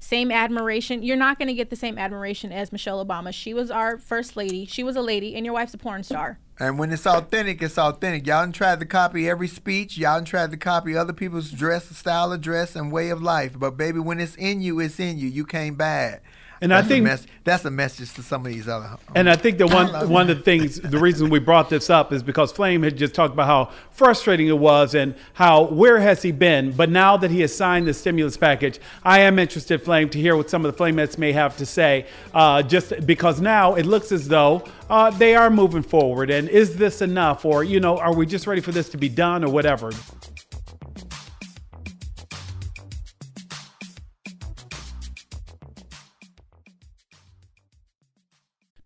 same 0.00 0.30
admiration 0.30 1.02
you're 1.02 1.16
not 1.16 1.38
gonna 1.38 1.54
get 1.54 1.70
the 1.70 1.76
same 1.76 1.96
admiration 1.98 2.52
as 2.52 2.72
michelle 2.72 3.04
obama 3.04 3.32
she 3.32 3.54
was 3.54 3.70
our 3.70 3.96
first 3.96 4.36
lady 4.36 4.66
she 4.66 4.82
was 4.82 4.96
a 4.96 5.00
lady 5.00 5.34
and 5.34 5.46
your 5.46 5.54
wife's 5.54 5.72
a 5.74 5.78
porn 5.78 6.02
star 6.02 6.38
And 6.58 6.78
when 6.78 6.92
it's 6.92 7.06
authentic, 7.06 7.62
it's 7.62 7.78
authentic. 7.78 8.26
Y'all 8.28 8.42
done 8.42 8.52
tried 8.52 8.78
to 8.78 8.86
copy 8.86 9.28
every 9.28 9.48
speech. 9.48 9.98
Y'all 9.98 10.18
done 10.18 10.24
tried 10.24 10.52
to 10.52 10.56
copy 10.56 10.96
other 10.96 11.12
people's 11.12 11.50
dress, 11.50 11.88
style 11.96 12.32
of 12.32 12.40
dress, 12.40 12.76
and 12.76 12.92
way 12.92 13.10
of 13.10 13.20
life. 13.20 13.58
But 13.58 13.76
baby, 13.76 13.98
when 13.98 14.20
it's 14.20 14.36
in 14.36 14.60
you, 14.60 14.78
it's 14.78 15.00
in 15.00 15.18
you. 15.18 15.26
You 15.26 15.44
can't. 15.44 15.76
And 16.64 16.72
I 16.72 16.78
That's 16.78 16.86
a 16.86 16.88
think 16.88 17.04
mess- 17.04 17.26
that's 17.44 17.64
a 17.66 17.70
message 17.70 18.14
to 18.14 18.22
some 18.22 18.46
of 18.46 18.50
these 18.50 18.68
other. 18.68 18.96
And 19.14 19.28
I 19.28 19.36
think 19.36 19.58
that 19.58 19.66
one 19.66 20.08
one 20.08 20.30
of 20.30 20.38
the 20.38 20.42
things, 20.42 20.80
the 20.80 20.98
reason 20.98 21.28
we 21.28 21.38
brought 21.38 21.68
this 21.68 21.90
up 21.90 22.10
is 22.10 22.22
because 22.22 22.50
Flame 22.52 22.82
had 22.82 22.96
just 22.96 23.14
talked 23.14 23.34
about 23.34 23.46
how 23.46 23.70
frustrating 23.90 24.48
it 24.48 24.58
was 24.58 24.94
and 24.94 25.14
how 25.34 25.64
where 25.64 26.00
has 26.00 26.22
he 26.22 26.32
been. 26.32 26.72
But 26.72 26.88
now 26.88 27.18
that 27.18 27.30
he 27.30 27.42
has 27.42 27.54
signed 27.54 27.86
the 27.86 27.92
stimulus 27.92 28.38
package, 28.38 28.80
I 29.02 29.20
am 29.20 29.38
interested, 29.38 29.82
Flame, 29.82 30.08
to 30.08 30.18
hear 30.18 30.36
what 30.36 30.48
some 30.48 30.64
of 30.64 30.74
the 30.74 30.82
Flamettes 30.82 31.18
may 31.18 31.32
have 31.32 31.54
to 31.58 31.66
say. 31.66 32.06
Uh, 32.32 32.62
just 32.62 33.06
because 33.06 33.42
now 33.42 33.74
it 33.74 33.84
looks 33.84 34.10
as 34.10 34.26
though 34.26 34.64
uh, 34.88 35.10
they 35.10 35.36
are 35.36 35.50
moving 35.50 35.82
forward. 35.82 36.30
And 36.30 36.48
is 36.48 36.76
this 36.76 37.02
enough, 37.02 37.44
or 37.44 37.62
you 37.62 37.78
know, 37.78 37.98
are 37.98 38.14
we 38.14 38.24
just 38.24 38.46
ready 38.46 38.62
for 38.62 38.72
this 38.72 38.88
to 38.88 38.96
be 38.96 39.10
done, 39.10 39.44
or 39.44 39.50
whatever? 39.50 39.92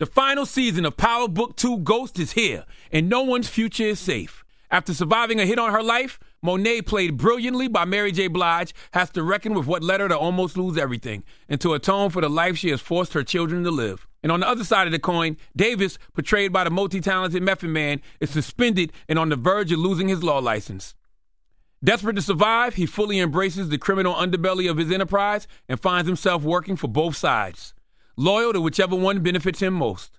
The 0.00 0.06
final 0.06 0.46
season 0.46 0.84
of 0.84 0.96
Power 0.96 1.26
Book 1.26 1.56
2 1.56 1.78
Ghost 1.78 2.20
is 2.20 2.30
here, 2.30 2.64
and 2.92 3.08
no 3.08 3.22
one's 3.22 3.48
future 3.48 3.82
is 3.82 3.98
safe. 3.98 4.44
After 4.70 4.94
surviving 4.94 5.40
a 5.40 5.44
hit 5.44 5.58
on 5.58 5.72
her 5.72 5.82
life, 5.82 6.20
Monet, 6.40 6.82
played 6.82 7.16
brilliantly 7.16 7.66
by 7.66 7.84
Mary 7.84 8.12
J. 8.12 8.28
Blige, 8.28 8.72
has 8.92 9.10
to 9.10 9.24
reckon 9.24 9.54
with 9.54 9.66
what 9.66 9.82
led 9.82 9.98
her 9.98 10.06
to 10.06 10.16
almost 10.16 10.56
lose 10.56 10.78
everything 10.78 11.24
and 11.48 11.60
to 11.62 11.74
atone 11.74 12.10
for 12.10 12.20
the 12.20 12.28
life 12.28 12.56
she 12.56 12.70
has 12.70 12.80
forced 12.80 13.12
her 13.14 13.24
children 13.24 13.64
to 13.64 13.72
live. 13.72 14.06
And 14.22 14.30
on 14.30 14.38
the 14.38 14.46
other 14.46 14.62
side 14.62 14.86
of 14.86 14.92
the 14.92 15.00
coin, 15.00 15.36
Davis, 15.56 15.98
portrayed 16.14 16.52
by 16.52 16.62
the 16.62 16.70
multi 16.70 17.00
talented 17.00 17.42
Method 17.42 17.70
Man, 17.70 18.00
is 18.20 18.30
suspended 18.30 18.92
and 19.08 19.18
on 19.18 19.30
the 19.30 19.36
verge 19.36 19.72
of 19.72 19.80
losing 19.80 20.06
his 20.06 20.22
law 20.22 20.38
license. 20.38 20.94
Desperate 21.82 22.14
to 22.14 22.22
survive, 22.22 22.74
he 22.74 22.86
fully 22.86 23.18
embraces 23.18 23.68
the 23.68 23.78
criminal 23.78 24.14
underbelly 24.14 24.70
of 24.70 24.76
his 24.76 24.92
enterprise 24.92 25.48
and 25.68 25.80
finds 25.80 26.06
himself 26.06 26.44
working 26.44 26.76
for 26.76 26.86
both 26.86 27.16
sides, 27.16 27.74
loyal 28.18 28.52
to 28.52 28.60
whichever 28.60 28.96
one 28.96 29.22
benefits 29.22 29.60
him 29.60 29.74
most. 29.74 30.18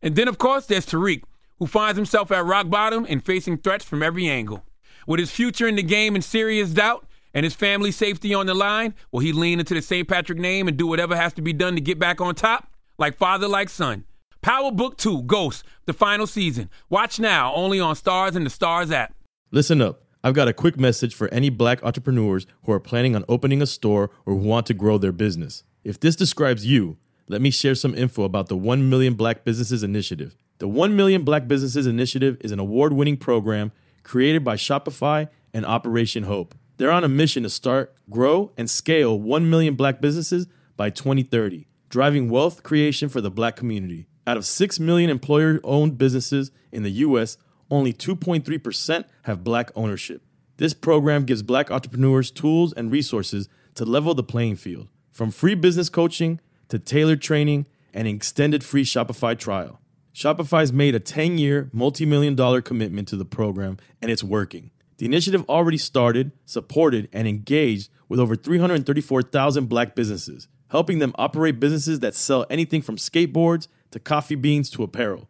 And 0.00 0.16
then, 0.16 0.28
of 0.28 0.38
course, 0.38 0.66
there's 0.66 0.86
Tariq, 0.86 1.22
who 1.58 1.66
finds 1.66 1.98
himself 1.98 2.30
at 2.30 2.44
rock 2.46 2.70
bottom 2.70 3.04
and 3.08 3.22
facing 3.22 3.58
threats 3.58 3.84
from 3.84 4.02
every 4.02 4.28
angle. 4.28 4.64
With 5.06 5.20
his 5.20 5.30
future 5.30 5.66
in 5.66 5.74
the 5.74 5.82
game 5.82 6.14
in 6.14 6.22
serious 6.22 6.70
doubt 6.70 7.06
and 7.34 7.44
his 7.44 7.54
family's 7.54 7.96
safety 7.96 8.32
on 8.32 8.46
the 8.46 8.54
line, 8.54 8.94
will 9.10 9.20
he 9.20 9.32
lean 9.32 9.58
into 9.58 9.74
the 9.74 9.82
St. 9.82 10.08
Patrick 10.08 10.38
name 10.38 10.68
and 10.68 10.76
do 10.76 10.86
whatever 10.86 11.16
has 11.16 11.32
to 11.34 11.42
be 11.42 11.52
done 11.52 11.74
to 11.74 11.80
get 11.80 11.98
back 11.98 12.20
on 12.20 12.34
top? 12.34 12.72
Like 12.98 13.18
father, 13.18 13.48
like 13.48 13.68
son. 13.68 14.04
Power 14.42 14.70
Book 14.70 14.96
2 14.96 15.22
Ghost, 15.24 15.64
the 15.84 15.92
final 15.92 16.26
season. 16.26 16.70
Watch 16.88 17.18
now 17.18 17.52
only 17.54 17.80
on 17.80 17.94
Starz 17.94 18.36
and 18.36 18.46
the 18.46 18.50
Starz 18.50 18.92
app. 18.92 19.14
Listen 19.50 19.82
up. 19.82 20.04
I've 20.22 20.34
got 20.34 20.48
a 20.48 20.52
quick 20.52 20.78
message 20.78 21.14
for 21.14 21.28
any 21.28 21.50
black 21.50 21.82
entrepreneurs 21.82 22.46
who 22.64 22.72
are 22.72 22.80
planning 22.80 23.16
on 23.16 23.24
opening 23.28 23.60
a 23.60 23.66
store 23.66 24.10
or 24.24 24.34
who 24.34 24.40
want 24.40 24.66
to 24.66 24.74
grow 24.74 24.98
their 24.98 25.12
business. 25.12 25.64
If 25.82 25.98
this 25.98 26.14
describes 26.14 26.66
you, 26.66 26.98
let 27.30 27.40
me 27.40 27.52
share 27.52 27.76
some 27.76 27.94
info 27.94 28.24
about 28.24 28.48
the 28.48 28.56
1 28.56 28.90
Million 28.90 29.14
Black 29.14 29.44
Businesses 29.44 29.84
Initiative. 29.84 30.34
The 30.58 30.66
1 30.66 30.96
Million 30.96 31.22
Black 31.22 31.46
Businesses 31.46 31.86
Initiative 31.86 32.36
is 32.40 32.50
an 32.50 32.58
award 32.58 32.92
winning 32.92 33.16
program 33.16 33.70
created 34.02 34.42
by 34.42 34.56
Shopify 34.56 35.28
and 35.54 35.64
Operation 35.64 36.24
Hope. 36.24 36.56
They're 36.76 36.90
on 36.90 37.04
a 37.04 37.08
mission 37.08 37.44
to 37.44 37.50
start, 37.50 37.94
grow, 38.10 38.50
and 38.56 38.68
scale 38.68 39.16
1 39.20 39.48
million 39.48 39.76
black 39.76 40.00
businesses 40.00 40.48
by 40.76 40.90
2030, 40.90 41.68
driving 41.88 42.30
wealth 42.30 42.64
creation 42.64 43.08
for 43.08 43.20
the 43.20 43.30
black 43.30 43.54
community. 43.54 44.08
Out 44.26 44.36
of 44.36 44.44
6 44.44 44.80
million 44.80 45.08
employer 45.08 45.60
owned 45.62 45.98
businesses 45.98 46.50
in 46.72 46.82
the 46.82 46.90
US, 46.90 47.36
only 47.70 47.92
2.3% 47.92 49.04
have 49.22 49.44
black 49.44 49.70
ownership. 49.76 50.22
This 50.56 50.74
program 50.74 51.26
gives 51.26 51.44
black 51.44 51.70
entrepreneurs 51.70 52.32
tools 52.32 52.72
and 52.72 52.90
resources 52.90 53.48
to 53.76 53.84
level 53.84 54.14
the 54.14 54.24
playing 54.24 54.56
field, 54.56 54.88
from 55.12 55.30
free 55.30 55.54
business 55.54 55.88
coaching 55.88 56.40
to 56.70 56.78
tailored 56.78 57.22
training 57.22 57.66
and 57.92 58.08
an 58.08 58.14
extended 58.16 58.64
free 58.64 58.84
Shopify 58.84 59.38
trial. 59.38 59.80
Shopify's 60.14 60.72
made 60.72 60.94
a 60.94 61.00
10 61.00 61.38
year, 61.38 61.70
multi 61.72 62.04
million 62.04 62.34
dollar 62.34 62.60
commitment 62.60 63.08
to 63.08 63.16
the 63.16 63.24
program, 63.24 63.78
and 64.02 64.10
it's 64.10 64.24
working. 64.24 64.70
The 64.98 65.06
initiative 65.06 65.48
already 65.48 65.78
started, 65.78 66.32
supported, 66.44 67.08
and 67.12 67.26
engaged 67.26 67.90
with 68.06 68.20
over 68.20 68.36
334,000 68.36 69.66
black 69.66 69.94
businesses, 69.94 70.46
helping 70.68 70.98
them 70.98 71.14
operate 71.16 71.58
businesses 71.58 72.00
that 72.00 72.14
sell 72.14 72.44
anything 72.50 72.82
from 72.82 72.96
skateboards 72.96 73.66
to 73.92 73.98
coffee 73.98 74.34
beans 74.34 74.68
to 74.70 74.82
apparel. 74.82 75.29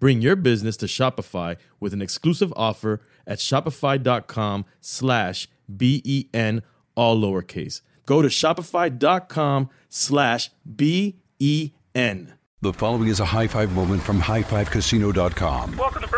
Bring 0.00 0.20
your 0.20 0.36
business 0.36 0.76
to 0.78 0.86
Shopify 0.86 1.56
with 1.80 1.92
an 1.92 2.02
exclusive 2.02 2.52
offer 2.56 3.00
at 3.26 3.38
shopify.com 3.38 4.64
slash 4.80 5.48
B-E-N, 5.74 6.62
all 6.94 7.20
lowercase. 7.20 7.82
Go 8.06 8.22
to 8.22 8.28
shopify.com 8.28 9.68
slash 9.88 10.50
B-E-N. 10.76 12.34
The 12.60 12.72
following 12.72 13.06
is 13.06 13.20
a 13.20 13.24
high 13.24 13.46
five 13.46 13.72
moment 13.72 14.02
from 14.02 14.20
highfivecasino.com. 14.20 15.76
Welcome 15.76 16.02
to 16.02 16.08
Burger 16.08 16.17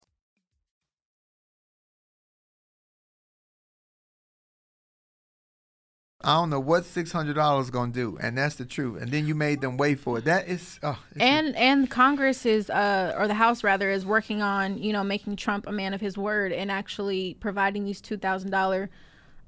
I 6.23 6.35
don't 6.35 6.49
know 6.49 6.59
what 6.59 6.85
six 6.85 7.11
hundred 7.11 7.33
dollars 7.35 7.69
gonna 7.69 7.91
do, 7.91 8.17
and 8.21 8.37
that's 8.37 8.55
the 8.55 8.65
truth. 8.65 9.01
And 9.01 9.11
then 9.11 9.25
you 9.27 9.35
made 9.35 9.61
them 9.61 9.77
wait 9.77 9.99
for 9.99 10.17
it. 10.19 10.25
That 10.25 10.47
is, 10.47 10.79
oh, 10.83 10.97
and 11.19 11.55
and 11.55 11.89
Congress 11.89 12.45
is 12.45 12.69
uh 12.69 13.15
or 13.17 13.27
the 13.27 13.33
House 13.33 13.63
rather 13.63 13.89
is 13.89 14.05
working 14.05 14.41
on 14.41 14.77
you 14.77 14.93
know 14.93 15.03
making 15.03 15.35
Trump 15.37 15.67
a 15.67 15.71
man 15.71 15.93
of 15.93 16.01
his 16.01 16.17
word 16.17 16.51
and 16.51 16.69
actually 16.71 17.35
providing 17.39 17.85
these 17.85 18.01
two 18.01 18.17
thousand 18.17 18.51
dollar 18.51 18.89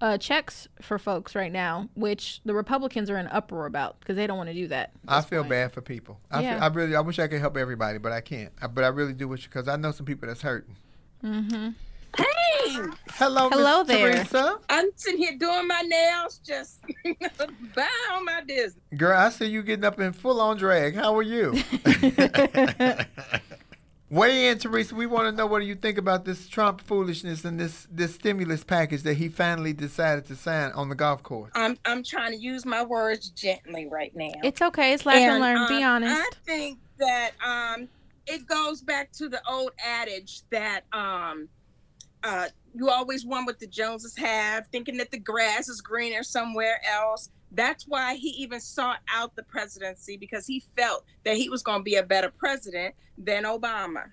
uh 0.01 0.17
checks 0.17 0.67
for 0.81 0.97
folks 0.97 1.35
right 1.35 1.51
now, 1.51 1.87
which 1.93 2.41
the 2.43 2.53
Republicans 2.53 3.09
are 3.09 3.17
in 3.17 3.27
uproar 3.27 3.65
about 3.67 3.99
because 3.99 4.15
they 4.15 4.25
don't 4.27 4.37
want 4.37 4.49
to 4.49 4.53
do 4.55 4.67
that. 4.67 4.91
I 5.07 5.21
feel 5.21 5.43
bad 5.43 5.71
for 5.71 5.81
people. 5.81 6.19
I, 6.31 6.41
Yeah. 6.41 6.55
feel, 6.55 6.63
I 6.63 6.67
really, 6.67 6.95
I 6.95 6.99
wish 7.01 7.19
I 7.19 7.27
could 7.27 7.39
help 7.39 7.55
everybody, 7.55 7.99
but 7.99 8.11
I 8.11 8.21
can't. 8.21 8.51
I, 8.61 8.67
but 8.67 8.83
I 8.83 8.87
really 8.87 9.13
do 9.13 9.27
wish 9.27 9.43
because 9.45 9.67
I 9.67 9.75
know 9.75 9.91
some 9.91 10.05
people 10.05 10.27
that's 10.27 10.41
hurting. 10.41 10.75
Mm-hmm. 11.23 11.69
Hey! 12.17 12.77
Hello, 13.13 13.49
Hello 13.49 13.79
Miss 13.79 13.87
there. 13.87 14.13
Teresa. 14.13 14.59
I'm 14.69 14.89
sitting 14.95 15.19
here 15.19 15.37
doing 15.37 15.67
my 15.67 15.81
nails, 15.81 16.39
just 16.39 16.81
bye 17.75 17.87
on 18.13 18.25
my 18.25 18.41
business. 18.41 18.83
Girl, 18.95 19.17
I 19.17 19.29
see 19.29 19.45
you 19.45 19.63
getting 19.63 19.85
up 19.85 19.99
in 19.99 20.13
full 20.13 20.39
on 20.41 20.57
drag. 20.57 20.95
How 20.95 21.15
are 21.15 21.23
you? 21.23 21.53
Weigh 24.13 24.49
in, 24.49 24.59
Teresa. 24.59 24.93
We 24.93 25.07
want 25.07 25.25
to 25.25 25.31
know 25.31 25.47
what 25.47 25.59
do 25.61 25.65
you 25.65 25.73
think 25.73 25.97
about 25.97 26.23
this 26.23 26.47
Trump 26.47 26.81
foolishness 26.81 27.45
and 27.45 27.59
this 27.59 27.87
this 27.89 28.13
stimulus 28.13 28.63
package 28.63 29.01
that 29.03 29.15
he 29.15 29.27
finally 29.27 29.73
decided 29.73 30.25
to 30.27 30.35
sign 30.35 30.71
on 30.73 30.89
the 30.89 30.95
golf 30.95 31.23
course. 31.23 31.51
I'm 31.55 31.79
I'm 31.83 32.03
trying 32.03 32.31
to 32.33 32.37
use 32.37 32.63
my 32.63 32.83
words 32.83 33.29
gently 33.29 33.87
right 33.87 34.15
now. 34.15 34.29
It's 34.43 34.61
okay. 34.61 34.93
It's 34.93 35.05
laugh 35.07 35.17
and, 35.17 35.41
learn. 35.41 35.67
Be 35.67 35.81
um, 35.81 36.03
honest. 36.03 36.15
I 36.15 36.29
think 36.45 36.77
that 36.99 37.31
um, 37.43 37.87
it 38.27 38.45
goes 38.45 38.81
back 38.81 39.11
to 39.13 39.29
the 39.29 39.41
old 39.49 39.71
adage 39.83 40.43
that 40.51 40.81
um, 40.93 41.49
uh, 42.23 42.47
you 42.73 42.89
always 42.89 43.25
want 43.25 43.45
what 43.45 43.59
the 43.59 43.67
Joneses 43.67 44.17
have, 44.17 44.67
thinking 44.67 44.97
that 44.97 45.11
the 45.11 45.19
grass 45.19 45.69
is 45.69 45.81
greener 45.81 46.23
somewhere 46.23 46.81
else. 46.91 47.29
That's 47.51 47.85
why 47.87 48.15
he 48.15 48.29
even 48.29 48.59
sought 48.59 48.99
out 49.13 49.35
the 49.35 49.43
presidency 49.43 50.17
because 50.17 50.47
he 50.47 50.63
felt 50.75 51.05
that 51.23 51.37
he 51.37 51.49
was 51.49 51.61
going 51.61 51.79
to 51.79 51.83
be 51.83 51.95
a 51.95 52.03
better 52.03 52.31
president 52.31 52.95
than 53.17 53.43
Obama. 53.43 54.05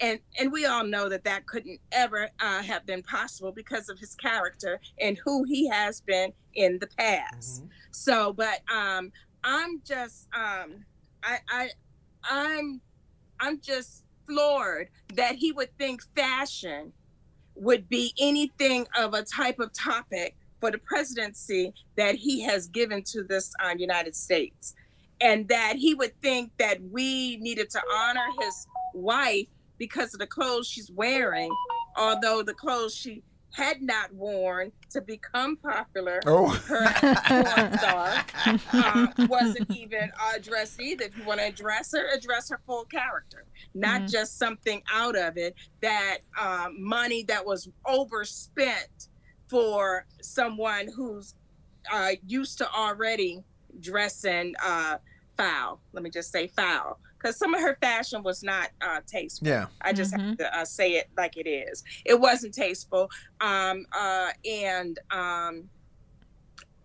And, 0.00 0.20
and 0.38 0.52
we 0.52 0.64
all 0.64 0.84
know 0.84 1.08
that 1.08 1.24
that 1.24 1.46
couldn't 1.46 1.80
ever 1.90 2.28
uh, 2.38 2.62
have 2.62 2.86
been 2.86 3.02
possible 3.02 3.50
because 3.50 3.88
of 3.88 3.98
his 3.98 4.14
character 4.14 4.80
and 5.00 5.18
who 5.24 5.42
he 5.42 5.68
has 5.68 6.00
been 6.00 6.32
in 6.54 6.78
the 6.78 6.86
past. 6.98 7.64
So, 7.90 8.32
but 8.32 8.60
um, 8.72 9.10
I'm 9.42 9.80
just 9.84 10.28
um, 10.36 10.84
I, 11.24 11.38
I 11.48 11.70
I'm 12.30 12.80
I'm 13.40 13.60
just 13.60 14.04
floored 14.26 14.88
that 15.14 15.34
he 15.34 15.50
would 15.52 15.76
think 15.78 16.02
fashion 16.14 16.92
would 17.60 17.88
be 17.88 18.14
anything 18.18 18.86
of 18.96 19.14
a 19.14 19.22
type 19.22 19.58
of 19.58 19.72
topic 19.72 20.36
for 20.60 20.70
the 20.70 20.78
presidency 20.78 21.72
that 21.96 22.14
he 22.14 22.40
has 22.42 22.68
given 22.68 23.02
to 23.02 23.22
this 23.22 23.52
uh, 23.64 23.74
United 23.76 24.14
States. 24.14 24.74
And 25.20 25.48
that 25.48 25.76
he 25.76 25.94
would 25.94 26.20
think 26.22 26.52
that 26.58 26.78
we 26.90 27.36
needed 27.38 27.70
to 27.70 27.80
honor 27.92 28.26
his 28.40 28.66
wife 28.94 29.48
because 29.78 30.14
of 30.14 30.20
the 30.20 30.26
clothes 30.26 30.68
she's 30.68 30.90
wearing, 30.90 31.50
although 31.96 32.42
the 32.42 32.54
clothes 32.54 32.94
she 32.94 33.22
had 33.58 33.82
not 33.82 34.14
worn 34.14 34.70
to 34.88 35.00
become 35.00 35.56
popular, 35.56 36.20
Oh. 36.26 36.46
her 36.48 36.84
porn 37.26 37.78
star, 37.78 38.24
uh, 38.72 39.06
wasn't 39.28 39.68
even 39.76 40.12
addressed 40.34 40.80
either. 40.80 41.04
If 41.06 41.18
you 41.18 41.24
want 41.24 41.40
to 41.40 41.46
address 41.46 41.90
her, 41.92 42.06
address 42.14 42.48
her 42.50 42.60
full 42.66 42.84
character, 42.84 43.44
not 43.74 44.02
Mhm. 44.02 44.10
just 44.12 44.38
something 44.38 44.80
out 44.92 45.16
of 45.16 45.36
it 45.36 45.56
that 45.80 46.18
um, 46.40 46.80
money 46.80 47.24
that 47.24 47.44
was 47.44 47.68
overspent 47.84 49.08
for 49.48 50.06
someone 50.22 50.86
who's 50.94 51.34
uh, 51.90 52.12
used 52.26 52.58
to 52.58 52.70
already 52.72 53.42
dressing 53.80 54.54
uh, 54.62 54.98
foul. 55.36 55.80
Let 55.92 56.02
me 56.04 56.10
just 56.10 56.30
say 56.30 56.46
foul. 56.48 57.00
Because 57.18 57.36
some 57.36 57.54
of 57.54 57.60
her 57.60 57.76
fashion 57.80 58.22
was 58.22 58.42
not 58.42 58.70
uh, 58.80 59.00
tasteful. 59.06 59.48
Yeah. 59.48 59.66
I 59.80 59.92
just 59.92 60.16
have 60.16 60.36
to 60.38 60.56
uh, 60.56 60.64
say 60.64 60.92
it 60.92 61.08
like 61.16 61.36
it 61.36 61.48
is. 61.48 61.82
It 62.04 62.18
wasn't 62.20 62.54
tasteful. 62.54 63.10
Um, 63.40 63.86
uh, 63.92 64.30
and 64.44 64.98
um, 65.10 65.68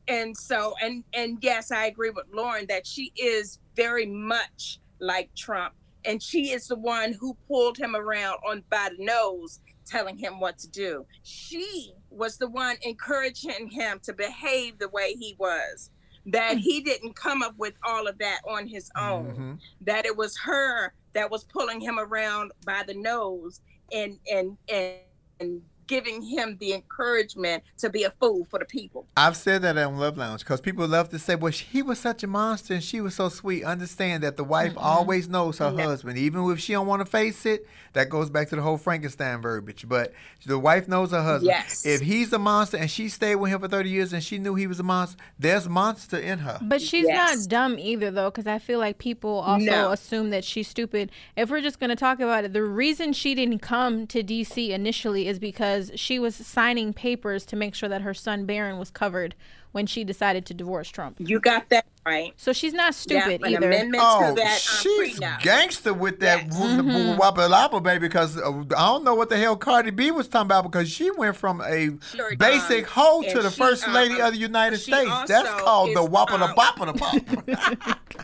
and 0.08 0.36
so 0.36 0.74
and 0.82 1.04
and 1.14 1.38
yes, 1.42 1.72
I 1.72 1.86
agree 1.86 2.10
with 2.10 2.26
Lauren 2.34 2.66
that 2.68 2.86
she 2.88 3.12
is 3.16 3.60
very 3.76 4.06
much 4.06 4.80
like 5.00 5.34
Trump, 5.36 5.74
and 6.06 6.22
she 6.22 6.52
is 6.52 6.68
the 6.68 6.76
one 6.76 7.14
who 7.14 7.38
pulled 7.48 7.78
him 7.78 7.96
around 7.96 8.40
on 8.48 8.64
by 8.70 8.90
the 8.98 9.04
nose, 9.04 9.60
telling 9.86 10.18
him 10.18 10.40
what 10.40 10.58
to 10.60 10.68
do. 10.68 11.06
She 11.24 11.94
was 12.10 12.38
the 12.38 12.50
one 12.50 12.78
encouraging 12.82 13.70
him 13.70 14.00
to 14.04 14.14
behave 14.14 14.80
the 14.80 14.90
way 14.90 15.14
he 15.14 15.36
was. 15.38 15.92
That 16.26 16.58
he 16.58 16.82
didn't 16.82 17.16
come 17.16 17.44
up 17.44 17.56
with 17.58 17.74
all 17.84 18.08
of 18.08 18.18
that 18.20 18.40
on 18.48 18.68
his 18.68 18.90
own 18.98 19.36
Mhm. 19.36 19.60
that 19.82 20.06
it 20.06 20.16
was 20.16 20.38
her 20.40 20.94
that 21.14 21.30
was 21.30 21.44
pulling 21.44 21.82
him 21.82 22.00
around 22.00 22.52
by 22.66 22.84
the 22.84 22.94
nose 22.94 23.62
and 23.92 24.20
and 24.32 24.58
and, 24.70 25.00
and 25.40 25.62
giving 25.88 26.22
him 26.22 26.58
the 26.60 26.74
encouragement 26.74 27.64
to 27.78 27.90
be 27.90 28.04
a 28.04 28.12
fool 28.20 28.46
for 28.46 28.60
the 28.60 28.66
people. 28.66 29.06
I've 29.18 29.38
said 29.38 29.62
that 29.64 29.78
on 29.78 29.98
Love 29.98 30.18
Lounge 30.18 30.42
because 30.42 30.62
people 30.62 30.88
love 30.88 31.10
to 31.10 31.20
say, 31.20 31.36
"Well, 31.36 31.52
he 31.52 31.82
was 31.82 32.00
such 32.00 32.24
a 32.24 32.28
monster 32.28 32.74
and 32.76 32.84
she 32.84 33.02
was 33.02 33.16
so 33.16 33.30
sweet." 33.30 33.64
Understand 33.64 34.24
that 34.24 34.38
the 34.38 34.44
wife 34.44 34.74
always 34.78 35.28
knows 35.28 35.58
her 35.60 35.72
husband, 35.72 36.18
even 36.18 36.50
if 36.52 36.60
she 36.60 36.74
don't 36.74 36.88
want 36.88 37.02
to 37.02 37.06
face 37.06 37.46
it. 37.46 37.68
That 37.94 38.10
goes 38.10 38.32
back 38.32 38.50
to 38.50 38.56
the 38.56 38.62
whole 38.64 38.78
Frankenstein 38.78 39.40
verbiage. 39.42 39.88
But 39.88 40.14
the 40.48 40.58
wife 40.58 40.88
knows 40.88 41.12
her 41.12 41.22
husband. 41.22 41.48
Yes. 41.56 41.86
If 41.86 42.02
he's 42.02 42.34
a 42.34 42.40
monster 42.40 42.76
and 42.78 42.90
she 42.90 43.08
stayed 43.08 43.36
with 43.36 43.52
him 43.52 43.60
for 43.60 43.68
thirty 43.68 43.90
years 43.92 44.14
and 44.14 44.24
she 44.24 44.40
knew 44.40 44.56
he 44.56 44.66
was 44.66 44.80
a 44.80 44.84
monster, 44.84 45.18
there's 45.38 45.70
monster 45.70 46.18
in 46.18 46.40
her. 46.40 46.58
But 46.62 46.82
she's 46.82 47.06
Yes. 47.06 47.42
not 47.42 47.50
dumb 47.50 47.78
either, 47.78 48.10
though, 48.10 48.32
because 48.32 48.48
I 48.48 48.58
feel 48.58 48.80
like 48.80 48.98
people 48.98 49.30
also 49.42 49.64
No. 49.66 49.92
assume 49.92 50.32
that 50.32 50.44
she's 50.44 50.68
stupid. 50.68 51.12
If 51.36 51.52
we're 51.52 51.62
just 51.62 51.80
going 51.80 51.92
to 51.92 51.96
talk 51.96 52.20
about 52.20 52.46
it, 52.46 52.54
the 52.54 52.64
reason 52.64 53.14
she 53.14 53.36
didn't 53.36 53.60
come 53.60 54.08
to 54.08 54.24
D.C. 54.24 54.72
initially 54.74 55.28
is 55.28 55.38
because 55.38 55.83
she 55.96 56.20
was 56.20 56.36
signing 56.36 56.94
papers 56.94 57.46
to 57.48 57.56
make 57.56 57.76
sure 57.76 57.90
that 57.90 58.02
her 58.02 58.14
son 58.14 58.46
Barron 58.46 58.78
was 58.78 58.90
covered 58.92 59.36
when 59.72 59.86
she 59.88 60.04
decided 60.04 60.46
to 60.46 60.54
divorce 60.54 60.88
Trump. 60.90 61.16
You 61.20 61.40
got 61.40 61.70
that 61.70 61.86
right. 62.06 62.32
So 62.38 62.54
she's 62.54 62.74
not 62.74 62.94
stupid 62.94 63.42
an 63.42 63.54
either. 63.56 63.68
amendment 63.68 64.04
Oh, 64.06 64.30
to 64.30 64.36
that 64.36 64.54
um, 64.54 64.58
she's 64.82 65.20
prenup. 65.20 65.42
gangster 65.42 65.94
with 65.94 66.20
that 66.20 66.48
wappa 66.50 67.50
lappa 67.50 67.82
baby 67.82 68.08
because 68.08 68.38
uh, 68.38 68.50
I 68.52 68.64
don't 68.64 69.04
know 69.04 69.16
what 69.16 69.30
the 69.30 69.38
hell 69.38 69.56
Cardi 69.56 69.90
B 69.90 70.12
was 70.12 70.28
talking 70.28 70.46
about 70.46 70.64
because 70.64 70.90
she 70.92 71.10
went 71.12 71.36
from 71.36 71.62
a 71.62 71.90
Sure 72.16 72.36
basic 72.36 72.86
done. 72.86 72.94
hoe 72.94 73.24
to 73.24 73.42
the 73.42 73.50
she, 73.50 73.58
first 73.60 73.88
lady 73.88 74.22
uh, 74.22 74.28
of 74.28 74.34
the 74.34 74.40
United 74.40 74.78
States. 74.78 75.10
That's 75.28 75.50
also 75.50 75.64
called 75.66 75.96
the 75.96 76.04
is, 76.04 76.10
wappa 76.10 76.38
the 76.38 76.46
um, 76.46 76.56
boppa 76.56 76.86
the 76.86 76.94
pop. 77.00 78.18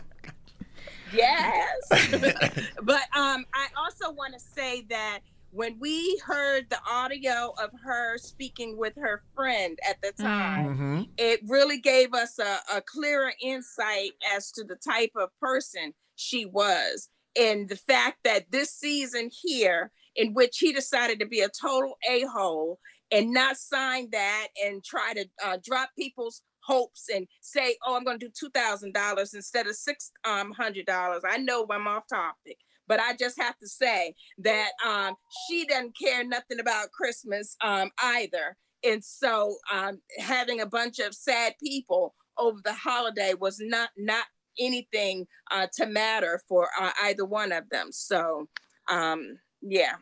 Yes. 1.12 1.88
but 2.82 3.02
um, 3.16 3.44
I 3.52 3.66
also 3.76 4.12
want 4.12 4.34
to 4.34 4.40
say 4.40 4.82
that 4.90 5.20
when 5.52 5.78
we 5.80 6.16
heard 6.24 6.70
the 6.70 6.78
audio 6.88 7.52
of 7.62 7.70
her 7.84 8.18
speaking 8.18 8.76
with 8.76 8.94
her 8.96 9.22
friend 9.34 9.78
at 9.88 10.00
the 10.00 10.12
time, 10.12 10.76
Mhm. 10.78 11.08
it 11.18 11.40
really 11.46 11.78
gave 11.78 12.14
us 12.14 12.38
a, 12.38 12.60
a 12.72 12.80
clearer 12.80 13.32
insight 13.40 14.12
as 14.34 14.50
to 14.52 14.64
the 14.64 14.76
type 14.76 15.12
of 15.16 15.30
person 15.40 15.94
she 16.14 16.44
was. 16.46 17.08
And 17.36 17.68
the 17.68 17.76
fact 17.76 18.18
that 18.24 18.50
this 18.50 18.70
season 18.72 19.30
here, 19.32 19.92
in 20.16 20.34
which 20.34 20.58
he 20.58 20.72
decided 20.72 21.18
to 21.20 21.26
be 21.26 21.40
a 21.40 21.48
total 21.48 21.96
a 22.08 22.22
hole 22.22 22.80
and 23.10 23.32
not 23.32 23.56
sign 23.56 24.10
that 24.10 24.48
and 24.62 24.84
try 24.84 25.14
to 25.14 25.28
uh, 25.42 25.58
drop 25.64 25.90
people's 25.96 26.42
hopes 26.62 27.08
and 27.08 27.26
say, 27.40 27.76
oh, 27.84 27.96
I'm 27.96 28.04
going 28.04 28.18
to 28.18 28.28
do 28.28 28.48
$2,000 28.50 29.34
instead 29.34 29.66
of 29.66 29.74
$600. 29.76 31.20
I 31.24 31.36
know 31.38 31.66
I'm 31.70 31.86
off 31.88 32.06
topic. 32.08 32.58
But 32.90 32.98
I 32.98 33.14
just 33.14 33.40
have 33.40 33.56
to 33.60 33.68
say 33.68 34.16
that 34.38 34.70
um, 34.84 35.14
she 35.46 35.64
doesn't 35.64 35.96
care 35.96 36.24
nothing 36.24 36.58
about 36.58 36.90
Christmas 36.90 37.54
um, 37.62 37.90
either. 38.02 38.56
And 38.82 39.04
so 39.04 39.54
um, 39.72 40.00
having 40.18 40.60
a 40.60 40.66
bunch 40.66 40.98
of 40.98 41.14
sad 41.14 41.54
people 41.62 42.16
over 42.36 42.58
the 42.64 42.72
holiday 42.72 43.34
was 43.38 43.58
not 43.60 43.90
not 43.96 44.24
anything 44.58 45.28
uh, 45.52 45.68
to 45.76 45.86
matter 45.86 46.40
for 46.48 46.68
uh, 46.80 46.90
either 47.04 47.24
one 47.24 47.52
of 47.52 47.68
them. 47.70 47.92
So 47.92 48.48
um, 48.88 49.38
yeah. 49.62 49.94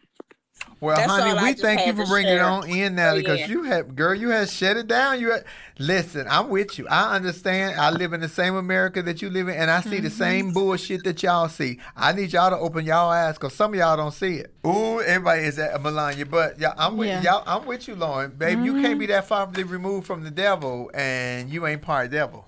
Well, 0.81 0.97
That's 0.97 1.11
honey, 1.11 1.35
we 1.43 1.55
thank 1.55 1.87
you 1.87 1.93
for 1.95 2.05
bringing 2.07 2.35
it 2.35 2.41
on 2.41 2.69
in 2.69 2.95
now 2.95 3.11
Oh, 3.13 3.17
because 3.17 3.41
yeah. 3.41 3.49
you 3.49 3.65
have, 3.65 3.97
girl, 3.97 4.15
you 4.15 4.29
had 4.31 4.49
shut 4.49 4.77
it 4.77 4.87
down. 4.87 5.21
You 5.21 5.33
had, 5.33 5.45
listen, 5.79 6.27
I'm 6.31 6.49
with 6.51 6.79
you. 6.79 6.87
I 6.89 7.17
understand. 7.17 7.81
I 7.81 7.91
live 7.91 8.13
in 8.13 8.21
the 8.21 8.29
same 8.29 8.55
America 8.55 9.03
that 9.03 9.21
you 9.21 9.29
live 9.29 9.49
in, 9.49 9.57
and 9.57 9.71
I 9.71 9.81
see 9.81 9.99
the 10.01 10.09
Mm-hmm. 10.09 10.17
same 10.17 10.53
bullshit 10.53 11.03
that 11.05 11.23
y'all 11.23 11.49
see. 11.49 11.81
I 11.97 12.13
need 12.13 12.33
y'all 12.33 12.51
to 12.51 12.57
open 12.57 12.85
y'all 12.85 13.11
eyes 13.11 13.35
because 13.35 13.55
some 13.55 13.73
of 13.75 13.79
y'all 13.81 13.97
don't 13.97 14.13
see 14.15 14.37
it. 14.37 14.55
Ooh, 14.67 15.01
everybody 15.01 15.43
is 15.43 15.59
at 15.59 15.83
Melania, 15.83 16.27
but 16.27 16.61
yeah, 16.61 16.75
I'm 16.79 16.97
with 16.97 17.09
Yeah. 17.09 17.23
y'all. 17.23 17.43
I'm 17.47 17.67
with 17.67 17.89
you, 17.89 17.97
Lauren, 17.97 18.31
babe. 18.31 18.65
You 18.65 18.81
can't 18.81 18.99
be 18.99 19.07
that 19.07 19.27
far 19.27 19.47
removed 19.49 20.07
from 20.07 20.23
the 20.23 20.31
devil, 20.31 20.91
and 20.95 21.51
you 21.51 21.67
ain't 21.67 21.83
part 21.83 22.11
devil. 22.11 22.47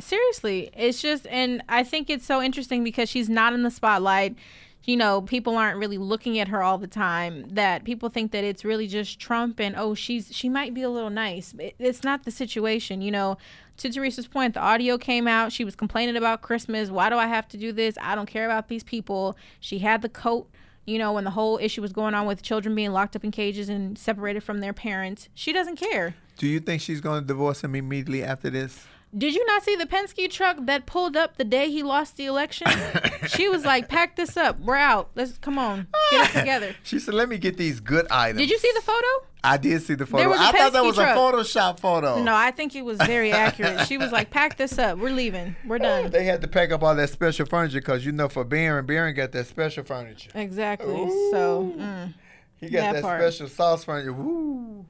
Seriously, 0.00 0.70
it's 0.76 1.00
just, 1.02 1.26
and 1.28 1.62
I 1.68 1.84
think 1.84 2.10
it's 2.10 2.26
so 2.26 2.42
interesting 2.42 2.82
because 2.82 3.08
she's 3.08 3.28
not 3.28 3.52
in 3.52 3.62
the 3.62 3.70
spotlight. 3.70 4.36
You 4.84 4.96
know, 4.96 5.22
people 5.22 5.56
aren't 5.56 5.78
really 5.78 5.98
looking 5.98 6.38
at 6.38 6.48
her 6.48 6.62
all 6.62 6.76
the 6.78 6.88
time. 6.88 7.46
That 7.48 7.84
people 7.84 8.08
think 8.08 8.32
that 8.32 8.42
it's 8.42 8.64
really 8.64 8.88
just 8.88 9.20
Trump, 9.20 9.60
and 9.60 9.76
oh, 9.76 9.94
she's 9.94 10.34
she 10.34 10.48
might 10.48 10.74
be 10.74 10.82
a 10.82 10.90
little 10.90 11.10
nice. 11.10 11.54
It, 11.58 11.74
it's 11.78 12.02
not 12.02 12.24
the 12.24 12.30
situation. 12.30 13.00
You 13.00 13.12
know, 13.12 13.38
to 13.78 13.90
Teresa's 13.90 14.26
point, 14.26 14.54
the 14.54 14.60
audio 14.60 14.98
came 14.98 15.28
out. 15.28 15.52
She 15.52 15.64
was 15.64 15.76
complaining 15.76 16.16
about 16.16 16.42
Christmas. 16.42 16.90
Why 16.90 17.10
do 17.10 17.16
I 17.16 17.26
have 17.26 17.46
to 17.48 17.56
do 17.56 17.72
this? 17.72 17.96
I 18.00 18.14
don't 18.14 18.26
care 18.26 18.44
about 18.44 18.68
these 18.68 18.82
people. 18.82 19.36
She 19.60 19.78
had 19.78 20.02
the 20.02 20.08
coat. 20.08 20.48
You 20.84 20.98
know, 20.98 21.12
when 21.12 21.22
the 21.22 21.30
whole 21.30 21.58
issue 21.58 21.80
was 21.80 21.92
going 21.92 22.12
on 22.12 22.26
with 22.26 22.42
children 22.42 22.74
being 22.74 22.90
locked 22.90 23.14
up 23.14 23.22
in 23.22 23.30
cages 23.30 23.68
and 23.68 23.96
separated 23.96 24.42
from 24.42 24.58
their 24.58 24.72
parents, 24.72 25.28
she 25.32 25.52
doesn't 25.52 25.76
care. 25.76 26.16
Do 26.36 26.48
you 26.48 26.58
think 26.58 26.82
she's 26.82 27.00
going 27.00 27.20
to 27.20 27.26
divorce 27.26 27.62
him 27.62 27.76
immediately 27.76 28.24
after 28.24 28.50
this? 28.50 28.84
Did 29.16 29.34
you 29.34 29.44
not 29.44 29.62
see 29.62 29.76
the 29.76 29.84
Penske 29.84 30.30
truck 30.30 30.56
that 30.62 30.86
pulled 30.86 31.16
up 31.18 31.36
the 31.36 31.44
day 31.44 31.70
he 31.70 31.82
lost 31.82 32.16
the 32.16 32.24
election? 32.24 32.66
she 33.28 33.46
was 33.48 33.64
like, 33.64 33.88
"Pack 33.88 34.16
this 34.16 34.36
up. 34.38 34.58
We're 34.60 34.76
out. 34.76 35.10
Let's 35.14 35.36
come 35.36 35.58
on, 35.58 35.86
get 36.10 36.30
it 36.30 36.32
together." 36.38 36.74
She 36.82 36.98
said, 36.98 37.12
"Let 37.12 37.28
me 37.28 37.36
get 37.36 37.58
these 37.58 37.78
good 37.80 38.06
items." 38.10 38.38
Did 38.40 38.48
you 38.50 38.58
see 38.58 38.70
the 38.74 38.80
photo? 38.80 39.06
I 39.44 39.56
did 39.58 39.82
see 39.82 39.94
the 39.94 40.06
photo. 40.06 40.18
There 40.22 40.28
was 40.30 40.38
a 40.40 40.44
I 40.44 40.52
thought 40.52 40.72
that 40.72 40.84
was 40.84 40.94
truck. 40.94 41.14
a 41.16 41.18
Photoshop 41.18 41.80
photo. 41.80 42.22
No, 42.22 42.34
I 42.34 42.52
think 42.52 42.74
it 42.76 42.84
was 42.84 42.96
very 42.98 43.32
accurate. 43.32 43.86
She 43.86 43.98
was 43.98 44.12
like, 44.12 44.30
"Pack 44.30 44.56
this 44.56 44.78
up. 44.78 44.96
We're 44.98 45.12
leaving. 45.12 45.56
We're 45.66 45.78
done." 45.90 46.10
They 46.10 46.24
had 46.24 46.40
to 46.40 46.48
pack 46.48 46.70
up 46.72 46.82
all 46.82 46.94
that 46.94 47.10
special 47.10 47.44
furniture 47.44 47.80
because 47.80 48.06
you 48.06 48.12
know 48.12 48.28
for 48.30 48.44
Barron, 48.44 48.86
Barron 48.86 49.14
got 49.14 49.32
that 49.32 49.46
special 49.46 49.84
furniture. 49.84 50.30
Exactly. 50.34 50.94
So, 51.32 51.74
mm, 51.76 52.14
He 52.56 52.70
got 52.70 52.94
that, 52.94 53.02
part. 53.02 53.20
special 53.20 53.48
sauce 53.48 53.84
furniture. 53.84 54.12
Woo. 54.14 54.86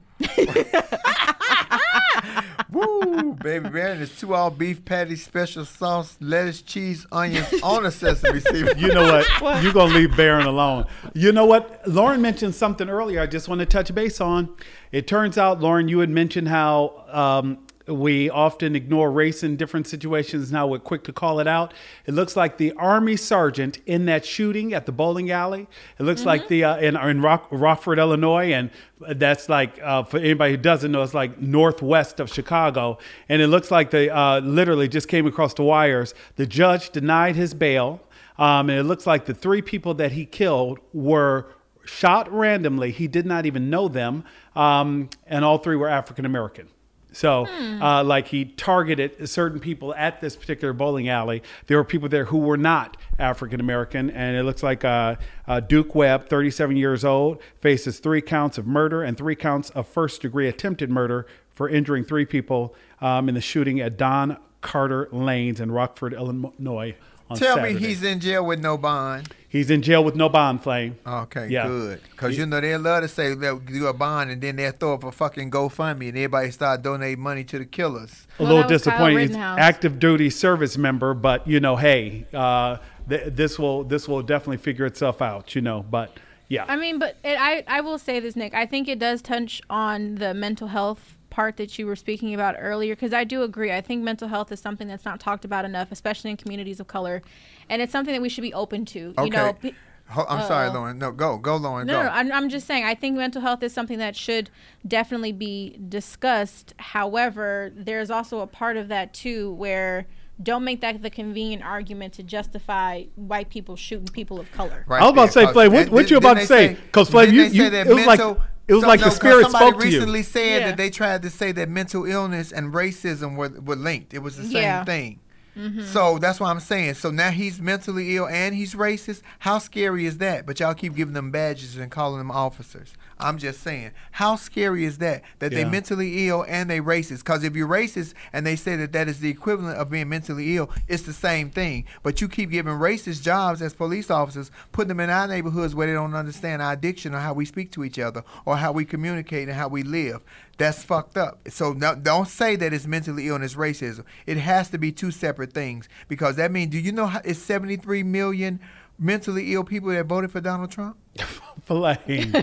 Woo, 2.69 3.33
baby 3.33 3.69
Barron 3.69 4.01
is 4.01 4.17
two 4.17 4.33
all 4.33 4.49
beef 4.49 4.83
patty, 4.83 5.15
special 5.15 5.65
sauce, 5.65 6.17
lettuce, 6.19 6.61
cheese, 6.61 7.05
onions 7.11 7.47
on 7.61 7.85
a 7.85 7.91
sesame 7.91 8.39
seed. 8.39 8.77
You 8.77 8.93
know 8.93 9.03
what? 9.03 9.63
You're 9.63 9.73
going 9.73 9.91
to 9.91 9.95
leave 9.95 10.15
Barron 10.17 10.47
alone. 10.47 10.85
You 11.13 11.31
know 11.31 11.45
what? 11.45 11.87
Lauren 11.87 12.21
mentioned 12.21 12.55
something 12.55 12.89
earlier 12.89 13.21
I 13.21 13.27
just 13.27 13.47
want 13.47 13.59
to 13.59 13.65
touch 13.65 13.93
base 13.93 14.19
on. 14.19 14.49
It 14.91 15.07
turns 15.07 15.37
out, 15.37 15.61
Lauren, 15.61 15.87
you 15.87 15.99
had 15.99 16.09
mentioned 16.09 16.47
how 16.47 17.05
um, 17.09 17.62
We 17.85 18.29
often 18.29 18.77
ignore 18.77 19.11
race 19.11 19.43
in 19.43 19.57
different 19.57 19.87
situations. 19.87 20.53
Now 20.53 20.67
we're 20.67 20.79
quick 20.79 21.03
to 21.03 21.13
call 21.13 21.41
it 21.41 21.47
out. 21.47 21.73
It 22.05 22.13
looks 22.13 22.37
like 22.37 22.57
the 22.57 22.71
Army 22.73 23.17
sergeant 23.17 23.79
in 23.85 24.05
that 24.05 24.25
shooting 24.25 24.73
at 24.73 24.85
the 24.85 24.93
bowling 24.93 25.31
alley. 25.31 25.67
It 25.99 26.03
looks 26.03 26.23
like 26.23 26.47
the 26.47 26.63
uh, 26.63 26.77
in, 26.77 26.95
in 26.95 27.21
Rock, 27.21 27.47
Rockford, 27.51 27.99
Illinois, 27.99 28.53
and 28.53 28.69
that's 28.99 29.49
like 29.49 29.81
uh, 29.83 30.03
for 30.03 30.17
anybody 30.17 30.51
who 30.51 30.57
doesn't 30.57 30.93
know, 30.93 31.01
it's 31.01 31.13
like 31.13 31.41
northwest 31.41 32.21
of 32.21 32.31
Chicago. 32.31 32.99
And 33.27 33.41
it 33.41 33.47
looks 33.47 33.69
like 33.69 33.91
they 33.91 34.09
uh, 34.09 34.39
literally 34.39 34.87
just 34.87 35.09
came 35.09 35.27
across 35.27 35.53
the 35.53 35.63
wires. 35.63 36.13
The 36.37 36.45
judge 36.45 36.91
denied 36.91 37.35
his 37.35 37.53
bail, 37.53 37.99
um, 38.37 38.69
and 38.69 38.79
it 38.79 38.83
looks 38.83 39.05
like 39.05 39.25
the 39.25 39.33
three 39.33 39.61
people 39.61 39.93
that 39.95 40.13
he 40.13 40.25
killed 40.25 40.79
were 40.93 41.47
shot 41.85 42.31
randomly. 42.31 42.91
He 42.91 43.09
did 43.09 43.25
not 43.25 43.45
even 43.45 43.69
know 43.69 43.89
them, 43.89 44.23
um, 44.55 45.09
and 45.27 45.43
all 45.43 45.57
three 45.57 45.75
were 45.75 45.89
African 45.89 46.25
American. 46.25 46.69
So, 47.13 47.47
uh, 47.81 48.03
like 48.03 48.27
he 48.27 48.45
targeted 48.45 49.29
certain 49.29 49.59
people 49.59 49.93
at 49.95 50.19
this 50.19 50.35
particular 50.35 50.73
bowling 50.73 51.09
alley. 51.09 51.43
There 51.67 51.77
were 51.77 51.83
people 51.83 52.09
there 52.09 52.25
who 52.25 52.39
were 52.39 52.57
not 52.57 52.97
African 53.19 53.59
American, 53.59 54.09
and 54.09 54.35
it 54.35 54.43
looks 54.43 54.63
like 54.63 54.83
uh, 54.83 55.15
uh, 55.47 55.59
Duke 55.59 55.95
Webb, 55.95 56.27
37 56.27 56.75
years 56.75 57.05
old, 57.05 57.41
faces 57.61 57.99
three 57.99 58.21
counts 58.21 58.57
of 58.57 58.65
murder 58.65 59.03
and 59.03 59.17
three 59.17 59.35
counts 59.35 59.69
of 59.71 59.87
first 59.87 60.21
degree 60.21 60.47
attempted 60.47 60.89
murder 60.89 61.27
for 61.53 61.69
injuring 61.69 62.03
three 62.03 62.25
people 62.25 62.75
um, 62.99 63.29
in 63.29 63.35
the 63.35 63.41
shooting 63.41 63.79
at 63.79 63.97
Don 63.97 64.37
Carter 64.61 65.07
Lanes 65.11 65.59
in 65.59 65.71
Rockford, 65.71 66.13
Illinois. 66.13 66.95
On 67.29 67.37
Tell 67.37 67.55
Saturday. 67.55 67.75
me 67.75 67.79
he's 67.79 68.03
in 68.03 68.19
jail 68.19 68.45
with 68.45 68.59
no 68.59 68.77
bond. 68.77 69.33
He's 69.47 69.69
in 69.69 69.81
jail 69.81 70.03
with 70.03 70.15
no 70.15 70.29
bond 70.29 70.61
flame. 70.63 70.97
Okay, 71.05 71.47
Yeah. 71.47 71.67
good. 71.67 72.01
Because 72.11 72.37
you 72.37 72.45
know 72.45 72.59
they 72.59 72.75
love 72.77 73.03
to 73.03 73.07
say 73.07 73.33
they'll 73.35 73.59
do 73.59 73.87
a 73.87 73.93
bond 73.93 74.31
and 74.31 74.41
then 74.41 74.55
they'll 74.55 74.71
throw 74.71 74.95
up 74.95 75.03
a 75.03 75.11
fucking 75.11 75.51
GoFundMe 75.51 76.09
and 76.09 76.17
everybody 76.17 76.51
start 76.51 76.81
donating 76.81 77.21
money 77.23 77.43
to 77.45 77.59
the 77.59 77.65
killers. 77.65 78.27
a 78.39 78.43
little 78.43 78.63
disappointing. 78.63 79.27
He's 79.29 79.35
active 79.37 79.99
duty 79.99 80.29
service 80.29 80.77
member, 80.77 81.13
but 81.13 81.47
you 81.47 81.59
know, 81.59 81.75
hey, 81.75 82.25
uh, 82.33 82.77
th- 83.07 83.33
this 83.33 83.57
will 83.59 83.83
this 83.83 84.07
will 84.07 84.21
definitely 84.23 84.57
figure 84.57 84.85
itself 84.85 85.21
out. 85.21 85.53
You 85.55 85.61
know, 85.61 85.83
but 85.89 86.17
yeah, 86.49 86.65
I 86.67 86.75
mean, 86.75 86.99
but 86.99 87.15
it, 87.23 87.37
I 87.39 87.63
I 87.67 87.81
will 87.81 87.97
say 87.99 88.19
this, 88.19 88.35
Nick. 88.35 88.53
I 88.53 88.65
think 88.65 88.87
it 88.87 88.99
does 88.99 89.21
touch 89.21 89.61
on 89.69 90.15
the 90.15 90.33
mental 90.33 90.67
health 90.67 91.15
part 91.33 91.57
that 91.57 91.79
you 91.79 91.87
were 91.87 91.95
speaking 91.95 92.31
about 92.35 92.55
earlier 92.59 92.95
because 92.95 93.11
I 93.11 93.23
do 93.23 93.41
agree. 93.41 93.71
I 93.71 93.81
think 93.81 94.03
mental 94.03 94.27
health 94.27 94.51
is 94.51 94.59
something 94.59 94.87
that's 94.87 95.03
not 95.03 95.19
talked 95.19 95.43
about 95.43 95.65
enough, 95.65 95.91
especially 95.91 96.29
in 96.29 96.37
communities 96.37 96.79
of 96.79 96.85
color, 96.85 97.23
and 97.69 97.81
it's 97.81 97.91
something 97.91 98.13
that 98.13 98.21
we 98.21 98.29
should 98.29 98.43
be 98.43 98.53
open 98.53 98.85
to. 98.85 99.15
Okay. 99.17 99.25
You 99.25 99.31
know. 99.31 99.53
pe- 99.53 99.73
I'm 100.15 100.45
sorry, 100.45 100.67
Uh-oh. 100.67 100.73
Lauren. 100.73 100.99
No, 100.99 101.11
go, 101.11 101.37
go, 101.37 101.55
Lauren, 101.55 101.87
No, 101.87 101.93
go. 101.93 101.99
no, 102.03 102.05
no, 102.09 102.11
I'm, 102.13 102.31
I'm 102.31 102.49
just 102.49 102.67
saying. 102.67 102.83
I 102.83 102.93
think 102.93 103.17
mental 103.17 103.41
health 103.41 103.63
is 103.63 103.73
something 103.73 103.97
that 103.97 104.15
should 104.15 104.51
definitely 104.87 105.31
be 105.31 105.79
discussed. 105.89 106.75
However, 106.77 107.71
there's 107.73 108.11
also 108.11 108.41
a 108.41 108.47
part 108.47 108.77
of 108.77 108.89
that 108.89 109.13
too 109.13 109.53
where 109.53 110.05
don't 110.41 110.63
make 110.63 110.81
that 110.81 111.01
the 111.01 111.09
convenient 111.09 111.63
argument 111.63 112.13
to 112.13 112.23
justify 112.23 113.05
white 113.15 113.49
people 113.49 113.75
shooting 113.75 114.07
people 114.07 114.39
of 114.39 114.51
color. 114.51 114.85
I 114.89 115.03
was 115.03 115.11
about 115.11 115.25
to 115.27 115.31
say, 115.31 115.51
Flame, 115.51 115.71
what, 115.73 115.89
what 115.89 116.11
you 116.11 116.17
about 116.17 116.37
to 116.37 116.45
say? 116.45 116.75
Because 116.75 117.09
Flame, 117.09 117.33
you, 117.33 117.43
you 117.45 117.63
it 117.65 117.87
was 117.87 118.05
like 118.05 118.19
it 118.67 118.73
was 118.73 118.83
like 118.83 118.99
the 119.01 119.09
spirit 119.09 119.43
somebody 119.43 119.65
spoke 119.71 119.81
to 119.81 119.87
you. 119.87 119.93
recently 119.99 120.23
said 120.23 120.61
Yeah. 120.61 120.67
that 120.67 120.77
they 120.77 120.89
tried 120.89 121.21
to 121.23 121.29
say 121.29 121.51
that 121.53 121.69
mental 121.69 122.05
illness 122.05 122.51
and 122.51 122.73
racism 122.73 123.35
were, 123.35 123.49
were 123.49 123.75
linked. 123.75 124.13
It 124.13 124.19
was 124.19 124.37
the 124.37 124.43
same 124.43 124.53
Yeah. 124.53 124.83
thing. 124.85 125.19
Mhm. 125.57 125.85
So 125.85 126.17
that's 126.17 126.39
what 126.39 126.47
I'm 126.47 126.59
saying. 126.59 126.95
So 126.95 127.11
now 127.11 127.29
he's 127.29 127.61
mentally 127.61 128.15
ill 128.15 128.27
and 128.27 128.55
he's 128.55 128.73
racist. 128.73 129.21
How 129.39 129.59
scary 129.59 130.05
is 130.05 130.17
that? 130.17 130.45
But 130.47 130.59
y'all 130.59 130.73
keep 130.73 130.95
giving 130.95 131.13
them 131.13 131.29
badges 131.29 131.77
and 131.77 131.91
calling 131.91 132.17
them 132.17 132.31
officers. 132.31 132.93
I'm 133.23 133.37
just 133.37 133.61
saying, 133.61 133.91
how 134.11 134.35
scary 134.35 134.83
is 134.85 134.97
that? 134.99 135.23
That 135.39 135.51
they 135.51 135.61
Yeah. 135.61 135.69
mentally 135.69 136.27
ill 136.27 136.45
and 136.47 136.69
they 136.69 136.79
racist? 136.79 137.19
Because 137.19 137.43
if 137.43 137.55
you're 137.55 137.67
racist 137.67 138.13
and 138.31 138.45
they 138.45 138.55
say 138.55 138.75
that 138.75 138.91
that 138.93 139.07
is 139.07 139.19
the 139.19 139.29
equivalent 139.29 139.77
of 139.77 139.89
being 139.89 140.09
mentally 140.09 140.57
ill, 140.57 140.69
it's 140.87 141.03
the 141.03 141.13
same 141.13 141.49
thing. 141.49 141.85
But 142.03 142.21
you 142.21 142.27
keep 142.27 142.51
giving 142.51 142.73
racist 142.73 143.21
jobs 143.23 143.61
as 143.61 143.73
police 143.73 144.11
officers, 144.11 144.51
putting 144.71 144.89
them 144.89 144.99
in 144.99 145.09
our 145.09 145.27
neighborhoods 145.27 145.73
where 145.73 145.87
they 145.87 145.93
don't 145.93 146.13
understand 146.13 146.61
our 146.61 146.73
addiction 146.73 147.13
or 147.15 147.19
how 147.19 147.33
we 147.33 147.45
speak 147.45 147.71
to 147.71 147.83
each 147.83 147.97
other 147.99 148.23
or 148.45 148.57
how 148.57 148.71
we 148.71 148.85
communicate 148.85 149.47
and 149.47 149.57
how 149.57 149.67
we 149.67 149.83
live. 149.83 150.21
That's 150.57 150.83
fucked 150.83 151.17
up. 151.17 151.39
So 151.49 151.73
no, 151.73 151.95
don't 151.95 152.27
say 152.27 152.55
that 152.57 152.73
it's 152.73 152.85
mentally 152.85 153.27
ill 153.27 153.35
and 153.35 153.43
it's 153.43 153.55
racism. 153.55 154.03
It 154.25 154.37
has 154.37 154.69
to 154.69 154.77
be 154.77 154.91
two 154.91 155.09
separate 155.11 155.53
things 155.53 155.89
because 156.07 156.35
that 156.35 156.51
means, 156.51 156.71
do 156.71 156.79
you 156.79 156.91
know 156.91 157.07
how 157.07 157.21
it's 157.25 157.39
73 157.39 158.03
million 158.03 158.59
mentally 158.99 159.53
ill 159.53 159.63
people 159.63 159.89
that 159.89 160.05
voted 160.05 160.31
for 160.31 160.41
Donald 160.41 160.69
Trump? 160.71 160.97
Flame. 161.65 162.33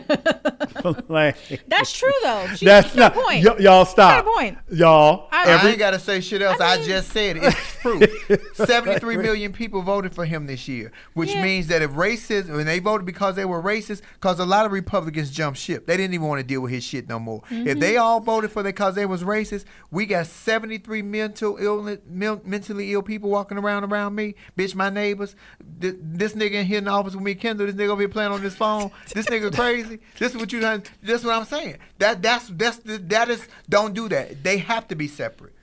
Flame. 1.07 1.35
That's 1.67 1.93
true 1.93 2.11
though. 2.23 2.47
She, 2.57 2.65
That's 2.65 2.95
not 2.95 3.15
a 3.15 3.21
point. 3.21 3.45
y- 3.47 3.57
y'all 3.59 3.85
She 3.85 3.91
stop. 3.91 4.25
got 4.25 4.33
a 4.33 4.37
point. 4.39 4.59
Y'all. 4.71 5.29
I, 5.31 5.51
every- 5.51 5.71
ain't 5.71 5.79
got 5.79 5.91
to 5.91 5.99
say 5.99 6.21
shit 6.21 6.41
else. 6.41 6.59
I, 6.61 6.83
just 6.83 7.11
said 7.11 7.37
it. 7.37 7.43
It's 7.45 7.77
proof. 7.83 8.47
73 8.55 9.19
million 9.19 9.53
people 9.53 9.83
voted 9.83 10.15
for 10.15 10.25
him 10.25 10.47
this 10.47 10.69
year, 10.69 10.91
which 11.15 11.35
means 11.35 11.67
that 11.67 11.83
if 11.83 11.91
racism, 11.91 12.57
when 12.57 12.65
they 12.67 12.79
voted 12.79 13.05
because 13.07 13.37
they 13.37 13.45
were 13.45 13.61
racist, 13.63 14.01
because 14.15 14.39
a 14.39 14.47
lot 14.47 14.65
of 14.65 14.73
Republicans 14.73 15.31
jumped 15.31 15.59
ship. 15.59 15.87
They 15.87 15.97
didn't 15.99 16.15
even 16.15 16.27
want 16.29 16.41
to 16.41 16.47
deal 16.47 16.61
with 16.63 16.73
his 16.73 16.85
shit 16.85 17.09
no 17.09 17.19
more. 17.19 17.43
If 17.51 17.57
Mm-hmm. 17.71 17.79
they 17.81 17.97
all 17.99 18.21
voted 18.21 18.51
for 18.53 18.63
that 18.63 18.71
because 18.75 18.95
they 18.95 19.05
was 19.07 19.23
racist, 19.23 19.65
we 19.91 20.07
got 20.07 20.27
73 20.29 21.03
mental 21.03 21.57
illness, 21.59 21.99
mil- 22.09 22.41
mentally 22.45 22.93
ill 22.93 23.03
people 23.03 23.29
walking 23.29 23.59
around 23.59 23.85
around 23.85 24.15
me. 24.15 24.35
Bitch, 24.57 24.75
my 24.75 24.89
neighbors. 24.89 25.35
Th- 25.81 25.95
This 26.01 26.33
nigga 26.33 26.53
in 26.53 26.67
here 26.67 26.79
in 26.79 26.85
the 26.85 26.91
office 26.91 27.15
with 27.15 27.25
me, 27.25 27.35
Kendall. 27.35 27.67
This 27.67 27.75
nigga 27.77 27.89
over 27.91 28.01
here 28.01 28.09
playing 28.09 28.33
on 28.33 28.41
this 28.43 28.55
phone. 28.61 28.91
This 29.15 29.27
nigga 29.27 29.55
crazy. 29.55 29.99
This 30.19 30.32
is 30.32 30.39
what 30.39 30.53
you 30.53 30.61
done. 30.61 30.82
This 31.03 31.20
is 31.20 31.27
what 31.27 31.35
I'm 31.37 31.45
saying. 31.45 31.78
That 31.99 32.23
that's 32.23 32.49
that's 32.51 32.78
the, 32.78 32.99
that 32.99 33.28
is. 33.28 33.47
Don't 33.69 33.95
do 33.95 34.09
that. 34.09 34.45
They 34.45 34.59
have 34.59 34.87
to 34.89 34.95
be 34.95 35.09
separate. 35.09 35.55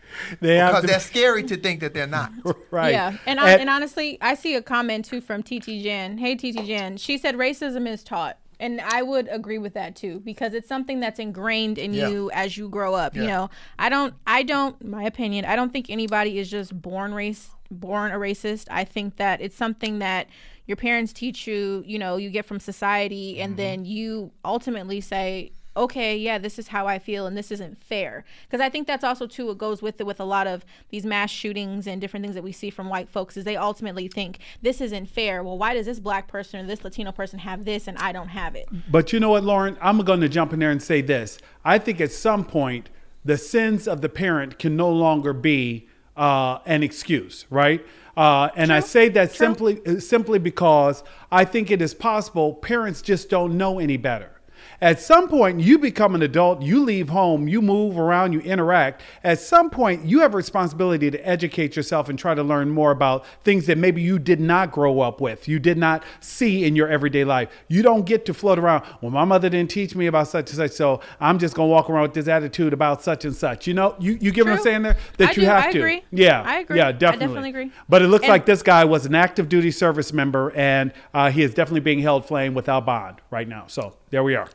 They 0.41 0.57
have 0.57 0.69
because 0.72 0.82
to- 0.84 0.88
that's 0.88 1.06
scary 1.06 1.44
to 1.44 1.57
think 1.57 1.80
that 1.82 1.94
they're 1.94 2.07
not. 2.07 2.32
right. 2.72 2.91
Yeah, 2.91 3.18
and, 3.26 3.40
I, 3.40 3.52
and 3.52 3.69
honestly, 3.69 4.18
I 4.22 4.36
see 4.36 4.56
a 4.56 4.61
comment 4.61 5.06
too 5.06 5.22
from 5.22 5.44
TT 5.44 5.84
Jan. 5.84 6.18
Hey, 6.18 6.36
TT 6.36 6.65
Jan. 6.65 6.98
She 6.98 7.18
said 7.18 7.36
racism 7.36 7.88
is 7.88 8.03
taught. 8.03 8.38
And 8.60 8.82
I 8.82 9.03
would 9.03 9.28
agree 9.30 9.60
with 9.60 9.76
that 9.76 9.95
too 9.95 10.19
because 10.26 10.56
it's 10.56 10.68
something 10.68 10.99
that's 10.99 11.19
ingrained 11.19 11.78
in 11.78 11.94
Yeah. 11.94 12.10
you 12.10 12.32
as 12.34 12.57
you 12.57 12.69
grow 12.69 12.95
up. 12.95 13.15
You 13.15 13.28
know, 13.28 13.52
I 13.78 13.90
don't, 13.90 14.15
I 14.26 14.41
don't, 14.41 14.84
my 14.84 15.03
opinion, 15.03 15.45
I 15.45 15.56
don't 15.56 15.72
think 15.72 15.91
anybody 15.91 16.40
is 16.40 16.49
just 16.49 16.80
born 16.82 17.14
race, 17.14 17.49
born 17.69 18.11
a 18.11 18.15
racist. 18.15 18.65
I 18.72 18.84
think 18.84 19.18
that 19.18 19.41
it's 19.41 19.56
something 19.56 19.99
that 19.99 20.28
your 20.68 20.77
parents 20.77 21.14
teach 21.14 21.48
you, 21.48 21.84
you 21.85 21.98
know, 21.98 22.18
you 22.18 22.30
get 22.30 22.45
from 22.45 22.60
society, 22.60 23.39
and 23.39 23.57
then 23.57 23.85
you 23.85 24.31
ultimately 24.44 25.02
say, 25.02 25.52
okay, 25.77 26.18
yeah, 26.18 26.38
this 26.38 26.57
is 26.57 26.68
how 26.68 26.88
I 26.88 26.99
feel, 26.99 27.27
and 27.27 27.38
this 27.38 27.52
isn't 27.52 27.81
fair. 27.81 28.26
Because 28.48 28.60
I 28.60 28.69
think 28.69 28.88
that's 28.88 29.03
also 29.03 29.27
too 29.27 29.48
what 29.48 29.57
goes 29.57 29.81
with 29.81 30.02
it 30.02 30.06
with 30.06 30.19
a 30.19 30.26
lot 30.26 30.48
of 30.48 30.65
these 30.89 31.06
mass 31.06 31.30
shootings 31.30 31.88
and 31.88 32.02
different 32.02 32.23
things 32.23 32.35
that 32.35 32.44
we 32.44 32.52
see 32.52 32.69
from 32.69 32.89
white 32.89 33.07
folks 33.07 33.38
is 33.38 33.45
they 33.45 33.56
ultimately 33.56 34.07
think 34.07 34.39
this 34.61 34.81
isn't 34.81 35.06
fair. 35.06 35.44
Well, 35.44 35.57
why 35.57 35.76
does 35.76 35.85
this 35.85 35.99
black 35.99 36.27
person 36.27 36.60
or 36.60 36.68
this 36.68 36.84
Latino 36.84 37.11
person 37.11 37.39
have 37.39 37.64
this 37.64 37.88
and 37.88 37.98
I 37.99 38.11
don't 38.11 38.30
have 38.30 38.56
it? 38.56 38.68
But 38.91 39.14
you 39.14 39.19
know 39.19 39.30
what, 39.30 39.44
Lauren? 39.44 39.77
I'm 39.80 39.99
going 39.99 40.22
to 40.22 40.30
jump 40.30 40.52
in 40.52 40.60
there 40.60 40.72
and 40.72 40.81
say 40.81 41.02
this. 41.02 41.38
I 41.64 41.77
think 41.77 42.02
at 42.02 42.11
some 42.11 42.44
point, 42.44 42.89
the 43.23 43.38
sins 43.38 43.88
of 43.88 44.02
the 44.02 44.10
parent 44.10 44.57
can 44.57 44.76
no 44.76 44.89
longer 44.89 45.34
be 45.34 45.88
uh, 46.15 46.60
an 46.65 46.81
excuse, 46.81 47.45
right? 47.49 47.85
Uh, 48.18 48.49
and 48.56 48.73
I 48.73 48.80
say 48.80 49.10
that 49.10 49.31
simply 49.31 49.80
uh, 49.85 49.99
simply 49.99 50.39
because 50.39 51.03
I 51.31 51.45
think 51.45 51.69
it 51.69 51.84
is 51.84 51.94
possible 51.94 52.56
parents 52.56 53.03
just 53.03 53.30
don't 53.30 53.60
know 53.60 53.80
any 53.80 53.95
better. 53.95 54.36
At 54.80 54.99
some 54.99 55.28
point, 55.28 55.60
you 55.60 55.80
become 55.80 56.14
an 56.14 56.22
adult, 56.22 56.62
you 56.62 56.84
leave 56.84 57.10
home, 57.10 57.48
you 57.48 57.64
move 57.64 57.98
around, 57.98 58.34
you 58.34 58.41
interact. 58.41 59.02
At 59.24 59.40
some 59.40 59.72
point, 59.72 60.06
you 60.06 60.20
have 60.20 60.36
a 60.36 60.38
responsibility 60.38 61.10
to 61.10 61.28
educate 61.28 61.76
yourself 61.76 62.10
and 62.10 62.20
try 62.20 62.36
to 62.36 62.44
learn 62.44 62.70
more 62.70 62.91
about 62.91 63.26
things 63.44 63.66
that 63.66 63.80
maybe 63.80 64.04
you 64.04 64.20
did 64.20 64.40
not 64.40 64.72
grow 64.72 64.99
up 65.02 65.20
with, 65.20 65.48
you 65.48 65.58
did 65.58 65.80
not 65.80 66.04
see 66.20 66.64
in 66.64 66.76
your 66.76 66.88
everyday 66.90 67.24
life. 67.24 67.49
You 67.68 67.82
don't 67.82 68.06
get 68.06 68.24
to 68.28 68.36
float 68.36 68.60
around, 68.60 68.84
well, 69.02 69.10
my 69.10 69.26
mother 69.26 69.49
didn't 69.49 69.72
teach 69.72 69.95
me 69.95 70.06
about 70.06 70.28
such 70.28 70.52
and 70.52 70.58
such, 70.58 70.72
so 70.74 71.02
I'm 71.20 71.40
just 71.40 71.56
going 71.56 71.70
to 71.70 71.72
walk 71.74 71.90
around 71.90 72.04
with 72.04 72.14
this 72.14 72.28
attitude 72.28 72.72
about 72.72 73.02
such 73.02 73.26
and 73.26 73.36
such. 73.36 73.66
You 73.66 73.74
know, 73.74 73.95
you, 73.98 74.20
you 74.22 74.32
get 74.32 74.45
what 74.45 74.54
I'm 74.54 74.64
saying 74.64 74.84
there? 74.84 74.98
That 75.18 75.30
I 75.30 75.32
you 75.32 75.41
do. 75.41 75.45
have 75.48 75.64
I 75.64 75.72
to. 75.72 75.80
agree. 75.80 76.04
Yeah. 76.12 76.44
I 76.44 76.60
agree. 76.60 76.78
Yeah, 76.78 76.91
definitely. 76.91 76.91
I 76.91 76.91
definitely. 76.91 77.28
definitely 77.28 77.49
agree. 77.49 77.72
But 77.90 78.02
it 78.04 78.08
looks 78.10 78.26
And- 78.26 78.32
like 78.32 78.45
this 78.45 78.62
guy 78.62 78.86
was 78.86 79.08
an 79.08 79.16
active 79.16 79.49
duty 79.49 79.72
service 79.72 80.14
member 80.14 80.52
and 80.56 80.94
uh, 81.16 81.32
he 81.32 81.41
is 81.41 81.56
definitely 81.56 81.80
being 81.80 81.99
held 81.99 82.28
flame 82.28 82.54
without 82.54 82.86
bond 82.86 83.22
right 83.32 83.48
now. 83.48 83.66
So 83.68 83.95
there 84.12 84.24
we 84.24 84.36
are. 84.36 84.48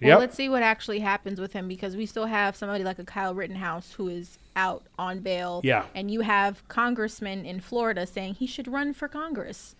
Well, 0.00 0.10
Yep. 0.10 0.18
let's 0.18 0.36
see 0.36 0.48
what 0.48 0.62
actually 0.62 0.98
happens 0.98 1.40
with 1.40 1.52
him 1.54 1.68
because 1.68 1.96
we 1.96 2.04
still 2.06 2.26
have 2.26 2.54
somebody 2.54 2.84
like 2.84 2.98
a 2.98 3.04
Kyle 3.04 3.34
Rittenhouse 3.34 3.92
who 3.92 4.08
is 4.08 4.38
out 4.54 4.82
on 4.98 5.20
bail. 5.20 5.60
Yeah. 5.64 5.84
And 5.94 6.10
you 6.10 6.20
have 6.20 6.66
congressmen 6.68 7.46
in 7.46 7.60
Florida 7.60 8.06
saying 8.06 8.34
he 8.34 8.46
should 8.46 8.68
run 8.68 8.92
for 8.92 9.08
Congress. 9.08 9.74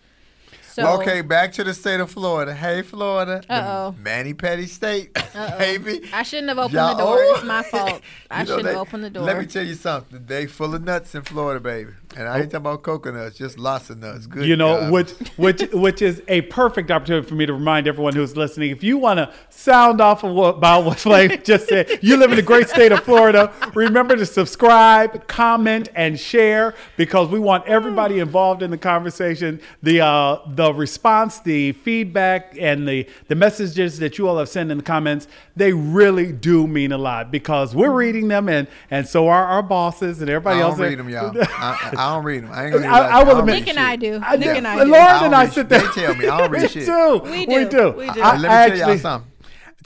So 0.77 0.83
Well, 0.83 1.01
okay, 1.01 1.21
back 1.21 1.53
to 1.53 1.63
the 1.63 1.73
state 1.73 1.99
of 1.99 2.11
Florida. 2.11 2.53
Hey, 2.53 2.83
Florida. 2.83 3.41
the 3.47 3.51
Uh-oh. 3.51 3.95
Manny 3.99 4.35
Petty 4.35 4.67
State, 4.67 5.09
Uh-oh. 5.35 5.57
baby. 5.57 6.01
I 6.13 6.21
shouldn't 6.21 6.49
have 6.49 6.59
opened 6.59 6.73
Y'all- 6.75 6.95
the 6.95 7.03
door. 7.03 7.17
oh. 7.19 7.33
It's 7.35 7.43
my 7.55 7.63
fault. 7.63 7.99
I 8.29 8.45
shouldn't 8.45 8.63
they- 8.65 8.69
have 8.73 8.81
opened 8.81 9.03
the 9.03 9.09
door. 9.09 9.23
Let 9.23 9.39
me 9.39 9.47
tell 9.47 9.65
you 9.65 9.73
something. 9.73 10.23
They 10.27 10.45
full 10.45 10.75
of 10.75 10.83
nuts 10.83 11.15
in 11.15 11.23
Florida, 11.23 11.59
baby. 11.59 11.93
And 12.15 12.27
I 12.27 12.35
ain't 12.37 12.45
talking 12.45 12.57
about 12.57 12.83
coconuts, 12.83 13.37
just 13.37 13.59
lots 13.59 13.89
of 13.89 13.97
nuts. 13.99 14.27
Good 14.27 14.47
you 14.47 14.55
know, 14.55 14.79
God. 14.79 14.91
which 14.91 15.11
which 15.37 15.61
which 15.73 16.01
is 16.03 16.21
a 16.27 16.41
perfect 16.43 16.89
opportunity 16.91 17.27
for 17.27 17.35
me 17.35 17.45
to 17.47 17.53
remind 17.53 17.87
everyone 17.87 18.13
who's 18.15 18.37
listening. 18.37 18.69
If 18.71 18.83
you 18.83 18.97
want 18.99 19.17
to 19.17 19.31
sound 19.49 19.99
off 19.99 20.23
of 20.23 20.31
what, 20.33 20.55
about 20.57 20.85
what 20.85 20.99
Flame 20.99 21.39
just 21.43 21.67
said, 21.69 21.99
you 22.03 22.17
live 22.17 22.29
in 22.31 22.37
the 22.37 22.41
great 22.43 22.69
state 22.69 22.91
of 22.91 23.01
Florida. 23.03 23.51
Remember 23.75 24.15
to 24.15 24.25
subscribe, 24.25 25.27
comment, 25.27 25.89
and 25.95 26.19
share 26.19 26.75
because 26.95 27.29
we 27.29 27.39
want 27.39 27.65
everybody 27.67 28.19
involved 28.19 28.63
in 28.63 28.71
the 28.71 28.77
conversation. 28.77 29.59
The 29.83 30.01
uh, 30.01 30.39
the 30.47 30.66
response, 30.73 31.39
the 31.39 31.71
feedback, 31.73 32.55
and 32.59 32.87
the 32.87 33.07
the 33.27 33.35
messages 33.35 33.99
that 33.99 34.17
you 34.17 34.27
all 34.27 34.37
have 34.37 34.49
sent 34.49 34.71
in 34.71 34.77
the 34.77 34.83
comments, 34.83 35.27
they 35.55 35.73
really 35.73 36.31
do 36.31 36.67
mean 36.67 36.91
a 36.91 36.97
lot 36.97 37.31
because 37.31 37.75
we're 37.75 37.91
reading 37.91 38.27
them 38.27 38.49
and 38.49 38.67
and 38.91 39.07
so 39.07 39.27
are 39.27 39.45
our 39.45 39.63
bosses 39.63 40.21
and 40.21 40.29
everybody 40.29 40.59
I 40.59 40.63
else. 40.63 40.77
don't 40.77 40.87
read 40.87 40.99
them, 40.99 41.09
y'all. 41.09 41.33
I, 41.41 41.93
I 41.97 42.13
don't 42.15 42.23
read 42.23 42.43
them. 42.43 42.51
I 42.51 42.65
ain't 42.65 42.73
gonna. 42.73 42.87
I- 42.87 43.19
I 43.19 43.23
will 43.23 43.39
admit- 43.39 43.55
Nick 43.59 43.67
and 43.69 43.79
I 43.79 43.95
do. 43.95 44.19
I- 44.23 44.35
Nick 44.35 44.47
and 44.57 44.67
I 44.67 44.75
Lauren 44.83 45.19
do. 45.19 45.25
and 45.25 45.35
I 45.35 45.47
sit 45.47 45.69
there. 45.69 45.81
They 45.81 45.87
tell 45.87 46.15
me 46.15 46.27
I 46.27 46.37
don't 46.39 46.51
read 46.51 46.61
We 46.63 46.67
shit. 46.67 46.85
do. 46.85 47.19
We 47.23 47.29
We 47.31 47.45
do. 47.45 47.69
do. 47.69 47.91
We 47.91 48.09
do. 48.11 48.21
I- 48.21 48.37
Let 48.37 48.41
me 48.41 48.47
I 48.49 48.69
tell 48.77 48.89
y'all 48.89 48.97
something. 48.97 49.31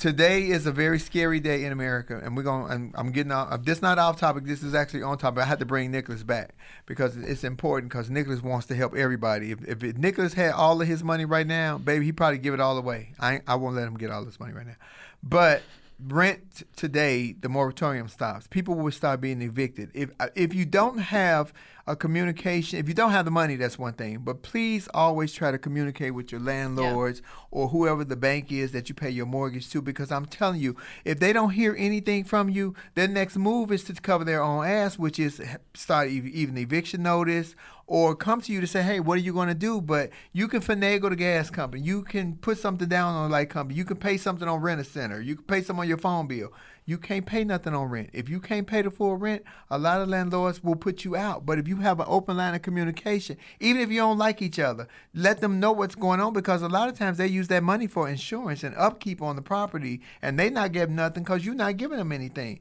Today 0.01 0.47
is 0.47 0.65
a 0.65 0.71
very 0.71 0.97
scary 0.97 1.39
day 1.39 1.63
in 1.63 1.71
America, 1.71 2.19
and 2.23 2.35
we're 2.35 2.41
going. 2.41 2.71
And 2.71 2.91
I'm 2.95 3.11
getting 3.11 3.31
off. 3.31 3.63
This 3.63 3.83
not 3.83 3.99
off 3.99 4.19
topic. 4.19 4.45
This 4.45 4.63
is 4.63 4.73
actually 4.73 5.03
on 5.03 5.19
topic. 5.19 5.43
I 5.43 5.45
had 5.45 5.59
to 5.59 5.65
bring 5.65 5.91
Nicholas 5.91 6.23
back 6.23 6.55
because 6.87 7.15
it's 7.17 7.43
important. 7.43 7.91
Because 7.91 8.09
Nicholas 8.09 8.41
wants 8.41 8.65
to 8.69 8.75
help 8.75 8.95
everybody. 8.95 9.51
If, 9.51 9.63
if 9.63 9.97
Nicholas 9.99 10.33
had 10.33 10.53
all 10.53 10.81
of 10.81 10.87
his 10.87 11.03
money 11.03 11.25
right 11.25 11.45
now, 11.45 11.77
baby, 11.77 12.05
he 12.05 12.11
probably 12.11 12.39
give 12.39 12.55
it 12.55 12.59
all 12.59 12.79
away. 12.79 13.13
I 13.19 13.41
I 13.45 13.53
won't 13.53 13.75
let 13.75 13.85
him 13.85 13.95
get 13.95 14.09
all 14.09 14.25
this 14.25 14.39
money 14.39 14.53
right 14.53 14.65
now. 14.65 14.77
But 15.21 15.61
rent 16.07 16.63
today, 16.75 17.33
the 17.39 17.49
moratorium 17.49 18.07
stops. 18.07 18.47
People 18.47 18.73
will 18.73 18.91
start 18.91 19.21
being 19.21 19.43
evicted. 19.43 19.91
If 19.93 20.09
if 20.33 20.55
you 20.55 20.65
don't 20.65 20.97
have 20.97 21.53
a 21.87 21.95
communication, 21.95 22.79
if 22.79 22.87
you 22.87 22.93
don't 22.93 23.11
have 23.11 23.25
the 23.25 23.31
money, 23.31 23.55
that's 23.55 23.79
one 23.79 23.93
thing. 23.93 24.19
But 24.19 24.43
please 24.43 24.87
always 24.93 25.33
try 25.33 25.51
to 25.51 25.57
communicate 25.57 26.13
with 26.13 26.31
your 26.31 26.41
landlords 26.41 27.21
or 27.49 27.69
whoever 27.69 28.03
the 28.03 28.15
bank 28.15 28.51
is 28.51 28.71
that 28.71 28.89
you 28.89 28.95
pay 28.95 29.09
your 29.09 29.25
mortgage 29.25 29.69
to, 29.71 29.81
because 29.81 30.11
I'm 30.11 30.25
telling 30.25 30.59
you, 30.59 30.75
if 31.05 31.19
they 31.19 31.33
don't 31.33 31.51
hear 31.51 31.75
anything 31.77 32.23
from 32.23 32.49
you, 32.49 32.75
their 32.95 33.07
next 33.07 33.37
move 33.37 33.71
is 33.71 33.83
to 33.85 33.93
cover 33.93 34.23
their 34.23 34.41
own 34.41 34.65
ass, 34.65 34.99
which 34.99 35.19
is 35.19 35.41
start 35.73 36.09
even 36.09 36.57
eviction 36.57 37.03
notice 37.03 37.55
or 37.87 38.15
come 38.15 38.39
to 38.39 38.53
you 38.53 38.61
to 38.61 38.67
say, 38.67 38.81
hey, 38.81 39.01
what 39.01 39.15
are 39.17 39.21
you 39.21 39.33
going 39.33 39.49
to 39.49 39.53
do? 39.53 39.81
But 39.81 40.11
you 40.31 40.47
can 40.47 40.61
finagle 40.61 41.09
the 41.09 41.15
gas 41.17 41.49
company. 41.49 41.83
You 41.83 42.03
can 42.03 42.37
put 42.37 42.57
something 42.57 42.87
down 42.87 43.15
on 43.15 43.29
a 43.29 43.33
light 43.33 43.49
company. 43.49 43.77
You 43.77 43.83
can 43.83 43.97
pay 43.97 44.15
something 44.15 44.47
on 44.47 44.61
rent 44.61 44.79
a 44.79 44.85
center. 44.85 45.19
You 45.19 45.35
can 45.35 45.43
pay 45.43 45.61
some 45.61 45.77
on 45.77 45.89
your 45.89 45.97
phone 45.97 46.27
bill. 46.27 46.53
You 46.85 46.97
can't 46.97 47.25
pay 47.25 47.43
nothing 47.43 47.73
on 47.73 47.89
rent. 47.89 48.09
If 48.11 48.27
you 48.27 48.39
can't 48.39 48.65
pay 48.65 48.81
the 48.81 48.89
full 48.89 49.15
rent, 49.15 49.43
a 49.69 49.77
lot 49.77 50.01
of 50.01 50.09
landlords 50.09 50.63
will 50.63 50.75
put 50.75 51.05
you 51.05 51.15
out. 51.15 51.45
But 51.45 51.59
if 51.59 51.67
you 51.67 51.77
have 51.77 51.99
an 51.99 52.07
open 52.09 52.37
line 52.37 52.55
of 52.55 52.61
communication, 52.63 53.37
even 53.59 53.81
if 53.81 53.89
you 53.89 53.97
don't 53.97 54.17
like 54.17 54.41
each 54.41 54.59
other, 54.59 54.87
let 55.13 55.41
them 55.41 55.59
know 55.59 55.71
what's 55.71 55.95
going 55.95 56.19
on 56.19 56.33
because 56.33 56.61
a 56.61 56.67
lot 56.67 56.89
of 56.89 56.97
times 56.97 57.17
they 57.17 57.27
use 57.27 57.47
that 57.49 57.63
money 57.63 57.87
for 57.87 58.09
insurance 58.09 58.63
and 58.63 58.75
upkeep 58.75 59.21
on 59.21 59.35
the 59.35 59.41
property, 59.41 60.01
and 60.21 60.39
they 60.39 60.49
not 60.49 60.71
getting 60.71 60.95
nothing 60.95 61.23
because 61.23 61.45
you're 61.45 61.55
not 61.55 61.77
giving 61.77 61.97
them 61.97 62.11
anything. 62.11 62.59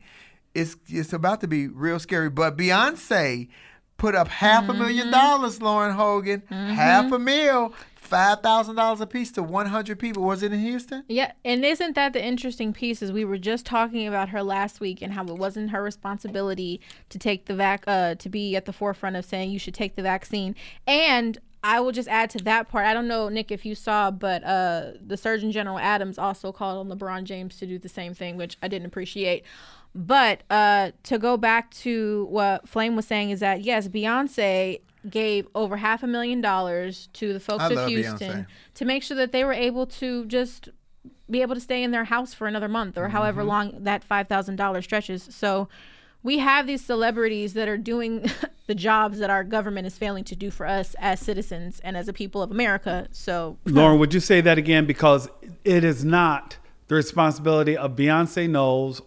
It's 0.55 0.77
it's 0.89 1.13
about 1.13 1.41
to 1.41 1.49
be 1.49 1.69
real 1.69 1.99
scary. 1.99 2.29
But 2.29 2.57
Beyonce 2.57 3.49
put 4.01 4.15
up 4.15 4.29
half 4.29 4.69
a 4.69 4.73
million 4.75 5.05
mm-hmm. 5.05 5.13
dollars, 5.13 5.61
Lauren 5.61 5.95
Hogan, 5.95 6.43
half 6.49 7.05
mm-hmm. 7.05 7.15
a 7.15 7.19
mil, 7.19 7.75
five 8.11 8.41
thousand 8.41 8.74
dollars 8.77 9.01
a 9.01 9.07
piece 9.07 9.31
to 9.32 9.43
one 9.43 9.66
hundred 9.66 9.99
people. 9.99 10.24
Was 10.24 10.43
it 10.43 10.53
in 10.53 10.59
Houston? 10.59 11.05
Yeah, 11.09 11.32
and 11.45 11.65
isn't 11.65 11.95
that 11.95 12.12
the 12.12 12.23
interesting 12.23 12.73
piece? 12.73 13.01
Is 13.01 13.12
we 13.12 13.24
were 13.24 13.39
just 13.39 13.65
talking 13.65 14.07
about 14.07 14.28
her 14.31 14.43
last 14.43 14.81
week 14.81 15.01
and 15.01 15.15
how 15.15 15.24
it 15.24 15.39
wasn't 15.39 15.70
her 15.70 15.82
responsibility 15.82 16.81
to 17.09 17.19
take 17.19 17.47
the 17.47 17.55
vac, 17.55 17.85
uh, 17.87 18.16
to 18.16 18.28
be 18.28 18.57
at 18.57 18.66
the 18.66 18.73
forefront 18.73 19.16
of 19.16 19.24
saying 19.24 19.51
you 19.51 19.59
should 19.59 19.74
take 19.74 19.95
the 19.95 20.03
vaccine. 20.03 20.57
And 20.87 21.39
I 21.62 21.81
will 21.81 21.93
just 21.93 22.09
add 22.09 22.31
to 22.31 22.39
that 22.45 22.69
part. 22.69 22.87
I 22.87 22.95
don't 22.95 23.07
know, 23.07 23.28
Nick, 23.28 23.53
if 23.53 23.66
you 23.66 23.74
saw, 23.74 24.11
but 24.11 24.43
uh, 24.45 24.93
the 25.07 25.16
Surgeon 25.16 25.53
General 25.53 25.78
Adams 25.78 26.19
also 26.19 26.53
called 26.53 26.78
on 26.78 26.99
LeBron 26.99 27.24
James 27.24 27.59
to 27.59 27.66
do 27.66 27.78
the 27.78 27.89
same 27.89 28.15
thing, 28.15 28.37
which 28.37 28.57
I 28.62 28.69
didn't 28.69 28.87
appreciate. 28.87 29.45
But 29.95 30.43
uh, 30.49 30.93
to 31.03 31.19
go 31.19 31.37
back 31.37 31.70
to 31.73 32.27
what 32.31 32.66
Flame 32.66 32.97
was 32.97 33.07
saying 33.07 33.31
is 33.31 33.41
that 33.41 33.62
yes, 33.62 33.89
Beyonce 33.89 34.81
gave 35.09 35.47
over 35.55 35.77
half 35.78 36.02
a 36.02 36.06
million 36.06 36.40
dollars 36.40 37.09
to 37.14 37.32
the 37.32 37.40
folks 37.40 37.64
I 37.64 37.72
of 37.72 37.89
Houston 37.89 38.18
Beyonce. 38.44 38.47
to 38.74 38.85
make 38.85 39.02
sure 39.02 39.16
that 39.16 39.32
they 39.32 39.44
were 39.44 39.52
able 39.55 39.86
to 39.86 40.27
just 40.27 40.68
be 41.31 41.40
able 41.43 41.55
to 41.55 41.60
stay 41.60 41.82
in 41.82 41.90
their 41.93 42.05
house 42.05 42.35
for 42.35 42.47
another 42.47 42.68
month 42.68 42.98
or 42.98 43.09
however 43.09 43.40
Mm-hmm. 43.40 43.48
long 43.48 43.85
that 43.85 44.06
$5,000 44.06 44.82
stretches. 44.82 45.28
So 45.31 45.68
we 46.22 46.39
have 46.39 46.66
these 46.66 46.85
celebrities 46.85 47.55
that 47.55 47.68
are 47.68 47.78
doing 47.78 48.27
the 48.66 48.74
jobs 48.74 49.18
that 49.20 49.31
our 49.31 49.43
government 49.44 49.86
is 49.86 49.97
failing 49.97 50.24
to 50.24 50.36
do 50.36 50.51
for 50.51 50.66
us 50.66 50.94
as 50.98 51.18
citizens 51.20 51.81
and 51.82 51.97
as 51.97 52.09
a 52.09 52.12
people 52.12 52.43
of 52.43 52.51
America. 52.51 53.09
So 53.12 53.56
Lauren, 53.64 53.98
would 54.01 54.12
you 54.12 54.20
say 54.20 54.40
that 54.43 54.59
again? 54.59 54.85
Because 54.86 55.28
it 55.64 55.82
is 55.85 56.05
not 56.05 56.59
the 56.89 56.94
responsibility 56.97 57.77
of 57.77 57.97
Beyonce 57.97 58.51
Knowles, 58.51 59.01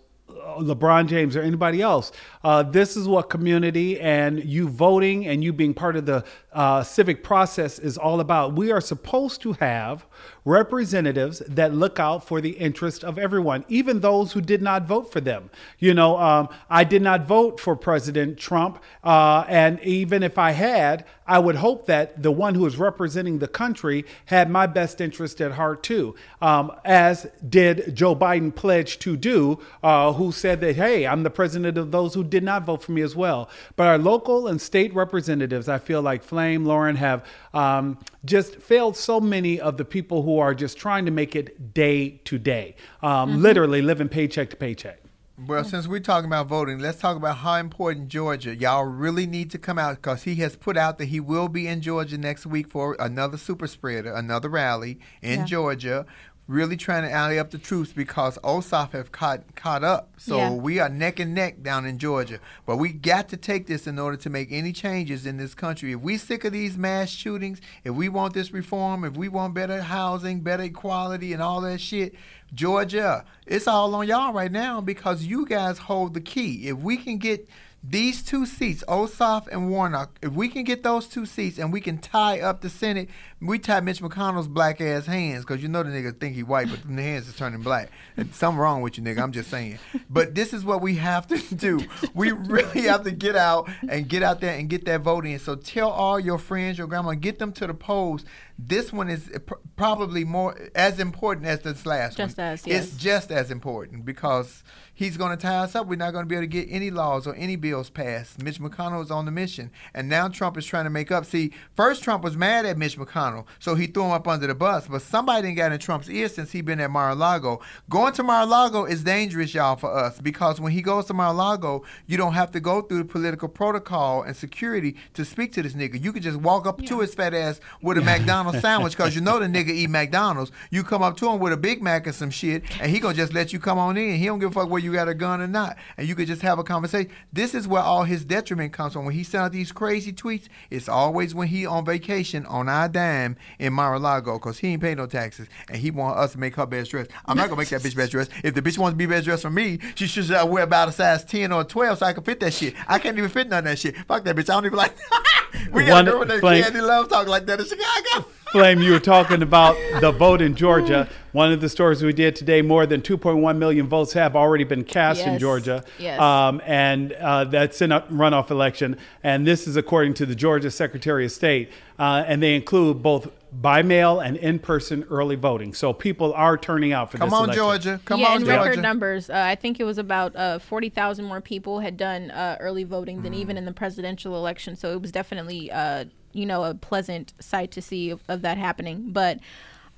LeBron 0.60 1.08
James, 1.08 1.36
or 1.36 1.42
anybody 1.42 1.82
else. 1.82 2.12
Uh, 2.44 2.64
this 2.64 2.96
is 2.96 3.08
what 3.08 3.30
community 3.30 4.00
and 4.00 4.44
you 4.44 4.68
voting 4.68 5.28
and 5.28 5.44
you 5.44 5.54
being 5.54 5.74
part 5.74 5.96
of 5.96 6.06
the 6.06 6.24
uh, 6.54 6.84
civic 6.84 7.24
process 7.24 7.80
is 7.80 7.98
all 7.98 8.20
about. 8.20 8.54
We 8.54 8.72
are 8.72 8.82
supposed 8.82 9.42
to 9.42 9.54
have 9.54 10.06
representatives 10.46 11.40
that 11.48 11.74
look 11.74 12.00
out 12.00 12.28
for 12.28 12.42
the 12.42 12.52
interest 12.52 13.04
of 13.04 13.18
everyone, 13.18 13.64
even 13.70 14.00
those 14.00 14.34
who 14.34 14.42
did 14.42 14.62
not 14.62 14.86
vote 14.86 15.12
for 15.12 15.22
them. 15.22 15.50
You 15.80 15.94
know, 15.94 16.18
um, 16.18 16.50
I 16.70 16.84
did 16.84 17.02
not 17.02 17.26
vote 17.26 17.60
for 17.60 17.76
President 17.76 18.38
Trump, 18.38 18.80
uh, 19.04 19.46
and 19.48 19.80
even 19.82 20.24
if 20.24 20.38
I 20.38 20.52
had, 20.52 21.06
I 21.26 21.40
would 21.40 21.56
hope 21.56 21.86
that 21.86 22.22
the 22.22 22.32
one 22.32 22.56
who 22.56 22.66
is 22.66 22.78
representing 22.78 23.40
the 23.40 23.48
country 23.48 24.06
had 24.26 24.50
my 24.50 24.68
best 24.68 25.00
interest 25.00 25.40
at 25.40 25.54
heart 25.54 25.82
too, 25.84 26.16
um, 26.42 26.72
as 26.84 27.28
did 27.48 27.96
Joe 27.96 28.16
Biden 28.16 28.54
pledge 28.54 29.00
to 29.00 29.16
do, 29.16 29.60
uh, 29.82 30.12
who 30.14 30.32
said 30.32 30.60
that, 30.62 30.76
hey, 30.76 31.08
I'm 31.08 31.24
the 31.24 31.30
president 31.30 31.78
of 31.78 31.92
those 31.92 32.14
who 32.14 32.24
did 32.24 32.44
not 32.44 32.66
vote 32.66 32.84
for 32.84 32.92
me 32.92 33.02
as 33.02 33.16
well. 33.16 33.50
But 33.76 33.88
our 33.88 33.98
local 33.98 34.48
and 34.48 34.62
state 34.62 34.94
representatives, 34.94 35.70
I 35.70 35.78
feel 35.78 36.02
like 36.02 36.24
Flame, 36.24 36.66
Lauren, 36.66 36.98
have 36.98 37.26
um, 37.54 37.98
just 38.26 38.56
failed 38.58 38.98
so 38.98 39.22
many 39.22 39.62
of 39.62 39.78
the 39.78 39.86
people 39.86 40.24
who 40.24 40.33
are 40.40 40.54
just 40.56 40.78
trying 40.78 41.06
to 41.06 41.12
make 41.12 41.36
it 41.36 41.74
day 41.74 42.22
to 42.26 42.38
day, 42.38 42.76
um, 43.02 43.42
literally 43.42 43.82
living 43.82 44.10
paycheck 44.10 44.50
to 44.52 44.56
paycheck. 44.56 45.00
Well, 45.48 45.64
since 45.64 45.88
we're 45.88 46.00
talking 46.00 46.28
about 46.28 46.46
voting, 46.46 46.78
let's 46.78 47.00
talk 47.00 47.18
about 47.18 47.38
how 47.38 47.56
important 47.56 48.08
Georgia. 48.08 48.56
Y'all 48.56 48.86
really 48.86 49.26
need 49.26 49.50
to 49.52 49.58
come 49.58 49.80
out 49.80 49.96
because 49.96 50.24
he 50.24 50.36
has 50.36 50.56
put 50.56 50.78
out 50.78 51.00
that 51.00 51.06
he 51.06 51.20
will 51.20 51.48
be 51.48 51.68
in 51.68 51.82
Georgia 51.82 52.20
next 52.20 52.46
week 52.46 52.68
for 52.68 52.96
another 53.00 53.38
super 53.38 53.66
spreader, 53.66 54.14
another 54.14 54.48
rally 54.48 55.00
in 55.24 55.40
Yeah. 55.42 55.46
Georgia. 55.46 56.06
Really 56.46 56.76
trying 56.76 57.04
to 57.04 57.12
alley 57.12 57.40
up 57.40 57.52
the 57.52 57.58
troops 57.58 57.94
because 57.94 58.38
Ossoff 58.40 58.92
have 58.92 59.14
caught 59.14 59.56
caught 59.56 59.82
up. 59.82 60.10
So 60.18 60.38
Yeah. 60.38 60.50
we 60.52 60.78
are 60.78 60.90
neck 60.90 61.18
and 61.20 61.34
neck 61.34 61.64
down 61.64 61.86
in 61.86 61.98
Georgia. 62.00 62.40
But 62.66 62.76
we 62.78 62.92
got 62.92 63.30
to 63.30 63.38
take 63.38 63.66
this 63.68 63.88
in 63.88 63.98
order 63.98 64.18
to 64.18 64.30
make 64.30 64.50
any 64.52 64.74
changes 64.74 65.26
in 65.26 65.38
this 65.38 65.56
country. 65.56 65.94
If 65.94 66.02
we 66.02 66.18
sick 66.18 66.44
of 66.44 66.52
these 66.52 66.78
mass 66.78 67.10
shootings, 67.10 67.62
if 67.86 67.94
we 67.96 68.10
want 68.10 68.34
this 68.34 68.52
reform, 68.52 69.06
if 69.06 69.16
we 69.16 69.30
want 69.30 69.54
better 69.54 69.84
housing, 69.84 70.42
better 70.42 70.64
equality, 70.64 71.32
and 71.32 71.42
all 71.42 71.62
that 71.62 71.80
shit, 71.80 72.14
Georgia, 72.54 73.24
it's 73.48 73.68
all 73.68 73.96
on 73.96 74.08
y'all 74.08 74.34
right 74.34 74.52
now 74.52 74.82
because 74.82 75.24
you 75.24 75.46
guys 75.46 75.78
hold 75.80 76.14
the 76.14 76.22
key. 76.22 76.68
If 76.68 76.78
we 76.78 76.98
can 76.98 77.18
get 77.20 77.48
these 77.86 78.22
two 78.24 78.46
seats, 78.46 78.82
Ossoff 78.88 79.48
and 79.48 79.70
Warnock, 79.70 80.18
if 80.22 80.32
we 80.32 80.48
can 80.48 80.64
get 80.64 80.84
those 80.84 81.06
two 81.08 81.26
seats 81.26 81.58
and 81.58 81.74
we 81.74 81.82
can 81.82 81.98
tie 81.98 82.40
up 82.40 82.62
the 82.62 82.70
Senate, 82.70 83.10
we 83.46 83.60
tie 83.60 83.80
Mitch 83.82 84.02
McConnell's 84.02 84.48
black 84.48 84.80
ass 84.82 85.06
hands 85.06 85.44
because 85.46 85.62
you 85.62 85.70
know 85.70 85.84
the 85.84 85.90
nigga 85.90 86.20
think 86.20 86.36
he 86.36 86.44
white, 86.44 86.70
but 86.70 86.80
the 86.88 87.02
hands 87.02 87.28
is 87.28 87.36
turning 87.36 87.62
black. 87.62 87.90
And 88.16 88.34
something 88.34 88.60
wrong 88.60 88.82
with 88.82 88.98
you, 88.98 89.04
nigga. 89.04 89.22
I'm 89.22 89.32
just 89.32 89.50
saying. 89.50 89.80
But 90.10 90.36
this 90.36 90.54
is 90.54 90.64
what 90.64 90.82
we 90.82 90.96
have 90.96 91.28
to 91.28 91.56
do. 91.56 91.82
We 92.14 92.32
really 92.32 92.82
have 92.84 93.04
to 93.04 93.12
get 93.12 93.36
out 93.36 93.70
and 93.90 94.08
get 94.08 94.24
out 94.24 94.40
there 94.40 94.58
and 94.58 94.70
get 94.70 94.86
that 94.86 95.02
vote 95.02 95.26
in. 95.26 95.40
So 95.40 95.56
tell 95.56 95.90
all 95.90 96.20
your 96.20 96.38
friends, 96.38 96.78
your 96.78 96.88
grandma, 96.88 97.14
get 97.14 97.40
them 97.40 97.52
to 97.54 97.68
the 97.68 97.74
polls. 97.74 98.24
This 98.60 98.94
one 98.94 99.10
is 99.10 99.32
pr- 99.48 99.56
probably 99.76 100.24
more 100.24 100.56
as 100.76 101.00
important 101.00 101.48
as 101.48 101.62
this 101.62 101.86
last 101.88 102.18
Just 102.18 102.38
one. 102.38 102.48
as, 102.48 102.68
yes. 102.68 102.86
It's 102.86 102.98
just 102.98 103.32
as 103.32 103.50
important 103.50 104.06
because 104.06 104.64
he's 104.94 105.18
going 105.18 105.36
to 105.36 105.42
tie 105.42 105.58
us 105.58 105.74
up. 105.76 105.88
We're 105.88 105.96
not 105.96 106.12
going 106.14 106.24
to 106.26 106.30
be 106.30 106.36
able 106.36 106.44
to 106.44 106.48
get 106.48 106.68
any 106.70 106.92
laws 106.92 107.26
or 107.26 107.34
any 107.36 107.56
bills 107.56 107.90
passed. 107.90 108.44
Mitch 108.44 108.60
McConnell 108.60 109.02
is 109.04 109.10
on 109.10 109.26
the 109.26 109.32
mission, 109.32 109.72
and 109.96 110.08
now 110.08 110.28
Trump 110.28 110.56
is 110.56 110.68
trying 110.68 110.84
to 110.84 110.92
make 110.92 111.12
up. 111.12 111.26
See, 111.26 111.52
first 111.76 112.04
Trump 112.04 112.24
was 112.24 112.38
mad 112.38 112.68
at 112.68 112.78
Mitch 112.78 112.96
McConnell, 112.96 113.33
so 113.60 113.76
he 113.76 113.88
threw 113.88 114.06
him 114.06 114.12
up 114.12 114.28
under 114.28 114.48
the 114.48 114.56
bus. 114.56 114.88
But 114.88 115.02
somebody 115.02 115.44
didn't 115.44 115.58
got 115.58 115.72
in 115.72 115.80
Trump's 115.80 116.10
ear 116.10 116.30
since 116.30 116.52
he 116.52 116.62
been 116.62 116.80
at 116.80 116.92
Mar-a-Lago. 116.92 117.62
Going 117.90 118.14
to 118.14 118.24
Mar-a-Lago 118.24 118.86
is 118.86 119.04
dangerous, 119.04 119.54
y'all, 119.54 119.76
for 119.76 119.92
us 119.94 120.20
because 120.20 120.60
when 120.60 120.72
he 120.72 120.82
goes 120.82 121.06
to 121.06 121.14
Mar-a-Lago, 121.14 121.84
you 122.06 122.18
don't 122.18 122.34
have 122.34 122.52
to 122.52 122.60
go 122.60 122.82
through 122.82 123.00
the 123.00 123.06
political 123.06 123.48
protocol 123.48 124.22
and 124.22 124.36
security 124.36 124.96
to 125.14 125.26
speak 125.26 125.54
to 125.54 125.64
this 125.64 125.74
nigga. 125.74 126.02
You 126.02 126.14
can 126.14 126.22
just 126.22 126.38
walk 126.38 126.66
up 126.66 126.84
to 126.86 127.00
his 127.00 127.14
fat 127.16 127.34
ass 127.34 127.60
with 127.82 127.98
a 127.98 128.02
McDonald's 128.02 128.62
sandwich 128.62 128.96
because 128.96 129.16
you 129.16 129.22
know 129.22 129.40
the 129.40 129.46
nigga 129.46 129.70
eat 129.70 129.90
McDonald's. 129.90 130.52
You 130.70 130.84
come 130.84 131.02
up 131.02 131.18
to 131.18 131.30
him 131.30 131.40
with 131.40 131.54
a 131.54 131.58
Big 131.58 131.82
Mac 131.82 132.06
and 132.08 132.16
some 132.16 132.30
shit, 132.30 132.64
and 132.82 132.92
he 132.92 133.00
gonna 133.00 133.14
just 133.14 133.34
let 133.34 133.54
you 133.54 133.60
come 133.60 133.78
on 133.78 133.98
in. 133.98 134.18
He 134.18 134.26
don't 134.26 134.40
give 134.40 134.52
a 134.52 134.54
fuck 134.54 134.70
where 134.70 134.82
you 134.82 134.94
got 134.94 135.08
a 135.08 135.14
gun 135.14 135.42
or 135.42 135.48
not, 135.48 135.78
and 135.98 136.08
you 136.08 136.16
could 136.16 136.28
just 136.28 136.42
have 136.42 136.60
a 136.60 136.64
conversation. 136.64 137.12
This 137.32 137.56
is 137.56 137.68
where 137.68 137.82
all 137.82 138.04
his 138.04 138.26
detriment 138.26 138.74
comes 138.74 138.94
from. 138.94 139.06
When 139.06 139.16
he 139.16 139.24
sent 139.24 139.44
out 139.46 139.52
these 139.52 139.72
crazy 139.72 140.12
tweets, 140.12 140.48
it's 140.70 140.90
always 140.90 141.34
when 141.34 141.48
he 141.48 141.66
on 141.66 141.86
vacation 141.86 142.46
on 142.46 142.70
our 142.70 142.90
dime 142.90 143.23
in 143.60 143.74
Mar-a-Lago 143.74 144.34
because 144.34 144.60
he 144.60 144.70
ain't 144.70 144.82
paying 144.82 144.98
no 144.98 145.06
taxes, 145.06 145.48
and 145.70 145.78
he 145.78 145.92
want 145.92 146.18
us 146.18 146.34
to 146.34 146.40
make 146.40 146.56
her 146.56 146.66
best 146.66 146.92
dress. 146.92 147.08
I'm 147.26 147.38
not 147.38 147.50
gonna 147.50 147.60
make 147.60 147.70
that 147.70 147.82
bitch 147.82 147.96
best 147.96 148.12
dress. 148.12 148.30
If 148.44 148.54
the 148.54 148.62
bitch 148.62 148.78
wants 148.78 148.94
to 148.94 148.98
be 148.98 149.06
best 149.06 149.26
dressed 149.26 149.44
for 149.44 149.50
me, 149.50 149.80
she 149.96 150.08
should 150.08 150.30
uh, 150.32 150.46
wear 150.48 150.64
about 150.64 150.90
a 150.90 150.92
size 150.92 151.24
10 151.24 151.52
or 151.52 151.64
12 151.64 152.00
so 152.00 152.06
I 152.06 152.14
can 152.14 152.24
fit 152.24 152.40
that 152.42 152.54
shit. 152.54 152.76
I 152.88 153.00
can't 153.00 153.18
even 153.18 153.30
fit 153.30 153.50
none 153.50 153.60
of 153.60 153.66
that 153.66 153.80
shit. 153.80 153.96
Fuck 154.08 154.24
that 154.26 154.36
bitch. 154.36 154.50
I 154.50 154.54
don't 154.54 154.66
even 154.66 154.78
like. 154.78 154.94
we 155.72 155.86
got 155.86 156.08
a 156.08 156.12
girl 156.12 156.26
that 156.26 156.42
Candy 156.42 156.82
Love 156.82 157.10
talk 157.10 157.28
like 157.28 157.46
that 157.46 157.60
in 157.60 157.66
Chicago. 157.66 158.28
Flame, 158.54 158.84
you 158.84 158.92
were 158.92 159.00
talking 159.00 159.42
about 159.42 159.76
the 160.00 160.12
vote 160.12 160.40
in 160.40 160.56
Georgia. 160.56 161.10
One 161.32 161.52
of 161.52 161.60
the 161.60 161.68
stories 161.68 162.04
we 162.04 162.14
did 162.14 162.36
today, 162.36 162.62
more 162.62 162.86
than 162.86 163.02
2.1 163.02 163.58
million 163.58 163.88
votes 163.88 164.14
have 164.14 164.36
already 164.36 164.64
been 164.64 164.84
cast 164.84 165.26
in 165.26 165.40
Georgia. 165.40 165.84
Yes. 165.98 166.20
Um, 166.20 166.62
and 166.64 167.14
uh, 167.14 167.46
that's 167.46 167.82
in 167.82 167.92
a 167.92 168.02
runoff 168.02 168.52
election. 168.52 168.98
And 169.24 169.48
this 169.48 169.68
is 169.68 169.76
according 169.76 170.14
to 170.16 170.28
the 170.28 170.36
Georgia 170.36 170.70
Secretary 170.70 171.26
of 171.26 171.32
State. 171.32 171.72
Uh, 171.98 172.24
and 172.28 172.44
they 172.44 172.56
include 172.56 173.02
both 173.02 173.32
by 173.52 173.82
mail 173.82 174.20
and 174.20 174.38
in 174.38 174.60
person 174.60 175.04
early 175.10 175.36
voting. 175.36 175.74
So 175.74 175.92
people 175.92 176.32
are 176.34 176.56
turning 176.56 176.94
out 176.94 177.10
for 177.10 177.18
this. 177.18 177.22
Come 177.22 177.30
this 177.30 177.40
on, 177.40 177.44
election. 177.46 177.64
Georgia. 177.64 178.02
Come 178.06 178.20
yeah, 178.20 178.28
on, 178.28 178.42
in 178.42 178.46
Georgia. 178.46 178.62
record 178.70 178.82
numbers. 178.84 179.32
Uh, 179.32 179.34
I 179.36 179.56
think 179.56 179.80
it 179.80 179.84
was 179.84 179.98
about 179.98 180.36
uh, 180.36 180.60
40,000 180.60 181.26
more 181.26 181.42
people 181.42 181.80
had 181.80 181.98
done 181.98 182.30
uh, 182.30 182.58
early 182.60 182.84
voting 182.84 183.24
than 183.24 183.34
Mm. 183.34 183.38
even 183.38 183.58
in 183.58 183.66
the 183.66 183.74
presidential 183.74 184.36
election. 184.36 184.76
So 184.76 184.92
it 184.94 185.02
was 185.02 185.12
definitely, 185.12 185.72
uh, 185.72 186.06
you 186.34 186.46
know, 186.46 186.64
a 186.64 186.74
pleasant 186.74 187.34
sight 187.40 187.72
to 187.72 187.82
see 187.82 188.10
of, 188.10 188.22
of 188.28 188.42
that 188.42 188.58
happening. 188.58 189.12
But 189.12 189.40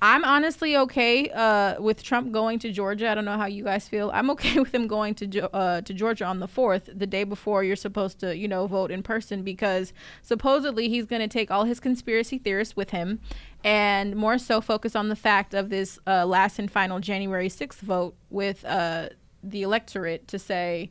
I'm 0.02 0.24
honestly 0.24 0.76
okay 0.76 1.30
uh, 1.30 1.80
with 1.80 2.02
Trump 2.02 2.30
going 2.30 2.58
to 2.58 2.70
Georgia. 2.70 3.08
I 3.08 3.14
don't 3.14 3.24
know 3.24 3.38
how 3.38 3.46
you 3.46 3.64
guys 3.64 3.88
feel. 3.88 4.10
I'm 4.12 4.28
okay 4.30 4.58
with 4.60 4.74
him 4.74 4.86
going 4.86 5.14
to 5.16 5.54
uh, 5.54 5.80
to 5.80 5.94
Georgia 5.94 6.26
on 6.26 6.40
the 6.40 6.48
fourth, 6.48 6.90
the 6.94 7.06
day 7.06 7.24
before 7.24 7.64
you're 7.64 7.76
supposed 7.76 8.20
to, 8.20 8.36
you 8.36 8.46
know, 8.46 8.66
vote 8.66 8.90
in 8.90 9.02
person, 9.02 9.42
because 9.42 9.94
supposedly 10.20 10.90
he's 10.90 11.06
going 11.06 11.22
to 11.22 11.28
take 11.28 11.50
all 11.50 11.64
his 11.64 11.80
conspiracy 11.80 12.36
theorists 12.36 12.76
with 12.76 12.90
him, 12.90 13.20
and 13.64 14.14
more 14.16 14.36
so 14.36 14.60
focus 14.60 14.94
on 14.94 15.08
the 15.08 15.16
fact 15.16 15.54
of 15.54 15.70
this 15.70 15.98
uh, 16.06 16.26
last 16.26 16.58
and 16.58 16.70
final 16.70 17.00
January 17.00 17.48
sixth 17.48 17.80
vote 17.80 18.14
with 18.28 18.66
uh, 18.66 19.08
the 19.42 19.62
electorate 19.62 20.28
to 20.28 20.38
say, 20.38 20.90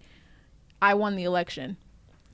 "I 0.81 0.95
won 0.95 1.15
the 1.15 1.25
election." 1.25 1.77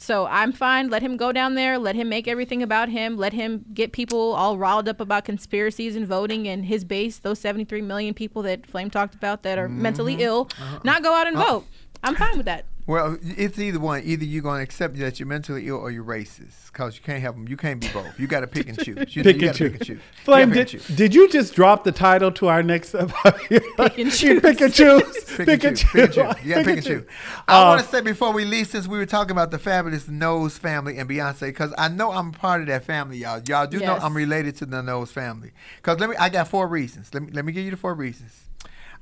So 0.01 0.25
I'm 0.25 0.51
fine. 0.51 0.89
Let 0.89 1.03
him 1.03 1.15
go 1.15 1.31
down 1.31 1.53
there. 1.53 1.77
Let 1.77 1.95
him 1.95 2.09
make 2.09 2.27
everything 2.27 2.63
about 2.63 2.89
him. 2.89 3.17
Let 3.17 3.33
him 3.33 3.63
get 3.71 3.91
people 3.91 4.33
all 4.33 4.57
riled 4.57 4.89
up 4.89 4.99
about 4.99 5.25
conspiracies 5.25 5.95
and 5.95 6.07
voting 6.07 6.47
and 6.47 6.65
his 6.65 6.83
base, 6.83 7.19
those 7.19 7.37
73 7.37 7.83
million 7.83 8.15
people 8.15 8.41
that 8.41 8.65
Flame 8.65 8.89
talked 8.89 9.13
about 9.13 9.43
that 9.43 9.59
are 9.59 9.69
mentally 9.69 10.15
Mhm. 10.15 10.21
ill, 10.21 10.49
Uh-uh. 10.59 10.79
not 10.83 11.03
go 11.03 11.13
out 11.13 11.27
and 11.27 11.37
Uh. 11.37 11.45
vote. 11.45 11.65
I'm 12.03 12.15
fine 12.15 12.35
with 12.35 12.47
that. 12.47 12.65
Well, 12.87 13.17
it's 13.21 13.59
either 13.59 13.79
one. 13.79 14.01
Either 14.03 14.25
you're 14.25 14.41
going 14.41 14.59
to 14.59 14.63
accept 14.63 14.97
that 14.97 15.19
you're 15.19 15.27
mentally 15.27 15.67
ill 15.67 15.77
or 15.77 15.91
you're 15.91 16.03
racist 16.03 16.71
because 16.71 16.95
you 16.95 17.01
can't 17.03 17.21
have 17.21 17.35
them. 17.35 17.47
You 17.47 17.55
can't 17.55 17.79
be 17.79 17.87
both. 17.89 18.19
You 18.19 18.27
got 18.27 18.41
to 18.41 18.47
pick 18.47 18.67
and 18.69 18.77
choose. 18.77 18.97
You, 19.15 19.23
Pick 19.23 19.41
you 19.41 19.47
and 19.49 19.57
gotta 19.57 19.57
choose. 19.57 19.71
pick 19.71 19.79
and 19.81 19.87
choose. 19.87 20.01
Flame, 20.23 20.49
gotta 20.49 20.65
did, 20.65 20.73
and 20.73 20.83
choose. 20.85 20.97
did 20.97 21.13
you 21.15 21.29
just 21.29 21.53
drop 21.53 21.83
the 21.83 21.91
title 21.91 22.31
to 22.33 22.47
our 22.47 22.63
next? 22.63 22.93
pick 22.93 23.97
and 23.97 24.11
choose. 24.11 24.41
pick 24.41 24.61
and 24.61 24.73
choose. 24.73 25.23
Pick 25.35 25.63
and 25.63 25.77
choose. 25.77 25.83
Pick 25.91 26.03
and 26.05 26.13
choose. 26.13 26.35
You 26.43 26.55
got 26.55 26.65
pick 26.65 26.77
and 26.77 26.85
choose. 26.85 27.03
I 27.47 27.61
Uh, 27.61 27.65
want 27.67 27.81
to 27.81 27.87
say 27.87 28.01
before 28.01 28.31
we 28.33 28.45
leave, 28.45 28.67
since 28.67 28.87
we 28.87 28.97
were 28.97 29.05
talking 29.05 29.31
about 29.31 29.51
the 29.51 29.59
fabulous 29.59 30.07
Knowles 30.07 30.57
family 30.57 30.97
and 30.97 31.09
Beyonce, 31.09 31.41
because 31.47 31.73
I 31.77 31.87
know 31.89 32.11
I'm 32.11 32.31
part 32.31 32.61
of 32.61 32.67
that 32.67 32.83
family, 32.85 33.17
y'all. 33.17 33.41
Y'all 33.47 33.67
do 33.67 33.79
know 33.79 33.95
I'm 34.01 34.15
related 34.15 34.55
to 34.57 34.65
the 34.65 34.81
Knowles 34.81 35.11
family. 35.11 35.51
Because 35.77 35.99
let 35.99 36.09
me, 36.09 36.15
I 36.17 36.29
got 36.29 36.47
four 36.47 36.67
reasons. 36.67 37.13
Let 37.13 37.23
me 37.23 37.31
let 37.31 37.45
me 37.45 37.51
give 37.51 37.65
you 37.65 37.71
the 37.71 37.77
four 37.77 37.93
reasons. 37.93 38.45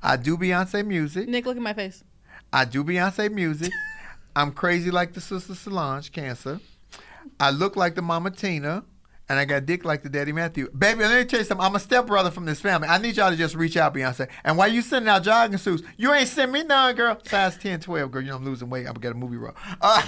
I 0.01 0.15
do 0.17 0.37
Beyonce 0.37 0.85
music. 0.85 1.27
Nick, 1.27 1.45
look 1.45 1.57
at 1.57 1.61
my 1.63 1.73
face. 1.73 2.03
I 2.51 2.65
do 2.65 2.83
Beyonce 2.83 3.31
music. 3.31 3.71
I'm 4.35 4.51
crazy 4.51 4.91
like 4.91 5.13
the 5.13 5.21
sister 5.21 5.53
Solange, 5.53 6.11
cancer. 6.11 6.59
I 7.39 7.51
look 7.51 7.75
like 7.75 7.95
the 7.95 8.01
mama 8.01 8.31
Tina. 8.31 8.83
And 9.31 9.37
I 9.37 9.45
got 9.45 9.67
dick 9.67 9.85
like 9.85 10.01
the 10.01 10.09
daddy 10.09 10.31
Matthew. 10.31 10.71
Baby, 10.71 11.01
let 11.01 11.19
me 11.19 11.23
tell 11.23 11.39
you 11.39 11.45
something. 11.45 11.63
I'm 11.63 11.75
a 11.75 11.79
stepbrother 11.79 12.31
from 12.31 12.45
this 12.45 12.59
family. 12.59 12.87
I 12.87 12.97
need 12.97 13.15
y'all 13.15 13.29
to 13.29 13.37
just 13.37 13.53
reach 13.53 13.77
out, 13.77 13.93
Beyonce. 13.93 14.27
And 14.43 14.57
while 14.57 14.69
you 14.69 14.81
sending 14.81 15.07
out 15.07 15.21
jogging 15.21 15.59
suits, 15.59 15.83
you 15.97 16.11
ain't 16.11 16.27
send 16.27 16.51
me 16.51 16.63
none, 16.63 16.95
girl. 16.95 17.19
Size 17.27 17.55
10, 17.57 17.81
12, 17.81 18.09
girl. 18.09 18.21
You 18.23 18.29
know 18.29 18.37
I'm 18.37 18.45
losing 18.45 18.71
weight. 18.71 18.87
I'm 18.87 18.93
going 18.93 18.95
to 18.95 18.99
get 19.01 19.11
a 19.11 19.15
movie 19.15 19.37
role. 19.37 19.53
Uh, 19.79 20.01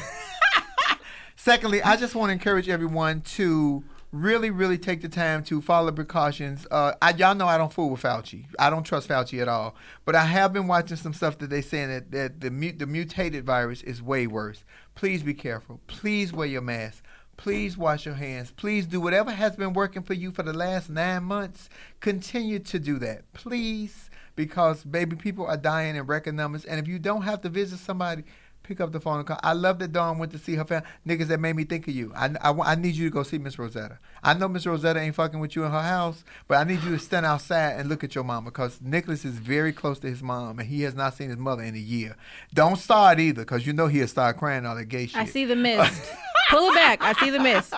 secondly, 1.35 1.83
I 1.83 1.97
just 1.97 2.15
want 2.15 2.29
to 2.29 2.33
encourage 2.33 2.67
everyone 2.67 3.21
to 3.21 3.83
really, 4.11 4.49
really 4.49 4.77
take 4.77 5.01
the 5.01 5.09
time 5.09 5.43
to 5.45 5.61
follow 5.61 5.91
precautions. 5.91 6.67
Uh, 6.69 6.93
I, 7.01 7.11
y'all 7.11 7.35
know 7.35 7.47
I 7.47 7.57
don't 7.57 7.71
fool 7.71 7.91
with 7.91 8.03
Fauci. 8.03 8.45
I 8.59 8.69
don't 8.69 8.83
trust 8.83 9.07
Fauci 9.07 9.41
at 9.41 9.47
all. 9.47 9.75
But 10.05 10.15
I 10.15 10.25
have 10.25 10.51
been 10.51 10.67
watching 10.67 10.97
some 10.97 11.13
stuff 11.13 11.37
that 11.37 11.49
they 11.49 11.61
saying 11.61 11.89
that, 11.89 12.11
that 12.11 12.41
the, 12.41 12.51
mu- 12.51 12.73
the 12.73 12.85
mutated 12.85 13.45
virus 13.45 13.81
is 13.83 14.01
way 14.01 14.27
worse. 14.27 14.63
Please 14.95 15.23
be 15.23 15.33
careful. 15.33 15.79
Please 15.87 16.33
wear 16.33 16.47
your 16.47 16.61
mask. 16.61 17.03
Please 17.37 17.77
wash 17.77 18.05
your 18.05 18.15
hands. 18.15 18.51
Please 18.51 18.85
do 18.85 18.99
whatever 19.01 19.31
has 19.31 19.55
been 19.55 19.73
working 19.73 20.03
for 20.03 20.13
you 20.13 20.31
for 20.31 20.43
the 20.43 20.53
last 20.53 20.89
nine 20.89 21.23
months. 21.23 21.69
Continue 21.99 22.59
to 22.59 22.79
do 22.79 22.99
that. 22.99 23.31
Please. 23.33 24.09
Because, 24.35 24.83
baby, 24.83 25.15
people 25.15 25.45
are 25.45 25.57
dying 25.57 25.95
in 25.95 26.05
record 26.05 26.35
numbers. 26.35 26.65
And 26.65 26.79
if 26.79 26.87
you 26.87 26.99
don't 26.99 27.23
have 27.23 27.41
to 27.41 27.49
visit 27.49 27.79
somebody, 27.79 28.23
pick 28.63 28.79
up 28.79 28.91
the 28.91 28.99
phone 28.99 29.17
and 29.19 29.27
call. 29.27 29.39
I 29.43 29.53
love 29.53 29.79
that 29.79 29.91
Dawn 29.91 30.17
went 30.17 30.31
to 30.33 30.37
see 30.37 30.55
her 30.55 30.65
family. 30.65 30.87
Niggas 31.07 31.27
that 31.27 31.39
made 31.39 31.55
me 31.55 31.63
think 31.63 31.87
of 31.87 31.95
you. 31.95 32.11
I, 32.15 32.29
I, 32.41 32.51
I 32.51 32.75
need 32.75 32.95
you 32.95 33.09
to 33.09 33.13
go 33.13 33.23
see 33.23 33.37
Miss 33.37 33.57
Rosetta. 33.57 33.99
I 34.23 34.33
know 34.33 34.47
Miss 34.47 34.65
Rosetta 34.65 34.99
ain't 34.99 35.15
fucking 35.15 35.39
with 35.39 35.55
you 35.55 35.63
in 35.63 35.71
her 35.71 35.81
house, 35.81 36.23
but 36.47 36.57
I 36.57 36.63
need 36.63 36.81
you 36.83 36.91
to 36.91 36.99
stand 36.99 37.25
outside 37.25 37.79
and 37.79 37.89
look 37.89 38.03
at 38.03 38.15
your 38.15 38.23
mama 38.23 38.51
because 38.51 38.79
Nicholas 38.81 39.25
is 39.25 39.35
very 39.35 39.73
close 39.73 39.99
to 39.99 40.07
his 40.07 40.21
mom 40.21 40.59
and 40.59 40.67
he 40.67 40.83
has 40.83 40.95
not 40.95 41.15
seen 41.15 41.29
his 41.29 41.37
mother 41.37 41.63
in 41.63 41.75
a 41.75 41.79
year. 41.79 42.15
Don't 42.53 42.77
start 42.77 43.19
either 43.19 43.41
because 43.41 43.65
you 43.65 43.73
know 43.73 43.87
he'll 43.87 44.07
start 44.07 44.37
crying 44.37 44.65
all 44.65 44.75
that 44.75 44.85
gay 44.85 45.07
shit. 45.07 45.17
I 45.17 45.25
see 45.25 45.45
the 45.45 45.55
mist. 45.57 46.11
Pull 46.49 46.69
it 46.69 46.75
back. 46.75 47.01
I 47.01 47.13
see 47.13 47.29
the 47.29 47.39
mist. 47.39 47.73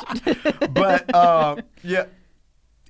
but 0.74 1.14
uh, 1.14 1.58
yeah, 1.84 2.06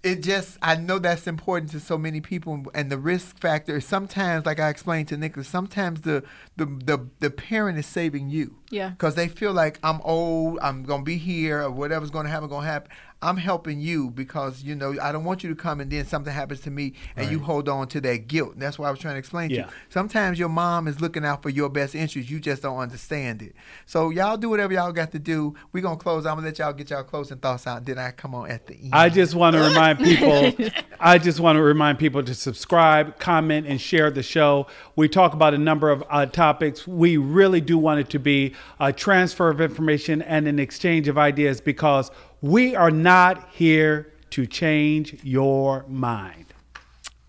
it 0.04 0.22
just 0.22 0.58
I 0.62 0.76
know 0.76 1.00
that's 1.00 1.28
important 1.28 1.72
to 1.72 1.80
so 1.80 1.98
many 1.98 2.20
people, 2.20 2.66
and 2.74 2.92
the 2.92 2.98
risk 2.98 3.40
factor 3.40 3.78
is 3.78 3.86
sometimes, 3.86 4.46
like 4.46 4.60
I 4.60 4.68
explained 4.70 5.08
to 5.08 5.18
Nicholas, 5.18 5.48
sometimes 5.48 6.02
the 6.02 6.24
the 6.58 6.66
the, 6.66 7.08
the 7.20 7.30
parent 7.30 7.80
is 7.80 7.86
saving 7.86 8.30
you. 8.30 8.56
Yeah. 8.70 8.90
Because 8.90 9.16
they 9.16 9.30
feel 9.30 9.54
like 9.54 9.80
I'm 9.82 10.02
old, 10.02 10.60
I'm 10.62 10.84
gonna 10.84 11.04
be 11.04 11.18
here, 11.18 11.62
or 11.62 11.72
whatever's 11.72 12.10
gonna 12.10 12.30
happen, 12.30 12.50
gonna 12.50 12.68
happen. 12.68 12.92
I'm 13.24 13.38
helping 13.38 13.80
you 13.80 14.10
because 14.12 14.64
you 14.64 14.76
know 14.76 14.96
I 15.02 15.12
don't 15.12 15.24
want 15.24 15.44
you 15.44 15.50
to 15.50 15.56
come 15.56 15.80
and 15.80 15.90
then 15.90 16.06
something 16.06 16.34
happens 16.34 16.60
to 16.62 16.72
me 16.72 16.94
and 17.16 17.32
you 17.32 17.40
hold 17.40 17.70
on 17.70 17.88
to 17.90 18.02
that 18.02 18.28
guilt. 18.28 18.54
And 18.54 18.62
that's 18.62 18.78
why 18.78 18.88
I 18.88 18.92
was 18.92 19.00
trying 19.00 19.16
to 19.16 19.20
explain 19.20 19.50
to 19.50 19.56
you. 19.56 19.66
Sometimes 19.90 20.38
your 20.38 20.50
mom 20.50 20.88
is 20.88 21.00
looking 21.02 21.26
out 21.26 21.42
for 21.42 21.50
your 21.50 21.70
best 21.70 21.96
interest. 21.96 22.30
You 22.30 22.40
just 22.40 22.62
don't 22.62 22.78
understand 22.78 23.42
it. 23.42 23.56
So 23.86 24.10
y'all 24.10 24.38
do 24.38 24.50
whatever 24.50 24.74
y'all 24.74 24.92
got 24.92 25.12
to 25.12 25.20
do. 25.20 25.56
We're 25.72 25.82
gonna 25.82 25.98
close. 25.98 26.26
I'm 26.26 26.36
gonna 26.36 26.48
let 26.48 26.60
y'all 26.60 26.74
get 26.74 26.90
y'all 26.90 27.04
closing 27.04 27.38
thoughts 27.38 27.66
out. 27.66 27.86
Then 27.86 27.98
I 27.98 28.12
come 28.12 28.36
on 28.36 28.52
at 28.52 28.68
the 28.68 28.76
end. 28.76 28.94
I 28.94 29.10
just 29.10 29.36
want 29.36 29.56
to 29.56 29.62
remind 29.62 30.00
people. 30.00 30.54
I 31.00 31.18
just 31.18 31.40
want 31.40 31.58
to 31.58 31.62
remind 31.62 32.00
people 32.00 32.24
to 32.24 32.34
subscribe, 32.34 33.20
comment, 33.20 33.68
and 33.68 33.80
share 33.80 34.12
the 34.12 34.24
show. 34.24 34.68
We 34.96 35.10
talk 35.10 35.34
about 35.34 35.54
a 35.54 35.58
number 35.58 35.90
of 35.90 36.04
uh, 36.10 36.26
topics. 36.26 36.88
We 36.88 37.18
really 37.18 37.62
do 37.62 37.78
want 37.78 38.00
it 38.00 38.10
to 38.12 38.20
be 38.20 38.54
a 38.80 38.94
transfer 38.94 39.50
of 39.50 39.62
information 39.62 40.22
and 40.22 40.48
an 40.48 40.60
exchange 40.60 41.08
of 41.08 41.18
ideas 41.18 41.62
because 41.62 42.12
we 42.44 42.76
are 42.76 42.92
not 42.92 43.48
here 43.54 44.12
to 44.32 44.46
change 44.46 45.24
your 45.24 45.86
mind. 45.88 46.46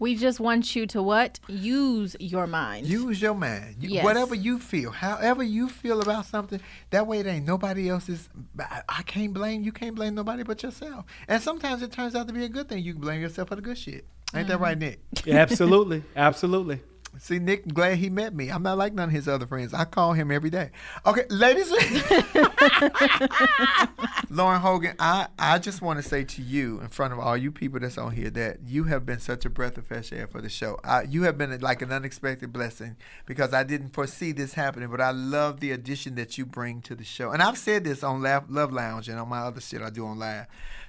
we 0.00 0.16
just 0.16 0.40
want 0.40 0.74
you 0.74 0.86
to 0.88 1.00
what? 1.00 1.38
Use 1.46 2.16
your 2.18 2.48
mind. 2.48 2.84
Use 2.86 3.22
your 3.22 3.32
mind. 3.32 3.76
You- 3.78 3.90
Yes. 3.90 4.04
Whatever 4.04 4.34
you 4.34 4.58
feel, 4.58 4.90
however 4.90 5.42
you 5.42 5.68
feel 5.68 6.00
about 6.02 6.26
something, 6.26 6.60
that 6.90 7.06
way 7.06 7.20
it 7.20 7.26
ain't 7.26 7.46
nobody 7.46 7.88
else's. 7.88 8.28
I, 8.58 8.82
I 8.88 9.02
can't 9.02 9.32
blame 9.32 9.62
you. 9.62 9.70
Can't 9.70 9.94
blame 9.94 10.16
nobody 10.16 10.42
but 10.42 10.62
yourself. 10.64 11.04
And 11.28 11.40
sometimes 11.40 11.80
it 11.82 11.92
turns 11.92 12.16
out 12.16 12.26
to 12.26 12.34
be 12.34 12.44
a 12.44 12.48
good 12.48 12.68
thing. 12.68 12.82
You 12.82 12.92
can 12.92 13.00
blame 13.00 13.20
yourself 13.20 13.48
for 13.48 13.56
the 13.56 13.62
good 13.62 13.78
shit. 13.78 14.04
Ain't 14.34 14.48
that 14.48 14.54
mm-hmm. 14.54 14.62
right, 14.64 14.78
Nick? 14.78 14.98
Absolutely, 15.28 16.02
absolutely. 16.16 16.80
See, 17.18 17.38
Nick, 17.38 17.68
glad 17.68 17.98
he 17.98 18.10
met 18.10 18.34
me. 18.34 18.50
I'm 18.50 18.62
not 18.62 18.76
like 18.78 18.92
none 18.92 19.08
of 19.08 19.14
his 19.14 19.28
other 19.28 19.46
friends. 19.46 19.72
I 19.72 19.84
call 19.84 20.12
him 20.14 20.30
every 20.30 20.50
day. 20.50 20.70
Okay, 21.06 21.24
ladies. 21.30 21.70
Lauren 24.30 24.60
Hogan, 24.60 24.96
I, 24.98 25.28
I 25.38 25.58
just 25.58 25.80
want 25.80 26.02
to 26.02 26.08
say 26.08 26.24
to 26.24 26.42
you, 26.42 26.80
in 26.80 26.88
front 26.88 27.12
of 27.12 27.20
all 27.20 27.36
you 27.36 27.52
people 27.52 27.78
that's 27.78 27.98
on 27.98 28.12
here, 28.12 28.30
that 28.30 28.58
you 28.66 28.84
have 28.84 29.06
been 29.06 29.20
such 29.20 29.44
a 29.44 29.50
breath 29.50 29.78
of 29.78 29.86
fresh 29.86 30.12
air 30.12 30.26
for 30.26 30.40
the 30.40 30.48
show. 30.48 30.78
I, 30.82 31.02
you 31.02 31.22
have 31.22 31.38
been 31.38 31.58
like 31.60 31.82
an 31.82 31.92
unexpected 31.92 32.52
blessing 32.52 32.96
because 33.26 33.54
I 33.54 33.62
didn't 33.62 33.90
foresee 33.90 34.32
this 34.32 34.54
happening, 34.54 34.90
but 34.90 35.00
I 35.00 35.12
love 35.12 35.60
the 35.60 35.70
addition 35.70 36.16
that 36.16 36.36
you 36.36 36.44
bring 36.44 36.80
to 36.82 36.94
the 36.94 37.04
show. 37.04 37.30
And 37.30 37.42
I've 37.42 37.58
said 37.58 37.84
this 37.84 38.02
on 38.02 38.22
Love 38.22 38.72
Lounge 38.72 39.08
and 39.08 39.18
on 39.20 39.28
my 39.28 39.40
other 39.40 39.60
shit 39.60 39.82
I 39.82 39.90
do 39.90 40.04
on 40.06 40.18
live. 40.18 40.46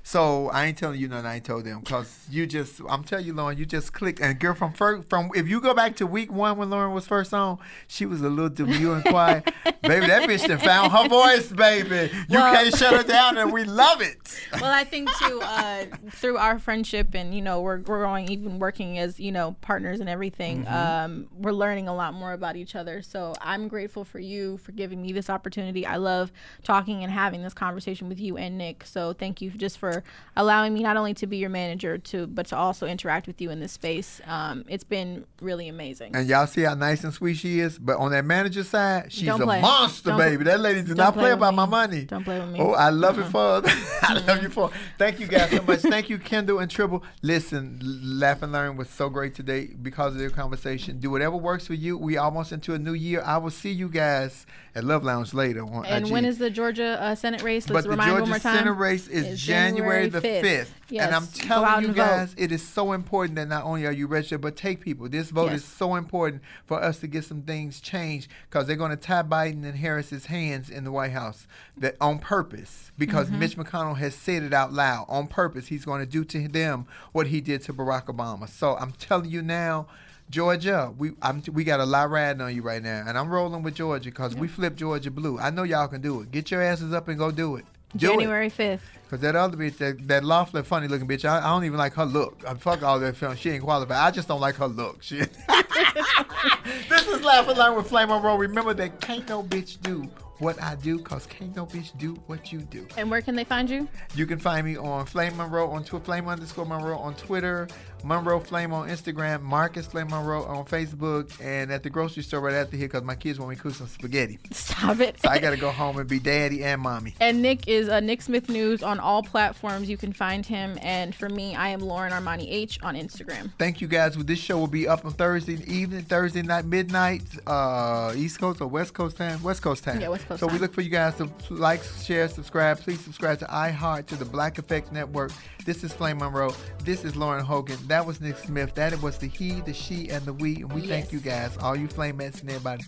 So 0.07 0.49
I 0.51 0.65
ain't 0.67 0.77
telling 0.77 0.99
you 0.99 1.07
nothing 1.07 1.25
I 1.25 1.35
ain't 1.37 1.45
told 1.45 1.65
them 1.65 1.79
because 1.79 2.27
you 2.29 2.45
just, 2.45 2.79
I'm 2.87 3.03
telling 3.03 3.25
you, 3.25 3.33
Lauren, 3.33 3.57
you 3.57 3.65
just 3.65 3.91
clicked. 3.91 4.19
And 4.19 4.39
girl, 4.39 4.53
from 4.53 4.71
first, 4.71 5.09
from 5.09 5.31
if 5.33 5.47
you 5.47 5.59
go 5.59 5.73
back 5.73 5.95
to 5.95 6.05
week 6.05 6.31
one 6.31 6.57
when 6.59 6.69
Lauren 6.69 6.93
was 6.93 7.07
first 7.07 7.33
on, 7.33 7.57
she 7.87 8.05
was 8.05 8.21
a 8.21 8.29
little 8.29 8.49
demure 8.49 8.97
and 8.97 9.03
quiet. 9.03 9.45
baby, 9.81 10.05
that 10.05 10.29
bitch 10.29 10.47
done 10.47 10.59
found 10.59 10.91
her 10.91 11.07
voice, 11.09 11.51
baby. 11.51 12.11
You 12.29 12.37
Well- 12.37 12.53
can't 12.53 12.75
shut 12.75 12.93
her 12.93 13.01
down, 13.01 13.39
and 13.39 13.51
we 13.51 13.63
love 13.63 13.99
it. 14.01 14.39
well, 14.61 14.65
I 14.71 14.83
think 14.83 15.09
too, 15.15 15.39
uh, 15.41 15.85
through 16.11 16.37
our 16.37 16.59
friendship 16.59 17.15
and 17.15 17.33
you 17.33 17.41
know 17.41 17.61
we're 17.61 17.77
growing, 17.77 18.29
even 18.29 18.59
working 18.59 18.99
as 18.99 19.19
you 19.19 19.31
know 19.31 19.55
partners 19.61 20.01
and 20.01 20.07
everything, 20.07 20.65
Mhm. 20.65 20.71
um, 20.71 21.27
we're 21.35 21.51
learning 21.51 21.87
a 21.87 21.95
lot 21.95 22.13
more 22.13 22.33
about 22.33 22.55
each 22.55 22.75
other. 22.75 23.01
So 23.01 23.33
I'm 23.41 23.67
grateful 23.67 24.05
for 24.05 24.19
you 24.19 24.57
for 24.57 24.71
giving 24.71 25.01
me 25.01 25.13
this 25.13 25.31
opportunity. 25.31 25.83
I 25.83 25.95
love 25.95 26.31
talking 26.63 27.01
and 27.03 27.11
having 27.11 27.41
this 27.41 27.55
conversation 27.55 28.07
with 28.07 28.19
you 28.19 28.37
and 28.37 28.55
Nick. 28.59 28.85
So 28.85 29.11
thank 29.11 29.41
you 29.41 29.49
just 29.49 29.79
for 29.79 29.94
allowing 30.35 30.73
me 30.73 30.81
not 30.83 30.97
only 30.97 31.13
to 31.15 31.27
be 31.27 31.37
your 31.37 31.49
manager 31.49 31.97
to, 31.97 32.27
but 32.27 32.47
to 32.47 32.55
also 32.55 32.85
interact 32.87 33.27
with 33.27 33.39
you 33.41 33.49
in 33.51 33.59
this 33.59 33.71
space. 33.71 34.21
Um, 34.27 34.65
it's 34.67 34.83
been 34.83 35.25
really 35.41 35.67
amazing. 35.67 36.15
And 36.15 36.27
y'all 36.27 36.47
see 36.47 36.61
how 36.61 36.73
nice 36.75 37.03
and 37.03 37.13
sweet 37.13 37.35
she 37.35 37.59
is. 37.59 37.77
But 37.77 37.97
on 37.97 38.11
that 38.11 38.25
manager 38.25 38.63
side, 38.63 39.11
she's 39.11 39.27
a 39.27 39.37
monster, 39.37 40.09
Don't- 40.09 40.17
baby. 40.19 40.43
That 40.45 40.59
lady 40.59 40.79
did 40.81 40.89
don't 40.89 40.97
not 40.97 41.13
play 41.13 41.23
play 41.23 41.31
about 41.31 41.51
me. 41.51 41.57
my 41.57 41.65
money. 41.65 42.05
Don't 42.05 42.23
play 42.23 42.39
with 42.39 42.49
me. 42.49 42.59
Oh, 42.59 42.71
I 42.73 42.89
love 42.89 43.17
it 43.19 43.33
Uh-uh. 43.33 43.61
for. 43.61 43.69
I 44.01 44.13
love 44.27 44.41
you 44.43 44.49
for. 44.49 44.71
Thank 44.97 45.19
you 45.19 45.27
guys 45.27 45.49
so 45.51 45.61
much. 45.63 45.79
Thank 45.81 46.09
you, 46.09 46.17
Kendall 46.17 46.59
and 46.59 46.69
Tribble. 46.69 47.03
Listen, 47.21 47.79
Laugh 47.83 48.41
and 48.43 48.51
Learn 48.51 48.77
was 48.77 48.89
so 48.89 49.09
great 49.09 49.33
today 49.35 49.67
because 49.81 50.13
of 50.13 50.19
their 50.19 50.29
conversation. 50.29 50.99
Do 50.99 51.09
whatever 51.09 51.35
works 51.37 51.65
for 51.67 51.73
you. 51.73 51.97
We 51.97 52.17
almost 52.17 52.51
into 52.51 52.73
a 52.73 52.79
new 52.79 52.93
year. 52.93 53.21
I 53.25 53.37
will 53.37 53.49
see 53.51 53.71
you 53.71 53.89
guys 53.89 54.45
at 54.75 54.83
Love 54.83 55.03
Lounge 55.03 55.33
later. 55.33 55.63
On 55.63 55.85
And 55.85 56.05
IG. 56.05 56.11
when 56.11 56.25
is 56.25 56.37
the 56.37 56.49
Georgia 56.49 57.01
uh, 57.01 57.15
Senate 57.15 57.41
race? 57.41 57.69
Let's 57.69 57.87
but 57.87 57.95
the 57.97 58.03
Georgia 58.03 58.21
one 58.21 58.29
more 58.29 58.39
time. 58.39 58.57
Senate 58.57 58.73
race 58.73 59.07
is 59.07 59.25
It's 59.25 59.41
January, 59.41 59.84
the 60.11 60.21
5th. 60.21 60.67
Yes. 60.89 61.05
And 61.05 61.15
I'm 61.15 61.27
telling 61.27 61.69
you 61.81 61.87
and 61.87 61.95
vote. 61.95 61.95
guys, 61.95 62.35
it 62.37 62.51
is 62.51 62.61
so 62.67 62.91
important 62.93 63.35
that 63.37 63.47
not 63.47 63.63
only 63.63 63.85
are 63.85 63.91
you 63.91 64.07
registered, 64.07 64.41
but 64.41 64.55
take 64.55 64.81
people. 64.81 65.07
This 65.09 65.29
vote 65.31 65.51
Yes. 65.51 65.61
is 65.61 65.65
so 65.65 65.95
important 65.95 66.41
for 66.65 66.81
us 66.81 66.99
to 66.99 67.07
get 67.07 67.23
some 67.25 67.41
things 67.41 67.79
changed 67.79 68.29
because 68.49 68.67
they're 68.67 68.75
going 68.75 68.91
to 68.91 68.97
tie 68.97 69.23
Biden 69.23 69.63
and 69.65 69.77
Harris's 69.77 70.27
hands 70.27 70.69
in 70.69 70.83
the 70.83 70.91
White 70.91 71.11
House 71.11 71.47
that 71.77 71.95
on 71.99 72.19
purpose 72.19 72.91
because 72.97 73.29
Mhm. 73.29 73.39
Mitch 73.39 73.57
McConnell 73.57 73.97
has 73.97 74.13
said 74.15 74.43
it 74.43 74.53
out 74.53 74.71
loud. 74.73 75.05
On 75.09 75.27
purpose, 75.27 75.67
he's 75.67 75.85
going 75.85 76.01
to 76.01 76.05
do 76.11 76.23
to 76.25 76.47
them 76.47 76.85
what 77.11 77.27
he 77.27 77.41
did 77.41 77.61
to 77.63 77.73
Barack 77.73 78.05
Obama. 78.05 78.47
So 78.49 78.75
I'm 78.77 78.91
telling 78.93 79.29
you 79.29 79.41
now. 79.41 79.87
Georgia, 80.27 80.91
we 80.97 81.11
I'm, 81.21 81.43
we 81.53 81.63
got 81.63 81.79
a 81.79 81.85
lot 81.85 82.09
riding 82.09 82.41
on 82.41 82.53
you 82.55 82.63
right 82.63 82.81
now, 82.81 83.03
and 83.07 83.15
I'm 83.15 83.29
rolling 83.29 83.61
with 83.61 83.75
Georgia 83.75 84.09
because 84.09 84.35
we 84.35 84.47
flipped 84.47 84.77
Georgia 84.77 85.11
blue. 85.11 85.37
I 85.37 85.51
know 85.51 85.61
y'all 85.61 85.87
can 85.87 86.01
do 86.01 86.19
it. 86.21 86.31
Get 86.31 86.49
your 86.49 86.63
asses 86.63 86.93
up 86.93 87.07
and 87.09 87.19
go 87.19 87.29
do 87.29 87.57
it. 87.57 87.65
Do 87.95 88.07
it. 88.07 88.09
January 88.09 88.49
5th. 88.49 88.79
Cause 89.09 89.19
that 89.19 89.35
other 89.35 89.55
bitch, 89.55 89.77
that, 89.77 90.07
that 90.07 90.23
Loeffler, 90.23 90.63
funny 90.63 90.87
looking 90.87 91.07
bitch, 91.07 91.25
I, 91.25 91.37
I 91.37 91.49
don't 91.49 91.63
even 91.63 91.77
like 91.77 91.93
her 91.93 92.05
look. 92.05 92.43
I 92.47 92.55
fuck 92.55 92.81
all 92.81 92.99
that 92.99 93.15
film. 93.15 93.35
She 93.35 93.51
ain't 93.51 93.63
qualified. 93.63 93.97
I 93.97 94.09
just 94.09 94.27
don't 94.27 94.41
like 94.41 94.55
her 94.55 94.67
look. 94.67 95.03
She, 95.03 95.17
this 96.89 97.07
is 97.07 97.23
Laugh 97.23 97.47
and 97.47 97.57
Learn 97.57 97.75
with 97.75 97.87
Flame 97.87 98.09
Monroe. 98.09 98.35
Remember 98.35 98.73
that 98.73 98.99
can't 99.01 99.27
no 99.29 99.43
bitch 99.43 99.79
do 99.81 100.09
what 100.39 100.61
I 100.61 100.75
do, 100.75 100.99
cause 100.99 101.27
can't 101.27 101.55
no 101.55 101.65
bitch 101.65 101.97
do 101.97 102.15
what 102.25 102.51
you 102.51 102.61
do. 102.61 102.87
And 102.97 103.09
where 103.09 103.21
can 103.21 103.35
they 103.35 103.43
find 103.43 103.69
you? 103.69 103.87
You 104.15 104.25
can 104.25 104.39
find 104.39 104.65
me 104.65 104.75
on 104.75 105.05
Flame 105.05 105.37
Monroe 105.37 105.69
on 105.69 105.83
Twitter, 105.83 106.05
Flame 106.05 106.27
underscore 106.27 106.65
Monroe 106.65 106.97
on 106.97 107.15
Twitter, 107.15 107.67
Monroe 108.05 108.39
Flame 108.39 108.71
on 108.71 108.87
Instagram, 108.87 109.41
Marcus 109.41 109.87
Flame 109.87 110.09
Monroe 110.09 110.43
on 110.43 110.63
Facebook, 110.65 111.31
and 111.41 111.71
at 111.71 111.81
the 111.83 111.89
grocery 111.89 112.21
store 112.23 112.39
right 112.39 112.53
after 112.53 112.77
here, 112.77 112.87
cause 112.87 113.03
my 113.03 113.15
kids 113.15 113.39
want 113.39 113.49
me 113.49 113.55
to 113.55 113.61
cook 113.61 113.73
some 113.73 113.87
spaghetti. 113.87 114.39
Stop 114.51 114.99
it. 114.99 115.19
So 115.21 115.29
I 115.29 115.39
gotta 115.39 115.57
go 115.57 115.71
home 115.71 115.97
and 115.97 116.07
be 116.07 116.19
daddy 116.19 116.63
and 116.63 116.81
mommy. 116.81 117.15
And 117.19 117.41
Nick 117.41 117.67
is 117.67 117.89
uh, 117.89 117.99
Nick 117.99 118.21
Smith 118.21 118.47
News 118.49 118.83
on 118.83 118.99
all 118.99 119.23
platforms. 119.23 119.89
You 119.89 119.97
can 119.97 120.13
find 120.13 120.45
him. 120.45 120.77
And 120.81 121.15
for 121.15 121.29
me, 121.29 121.55
I 121.55 121.69
am 121.69 121.79
Lauren 121.79 122.11
Armani 122.11 122.45
H 122.47 122.79
on 122.83 122.95
Instagram. 122.95 123.51
Thank 123.57 123.81
you 123.81 123.87
guys. 123.87 124.15
Well, 124.15 124.25
This 124.25 124.39
show 124.39 124.57
will 124.59 124.67
be 124.67 124.87
up 124.87 125.03
on 125.05 125.11
Thursday 125.11 125.59
evening, 125.65 126.03
Thursday 126.03 126.43
night, 126.43 126.65
midnight, 126.65 127.23
uh, 127.47 128.13
East 128.15 128.39
Coast 128.39 128.61
or 128.61 128.67
West 128.67 128.93
Coast 128.93 129.17
time? 129.17 129.41
West 129.41 129.61
Coast 129.61 129.83
time. 129.83 129.99
Yeah, 129.99 130.09
West 130.09 130.27
Coast 130.27 130.39
So 130.39 130.47
we 130.47 130.59
look 130.59 130.73
for 130.73 130.81
you 130.81 130.89
guys 130.89 131.15
to 131.15 131.29
like, 131.49 131.81
share, 132.03 132.27
subscribe. 132.27 132.79
Please 132.79 132.99
subscribe 132.99 133.39
to 133.39 133.45
iHeart, 133.45 134.05
to 134.07 134.15
the 134.15 134.25
Black 134.25 134.57
Effect 134.59 134.91
Network. 134.91 135.31
This 135.65 135.83
is 135.83 135.91
Flame 135.91 136.19
Monroe. 136.19 136.53
This 136.83 137.03
is 137.03 137.15
Lauren 137.15 137.43
Hogan. 137.43 137.79
That 137.87 138.05
was 138.05 138.21
Nick 138.21 138.37
Smith. 138.37 138.75
That 138.75 139.01
was 139.01 139.17
the 139.17 139.25
he, 139.27 139.61
the 139.61 139.73
she, 139.73 140.09
and 140.09 140.23
the 140.23 140.33
we. 140.33 140.57
And 140.57 140.71
we 140.71 140.81
thank 140.81 141.11
you 141.11 141.19
guys, 141.19 141.57
all 141.57 141.75
you 141.75 141.87
Flamettes 141.87 142.41
and 142.41 142.51
everybody. 142.51 142.83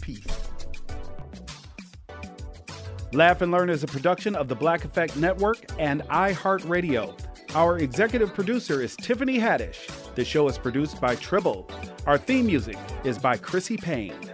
Peace. 0.00 0.26
Laugh 3.12 3.42
and 3.42 3.52
Learn 3.52 3.68
is 3.68 3.84
a 3.84 3.86
production 3.86 4.34
of 4.34 4.48
the 4.48 4.54
Black 4.54 4.86
Effect 4.86 5.18
Network 5.18 5.66
and 5.78 6.02
iHeartRadio. 6.04 7.14
Our 7.54 7.78
executive 7.78 8.32
producer 8.32 8.80
is 8.80 8.96
Tiffany 8.96 9.38
Haddish. 9.38 10.14
The 10.14 10.24
show 10.24 10.48
is 10.48 10.56
produced 10.56 11.02
by 11.02 11.16
Tribble. 11.16 11.70
Our 12.06 12.16
theme 12.16 12.46
music 12.46 12.78
is 13.04 13.18
by 13.18 13.36
Chrissy 13.36 13.76
Payne. 13.76 14.33